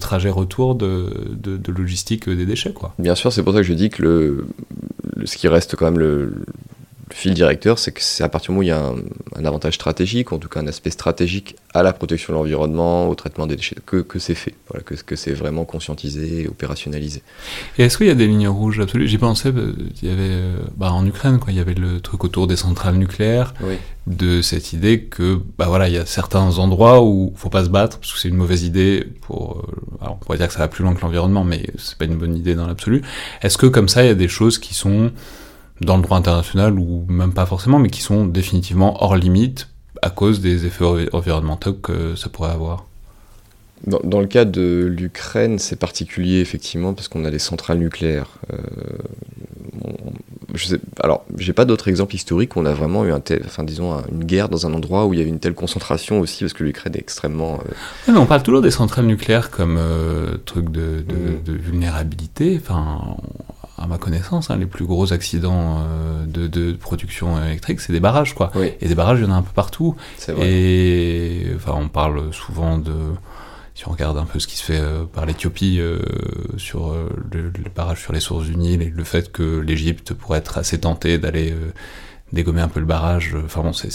trajets 0.00 0.30
retour 0.30 0.74
de, 0.74 1.08
de, 1.30 1.72
logistique 1.72 2.28
des 2.28 2.46
déchets, 2.46 2.72
quoi. 2.72 2.94
Bien 2.98 3.14
sûr, 3.14 3.32
c'est 3.32 3.42
pour 3.42 3.52
ça 3.52 3.58
que 3.60 3.64
je 3.66 3.74
dis 3.74 3.90
que 3.90 4.02
le- 4.02 4.46
ce 5.24 5.36
qui 5.36 5.46
reste 5.48 5.76
quand 5.76 5.84
même 5.84 5.98
le, 5.98 6.44
le 7.12 7.18
fil 7.18 7.34
directeur, 7.34 7.78
c'est 7.78 7.92
que 7.92 8.00
c'est 8.02 8.24
à 8.24 8.28
partir 8.28 8.48
du 8.48 8.52
moment 8.52 8.60
où 8.60 8.62
il 8.62 8.68
y 8.68 8.70
a 8.70 8.78
un, 8.84 8.96
un 9.40 9.44
avantage 9.44 9.74
stratégique, 9.74 10.32
en 10.32 10.38
tout 10.38 10.48
cas 10.48 10.60
un 10.60 10.66
aspect 10.66 10.90
stratégique 10.90 11.56
à 11.74 11.82
la 11.82 11.92
protection 11.92 12.32
de 12.32 12.38
l'environnement, 12.38 13.08
au 13.08 13.14
traitement 13.14 13.46
des 13.46 13.56
déchets, 13.56 13.76
que, 13.86 13.98
que 13.98 14.18
c'est 14.18 14.34
fait, 14.34 14.54
voilà, 14.68 14.82
que, 14.82 14.94
que 14.94 15.16
c'est 15.16 15.32
vraiment 15.32 15.64
conscientisé 15.64 16.42
et 16.42 16.48
opérationnalisé. 16.48 17.22
Et 17.78 17.84
est-ce 17.84 17.96
qu'il 17.98 18.06
y 18.06 18.10
a 18.10 18.14
des 18.14 18.26
lignes 18.26 18.48
rouges 18.48 18.80
absolues? 18.80 19.08
J'y 19.08 19.18
pensais, 19.18 19.48
euh, 19.50 19.74
il 20.02 20.08
y 20.08 20.12
avait, 20.12 20.22
euh, 20.30 20.56
bah, 20.76 20.92
en 20.92 21.04
Ukraine, 21.06 21.38
quoi, 21.38 21.52
il 21.52 21.56
y 21.58 21.60
avait 21.60 21.74
le 21.74 22.00
truc 22.00 22.24
autour 22.24 22.46
des 22.46 22.56
centrales 22.56 22.96
nucléaires, 22.96 23.54
Oui. 23.62 23.76
de 24.06 24.42
cette 24.42 24.72
idée 24.72 25.02
que, 25.04 25.38
bah 25.58 25.66
voilà, 25.68 25.88
il 25.88 25.94
y 25.94 25.98
a 25.98 26.06
certains 26.06 26.58
endroits 26.58 27.02
où 27.02 27.32
faut 27.36 27.50
pas 27.50 27.64
se 27.64 27.68
battre, 27.70 27.98
parce 27.98 28.12
que 28.12 28.18
c'est 28.18 28.28
une 28.28 28.36
mauvaise 28.36 28.64
idée 28.64 29.06
pour, 29.22 29.58
euh, 29.58 30.00
alors 30.02 30.14
on 30.14 30.24
pourrait 30.24 30.38
dire 30.38 30.48
que 30.48 30.54
ça 30.54 30.60
va 30.60 30.68
plus 30.68 30.82
loin 30.82 30.94
que 30.94 31.00
l'environnement, 31.02 31.44
mais 31.44 31.66
c'est 31.78 31.96
pas 31.98 32.04
une 32.06 32.16
bonne 32.16 32.34
idée 32.36 32.54
dans 32.54 32.66
l'absolu. 32.66 33.02
Est-ce 33.42 33.58
que 33.58 33.66
comme 33.66 33.88
ça, 33.88 34.02
il 34.02 34.06
y 34.06 34.10
a 34.10 34.14
des 34.14 34.28
choses 34.28 34.58
qui 34.58 34.74
sont 34.74 35.10
dans 35.84 35.96
le 35.96 36.02
droit 36.02 36.16
international, 36.18 36.78
ou 36.78 37.04
même 37.08 37.32
pas 37.32 37.46
forcément, 37.46 37.78
mais 37.78 37.90
qui 37.90 38.02
sont 38.02 38.26
définitivement 38.26 39.02
hors 39.02 39.16
limite 39.16 39.68
à 40.00 40.10
cause 40.10 40.40
des 40.40 40.66
effets 40.66 40.84
envi- 40.84 41.08
environnementaux 41.12 41.74
que 41.74 42.16
ça 42.16 42.28
pourrait 42.28 42.50
avoir 42.50 42.86
Dans, 43.86 44.00
dans 44.02 44.20
le 44.20 44.26
cas 44.26 44.44
de 44.44 44.86
l'Ukraine, 44.88 45.58
c'est 45.58 45.76
particulier 45.76 46.40
effectivement 46.40 46.92
parce 46.94 47.08
qu'on 47.08 47.24
a 47.24 47.30
des 47.30 47.38
centrales 47.38 47.78
nucléaires. 47.78 48.28
Euh, 48.52 48.56
on- 49.84 50.12
je 50.54 50.66
sais, 50.66 50.78
alors, 51.00 51.24
j'ai 51.38 51.54
pas 51.54 51.64
d'autres 51.64 51.88
exemples 51.88 52.14
historiques 52.14 52.56
où 52.56 52.60
on 52.60 52.66
a 52.66 52.74
vraiment 52.74 53.04
eu 53.06 53.12
un 53.12 53.20
tel, 53.20 53.42
enfin, 53.46 53.64
disons, 53.64 54.02
une 54.10 54.24
guerre 54.24 54.50
dans 54.50 54.66
un 54.66 54.74
endroit 54.74 55.06
où 55.06 55.14
il 55.14 55.18
y 55.18 55.22
avait 55.22 55.30
une 55.30 55.38
telle 55.38 55.54
concentration 55.54 56.20
aussi, 56.20 56.40
parce 56.44 56.52
que 56.52 56.62
l'Ukraine 56.62 56.94
est 56.94 56.98
extrêmement. 57.00 57.58
mais 58.06 58.18
on 58.18 58.26
parle 58.26 58.42
toujours 58.42 58.60
des 58.60 58.70
centrales 58.70 59.06
nucléaires 59.06 59.50
comme 59.50 59.78
truc 60.44 60.70
de, 60.70 61.02
de, 61.08 61.14
mm. 61.14 61.42
de, 61.46 61.52
vulnérabilité. 61.52 62.60
Enfin, 62.60 63.16
à 63.82 63.86
ma 63.86 63.98
connaissance, 63.98 64.50
hein, 64.50 64.56
les 64.56 64.66
plus 64.66 64.84
gros 64.84 65.12
accidents 65.12 65.80
euh, 65.80 66.24
de, 66.26 66.72
production 66.72 67.42
électrique, 67.44 67.80
c'est 67.80 67.92
des 67.92 68.00
barrages, 68.00 68.34
quoi. 68.34 68.52
Et 68.80 68.88
des 68.88 68.94
barrages, 68.94 69.18
il 69.20 69.24
y 69.24 69.26
en 69.28 69.32
a 69.32 69.36
un 69.36 69.42
peu 69.42 69.52
partout. 69.54 69.96
Et 70.40 71.46
enfin, 71.56 71.72
on 71.74 71.88
parle 71.88 72.32
souvent 72.32 72.78
de. 72.78 72.94
Si 73.74 73.88
on 73.88 73.92
regarde 73.92 74.18
un 74.18 74.26
peu 74.26 74.38
ce 74.38 74.46
qui 74.46 74.58
se 74.58 74.64
fait 74.64 74.78
euh, 74.78 75.04
par 75.04 75.24
l'Éthiopie 75.24 75.78
euh, 75.80 75.98
sur 76.58 76.94
le, 77.32 77.50
barrage 77.74 78.02
sur 78.02 78.12
les 78.12 78.20
sources 78.20 78.44
du 78.44 78.56
Nil 78.56 78.82
et 78.82 78.90
le 78.90 79.04
fait 79.04 79.32
que 79.32 79.60
l'Égypte 79.60 80.12
pourrait 80.12 80.40
être 80.40 80.58
assez 80.58 80.78
tentée 80.78 81.16
d'aller 81.16 81.54
dégommer 82.32 82.60
un 82.60 82.68
peu 82.68 82.80
le 82.80 82.86
barrage, 82.86 83.34
enfin 83.44 83.62
bon, 83.62 83.72
c'est 83.72 83.90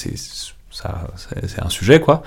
un 1.59 1.69
sujet, 1.69 1.99
quoi. 1.99 2.23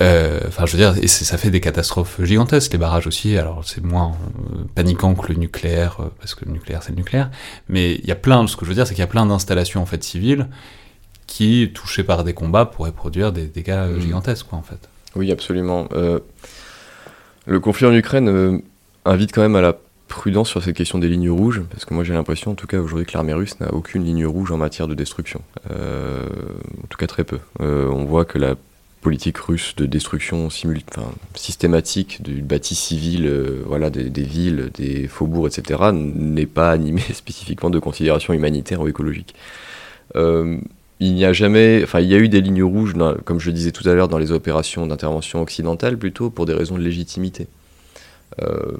Euh, 0.00 0.40
enfin, 0.46 0.64
je 0.66 0.72
veux 0.72 0.78
dire, 0.78 0.94
et 1.02 1.08
ça 1.08 1.36
fait 1.38 1.50
des 1.50 1.60
catastrophes 1.60 2.22
gigantesques, 2.22 2.72
les 2.72 2.78
barrages 2.78 3.06
aussi. 3.06 3.36
Alors, 3.36 3.62
c'est 3.64 3.82
moins 3.82 4.12
euh, 4.12 4.64
paniquant 4.74 5.14
que 5.14 5.32
le 5.32 5.38
nucléaire, 5.38 5.96
euh, 6.00 6.04
parce 6.20 6.34
que 6.34 6.44
le 6.44 6.52
nucléaire, 6.52 6.82
c'est 6.82 6.90
le 6.90 6.96
nucléaire. 6.96 7.30
Mais 7.68 7.94
il 7.94 8.06
y 8.06 8.12
a 8.12 8.16
plein, 8.16 8.46
ce 8.46 8.56
que 8.56 8.64
je 8.64 8.70
veux 8.70 8.74
dire, 8.74 8.86
c'est 8.86 8.94
qu'il 8.94 9.02
y 9.02 9.04
a 9.04 9.08
plein 9.08 9.26
d'installations, 9.26 9.82
en 9.82 9.86
fait, 9.86 10.02
civiles 10.04 10.46
qui, 11.26 11.70
touchées 11.74 12.04
par 12.04 12.24
des 12.24 12.32
combats, 12.32 12.64
pourraient 12.64 12.92
produire 12.92 13.32
des 13.32 13.46
dégâts 13.46 13.88
mmh. 13.96 14.00
gigantesques, 14.00 14.46
quoi, 14.48 14.58
en 14.58 14.62
fait. 14.62 14.88
Oui, 15.16 15.32
absolument. 15.32 15.88
le 17.46 17.60
conflit 17.60 17.86
en 17.86 17.94
Ukraine 17.94 18.62
invite 19.04 19.32
quand 19.32 19.42
même 19.42 19.56
à 19.56 19.60
la 19.60 19.76
prudence 20.06 20.48
sur 20.48 20.62
cette 20.62 20.76
question 20.76 20.98
des 20.98 21.08
lignes 21.08 21.30
rouges, 21.30 21.62
parce 21.70 21.84
que 21.84 21.92
moi 21.92 22.04
j'ai 22.04 22.14
l'impression 22.14 22.52
en 22.52 22.54
tout 22.54 22.66
cas 22.66 22.78
aujourd'hui 22.78 23.04
que 23.04 23.12
l'armée 23.12 23.32
russe 23.32 23.58
n'a 23.60 23.72
aucune 23.74 24.04
ligne 24.04 24.26
rouge 24.26 24.52
en 24.52 24.56
matière 24.56 24.86
de 24.86 24.94
destruction. 24.94 25.42
en 25.68 26.86
tout 26.88 26.98
cas 26.98 27.06
très 27.06 27.24
peu. 27.24 27.40
on 27.58 28.04
voit 28.04 28.24
que 28.24 28.38
la 28.38 28.54
politique 29.00 29.38
russe 29.38 29.74
de 29.76 29.86
destruction 29.86 30.48
systématique 31.34 32.22
du 32.22 32.42
bâti 32.42 32.74
civil, 32.74 33.26
euh, 33.26 33.62
voilà, 33.66 33.90
des, 33.90 34.22
villes, 34.22 34.70
des 34.74 35.06
faubourgs, 35.06 35.46
etc., 35.46 35.90
n'est 35.92 36.46
pas 36.46 36.70
animée 36.70 37.02
spécifiquement 37.12 37.70
de 37.70 37.78
considérations 37.78 38.34
humanitaires 38.34 38.80
ou 38.80 38.88
écologiques. 38.88 39.34
Euh, 40.16 40.58
il 41.00 41.14
n'y 41.14 41.24
a 41.24 41.32
jamais, 41.32 41.80
enfin, 41.84 42.00
il 42.00 42.08
y 42.08 42.14
a 42.14 42.18
eu 42.18 42.28
des 42.28 42.40
lignes 42.40 42.64
rouges, 42.64 42.94
comme 43.24 43.38
je 43.38 43.46
le 43.46 43.52
disais 43.52 43.70
tout 43.70 43.88
à 43.88 43.94
l'heure, 43.94 44.08
dans 44.08 44.18
les 44.18 44.32
opérations 44.32 44.86
d'intervention 44.86 45.40
occidentale, 45.42 45.96
plutôt 45.96 46.28
pour 46.28 46.44
des 46.44 46.54
raisons 46.54 46.76
de 46.76 46.82
légitimité. 46.82 47.46
Euh, 48.42 48.78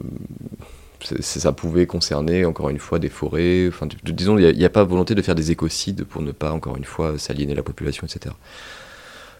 ça 1.20 1.52
pouvait 1.52 1.86
concerner, 1.86 2.44
encore 2.44 2.70
une 2.70 2.80
fois, 2.80 2.98
des 2.98 3.08
forêts. 3.08 3.68
Enfin, 3.68 3.86
disons, 4.02 4.36
il 4.36 4.56
n'y 4.56 4.64
a, 4.64 4.66
a, 4.66 4.70
pas 4.70 4.82
volonté 4.82 5.14
de 5.14 5.22
faire 5.22 5.36
des 5.36 5.52
écocides 5.52 6.02
pour 6.02 6.22
ne 6.22 6.32
pas, 6.32 6.50
encore 6.50 6.76
une 6.76 6.84
fois, 6.84 7.18
s'aliéner 7.18 7.54
la 7.54 7.62
population, 7.62 8.04
etc. 8.04 8.34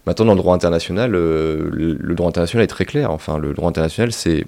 Maintenant, 0.05 0.25
dans 0.25 0.33
le 0.33 0.39
droit 0.39 0.55
international, 0.55 1.13
euh, 1.15 1.69
le, 1.71 2.15
droit 2.15 2.29
international 2.29 2.63
est 2.63 2.67
très 2.67 2.85
clair. 2.85 3.11
Enfin, 3.11 3.37
le 3.37 3.53
droit 3.53 3.69
international, 3.69 4.11
c'est, 4.11 4.45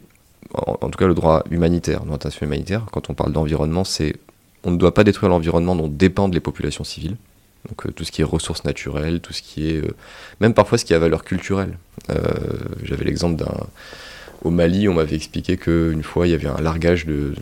en, 0.53 0.89
tout 0.89 0.97
cas, 0.97 1.07
le 1.07 1.13
droit 1.13 1.43
humanitaire. 1.51 1.99
Le 1.99 2.05
droit 2.05 2.15
international 2.15 2.49
humanitaire, 2.49 2.85
quand 2.91 3.09
on 3.09 3.13
parle 3.13 3.31
d'environnement, 3.31 3.83
c'est 3.83 4.15
on 4.63 4.71
ne 4.71 4.77
doit 4.77 4.93
pas 4.93 5.03
détruire 5.03 5.29
l'environnement 5.29 5.75
dont 5.75 5.87
dépendent 5.87 6.33
les 6.33 6.39
populations 6.39 6.83
civiles. 6.83 7.15
Donc 7.67 7.85
euh, 7.85 7.91
tout 7.91 8.03
ce 8.03 8.11
qui 8.11 8.21
est 8.21 8.25
ressources 8.25 8.63
naturelles, 8.63 9.19
tout 9.19 9.33
ce 9.33 9.41
qui 9.41 9.69
est... 9.69 9.83
Euh, 9.83 9.95
même 10.39 10.53
parfois 10.53 10.77
ce 10.77 10.85
qui 10.85 10.93
a 10.93 10.99
valeur 10.99 11.23
culturelle. 11.23 11.77
J'avais 12.83 13.05
l'exemple 13.05 13.37
d'un... 13.37 13.55
Au 14.43 14.49
Mali, 14.49 14.89
on 14.89 14.95
m'avait 14.95 15.15
expliqué 15.15 15.55
qu'une 15.55 16.01
fois, 16.01 16.25
il 16.27 16.31
y 16.31 16.33
avait 16.33 16.47
un 16.47 16.59
largage 16.61 17.05
de, 17.05 17.35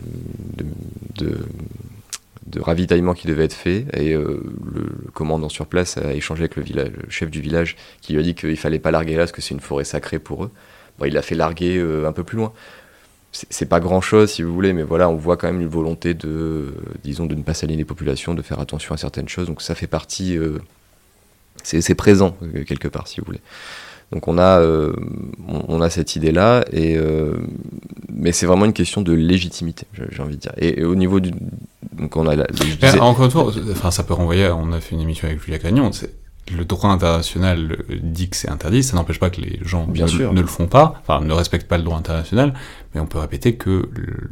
ravitaillement 2.58 3.14
qui 3.14 3.26
devait 3.26 3.44
être 3.44 3.54
fait 3.54 3.86
et 3.92 4.14
euh, 4.14 4.42
le, 4.74 4.86
commandant 5.12 5.48
sur 5.48 5.66
place 5.66 5.96
a 5.96 6.14
échangé 6.14 6.44
avec 6.44 6.56
le, 6.56 6.90
chef 7.08 7.30
du 7.30 7.40
village 7.40 7.76
qui 8.00 8.14
lui 8.14 8.20
a 8.20 8.22
dit 8.22 8.34
qu'il 8.34 8.56
fallait 8.56 8.78
pas 8.78 8.90
larguer 8.90 9.12
là 9.12 9.20
parce 9.22 9.32
que 9.32 9.42
c'est 9.42 9.54
une 9.54 9.60
forêt 9.60 9.84
sacrée 9.84 10.18
pour 10.18 10.44
eux. 10.44 10.50
Il 11.06 11.14
l'a 11.14 11.22
fait 11.22 11.34
larguer 11.34 11.78
euh, 11.78 12.06
un 12.06 12.12
peu 12.12 12.24
plus 12.24 12.36
loin. 12.36 12.52
C'est 13.32 13.68
pas 13.68 13.78
grand 13.78 14.00
chose 14.00 14.32
si 14.32 14.42
vous 14.42 14.52
voulez, 14.52 14.72
mais 14.72 14.82
voilà, 14.82 15.08
on 15.08 15.14
voit 15.14 15.36
quand 15.36 15.46
même 15.46 15.60
une 15.60 15.68
volonté 15.68 16.14
de, 16.14 16.74
disons, 17.04 17.26
de 17.26 17.36
ne 17.36 17.42
pas 17.42 17.54
salir 17.54 17.76
les 17.76 17.84
populations, 17.84 18.34
de 18.34 18.42
faire 18.42 18.58
attention 18.58 18.92
à 18.92 18.98
certaines 18.98 19.28
choses. 19.28 19.46
Donc 19.46 19.62
ça 19.62 19.76
fait 19.76 19.86
partie, 19.86 20.36
euh, 20.36 20.58
c'est 21.62 21.94
présent 21.94 22.36
quelque 22.66 22.88
part 22.88 23.06
si 23.06 23.20
vous 23.20 23.26
voulez. 23.26 23.40
Donc 24.12 24.26
on 24.26 24.38
a, 24.38 24.60
on, 25.46 25.80
a 25.80 25.88
cette 25.88 26.16
idée-là, 26.16 26.64
et 26.72 26.98
mais 28.12 28.32
c'est 28.32 28.46
vraiment 28.46 28.64
une 28.64 28.72
question 28.72 29.02
de 29.02 29.12
légitimité, 29.12 29.86
j'ai 29.92 30.22
envie 30.22 30.36
de 30.36 30.40
dire. 30.40 30.52
Et, 30.58 30.84
au 30.84 30.94
niveau 30.94 31.20
du, 31.20 31.30
donc 31.92 32.16
on 32.16 32.26
a 32.26 32.36
la, 32.36 32.46
encore 33.00 33.24
une 33.24 33.30
fois, 33.30 33.52
enfin 33.70 33.90
ça 33.90 34.02
peut 34.02 34.14
renvoyer. 34.14 34.48
On 34.48 34.72
a 34.72 34.80
fait 34.80 34.94
une 34.94 35.00
émission 35.00 35.28
avec 35.28 35.42
Julia 35.42 35.58
Gagnon 35.58 35.90
le 36.56 36.64
droit 36.64 36.90
international 36.90 37.78
dit 38.02 38.28
que 38.28 38.36
c'est 38.36 38.50
interdit, 38.50 38.82
ça 38.82 38.96
n'empêche 38.96 39.18
pas 39.18 39.30
que 39.30 39.40
les 39.40 39.58
gens 39.62 39.86
Bien 39.86 40.04
ne, 40.04 40.10
sûr. 40.10 40.32
ne, 40.32 40.40
le 40.40 40.46
font 40.46 40.66
pas, 40.66 41.00
enfin 41.00 41.24
ne 41.24 41.32
respectent 41.32 41.68
pas 41.68 41.78
le 41.78 41.84
droit 41.84 41.98
international, 41.98 42.54
mais 42.94 43.00
on 43.00 43.06
peut 43.06 43.18
répéter 43.18 43.56
que 43.56 43.88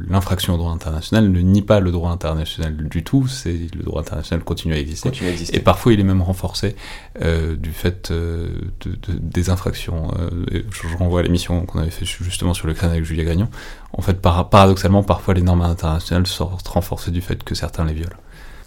l'infraction 0.07 0.55
au 0.55 0.57
droit 0.57 0.71
international 0.71 1.31
ne 1.31 1.39
nie 1.39 1.61
pas 1.61 1.79
le 1.79 1.91
droit 1.91 2.11
international 2.11 2.75
du 2.75 3.03
tout, 3.03 3.27
c'est 3.27 3.67
le 3.75 3.83
droit 3.83 4.01
international 4.01 4.43
continue 4.43 4.73
à 4.73 4.79
exister, 4.79 5.09
continue 5.09 5.29
à 5.29 5.31
exister. 5.31 5.57
et 5.57 5.61
parfois 5.61 5.93
il 5.93 5.99
est 5.99 6.03
même 6.03 6.21
renforcé 6.21 6.75
euh, 7.21 7.55
du 7.55 7.71
fait 7.71 8.11
euh, 8.11 8.49
de, 8.81 8.91
de, 8.91 9.19
des 9.19 9.49
infractions. 9.49 10.11
Euh, 10.19 10.63
je, 10.71 10.97
renvoie 10.97 11.21
à 11.21 11.23
l'émission 11.23 11.65
qu'on 11.65 11.79
avait 11.79 11.91
fait 11.91 12.05
justement 12.05 12.53
sur 12.53 12.67
le 12.67 12.73
crâne 12.73 12.91
avec 12.91 13.05
Julia 13.05 13.23
Gagnon. 13.23 13.49
En 13.93 14.01
fait, 14.01 14.19
paradoxalement, 14.21 15.03
parfois 15.03 15.33
les 15.33 15.41
normes 15.41 15.61
internationales 15.61 16.27
sortent 16.27 16.67
renforcées 16.67 17.11
du 17.11 17.21
fait 17.21 17.43
que 17.43 17.55
certains 17.55 17.85
les 17.85 17.93
violent 17.93 18.17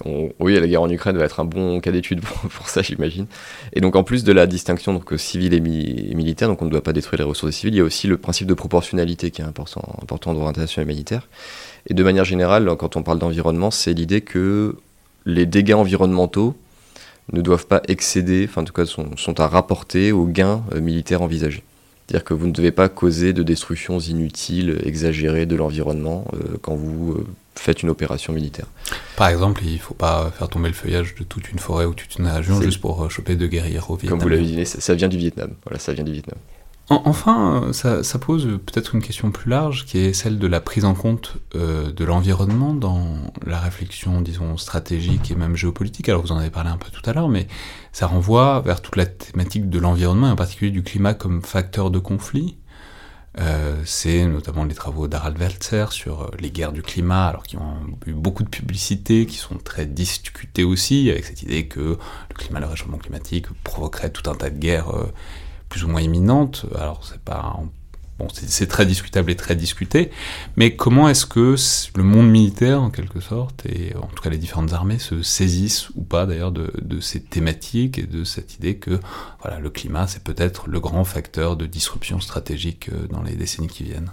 oui, 0.04 0.58
la 0.58 0.66
guerre 0.66 0.82
en 0.82 0.90
Ukraine 0.90 1.16
va 1.16 1.24
être 1.24 1.40
un 1.40 1.44
bon 1.44 1.80
cas 1.80 1.92
d'étude 1.92 2.20
pour, 2.50 2.68
ça, 2.68 2.82
j'imagine. 2.82 3.26
Et 3.72 3.80
donc, 3.80 3.96
en 3.96 4.04
plus 4.04 4.24
de 4.24 4.32
la 4.32 4.46
distinction 4.46 4.94
donc, 4.94 5.12
civile 5.16 5.54
et, 5.54 5.60
militaire, 5.60 6.48
donc 6.48 6.62
on 6.62 6.64
ne 6.64 6.70
doit 6.70 6.82
pas 6.82 6.92
détruire 6.92 7.18
les 7.18 7.24
ressources 7.24 7.54
civiles, 7.54 7.74
il 7.74 7.78
y 7.78 7.80
a 7.80 7.84
aussi 7.84 8.06
le 8.06 8.16
principe 8.16 8.46
de 8.46 8.54
proportionnalité 8.54 9.30
qui 9.30 9.42
est 9.42 9.44
important, 9.44 9.96
important 10.02 10.32
dans 10.32 10.40
l'orientation 10.40 10.84
militaire. 10.84 11.28
Et 11.88 11.94
de 11.94 12.02
manière 12.02 12.24
générale, 12.24 12.68
quand 12.78 12.96
on 12.96 13.02
parle 13.02 13.18
d'environnement, 13.18 13.70
c'est 13.70 13.94
l'idée 13.94 14.20
que 14.20 14.76
les 15.26 15.46
dégâts 15.46 15.74
environnementaux 15.74 16.56
ne 17.32 17.40
doivent 17.40 17.66
pas 17.66 17.82
excéder, 17.88 18.46
enfin 18.48 18.62
en 18.62 18.64
tout 18.64 18.72
cas 18.72 18.86
sont, 18.86 19.16
sont 19.16 19.38
à 19.40 19.46
rapporter 19.46 20.12
aux 20.12 20.26
gains 20.26 20.62
euh, 20.72 20.80
militaires 20.80 21.22
envisagés. 21.22 21.62
C'est-à-dire 22.06 22.24
que 22.24 22.34
vous 22.34 22.46
ne 22.46 22.52
devez 22.52 22.72
pas 22.72 22.88
causer 22.88 23.32
de 23.32 23.42
destructions 23.42 23.98
inutiles, 23.98 24.78
exagérées 24.84 25.46
de 25.46 25.56
l'environnement 25.56 26.26
euh, 26.34 26.56
quand 26.60 26.74
vous 26.74 27.12
euh, 27.12 27.26
faites 27.54 27.82
une 27.82 27.90
opération 27.90 28.32
militaire. 28.32 28.66
Par 29.16 29.28
exemple, 29.28 29.62
il 29.64 29.74
ne 29.74 29.78
faut 29.78 29.94
pas 29.94 30.30
faire 30.36 30.48
tomber 30.48 30.68
le 30.68 30.74
feuillage 30.74 31.14
de 31.14 31.24
toute 31.24 31.50
une 31.50 31.58
forêt 31.58 31.84
ou 31.84 31.94
toute 31.94 32.16
une 32.16 32.26
région 32.26 32.60
juste 32.60 32.80
pour 32.80 33.04
euh, 33.04 33.08
choper 33.08 33.36
de 33.36 33.46
guerriers 33.46 33.78
au 33.88 33.94
Vietnam. 33.94 34.18
Comme 34.18 34.20
vous 34.20 34.28
l'avez 34.28 34.44
dit, 34.44 34.66
ça 34.66 34.94
vient 34.94 35.08
du 35.08 35.16
Vietnam. 35.16 35.52
Voilà, 35.64 35.78
ça 35.78 35.92
vient 35.92 36.04
du 36.04 36.12
Vietnam. 36.12 36.36
Enfin, 36.88 37.70
ça, 37.72 38.18
pose 38.18 38.44
peut-être 38.66 38.94
une 38.94 39.02
question 39.02 39.30
plus 39.30 39.50
large 39.50 39.86
qui 39.86 39.98
est 39.98 40.12
celle 40.12 40.38
de 40.38 40.46
la 40.46 40.60
prise 40.60 40.84
en 40.84 40.94
compte 40.94 41.36
euh, 41.54 41.90
de 41.92 42.04
l'environnement 42.04 42.74
dans 42.74 43.16
la 43.46 43.60
réflexion, 43.60 44.20
disons, 44.20 44.56
stratégique 44.56 45.30
et 45.30 45.34
même 45.34 45.56
géopolitique. 45.56 46.08
Alors 46.08 46.22
vous 46.22 46.32
en 46.32 46.38
avez 46.38 46.50
parlé 46.50 46.70
un 46.70 46.76
peu 46.76 46.90
tout 46.90 47.08
à 47.08 47.12
l'heure, 47.12 47.28
mais 47.28 47.46
ça 47.92 48.06
renvoie 48.06 48.60
vers 48.60 48.82
toute 48.82 48.96
la 48.96 49.06
thématique 49.06 49.70
de 49.70 49.78
l'environnement, 49.78 50.28
et 50.28 50.32
en 50.32 50.36
particulier 50.36 50.70
du 50.70 50.82
climat 50.82 51.14
comme 51.14 51.42
facteur 51.42 51.90
de 51.90 51.98
conflit. 51.98 52.56
Euh, 53.38 53.80
c'est 53.86 54.26
notamment 54.26 54.64
les 54.64 54.74
travaux 54.74 55.08
d'Harald 55.08 55.38
Welzer 55.38 55.90
sur 55.92 56.22
euh, 56.22 56.30
les 56.38 56.50
guerres 56.50 56.72
du 56.72 56.82
climat, 56.82 57.28
alors 57.28 57.44
qui 57.44 57.56
ont 57.56 57.76
eu 58.06 58.12
beaucoup 58.12 58.42
de 58.42 58.48
publicité, 58.48 59.24
qui 59.24 59.36
sont 59.36 59.56
très 59.56 59.86
discutés 59.86 60.64
aussi, 60.64 61.10
avec 61.10 61.24
cette 61.24 61.42
idée 61.42 61.66
que 61.66 61.80
le 61.80 62.34
climat, 62.36 62.60
le 62.60 62.66
réchauffement 62.66 62.98
climatique 62.98 63.46
provoquerait 63.64 64.10
tout 64.10 64.28
un 64.28 64.34
tas 64.34 64.50
de 64.50 64.58
guerres 64.58 64.90
euh, 64.90 65.06
plus 65.72 65.84
ou 65.84 65.88
moins 65.88 66.02
imminentes. 66.02 66.66
Alors 66.78 67.00
c'est 67.02 67.22
pas, 67.22 67.58
c'est 68.34 68.66
très 68.66 68.84
discutable 68.84 69.30
et 69.30 69.36
très 69.36 69.56
discuté, 69.56 70.10
mais 70.56 70.76
comment 70.76 71.08
est-ce 71.08 71.24
que 71.24 71.56
le 71.96 72.02
monde 72.02 72.28
militaire, 72.30 72.82
en 72.82 72.90
quelque 72.90 73.20
sorte, 73.20 73.64
et 73.64 73.96
en 73.96 74.06
tout 74.06 74.22
cas 74.22 74.28
les 74.28 74.36
différentes 74.36 74.74
armées, 74.74 74.98
se 74.98 75.22
saisissent 75.22 75.88
ou 75.94 76.02
pas 76.02 76.26
d'ailleurs 76.26 76.52
de, 76.52 77.00
ces 77.00 77.22
thématiques 77.22 77.98
et 77.98 78.02
de 78.02 78.22
cette 78.22 78.56
idée 78.56 78.76
que 78.76 79.00
voilà, 79.40 79.60
le 79.60 79.70
climat, 79.70 80.06
c'est 80.06 80.22
peut-être 80.22 80.68
le 80.68 80.78
grand 80.78 81.04
facteur 81.04 81.56
de 81.56 81.64
disruption 81.64 82.20
stratégique 82.20 82.90
euh, 82.90 83.06
dans 83.08 83.22
les 83.22 83.34
décennies 83.34 83.68
qui 83.68 83.84
viennent? 83.84 84.12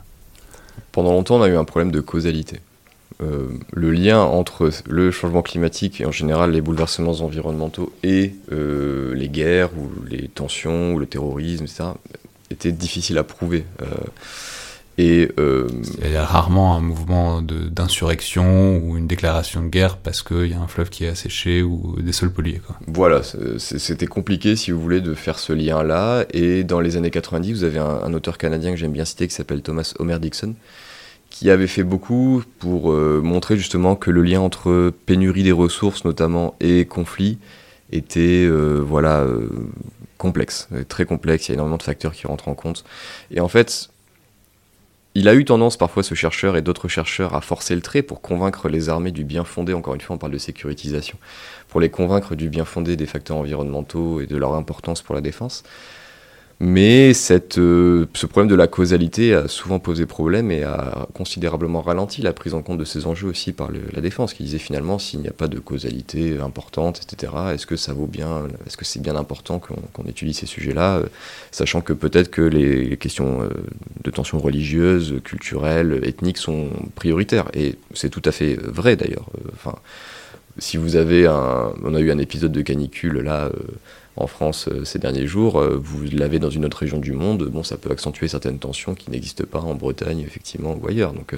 Pendant 0.93 1.11
longtemps, 1.11 1.35
on 1.35 1.41
a 1.41 1.49
eu 1.49 1.57
un 1.57 1.65
problème 1.65 1.91
de 1.91 1.99
causalité. 1.99 2.61
Euh, 3.21 3.49
le 3.73 3.91
lien 3.91 4.21
entre 4.21 4.69
le 4.87 5.11
changement 5.11 5.41
climatique 5.41 5.99
et 5.99 6.05
en 6.05 6.11
général 6.11 6.51
les 6.51 6.61
bouleversements 6.61 7.19
environnementaux 7.19 7.91
et 8.01 8.33
euh, 8.53 9.13
les 9.13 9.27
guerres 9.27 9.71
ou 9.77 9.89
les 10.09 10.29
tensions 10.29 10.93
ou 10.93 10.99
le 10.99 11.05
terrorisme, 11.05 11.65
etc., 11.65 11.89
était 12.49 12.71
difficile 12.71 13.17
à 13.17 13.25
prouver. 13.25 13.65
Euh, 13.81 13.85
et, 14.97 15.29
il 15.37 16.11
y 16.11 16.15
a 16.15 16.25
rarement 16.25 16.75
un 16.75 16.81
mouvement 16.81 17.41
d'insurrection 17.41 18.77
ou 18.77 18.97
une 18.97 19.07
déclaration 19.07 19.63
de 19.63 19.67
guerre 19.67 19.97
parce 19.97 20.23
qu'il 20.23 20.47
y 20.47 20.53
a 20.53 20.59
un 20.59 20.67
fleuve 20.67 20.89
qui 20.89 21.05
est 21.05 21.09
asséché 21.09 21.61
ou 21.61 21.95
des 22.01 22.11
sols 22.11 22.31
pollués. 22.31 22.61
Quoi. 22.65 22.77
Voilà, 22.87 23.21
c'était 23.57 24.07
compliqué 24.07 24.57
si 24.57 24.71
vous 24.71 24.81
voulez 24.81 24.99
de 24.99 25.13
faire 25.13 25.39
ce 25.39 25.53
lien-là. 25.53 26.25
Et 26.33 26.65
dans 26.65 26.81
les 26.81 26.97
années 26.97 27.11
90, 27.11 27.53
vous 27.53 27.63
avez 27.63 27.79
un, 27.79 28.13
auteur 28.13 28.37
canadien 28.37 28.71
que 28.71 28.77
j'aime 28.77 28.91
bien 28.91 29.05
citer 29.05 29.27
qui 29.27 29.33
s'appelle 29.33 29.61
Thomas 29.61 29.93
Homer 29.99 30.19
Dixon, 30.19 30.55
qui 31.39 31.49
avait 31.49 31.67
fait 31.67 31.83
beaucoup 31.83 32.43
pour 32.59 32.91
montrer 32.91 33.55
justement 33.55 33.95
que 33.95 34.11
le 34.11 34.23
lien 34.23 34.41
entre 34.41 34.91
pénurie 35.05 35.43
des 35.43 35.53
ressources 35.53 36.03
notamment 36.03 36.53
et 36.59 36.83
conflit 36.83 37.37
était 37.93 38.45
voilà 38.49 39.25
complexe, 40.17 40.67
très 40.89 41.05
complexe. 41.05 41.47
Il 41.47 41.51
y 41.51 41.53
a 41.53 41.55
énormément 41.55 41.77
de 41.77 41.83
facteurs 41.83 42.11
qui 42.11 42.27
rentrent 42.27 42.49
en 42.49 42.55
compte. 42.55 42.83
Et 43.31 43.39
en 43.39 43.47
fait, 43.47 43.89
il 45.15 45.29
a 45.29 45.33
eu 45.33 45.45
tendance 45.45 45.77
parfois, 45.77 46.03
ce 46.03 46.13
chercheur 46.13 46.57
et 46.57 46.61
d'autres 46.61 46.89
chercheurs, 46.89 47.33
à 47.33 47.39
forcer 47.39 47.73
le 47.73 47.81
trait 47.81 48.01
pour 48.01 48.19
convaincre 48.19 48.67
les 48.67 48.89
armées 48.89 49.11
du 49.11 49.23
bien 49.23 49.45
fondé, 49.45 49.73
encore 49.73 49.95
une 49.95 50.01
fois 50.01 50.17
on 50.17 50.19
parle 50.19 50.33
de 50.33 50.37
sécurisation, 50.37 51.17
pour 51.69 51.79
les 51.79 51.89
convaincre 51.89 52.35
du 52.35 52.49
bien 52.49 52.65
fondé 52.65 52.97
des 52.97 53.05
facteurs 53.05 53.37
environnementaux 53.37 54.19
et 54.19 54.27
de 54.27 54.35
leur 54.35 54.55
importance 54.55 55.01
pour 55.01 55.15
la 55.15 55.21
défense. 55.21 55.63
Mais 56.61 57.13
euh, 57.57 58.05
ce 58.13 58.25
problème 58.25 58.49
de 58.49 58.55
la 58.55 58.67
causalité 58.67 59.33
a 59.33 59.47
souvent 59.47 59.79
posé 59.79 60.05
problème 60.05 60.51
et 60.51 60.63
a 60.63 61.07
considérablement 61.13 61.81
ralenti 61.81 62.21
la 62.21 62.33
prise 62.33 62.53
en 62.53 62.61
compte 62.61 62.77
de 62.77 62.83
ces 62.83 63.07
enjeux 63.07 63.29
aussi 63.29 63.53
par 63.53 63.69
la 63.71 64.01
défense, 64.01 64.33
qui 64.33 64.43
disait 64.43 64.57
finalement 64.57 64.99
s'il 64.99 65.21
n'y 65.21 65.29
a 65.29 65.33
pas 65.33 65.47
de 65.47 65.57
causalité 65.57 66.37
importante, 66.41 66.99
etc., 67.01 67.31
est-ce 67.53 67.65
que 67.65 67.77
ça 67.77 67.93
vaut 67.93 68.07
bien, 68.07 68.49
est-ce 68.67 68.75
que 68.75 68.83
c'est 68.83 69.01
bien 69.01 69.15
important 69.15 69.59
qu'on 69.59 70.03
étudie 70.03 70.33
ces 70.33 70.47
sujets-là, 70.47 70.97
euh, 70.97 71.05
sachant 71.51 71.79
que 71.79 71.93
peut-être 71.93 72.29
que 72.29 72.41
les, 72.41 72.97
questions 72.97 73.41
euh, 73.41 73.47
de 74.03 74.11
tension 74.11 74.37
religieuse, 74.39 75.21
culturelle, 75.23 76.01
ethnique 76.03 76.37
sont 76.37 76.71
prioritaires. 76.93 77.45
Et 77.53 77.75
c'est 77.93 78.09
tout 78.09 78.23
à 78.25 78.33
fait 78.33 78.55
vrai 78.55 78.97
d'ailleurs. 78.97 79.29
Enfin, 79.53 79.75
si 80.57 80.75
vous 80.75 80.97
avez 80.97 81.25
un, 81.25 81.71
on 81.83 81.95
a 81.95 82.01
eu 82.01 82.11
un 82.11 82.17
épisode 82.17 82.51
de 82.51 82.61
canicule 82.61 83.19
là 83.19 83.49
en 84.19 84.27
France 84.27 84.67
euh, 84.67 84.83
ces 84.83 84.99
derniers 84.99 85.25
jours, 85.25 85.59
euh, 85.59 85.79
vous 85.81 86.03
l'avez 86.11 86.39
dans 86.39 86.49
une 86.49 86.65
autre 86.65 86.77
région 86.77 86.99
du 86.99 87.13
monde, 87.13 87.45
bon, 87.45 87.63
ça 87.63 87.77
peut 87.77 87.89
accentuer 87.89 88.27
certaines 88.27 88.59
tensions 88.59 88.93
qui 88.93 89.09
n'existent 89.09 89.45
pas 89.49 89.59
en 89.59 89.75
Bretagne, 89.75 90.19
effectivement, 90.19 90.77
ou 90.79 90.87
ailleurs. 90.87 91.13
Donc, 91.13 91.37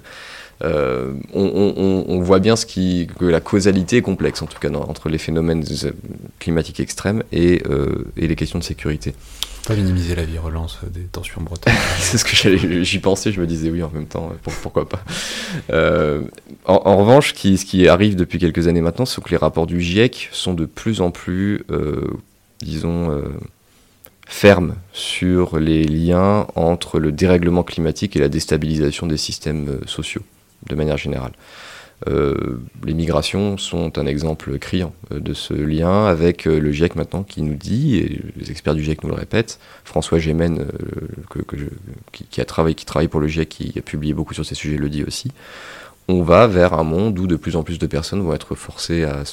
euh, 0.63 1.13
on, 1.33 2.19
voit 2.21 2.39
bien 2.39 2.55
ce 2.55 2.65
qui, 2.65 3.07
que 3.17 3.25
la 3.25 3.39
causalité 3.39 3.97
est 3.97 4.01
complexe, 4.01 4.41
en 4.41 4.47
tout 4.47 4.59
cas, 4.59 4.69
entre 4.69 5.09
les 5.09 5.17
phénomènes 5.17 5.63
climatiques 6.39 6.79
extrêmes 6.79 7.23
et, 7.31 7.63
les 8.17 8.35
questions 8.35 8.59
de 8.59 8.63
sécurité. 8.63 9.13
Pas 9.67 9.75
minimiser 9.75 10.15
la 10.15 10.23
virulence 10.23 10.79
des 10.91 11.01
tensions 11.01 11.41
en 11.41 11.43
Bretagne. 11.43 11.75
C'est 11.99 12.17
ce 12.17 12.25
que 12.25 12.83
j'y 12.83 12.99
pensais, 12.99 13.31
je 13.31 13.39
me 13.39 13.47
disais 13.47 13.69
oui 13.69 13.83
en 13.83 13.91
même 13.91 14.07
temps, 14.07 14.33
pourquoi 14.61 14.87
pas. 14.87 15.03
en, 16.65 16.97
revanche, 16.97 17.33
qui, 17.33 17.57
ce 17.57 17.65
qui 17.65 17.87
arrive 17.87 18.15
depuis 18.15 18.39
quelques 18.39 18.67
années 18.67 18.81
maintenant, 18.81 19.05
c'est 19.05 19.23
que 19.23 19.29
les 19.29 19.37
rapports 19.37 19.67
du 19.67 19.81
GIEC 19.81 20.29
sont 20.31 20.53
de 20.53 20.65
plus 20.65 21.01
en 21.01 21.11
plus 21.11 21.63
disons, 22.63 23.11
euh, 23.11 23.23
ferme 24.27 24.75
sur 24.93 25.59
les 25.59 25.83
liens 25.83 26.47
entre 26.55 26.99
le 26.99 27.11
dérèglement 27.11 27.63
climatique 27.63 28.15
et 28.15 28.19
la 28.19 28.29
déstabilisation 28.29 29.07
des 29.07 29.17
systèmes 29.17 29.69
euh, 29.69 29.87
sociaux, 29.87 30.23
de 30.69 30.75
manière 30.75 30.97
générale. 30.97 31.33
Euh, 32.07 32.59
les 32.83 32.95
migrations 32.95 33.59
sont 33.59 33.99
un 33.99 34.07
exemple 34.07 34.57
criant 34.57 34.91
de 35.11 35.35
ce 35.35 35.53
lien 35.53 36.07
avec 36.07 36.45
le 36.45 36.71
GIEC 36.71 36.95
maintenant 36.95 37.21
qui 37.21 37.43
nous 37.43 37.53
dit, 37.53 37.97
et 37.97 38.21
les 38.37 38.49
experts 38.49 38.73
du 38.73 38.83
GIEC 38.83 39.03
nous 39.03 39.09
le 39.09 39.15
répètent, 39.15 39.59
François 39.83 40.17
Gémen, 40.17 40.65
qui, 42.31 42.41
a 42.41 42.45
travaillé, 42.45 42.73
qui 42.73 42.85
travaille 42.85 43.07
pour 43.07 43.19
le 43.19 43.27
GIEC, 43.27 43.49
qui 43.49 43.73
a 43.77 43.83
publié 43.83 44.15
beaucoup 44.15 44.33
sur 44.33 44.43
ces 44.43 44.55
sujets, 44.55 44.77
le 44.77 44.89
dit 44.89 45.03
aussi, 45.03 45.31
on 46.07 46.23
va 46.23 46.47
vers 46.47 46.73
un 46.73 46.83
monde 46.83 47.17
où 47.19 47.27
de 47.27 47.35
plus 47.35 47.55
en 47.55 47.63
plus 47.63 47.79
de 47.79 47.87
personnes 47.87 48.21
vont 48.21 48.33
être 48.33 48.55
forcées 48.55 49.03
à 49.03 49.23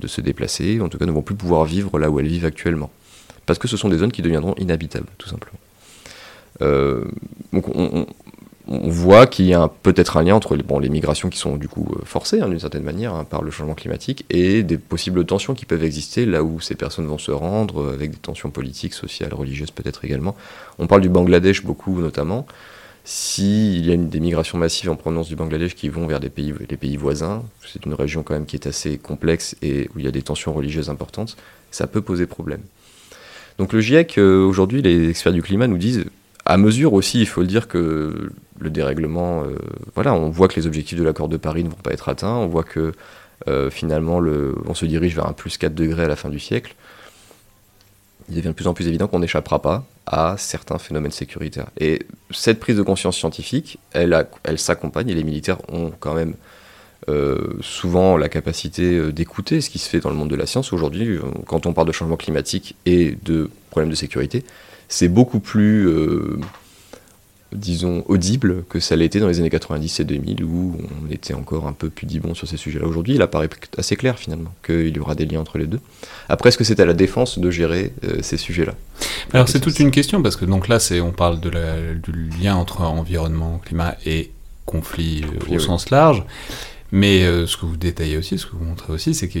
de, 0.00 0.06
se 0.06 0.20
déplacer, 0.20 0.80
en 0.80 0.88
tout 0.88 0.98
cas 0.98 1.06
ne 1.06 1.12
vont 1.12 1.22
plus 1.22 1.34
pouvoir 1.34 1.64
vivre 1.64 1.98
là 1.98 2.10
où 2.10 2.20
elles 2.20 2.28
vivent 2.28 2.44
actuellement. 2.44 2.90
Parce 3.46 3.58
que 3.58 3.68
ce 3.68 3.76
sont 3.76 3.88
des 3.88 3.98
zones 3.98 4.12
qui 4.12 4.22
deviendront 4.22 4.54
inhabitables, 4.58 5.08
tout 5.18 5.28
simplement. 5.28 5.58
Euh, 6.62 7.04
donc 7.52 7.68
on, 7.74 8.06
voit 8.68 9.26
qu'il 9.26 9.46
y 9.46 9.54
a 9.54 9.68
peut-être 9.82 10.16
un 10.16 10.22
lien 10.22 10.34
entre 10.34 10.54
les 10.54 10.88
migrations 10.88 11.28
qui 11.28 11.38
sont 11.38 11.56
du 11.56 11.68
coup 11.68 11.88
euh, 11.96 12.04
forcées 12.04 12.40
hein, 12.40 12.48
d'une 12.48 12.60
certaine 12.60 12.84
manière 12.84 13.14
hein, 13.14 13.24
par 13.24 13.42
le 13.42 13.50
changement 13.50 13.74
climatique 13.74 14.26
et 14.30 14.62
des 14.62 14.78
possibles 14.78 15.24
tensions 15.24 15.54
qui 15.54 15.64
peuvent 15.64 15.82
exister 15.82 16.26
là 16.26 16.44
où 16.44 16.60
ces 16.60 16.76
personnes 16.76 17.06
vont 17.06 17.18
se 17.18 17.32
rendre, 17.32 17.82
euh, 17.82 17.94
avec 17.94 18.10
des 18.10 18.18
tensions 18.18 18.50
politiques, 18.50 18.92
sociales, 18.92 19.34
religieuses 19.34 19.72
peut-être 19.72 20.04
également. 20.04 20.36
On 20.78 20.86
parle 20.86 21.00
du 21.00 21.08
Bangladesh 21.08 21.64
beaucoup 21.64 22.00
notamment. 22.00 22.46
S'il 23.04 23.86
y 23.86 23.92
a 23.92 23.96
des 23.96 24.20
migrations 24.20 24.58
massives 24.58 24.90
en 24.90 24.96
provenance 24.96 25.28
du 25.28 25.36
Bangladesh 25.36 25.74
qui 25.74 25.88
vont 25.88 26.06
vers 26.06 26.20
les 26.20 26.28
pays 26.30 26.96
voisins, 26.96 27.42
c'est 27.66 27.84
une 27.86 27.94
région 27.94 28.22
quand 28.22 28.34
même 28.34 28.46
qui 28.46 28.56
est 28.56 28.66
assez 28.66 28.98
complexe 28.98 29.56
et 29.62 29.88
où 29.94 29.98
il 29.98 30.04
y 30.04 30.08
a 30.08 30.12
des 30.12 30.22
tensions 30.22 30.52
religieuses 30.52 30.90
importantes, 30.90 31.36
ça 31.70 31.86
peut 31.86 32.02
poser 32.02 32.26
problème. 32.26 32.60
Donc 33.58 33.72
le 33.72 33.80
GIEC, 33.80 34.18
euh, 34.18 34.42
aujourd'hui, 34.42 34.82
les 34.82 35.10
experts 35.10 35.32
du 35.32 35.42
climat 35.42 35.66
nous 35.66 35.78
disent, 35.78 36.04
à 36.46 36.56
mesure 36.56 36.94
aussi, 36.94 37.20
il 37.20 37.26
faut 37.26 37.42
le 37.42 37.46
dire 37.46 37.68
que 37.68 38.30
le 38.58 38.70
dérèglement, 38.70 39.44
euh, 39.44 39.56
voilà, 39.94 40.14
on 40.14 40.30
voit 40.30 40.48
que 40.48 40.56
les 40.56 40.66
objectifs 40.66 40.98
de 40.98 41.04
l'accord 41.04 41.28
de 41.28 41.36
Paris 41.36 41.64
ne 41.64 41.68
vont 41.68 41.76
pas 41.76 41.92
être 41.92 42.08
atteints, 42.08 42.36
on 42.36 42.46
voit 42.46 42.64
que 42.64 42.92
euh, 43.48 43.70
finalement 43.70 44.20
le, 44.20 44.54
on 44.66 44.74
se 44.74 44.84
dirige 44.84 45.14
vers 45.14 45.26
un 45.26 45.32
plus 45.32 45.56
4 45.58 45.74
degrés 45.74 46.04
à 46.04 46.08
la 46.08 46.16
fin 46.16 46.28
du 46.28 46.38
siècle 46.38 46.74
il 48.30 48.36
devient 48.36 48.48
de 48.48 48.54
plus 48.54 48.66
en 48.66 48.74
plus 48.74 48.86
évident 48.86 49.08
qu'on 49.08 49.18
n'échappera 49.18 49.60
pas 49.60 49.84
à 50.06 50.36
certains 50.38 50.78
phénomènes 50.78 51.10
sécuritaires. 51.10 51.66
Et 51.78 52.00
cette 52.30 52.60
prise 52.60 52.76
de 52.76 52.82
conscience 52.82 53.16
scientifique, 53.16 53.78
elle, 53.92 54.26
elle 54.44 54.58
s'accompagne, 54.58 55.08
et 55.08 55.14
les 55.14 55.24
militaires 55.24 55.58
ont 55.68 55.92
quand 55.98 56.14
même 56.14 56.34
euh, 57.08 57.38
souvent 57.60 58.16
la 58.16 58.28
capacité 58.28 58.96
euh, 58.96 59.12
d'écouter 59.12 59.60
ce 59.60 59.70
qui 59.70 59.78
se 59.78 59.88
fait 59.88 60.00
dans 60.00 60.10
le 60.10 60.16
monde 60.16 60.30
de 60.30 60.36
la 60.36 60.46
science. 60.46 60.72
Aujourd'hui, 60.72 61.08
euh, 61.08 61.22
quand 61.46 61.66
on 61.66 61.72
parle 61.72 61.86
de 61.86 61.92
changement 61.92 62.16
climatique 62.16 62.76
et 62.86 63.16
de 63.22 63.50
problèmes 63.70 63.90
de 63.90 63.96
sécurité, 63.96 64.44
c'est 64.88 65.08
beaucoup 65.08 65.40
plus 65.40 65.88
disons, 67.52 68.04
audible 68.08 68.64
que 68.68 68.80
ça 68.80 68.96
l'était 68.96 69.18
dans 69.18 69.28
les 69.28 69.40
années 69.40 69.50
90 69.50 70.00
et 70.00 70.04
2000, 70.04 70.44
où 70.44 70.76
on 70.78 71.12
était 71.12 71.34
encore 71.34 71.66
un 71.66 71.72
peu 71.72 71.90
pudibond 71.90 72.34
sur 72.34 72.46
ces 72.46 72.56
sujets-là. 72.56 72.86
Aujourd'hui, 72.86 73.14
il 73.14 73.22
apparaît 73.22 73.50
assez 73.76 73.96
clair, 73.96 74.18
finalement, 74.18 74.54
qu'il 74.64 74.96
y 74.96 75.00
aura 75.00 75.14
des 75.14 75.26
liens 75.26 75.40
entre 75.40 75.58
les 75.58 75.66
deux. 75.66 75.80
Après, 76.28 76.48
est-ce 76.48 76.58
que 76.58 76.64
c'est 76.64 76.80
à 76.80 76.84
la 76.84 76.94
défense 76.94 77.38
de 77.38 77.50
gérer 77.50 77.92
euh, 78.04 78.18
ces 78.22 78.36
sujets-là? 78.36 78.74
Alors, 79.32 79.48
c'est 79.48 79.60
toute 79.60 79.80
une 79.80 79.90
question, 79.90 80.22
parce 80.22 80.36
que 80.36 80.44
donc 80.44 80.68
là, 80.68 80.78
on 81.02 81.12
parle 81.12 81.40
de 81.40 81.50
du 81.94 82.30
lien 82.40 82.54
entre 82.54 82.82
environnement, 82.82 83.60
climat 83.64 83.96
et 84.06 84.30
conflit, 84.66 85.24
euh, 85.24 85.56
au 85.56 85.58
sens 85.58 85.90
large. 85.90 86.22
Mais 86.92 87.24
euh, 87.24 87.46
ce 87.46 87.56
que 87.56 87.66
vous 87.66 87.76
détaillez 87.76 88.16
aussi, 88.16 88.38
ce 88.38 88.46
que 88.46 88.56
vous 88.56 88.64
montrez 88.64 88.92
aussi, 88.92 89.14
c'est 89.14 89.28
que 89.28 89.38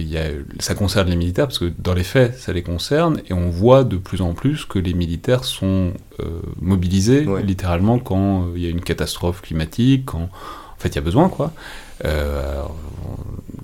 ça 0.60 0.74
concerne 0.74 1.08
les 1.08 1.16
militaires, 1.16 1.46
parce 1.46 1.58
que 1.58 1.72
dans 1.78 1.94
les 1.94 2.04
faits, 2.04 2.38
ça 2.38 2.52
les 2.52 2.62
concerne, 2.62 3.20
et 3.28 3.32
on 3.32 3.50
voit 3.50 3.84
de 3.84 3.96
plus 3.96 4.20
en 4.20 4.34
plus 4.34 4.64
que 4.64 4.78
les 4.78 4.94
militaires 4.94 5.44
sont 5.44 5.92
euh, 6.20 6.40
mobilisés, 6.60 7.26
littéralement, 7.42 7.98
quand 7.98 8.42
euh, 8.42 8.52
il 8.54 8.62
y 8.62 8.66
a 8.66 8.70
une 8.70 8.82
catastrophe 8.82 9.42
climatique, 9.42 10.06
quand 10.06 10.22
en 10.22 10.78
fait 10.78 10.90
il 10.90 10.94
y 10.96 10.98
a 10.98 11.02
besoin, 11.02 11.28
quoi. 11.28 11.52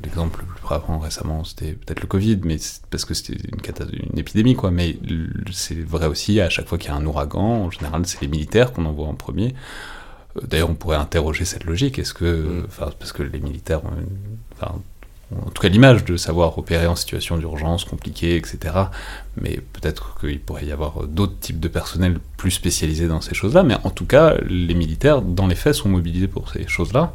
L'exemple 0.03 0.41
le 0.41 0.47
plus 0.47 0.61
frappant 0.61 0.99
récemment, 0.99 1.45
c'était 1.45 1.73
peut-être 1.73 2.01
le 2.01 2.07
Covid, 2.07 2.41
mais 2.45 2.57
parce 2.91 3.05
que 3.05 3.15
c'était 3.15 3.39
une, 3.49 3.61
une, 4.13 4.19
épidémie, 4.19 4.55
quoi. 4.55 4.71
Mais 4.71 4.99
c'est 5.53 5.81
vrai 5.81 6.07
aussi, 6.07 6.41
à 6.41 6.51
chaque 6.51 6.67
fois 6.67 6.77
qu'il 6.77 6.91
y 6.91 6.93
a 6.93 6.97
un 6.97 7.07
ouragan, 7.07 7.65
en 7.65 7.71
général, 7.71 8.05
c'est 8.05 8.21
les 8.21 8.29
militaires 8.29 8.73
qu'on 8.73 8.85
envoie 8.85 9.07
en 9.07 9.15
premier. 9.15 9.55
D'ailleurs, 10.43 10.71
on 10.71 10.75
pourrait 10.75 10.97
interroger 10.97 11.45
cette 11.45 11.65
logique. 11.65 11.99
Est-ce 11.99 12.15
que, 12.15 12.25
mm. 12.25 12.67
parce 12.99 13.13
que 13.13 13.23
les 13.23 13.41
militaires 13.41 13.83
ont, 13.85 14.81
en 15.35 15.51
tout 15.51 15.61
cas 15.61 15.69
l'image 15.69 16.05
de 16.05 16.17
savoir 16.17 16.57
opérer 16.57 16.87
en 16.87 16.95
situation 16.95 17.37
d'urgence 17.37 17.85
compliquée, 17.85 18.37
etc. 18.37 18.75
Mais 19.41 19.59
peut-être 19.73 20.19
qu'il 20.21 20.39
pourrait 20.39 20.67
y 20.67 20.73
avoir 20.73 21.05
d'autres 21.05 21.39
types 21.41 21.59
de 21.59 21.69
personnel 21.69 22.19
plus 22.37 22.53
spécialisés 22.53 23.09
dans 23.09 23.21
ces 23.21 23.35
choses-là. 23.35 23.65
Mais 23.65 23.77
en 23.83 23.91
tout 23.91 24.07
cas, 24.07 24.37
les 24.49 24.75
militaires, 24.75 25.23
dans 25.23 25.49
les 25.49 25.57
faits, 25.57 25.75
sont 25.75 25.89
mobilisés 25.89 26.29
pour 26.29 26.51
ces 26.51 26.69
choses-là. 26.69 27.13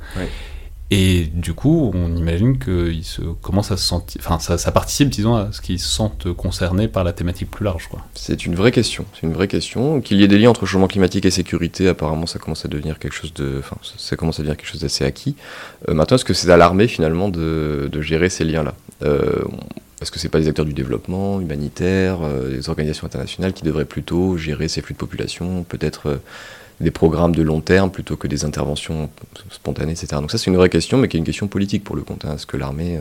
Et 0.93 1.23
du 1.33 1.53
coup, 1.53 1.89
on 1.93 2.17
imagine 2.17 2.59
qu'ils 2.59 3.05
se 3.05 3.21
commencent 3.21 3.71
à 3.71 3.77
se 3.77 3.87
sentir, 3.87 4.21
enfin, 4.25 4.57
ça, 4.57 4.71
participe, 4.73 5.07
disons, 5.07 5.35
à 5.35 5.53
ce 5.53 5.61
qu'ils 5.61 5.79
se 5.79 5.87
sentent 5.87 6.33
concernés 6.33 6.89
par 6.89 7.05
la 7.05 7.13
thématique 7.13 7.49
plus 7.49 7.63
large. 7.63 7.87
C'est 8.13 8.45
une 8.45 8.55
vraie 8.55 8.73
question. 8.73 9.05
C'est 9.13 9.25
une 9.25 9.31
vraie 9.31 9.47
question. 9.47 10.01
Qu'il 10.01 10.19
y 10.19 10.23
ait 10.23 10.27
des 10.27 10.37
liens 10.37 10.49
entre 10.49 10.65
changement 10.65 10.89
climatique 10.89 11.25
et 11.25 11.31
sécurité, 11.31 11.87
apparemment, 11.87 12.25
ça 12.25 12.39
commence 12.39 12.65
à 12.65 12.67
devenir 12.67 12.99
quelque 12.99 13.13
chose 13.13 13.33
de, 13.33 13.59
enfin, 13.59 13.77
ça 13.81 14.17
commence 14.17 14.41
à 14.41 14.43
devenir 14.43 14.57
quelque 14.57 14.67
chose 14.67 14.81
d'assez 14.81 15.05
acquis. 15.05 15.37
Euh, 15.87 15.93
maintenant, 15.93 16.15
est-ce 16.15 16.25
que 16.25 16.33
c'est 16.33 16.49
à 16.49 16.57
l'armée 16.57 16.89
finalement 16.89 17.29
de, 17.29 17.89
gérer 18.01 18.27
ces 18.27 18.43
liens-là? 18.43 18.75
Euh, 19.03 19.45
Est-ce 20.01 20.11
que 20.11 20.19
c'est 20.19 20.27
pas 20.27 20.39
les 20.39 20.49
acteurs 20.49 20.65
du 20.65 20.73
développement 20.73 21.39
humanitaire, 21.39 22.17
euh, 22.21 22.51
les 22.51 22.67
organisations 22.67 23.07
internationales 23.07 23.53
qui 23.53 23.63
devraient 23.63 23.85
plutôt 23.85 24.35
gérer 24.35 24.67
ces 24.67 24.81
flux 24.81 24.93
de 24.93 24.99
population, 24.99 25.63
peut-être 25.63 26.19
des 26.81 26.91
programmes 26.91 27.35
de 27.35 27.41
long 27.41 27.61
terme 27.61 27.91
plutôt 27.91 28.17
que 28.17 28.27
des 28.27 28.45
interventions 28.45 29.09
spontanées, 29.49 29.93
etc. 29.93 30.07
Donc 30.13 30.31
ça 30.31 30.37
c'est 30.37 30.49
une 30.49 30.57
vraie 30.57 30.69
question, 30.69 30.97
mais 30.97 31.07
qui 31.07 31.17
est 31.17 31.19
une 31.19 31.25
question 31.25 31.47
politique 31.47 31.83
pour 31.83 31.95
le 31.95 32.01
compte. 32.01 32.25
Hein. 32.25 32.35
Est-ce 32.35 32.45
que 32.45 32.57
l'armée 32.57 32.99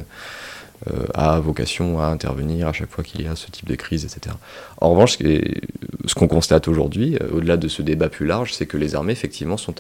euh, 0.89 1.05
a 1.13 1.41
vocation 1.41 2.01
à 2.01 2.07
intervenir 2.07 2.67
à 2.67 2.73
chaque 2.73 2.91
fois 2.91 3.05
qu'il 3.05 3.21
y 3.21 3.27
a 3.27 3.37
ce 3.37 3.51
type 3.51 3.69
de 3.69 3.75
crise, 3.75 4.07
etc. 4.07 4.35
En 4.81 4.91
revanche, 4.91 5.19
ce 5.19 6.15
qu'on 6.15 6.27
constate 6.27 6.69
aujourd'hui, 6.69 7.19
euh, 7.21 7.37
au-delà 7.37 7.59
de 7.59 7.69
ce 7.69 7.83
débat 7.83 8.09
plus 8.09 8.25
large, 8.25 8.55
c'est 8.55 8.65
que 8.65 8.79
les 8.79 8.95
armées 8.95 9.13
effectivement 9.13 9.59
sont, 9.59 9.75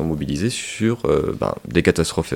mobilisées 0.00 0.50
sur 0.50 0.98
euh, 1.04 1.36
ben, 1.40 1.54
des 1.68 1.82
catastrophes 1.82 2.34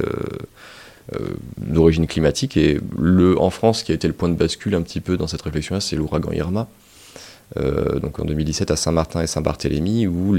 d'origine 1.58 2.06
climatique. 2.06 2.56
Et 2.56 2.78
le, 2.96 3.36
en 3.40 3.50
France, 3.50 3.82
qui 3.82 3.90
a 3.90 3.94
été 3.96 4.06
le 4.06 4.14
point 4.14 4.28
de 4.28 4.36
bascule 4.36 4.76
un 4.76 4.82
petit 4.82 5.00
peu 5.00 5.16
dans 5.16 5.26
cette 5.26 5.42
réflexion-là, 5.42 5.80
c'est 5.80 5.96
l'ouragan 5.96 6.30
Irma. 6.30 6.68
Donc 7.56 8.20
en 8.20 8.24
2017 8.24 8.70
à 8.70 8.76
Saint-Martin 8.76 9.22
et 9.22 9.26
Saint-Barthélemy, 9.26 10.06
où 10.06 10.36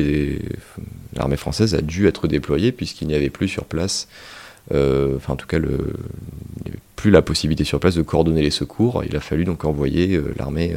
l'armée 1.13 1.37
française 1.37 1.75
a 1.75 1.81
dû 1.81 2.07
être 2.07 2.27
déployée 2.27 2.71
puisqu'il 2.71 3.07
n'y 3.07 3.15
avait 3.15 3.29
plus 3.29 3.47
sur 3.47 3.65
place, 3.65 4.07
enfin 4.71 5.33
en 5.33 5.35
tout 5.35 5.47
cas 5.47 5.59
le, 5.59 5.93
plus 6.95 7.11
la 7.11 7.21
possibilité 7.21 7.63
sur 7.63 7.79
place 7.79 7.95
de 7.95 8.01
coordonner 8.01 8.41
les 8.41 8.51
secours. 8.51 9.03
Il 9.05 9.15
a 9.15 9.19
fallu 9.19 9.43
donc 9.43 9.65
envoyer 9.65 10.21
l'armée 10.37 10.75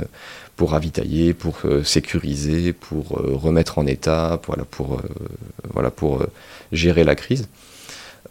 pour 0.57 0.73
ravitailler, 0.73 1.35
pour 1.35 1.61
sécuriser, 1.85 2.73
pour 2.73 3.11
remettre 3.11 3.79
en 3.79 3.87
état, 3.87 4.41
voilà, 4.47 5.91
pour 5.91 6.23
gérer 6.73 7.05
la 7.05 7.15
crise. 7.15 7.49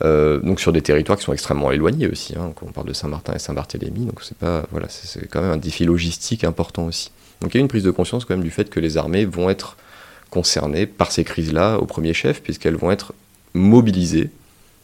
Euh, 0.04 0.40
donc 0.40 0.60
sur 0.60 0.74
des 0.74 0.82
territoires 0.82 1.18
qui 1.20 1.24
sont 1.24 1.34
extrêmement 1.34 1.72
éloignés 1.72 2.08
aussi, 2.08 2.34
hein, 2.36 2.52
on 2.62 2.72
parle 2.72 2.88
de 2.88 2.94
Saint-Martin 2.94 3.34
et 3.34 3.40
Saint-Barthélemy, 3.40 4.06
donc 4.06 4.24
c'est 4.24 4.38
pas 4.38 4.66
voilà, 4.72 4.88
c'est 4.90 5.28
quand 5.28 5.42
même 5.42 5.52
un 5.52 5.58
défi 5.58 5.86
logistique 5.86 6.44
important 6.44 6.86
aussi. 6.86 7.12
Donc 7.42 7.54
il 7.54 7.58
y 7.58 7.60
a 7.60 7.62
une 7.62 7.68
prise 7.68 7.84
de 7.84 7.92
conscience 7.92 8.26
quand 8.26 8.34
même 8.34 8.44
du 8.44 8.50
fait 8.50 8.70
que 8.70 8.80
les 8.80 8.98
armées 8.98 9.26
vont 9.26 9.50
être 9.50 9.78
concernées 10.34 10.88
par 10.88 11.12
ces 11.12 11.24
crises-là 11.24 11.78
au 11.78 11.86
premier 11.86 12.14
chef, 12.16 12.42
puisqu'elles 12.42 12.76
vont 12.76 12.90
être 12.90 13.14
mobilisées. 13.54 14.32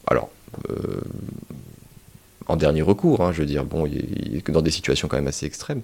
Alors, 0.05 0.30
euh, 0.70 1.01
en 2.50 2.56
dernier 2.56 2.82
recours, 2.82 3.22
hein, 3.22 3.32
je 3.32 3.41
veux 3.41 3.45
dire, 3.45 3.64
bon, 3.64 3.88
dans 4.50 4.62
des 4.62 4.72
situations 4.72 5.08
quand 5.08 5.18
même 5.18 5.28
assez 5.28 5.45
extrêmes, 5.45 5.82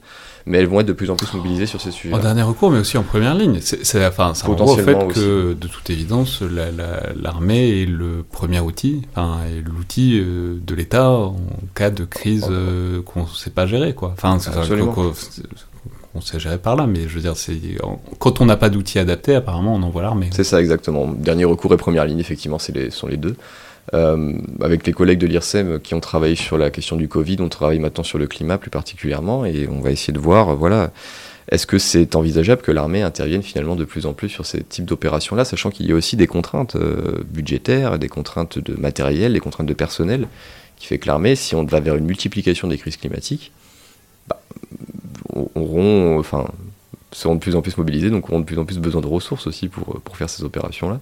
mais 0.48 0.58
elles 0.58 0.68
vont 0.68 0.80
être 0.80 0.88
de 0.88 0.94
plus 0.94 1.12
en 1.12 1.16
plus 1.16 1.32
mobilisées 1.34 1.68
sur 1.68 1.80
ces 1.80 1.92
sujets. 1.92 2.14
En 2.14 2.20
dernier 2.20 2.42
recours, 2.42 2.72
mais 2.72 2.80
aussi 2.80 2.98
en 2.98 3.04
première 3.04 3.36
ligne. 3.36 3.60
C'est 3.62 4.06
enfin, 4.06 4.34
ça 4.34 4.50
au 4.50 4.78
fait 4.78 5.08
que, 5.08 5.54
de 5.54 5.68
toute 5.68 5.90
évidence, 5.92 6.42
l'armée 6.42 7.82
est 7.82 7.86
le 7.86 8.26
premier 8.30 8.60
outil, 8.60 9.04
enfin, 9.12 9.42
l'outil 9.64 10.20
euh, 10.20 10.60
de 10.66 10.76
l'État 10.76 11.10
en 11.10 11.38
cas 11.76 11.92
de 11.92 12.04
crise 12.04 12.48
euh, 12.50 13.02
qu'on 13.04 13.22
ne 13.22 13.28
sait 13.28 13.52
pas 13.52 13.68
gérer, 13.68 13.94
quoi. 13.94 14.14
Enfin, 14.14 14.38
on 16.18 16.22
sait 16.22 16.40
gérer 16.40 16.58
par 16.58 16.76
là, 16.76 16.88
mais 16.88 17.08
je 17.08 17.16
veux 17.16 17.22
dire, 17.22 17.36
c'est 17.36 17.60
quand 18.20 18.42
on 18.42 18.46
n'a 18.46 18.58
pas 18.58 18.70
d'outils 18.70 19.00
adaptés, 19.00 19.36
apparemment, 19.36 19.76
on 19.76 19.84
envoie 19.84 20.02
l'armée. 20.02 20.30
C'est 20.32 20.46
ça, 20.46 20.62
exactement. 20.62 21.08
Dernier 21.08 21.46
recours 21.46 21.74
et 21.74 21.78
première 21.78 22.06
ligne, 22.06 22.20
effectivement, 22.20 22.58
c'est 22.58 22.74
les, 22.74 22.90
sont 22.90 23.08
les 23.08 23.18
deux. 23.18 23.36
Euh, 23.94 24.34
avec 24.62 24.88
les 24.88 24.94
collègues 24.94 25.20
de 25.20 25.28
l'IRSEM 25.28 25.80
qui 25.80 25.94
ont 25.94 26.00
travaillé 26.00 26.36
sur 26.36 26.58
la 26.58 26.72
question 26.72 26.96
du 26.96 27.08
Covid, 27.08 27.38
on 27.40 27.50
travaille 27.50 27.80
maintenant 27.80 28.04
sur 28.04 28.18
le 28.18 28.28
climat 28.28 28.58
plus 28.58 28.72
particulièrement, 28.72 29.46
et 29.46 29.68
on 29.68 29.80
va 29.80 29.92
essayer 29.92 30.12
de 30.12 30.20
voir, 30.20 30.56
voilà, 30.56 30.92
est-ce 31.52 31.68
que 31.68 31.78
c'est 31.78 32.16
envisageable 32.16 32.64
que 32.64 32.72
l'armée 32.72 33.04
intervienne 33.04 33.44
finalement 33.44 33.76
de 33.76 33.86
plus 33.86 34.08
en 34.08 34.14
plus 34.14 34.30
sur 34.30 34.46
ces 34.46 34.64
types 34.64 34.86
d'opérations-là, 34.86 35.46
sachant 35.46 35.70
qu'il 35.70 35.86
y 35.86 35.92
a 35.92 35.96
aussi 35.96 36.16
des 36.16 36.26
contraintes 36.26 36.76
euh, 36.76 37.24
budgétaires, 37.28 38.00
des 38.00 38.10
contraintes 38.10 38.58
de 38.58 38.74
matériel, 38.80 39.34
des 39.34 39.40
contraintes 39.40 39.68
de 39.68 39.74
personnel, 39.74 40.28
qui 40.78 40.88
fait 40.88 40.98
que 40.98 41.08
l'armée, 41.08 41.36
si 41.36 41.54
on 41.54 41.64
va 41.64 41.80
vers 41.80 41.96
une 41.96 42.06
multiplication 42.06 42.68
des 42.68 42.78
crises 42.80 42.98
climatiques, 42.98 43.52
bah, 44.28 44.42
seront 47.12 47.36
de 47.36 47.40
plus 47.40 47.56
en 47.56 47.62
plus 47.62 47.78
mobilisés, 47.78 48.10
donc 48.10 48.30
auront 48.30 48.40
de 48.40 48.46
plus 48.46 48.58
en 48.58 48.66
plus 48.66 48.80
besoin 48.80 49.02
de 49.02 49.08
ressources 49.08 49.46
aussi 49.48 49.68
pour, 49.68 50.02
pour 50.02 50.18
faire 50.18 50.30
ces 50.30 50.44
opérations-là. 50.44 51.00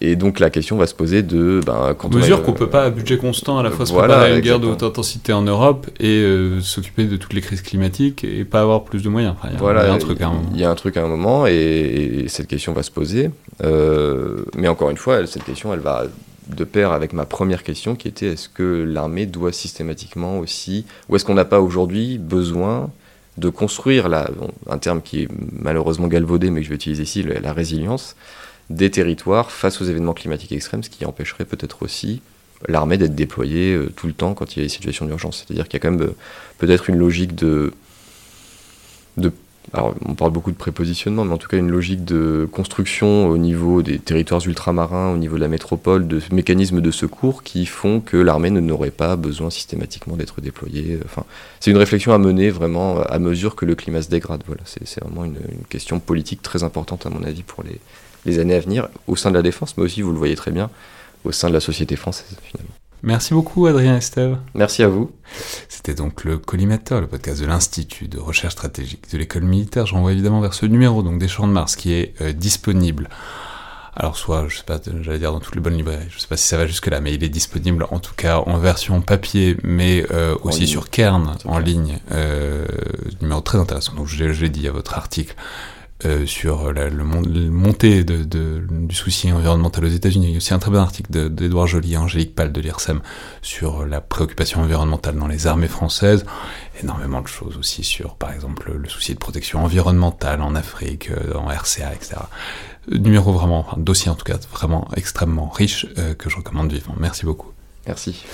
Et 0.00 0.16
donc 0.16 0.40
la 0.40 0.50
question 0.50 0.76
va 0.76 0.86
se 0.86 0.94
poser 0.94 1.22
de... 1.22 1.60
Ben, 1.64 1.94
quand 1.96 2.12
mesure 2.14 2.42
qu'on 2.42 2.52
ne 2.52 2.56
peut 2.56 2.68
pas 2.68 2.84
à 2.84 2.90
budget 2.90 3.18
constant 3.18 3.58
à 3.58 3.62
la 3.62 3.70
fois 3.70 3.86
se 3.86 3.92
préparer 3.92 4.32
à 4.32 4.34
une 4.34 4.40
guerre 4.40 4.60
de 4.60 4.66
haute 4.66 4.82
intensité 4.82 5.32
en 5.32 5.42
Europe 5.42 5.86
et 6.00 6.20
euh, 6.22 6.60
s'occuper 6.60 7.04
de 7.04 7.16
toutes 7.16 7.32
les 7.32 7.40
crises 7.40 7.62
climatiques 7.62 8.24
et 8.24 8.44
pas 8.44 8.60
avoir 8.60 8.84
plus 8.84 9.02
de 9.02 9.08
moyens. 9.08 9.34
il, 9.44 9.58
y 9.58 9.64
a, 9.64 9.92
un 9.92 9.98
truc 9.98 10.20
à 10.20 10.28
un 10.28 10.32
moment. 10.32 10.50
Il 10.52 10.60
y 10.60 10.64
a 10.64 10.70
un 10.70 10.74
truc 10.74 10.96
à 10.96 11.04
un 11.04 11.08
moment 11.08 11.46
et, 11.46 12.26
cette 12.28 12.48
question 12.48 12.72
va 12.72 12.82
se 12.82 12.90
poser. 12.90 13.30
Euh, 13.64 14.44
mais 14.56 14.68
encore 14.68 14.90
une 14.90 14.96
fois, 14.96 15.26
cette 15.26 15.44
question, 15.44 15.72
elle 15.72 15.80
va 15.80 16.04
de 16.48 16.64
pair 16.64 16.92
avec 16.92 17.12
ma 17.12 17.24
première 17.24 17.62
question 17.62 17.96
qui 17.96 18.08
était 18.08 18.28
est-ce 18.28 18.48
que 18.48 18.84
l'armée 18.86 19.26
doit 19.26 19.52
systématiquement 19.52 20.38
aussi... 20.38 20.84
Ou 21.08 21.16
est-ce 21.16 21.24
qu'on 21.24 21.34
n'a 21.34 21.44
pas 21.44 21.60
aujourd'hui 21.60 22.18
besoin 22.18 22.90
de 23.38 23.48
construire, 23.48 24.08
la, 24.08 24.30
un 24.70 24.78
terme 24.78 25.02
qui 25.02 25.22
est 25.22 25.28
malheureusement 25.60 26.06
galvaudé 26.06 26.50
mais 26.50 26.60
que 26.60 26.64
je 26.64 26.70
vais 26.70 26.76
utiliser 26.76 27.02
ici, 27.02 27.22
la 27.22 27.52
résilience 27.52 28.16
des 28.70 28.90
territoires 28.90 29.50
face 29.50 29.80
aux 29.80 29.84
événements 29.84 30.14
climatiques 30.14 30.52
extrêmes, 30.52 30.82
ce 30.82 30.90
qui 30.90 31.04
empêcherait 31.04 31.44
peut-être 31.44 31.82
aussi 31.82 32.20
l'armée 32.68 32.98
d'être 32.98 33.14
déployée 33.14 33.74
euh, 33.74 33.92
tout 33.94 34.06
le 34.06 34.12
temps 34.12 34.34
quand 34.34 34.56
il 34.56 34.60
y 34.60 34.62
a 34.62 34.64
des 34.64 34.70
situations 34.70 35.06
d'urgence. 35.06 35.44
C'est-à-dire 35.46 35.68
qu'il 35.68 35.74
y 35.74 35.80
a 35.80 35.80
quand 35.80 35.90
même 35.90 36.08
euh, 36.08 36.16
peut-être 36.58 36.88
une 36.88 36.96
logique 36.96 37.34
de, 37.34 37.72
alors 39.72 39.94
on 40.04 40.14
parle 40.14 40.30
beaucoup 40.30 40.52
de 40.52 40.56
prépositionnement, 40.56 41.24
mais 41.24 41.32
en 41.32 41.38
tout 41.38 41.48
cas 41.48 41.56
une 41.56 41.70
logique 41.70 42.04
de 42.04 42.48
construction 42.50 43.28
au 43.28 43.36
niveau 43.36 43.82
des 43.82 43.98
territoires 43.98 44.40
ultramarins, 44.46 45.12
au 45.12 45.16
niveau 45.16 45.36
de 45.36 45.40
la 45.40 45.48
métropole, 45.48 46.06
de 46.06 46.20
mécanismes 46.32 46.80
de 46.80 46.90
secours 46.90 47.42
qui 47.42 47.66
font 47.66 48.00
que 48.00 48.16
l'armée 48.16 48.50
n'aurait 48.50 48.90
pas 48.90 49.16
besoin 49.16 49.50
systématiquement 49.50 50.16
d'être 50.16 50.40
déployée. 50.40 50.98
Enfin, 51.04 51.24
c'est 51.60 51.70
une 51.70 51.76
réflexion 51.76 52.12
à 52.12 52.18
mener 52.18 52.50
vraiment 52.50 53.02
à 53.02 53.18
mesure 53.18 53.56
que 53.56 53.64
le 53.64 53.74
climat 53.74 54.02
se 54.02 54.08
dégrade. 54.08 54.42
Voilà, 54.46 54.62
c'est 54.64 55.00
vraiment 55.00 55.24
une, 55.24 55.36
question 55.68 55.98
politique 55.98 56.42
très 56.42 56.62
importante 56.62 57.06
à 57.06 57.10
mon 57.10 57.24
avis 57.24 57.42
pour 57.42 57.64
les, 57.64 57.80
les 58.26 58.38
années 58.38 58.54
à 58.54 58.60
venir 58.60 58.88
au 59.06 59.16
sein 59.16 59.30
de 59.30 59.36
la 59.36 59.42
défense, 59.42 59.76
mais 59.76 59.84
aussi, 59.84 60.02
vous 60.02 60.12
le 60.12 60.18
voyez 60.18 60.36
très 60.36 60.50
bien, 60.50 60.70
au 61.24 61.32
sein 61.32 61.48
de 61.48 61.54
la 61.54 61.60
société 61.60 61.96
française 61.96 62.36
finalement. 62.42 62.74
Merci 63.02 63.34
beaucoup 63.34 63.66
Adrien 63.66 63.96
Estève. 63.96 64.38
Merci 64.54 64.82
à 64.82 64.88
vous. 64.88 65.12
C'était 65.68 65.94
donc 65.94 66.24
le 66.24 66.38
Collimateur, 66.38 67.00
le 67.00 67.06
podcast 67.06 67.40
de 67.40 67.46
l'Institut 67.46 68.08
de 68.08 68.18
recherche 68.18 68.54
stratégique 68.54 69.10
de 69.12 69.18
l'école 69.18 69.44
militaire. 69.44 69.86
Je 69.86 69.94
renvoie 69.94 70.12
évidemment 70.12 70.40
vers 70.40 70.54
ce 70.54 70.66
numéro 70.66 71.02
donc 71.02 71.18
des 71.18 71.28
Champs 71.28 71.46
de 71.46 71.52
Mars 71.52 71.76
qui 71.76 71.92
est 71.92 72.14
euh, 72.20 72.32
disponible. 72.32 73.08
Alors 73.94 74.16
soit, 74.16 74.46
je 74.48 74.58
sais 74.58 74.64
pas, 74.64 74.78
j'allais 75.00 75.18
dire 75.18 75.32
dans 75.32 75.40
toutes 75.40 75.54
les 75.54 75.60
bonnes 75.60 75.76
librairies, 75.76 76.08
je 76.10 76.18
sais 76.18 76.26
pas 76.26 76.36
si 76.36 76.46
ça 76.46 76.58
va 76.58 76.66
jusque 76.66 76.86
là, 76.88 77.00
mais 77.00 77.14
il 77.14 77.24
est 77.24 77.30
disponible 77.30 77.86
en 77.90 77.98
tout 77.98 78.12
cas 78.14 78.38
en 78.38 78.58
version 78.58 79.00
papier, 79.00 79.56
mais 79.62 80.04
euh, 80.10 80.36
aussi 80.42 80.66
sur 80.66 80.90
Kern 80.90 81.36
en 81.46 81.58
ligne. 81.58 81.98
Euh, 82.12 82.66
numéro 83.22 83.40
très 83.40 83.58
intéressant. 83.58 83.94
Donc 83.94 84.06
je, 84.06 84.32
je 84.32 84.42
l'ai 84.42 84.50
dit 84.50 84.68
à 84.68 84.72
votre 84.72 84.94
article 84.94 85.34
euh, 86.04 86.26
sur 86.26 86.72
la 86.72 86.90
le, 86.90 87.04
montée 87.04 88.04
de, 88.04 88.22
du 88.70 88.94
souci 88.94 89.32
environnemental 89.32 89.84
aux 89.84 89.88
États-Unis. 89.88 90.26
Il 90.26 90.30
y 90.32 90.34
a 90.34 90.36
aussi 90.36 90.52
un 90.52 90.58
très 90.58 90.70
bon 90.70 90.78
article 90.78 91.10
d'Edouard 91.30 91.66
Joly 91.66 91.94
et 91.94 91.96
Angélique 91.96 92.34
Pal 92.34 92.52
de 92.52 92.60
l'IRSEM 92.60 93.00
sur 93.40 93.86
la 93.86 94.02
préoccupation 94.02 94.60
environnementale 94.60 95.16
dans 95.16 95.26
les 95.26 95.46
armées 95.46 95.68
françaises. 95.68 96.26
Énormément 96.82 97.22
de 97.22 97.28
choses 97.28 97.56
aussi 97.56 97.82
sur, 97.82 98.16
par 98.16 98.32
exemple, 98.32 98.72
le 98.72 98.88
souci 98.88 99.14
de 99.14 99.18
protection 99.18 99.64
environnementale 99.64 100.42
en 100.42 100.54
Afrique, 100.54 101.10
euh, 101.10 101.34
en 101.34 101.46
RCA, 101.46 101.94
etc. 101.94 102.16
Numéro 102.90 103.32
vraiment, 103.32 103.60
enfin, 103.60 103.78
dossier 103.78 104.10
en 104.10 104.14
tout 104.14 104.24
cas, 104.24 104.38
vraiment 104.52 104.88
extrêmement 104.96 105.48
riche 105.48 105.86
euh, 105.98 106.14
que 106.14 106.28
je 106.28 106.36
recommande 106.36 106.70
vivement. 106.70 106.94
Merci 106.98 107.24
beaucoup. 107.24 107.52
Merci. 107.86 108.24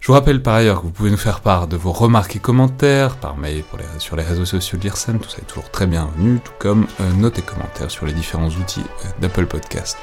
Je 0.00 0.06
vous 0.06 0.14
rappelle 0.14 0.42
par 0.42 0.54
ailleurs 0.54 0.80
que 0.80 0.86
vous 0.86 0.92
pouvez 0.92 1.10
nous 1.10 1.18
faire 1.18 1.40
part 1.40 1.68
de 1.68 1.76
vos 1.76 1.92
remarques 1.92 2.34
et 2.34 2.38
commentaires 2.38 3.16
par 3.16 3.36
mail 3.36 3.62
sur 3.98 4.16
les 4.16 4.22
réseaux 4.22 4.46
sociaux 4.46 4.78
de 4.78 4.88
tout 4.88 4.96
ça 4.96 5.12
est 5.12 5.46
toujours 5.46 5.70
très 5.70 5.86
bienvenu, 5.86 6.40
tout 6.42 6.52
comme 6.58 6.86
euh, 7.02 7.12
notes 7.12 7.38
et 7.38 7.42
commentaires 7.42 7.90
sur 7.90 8.06
les 8.06 8.14
différents 8.14 8.48
outils 8.48 8.80
euh, 9.04 9.08
d'Apple 9.20 9.44
Podcast 9.44 9.98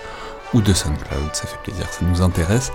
ou 0.54 0.62
de 0.62 0.72
SoundCloud, 0.72 1.34
ça 1.34 1.48
fait 1.48 1.58
plaisir, 1.64 1.86
ça 1.90 2.06
nous 2.06 2.22
intéresse, 2.22 2.72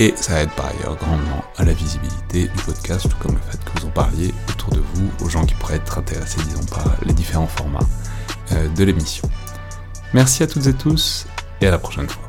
et 0.00 0.14
ça 0.16 0.42
aide 0.42 0.50
par 0.50 0.66
ailleurs 0.66 0.96
grandement 0.96 1.44
à 1.56 1.64
la 1.64 1.72
visibilité 1.72 2.48
du 2.48 2.62
podcast, 2.64 3.08
tout 3.08 3.16
comme 3.20 3.36
le 3.36 3.50
fait 3.50 3.58
que 3.64 3.80
vous 3.80 3.86
en 3.86 3.90
parliez 3.90 4.34
autour 4.50 4.70
de 4.70 4.82
vous, 4.94 5.10
aux 5.24 5.28
gens 5.30 5.46
qui 5.46 5.54
pourraient 5.54 5.76
être 5.76 5.96
intéressés, 5.96 6.40
disons, 6.42 6.64
par 6.64 6.84
les 7.06 7.14
différents 7.14 7.46
formats 7.46 7.86
euh, 8.52 8.68
de 8.68 8.84
l'émission. 8.84 9.30
Merci 10.12 10.42
à 10.42 10.48
toutes 10.48 10.66
et 10.66 10.74
tous, 10.74 11.26
et 11.60 11.68
à 11.68 11.70
la 11.70 11.78
prochaine 11.78 12.08
fois. 12.08 12.28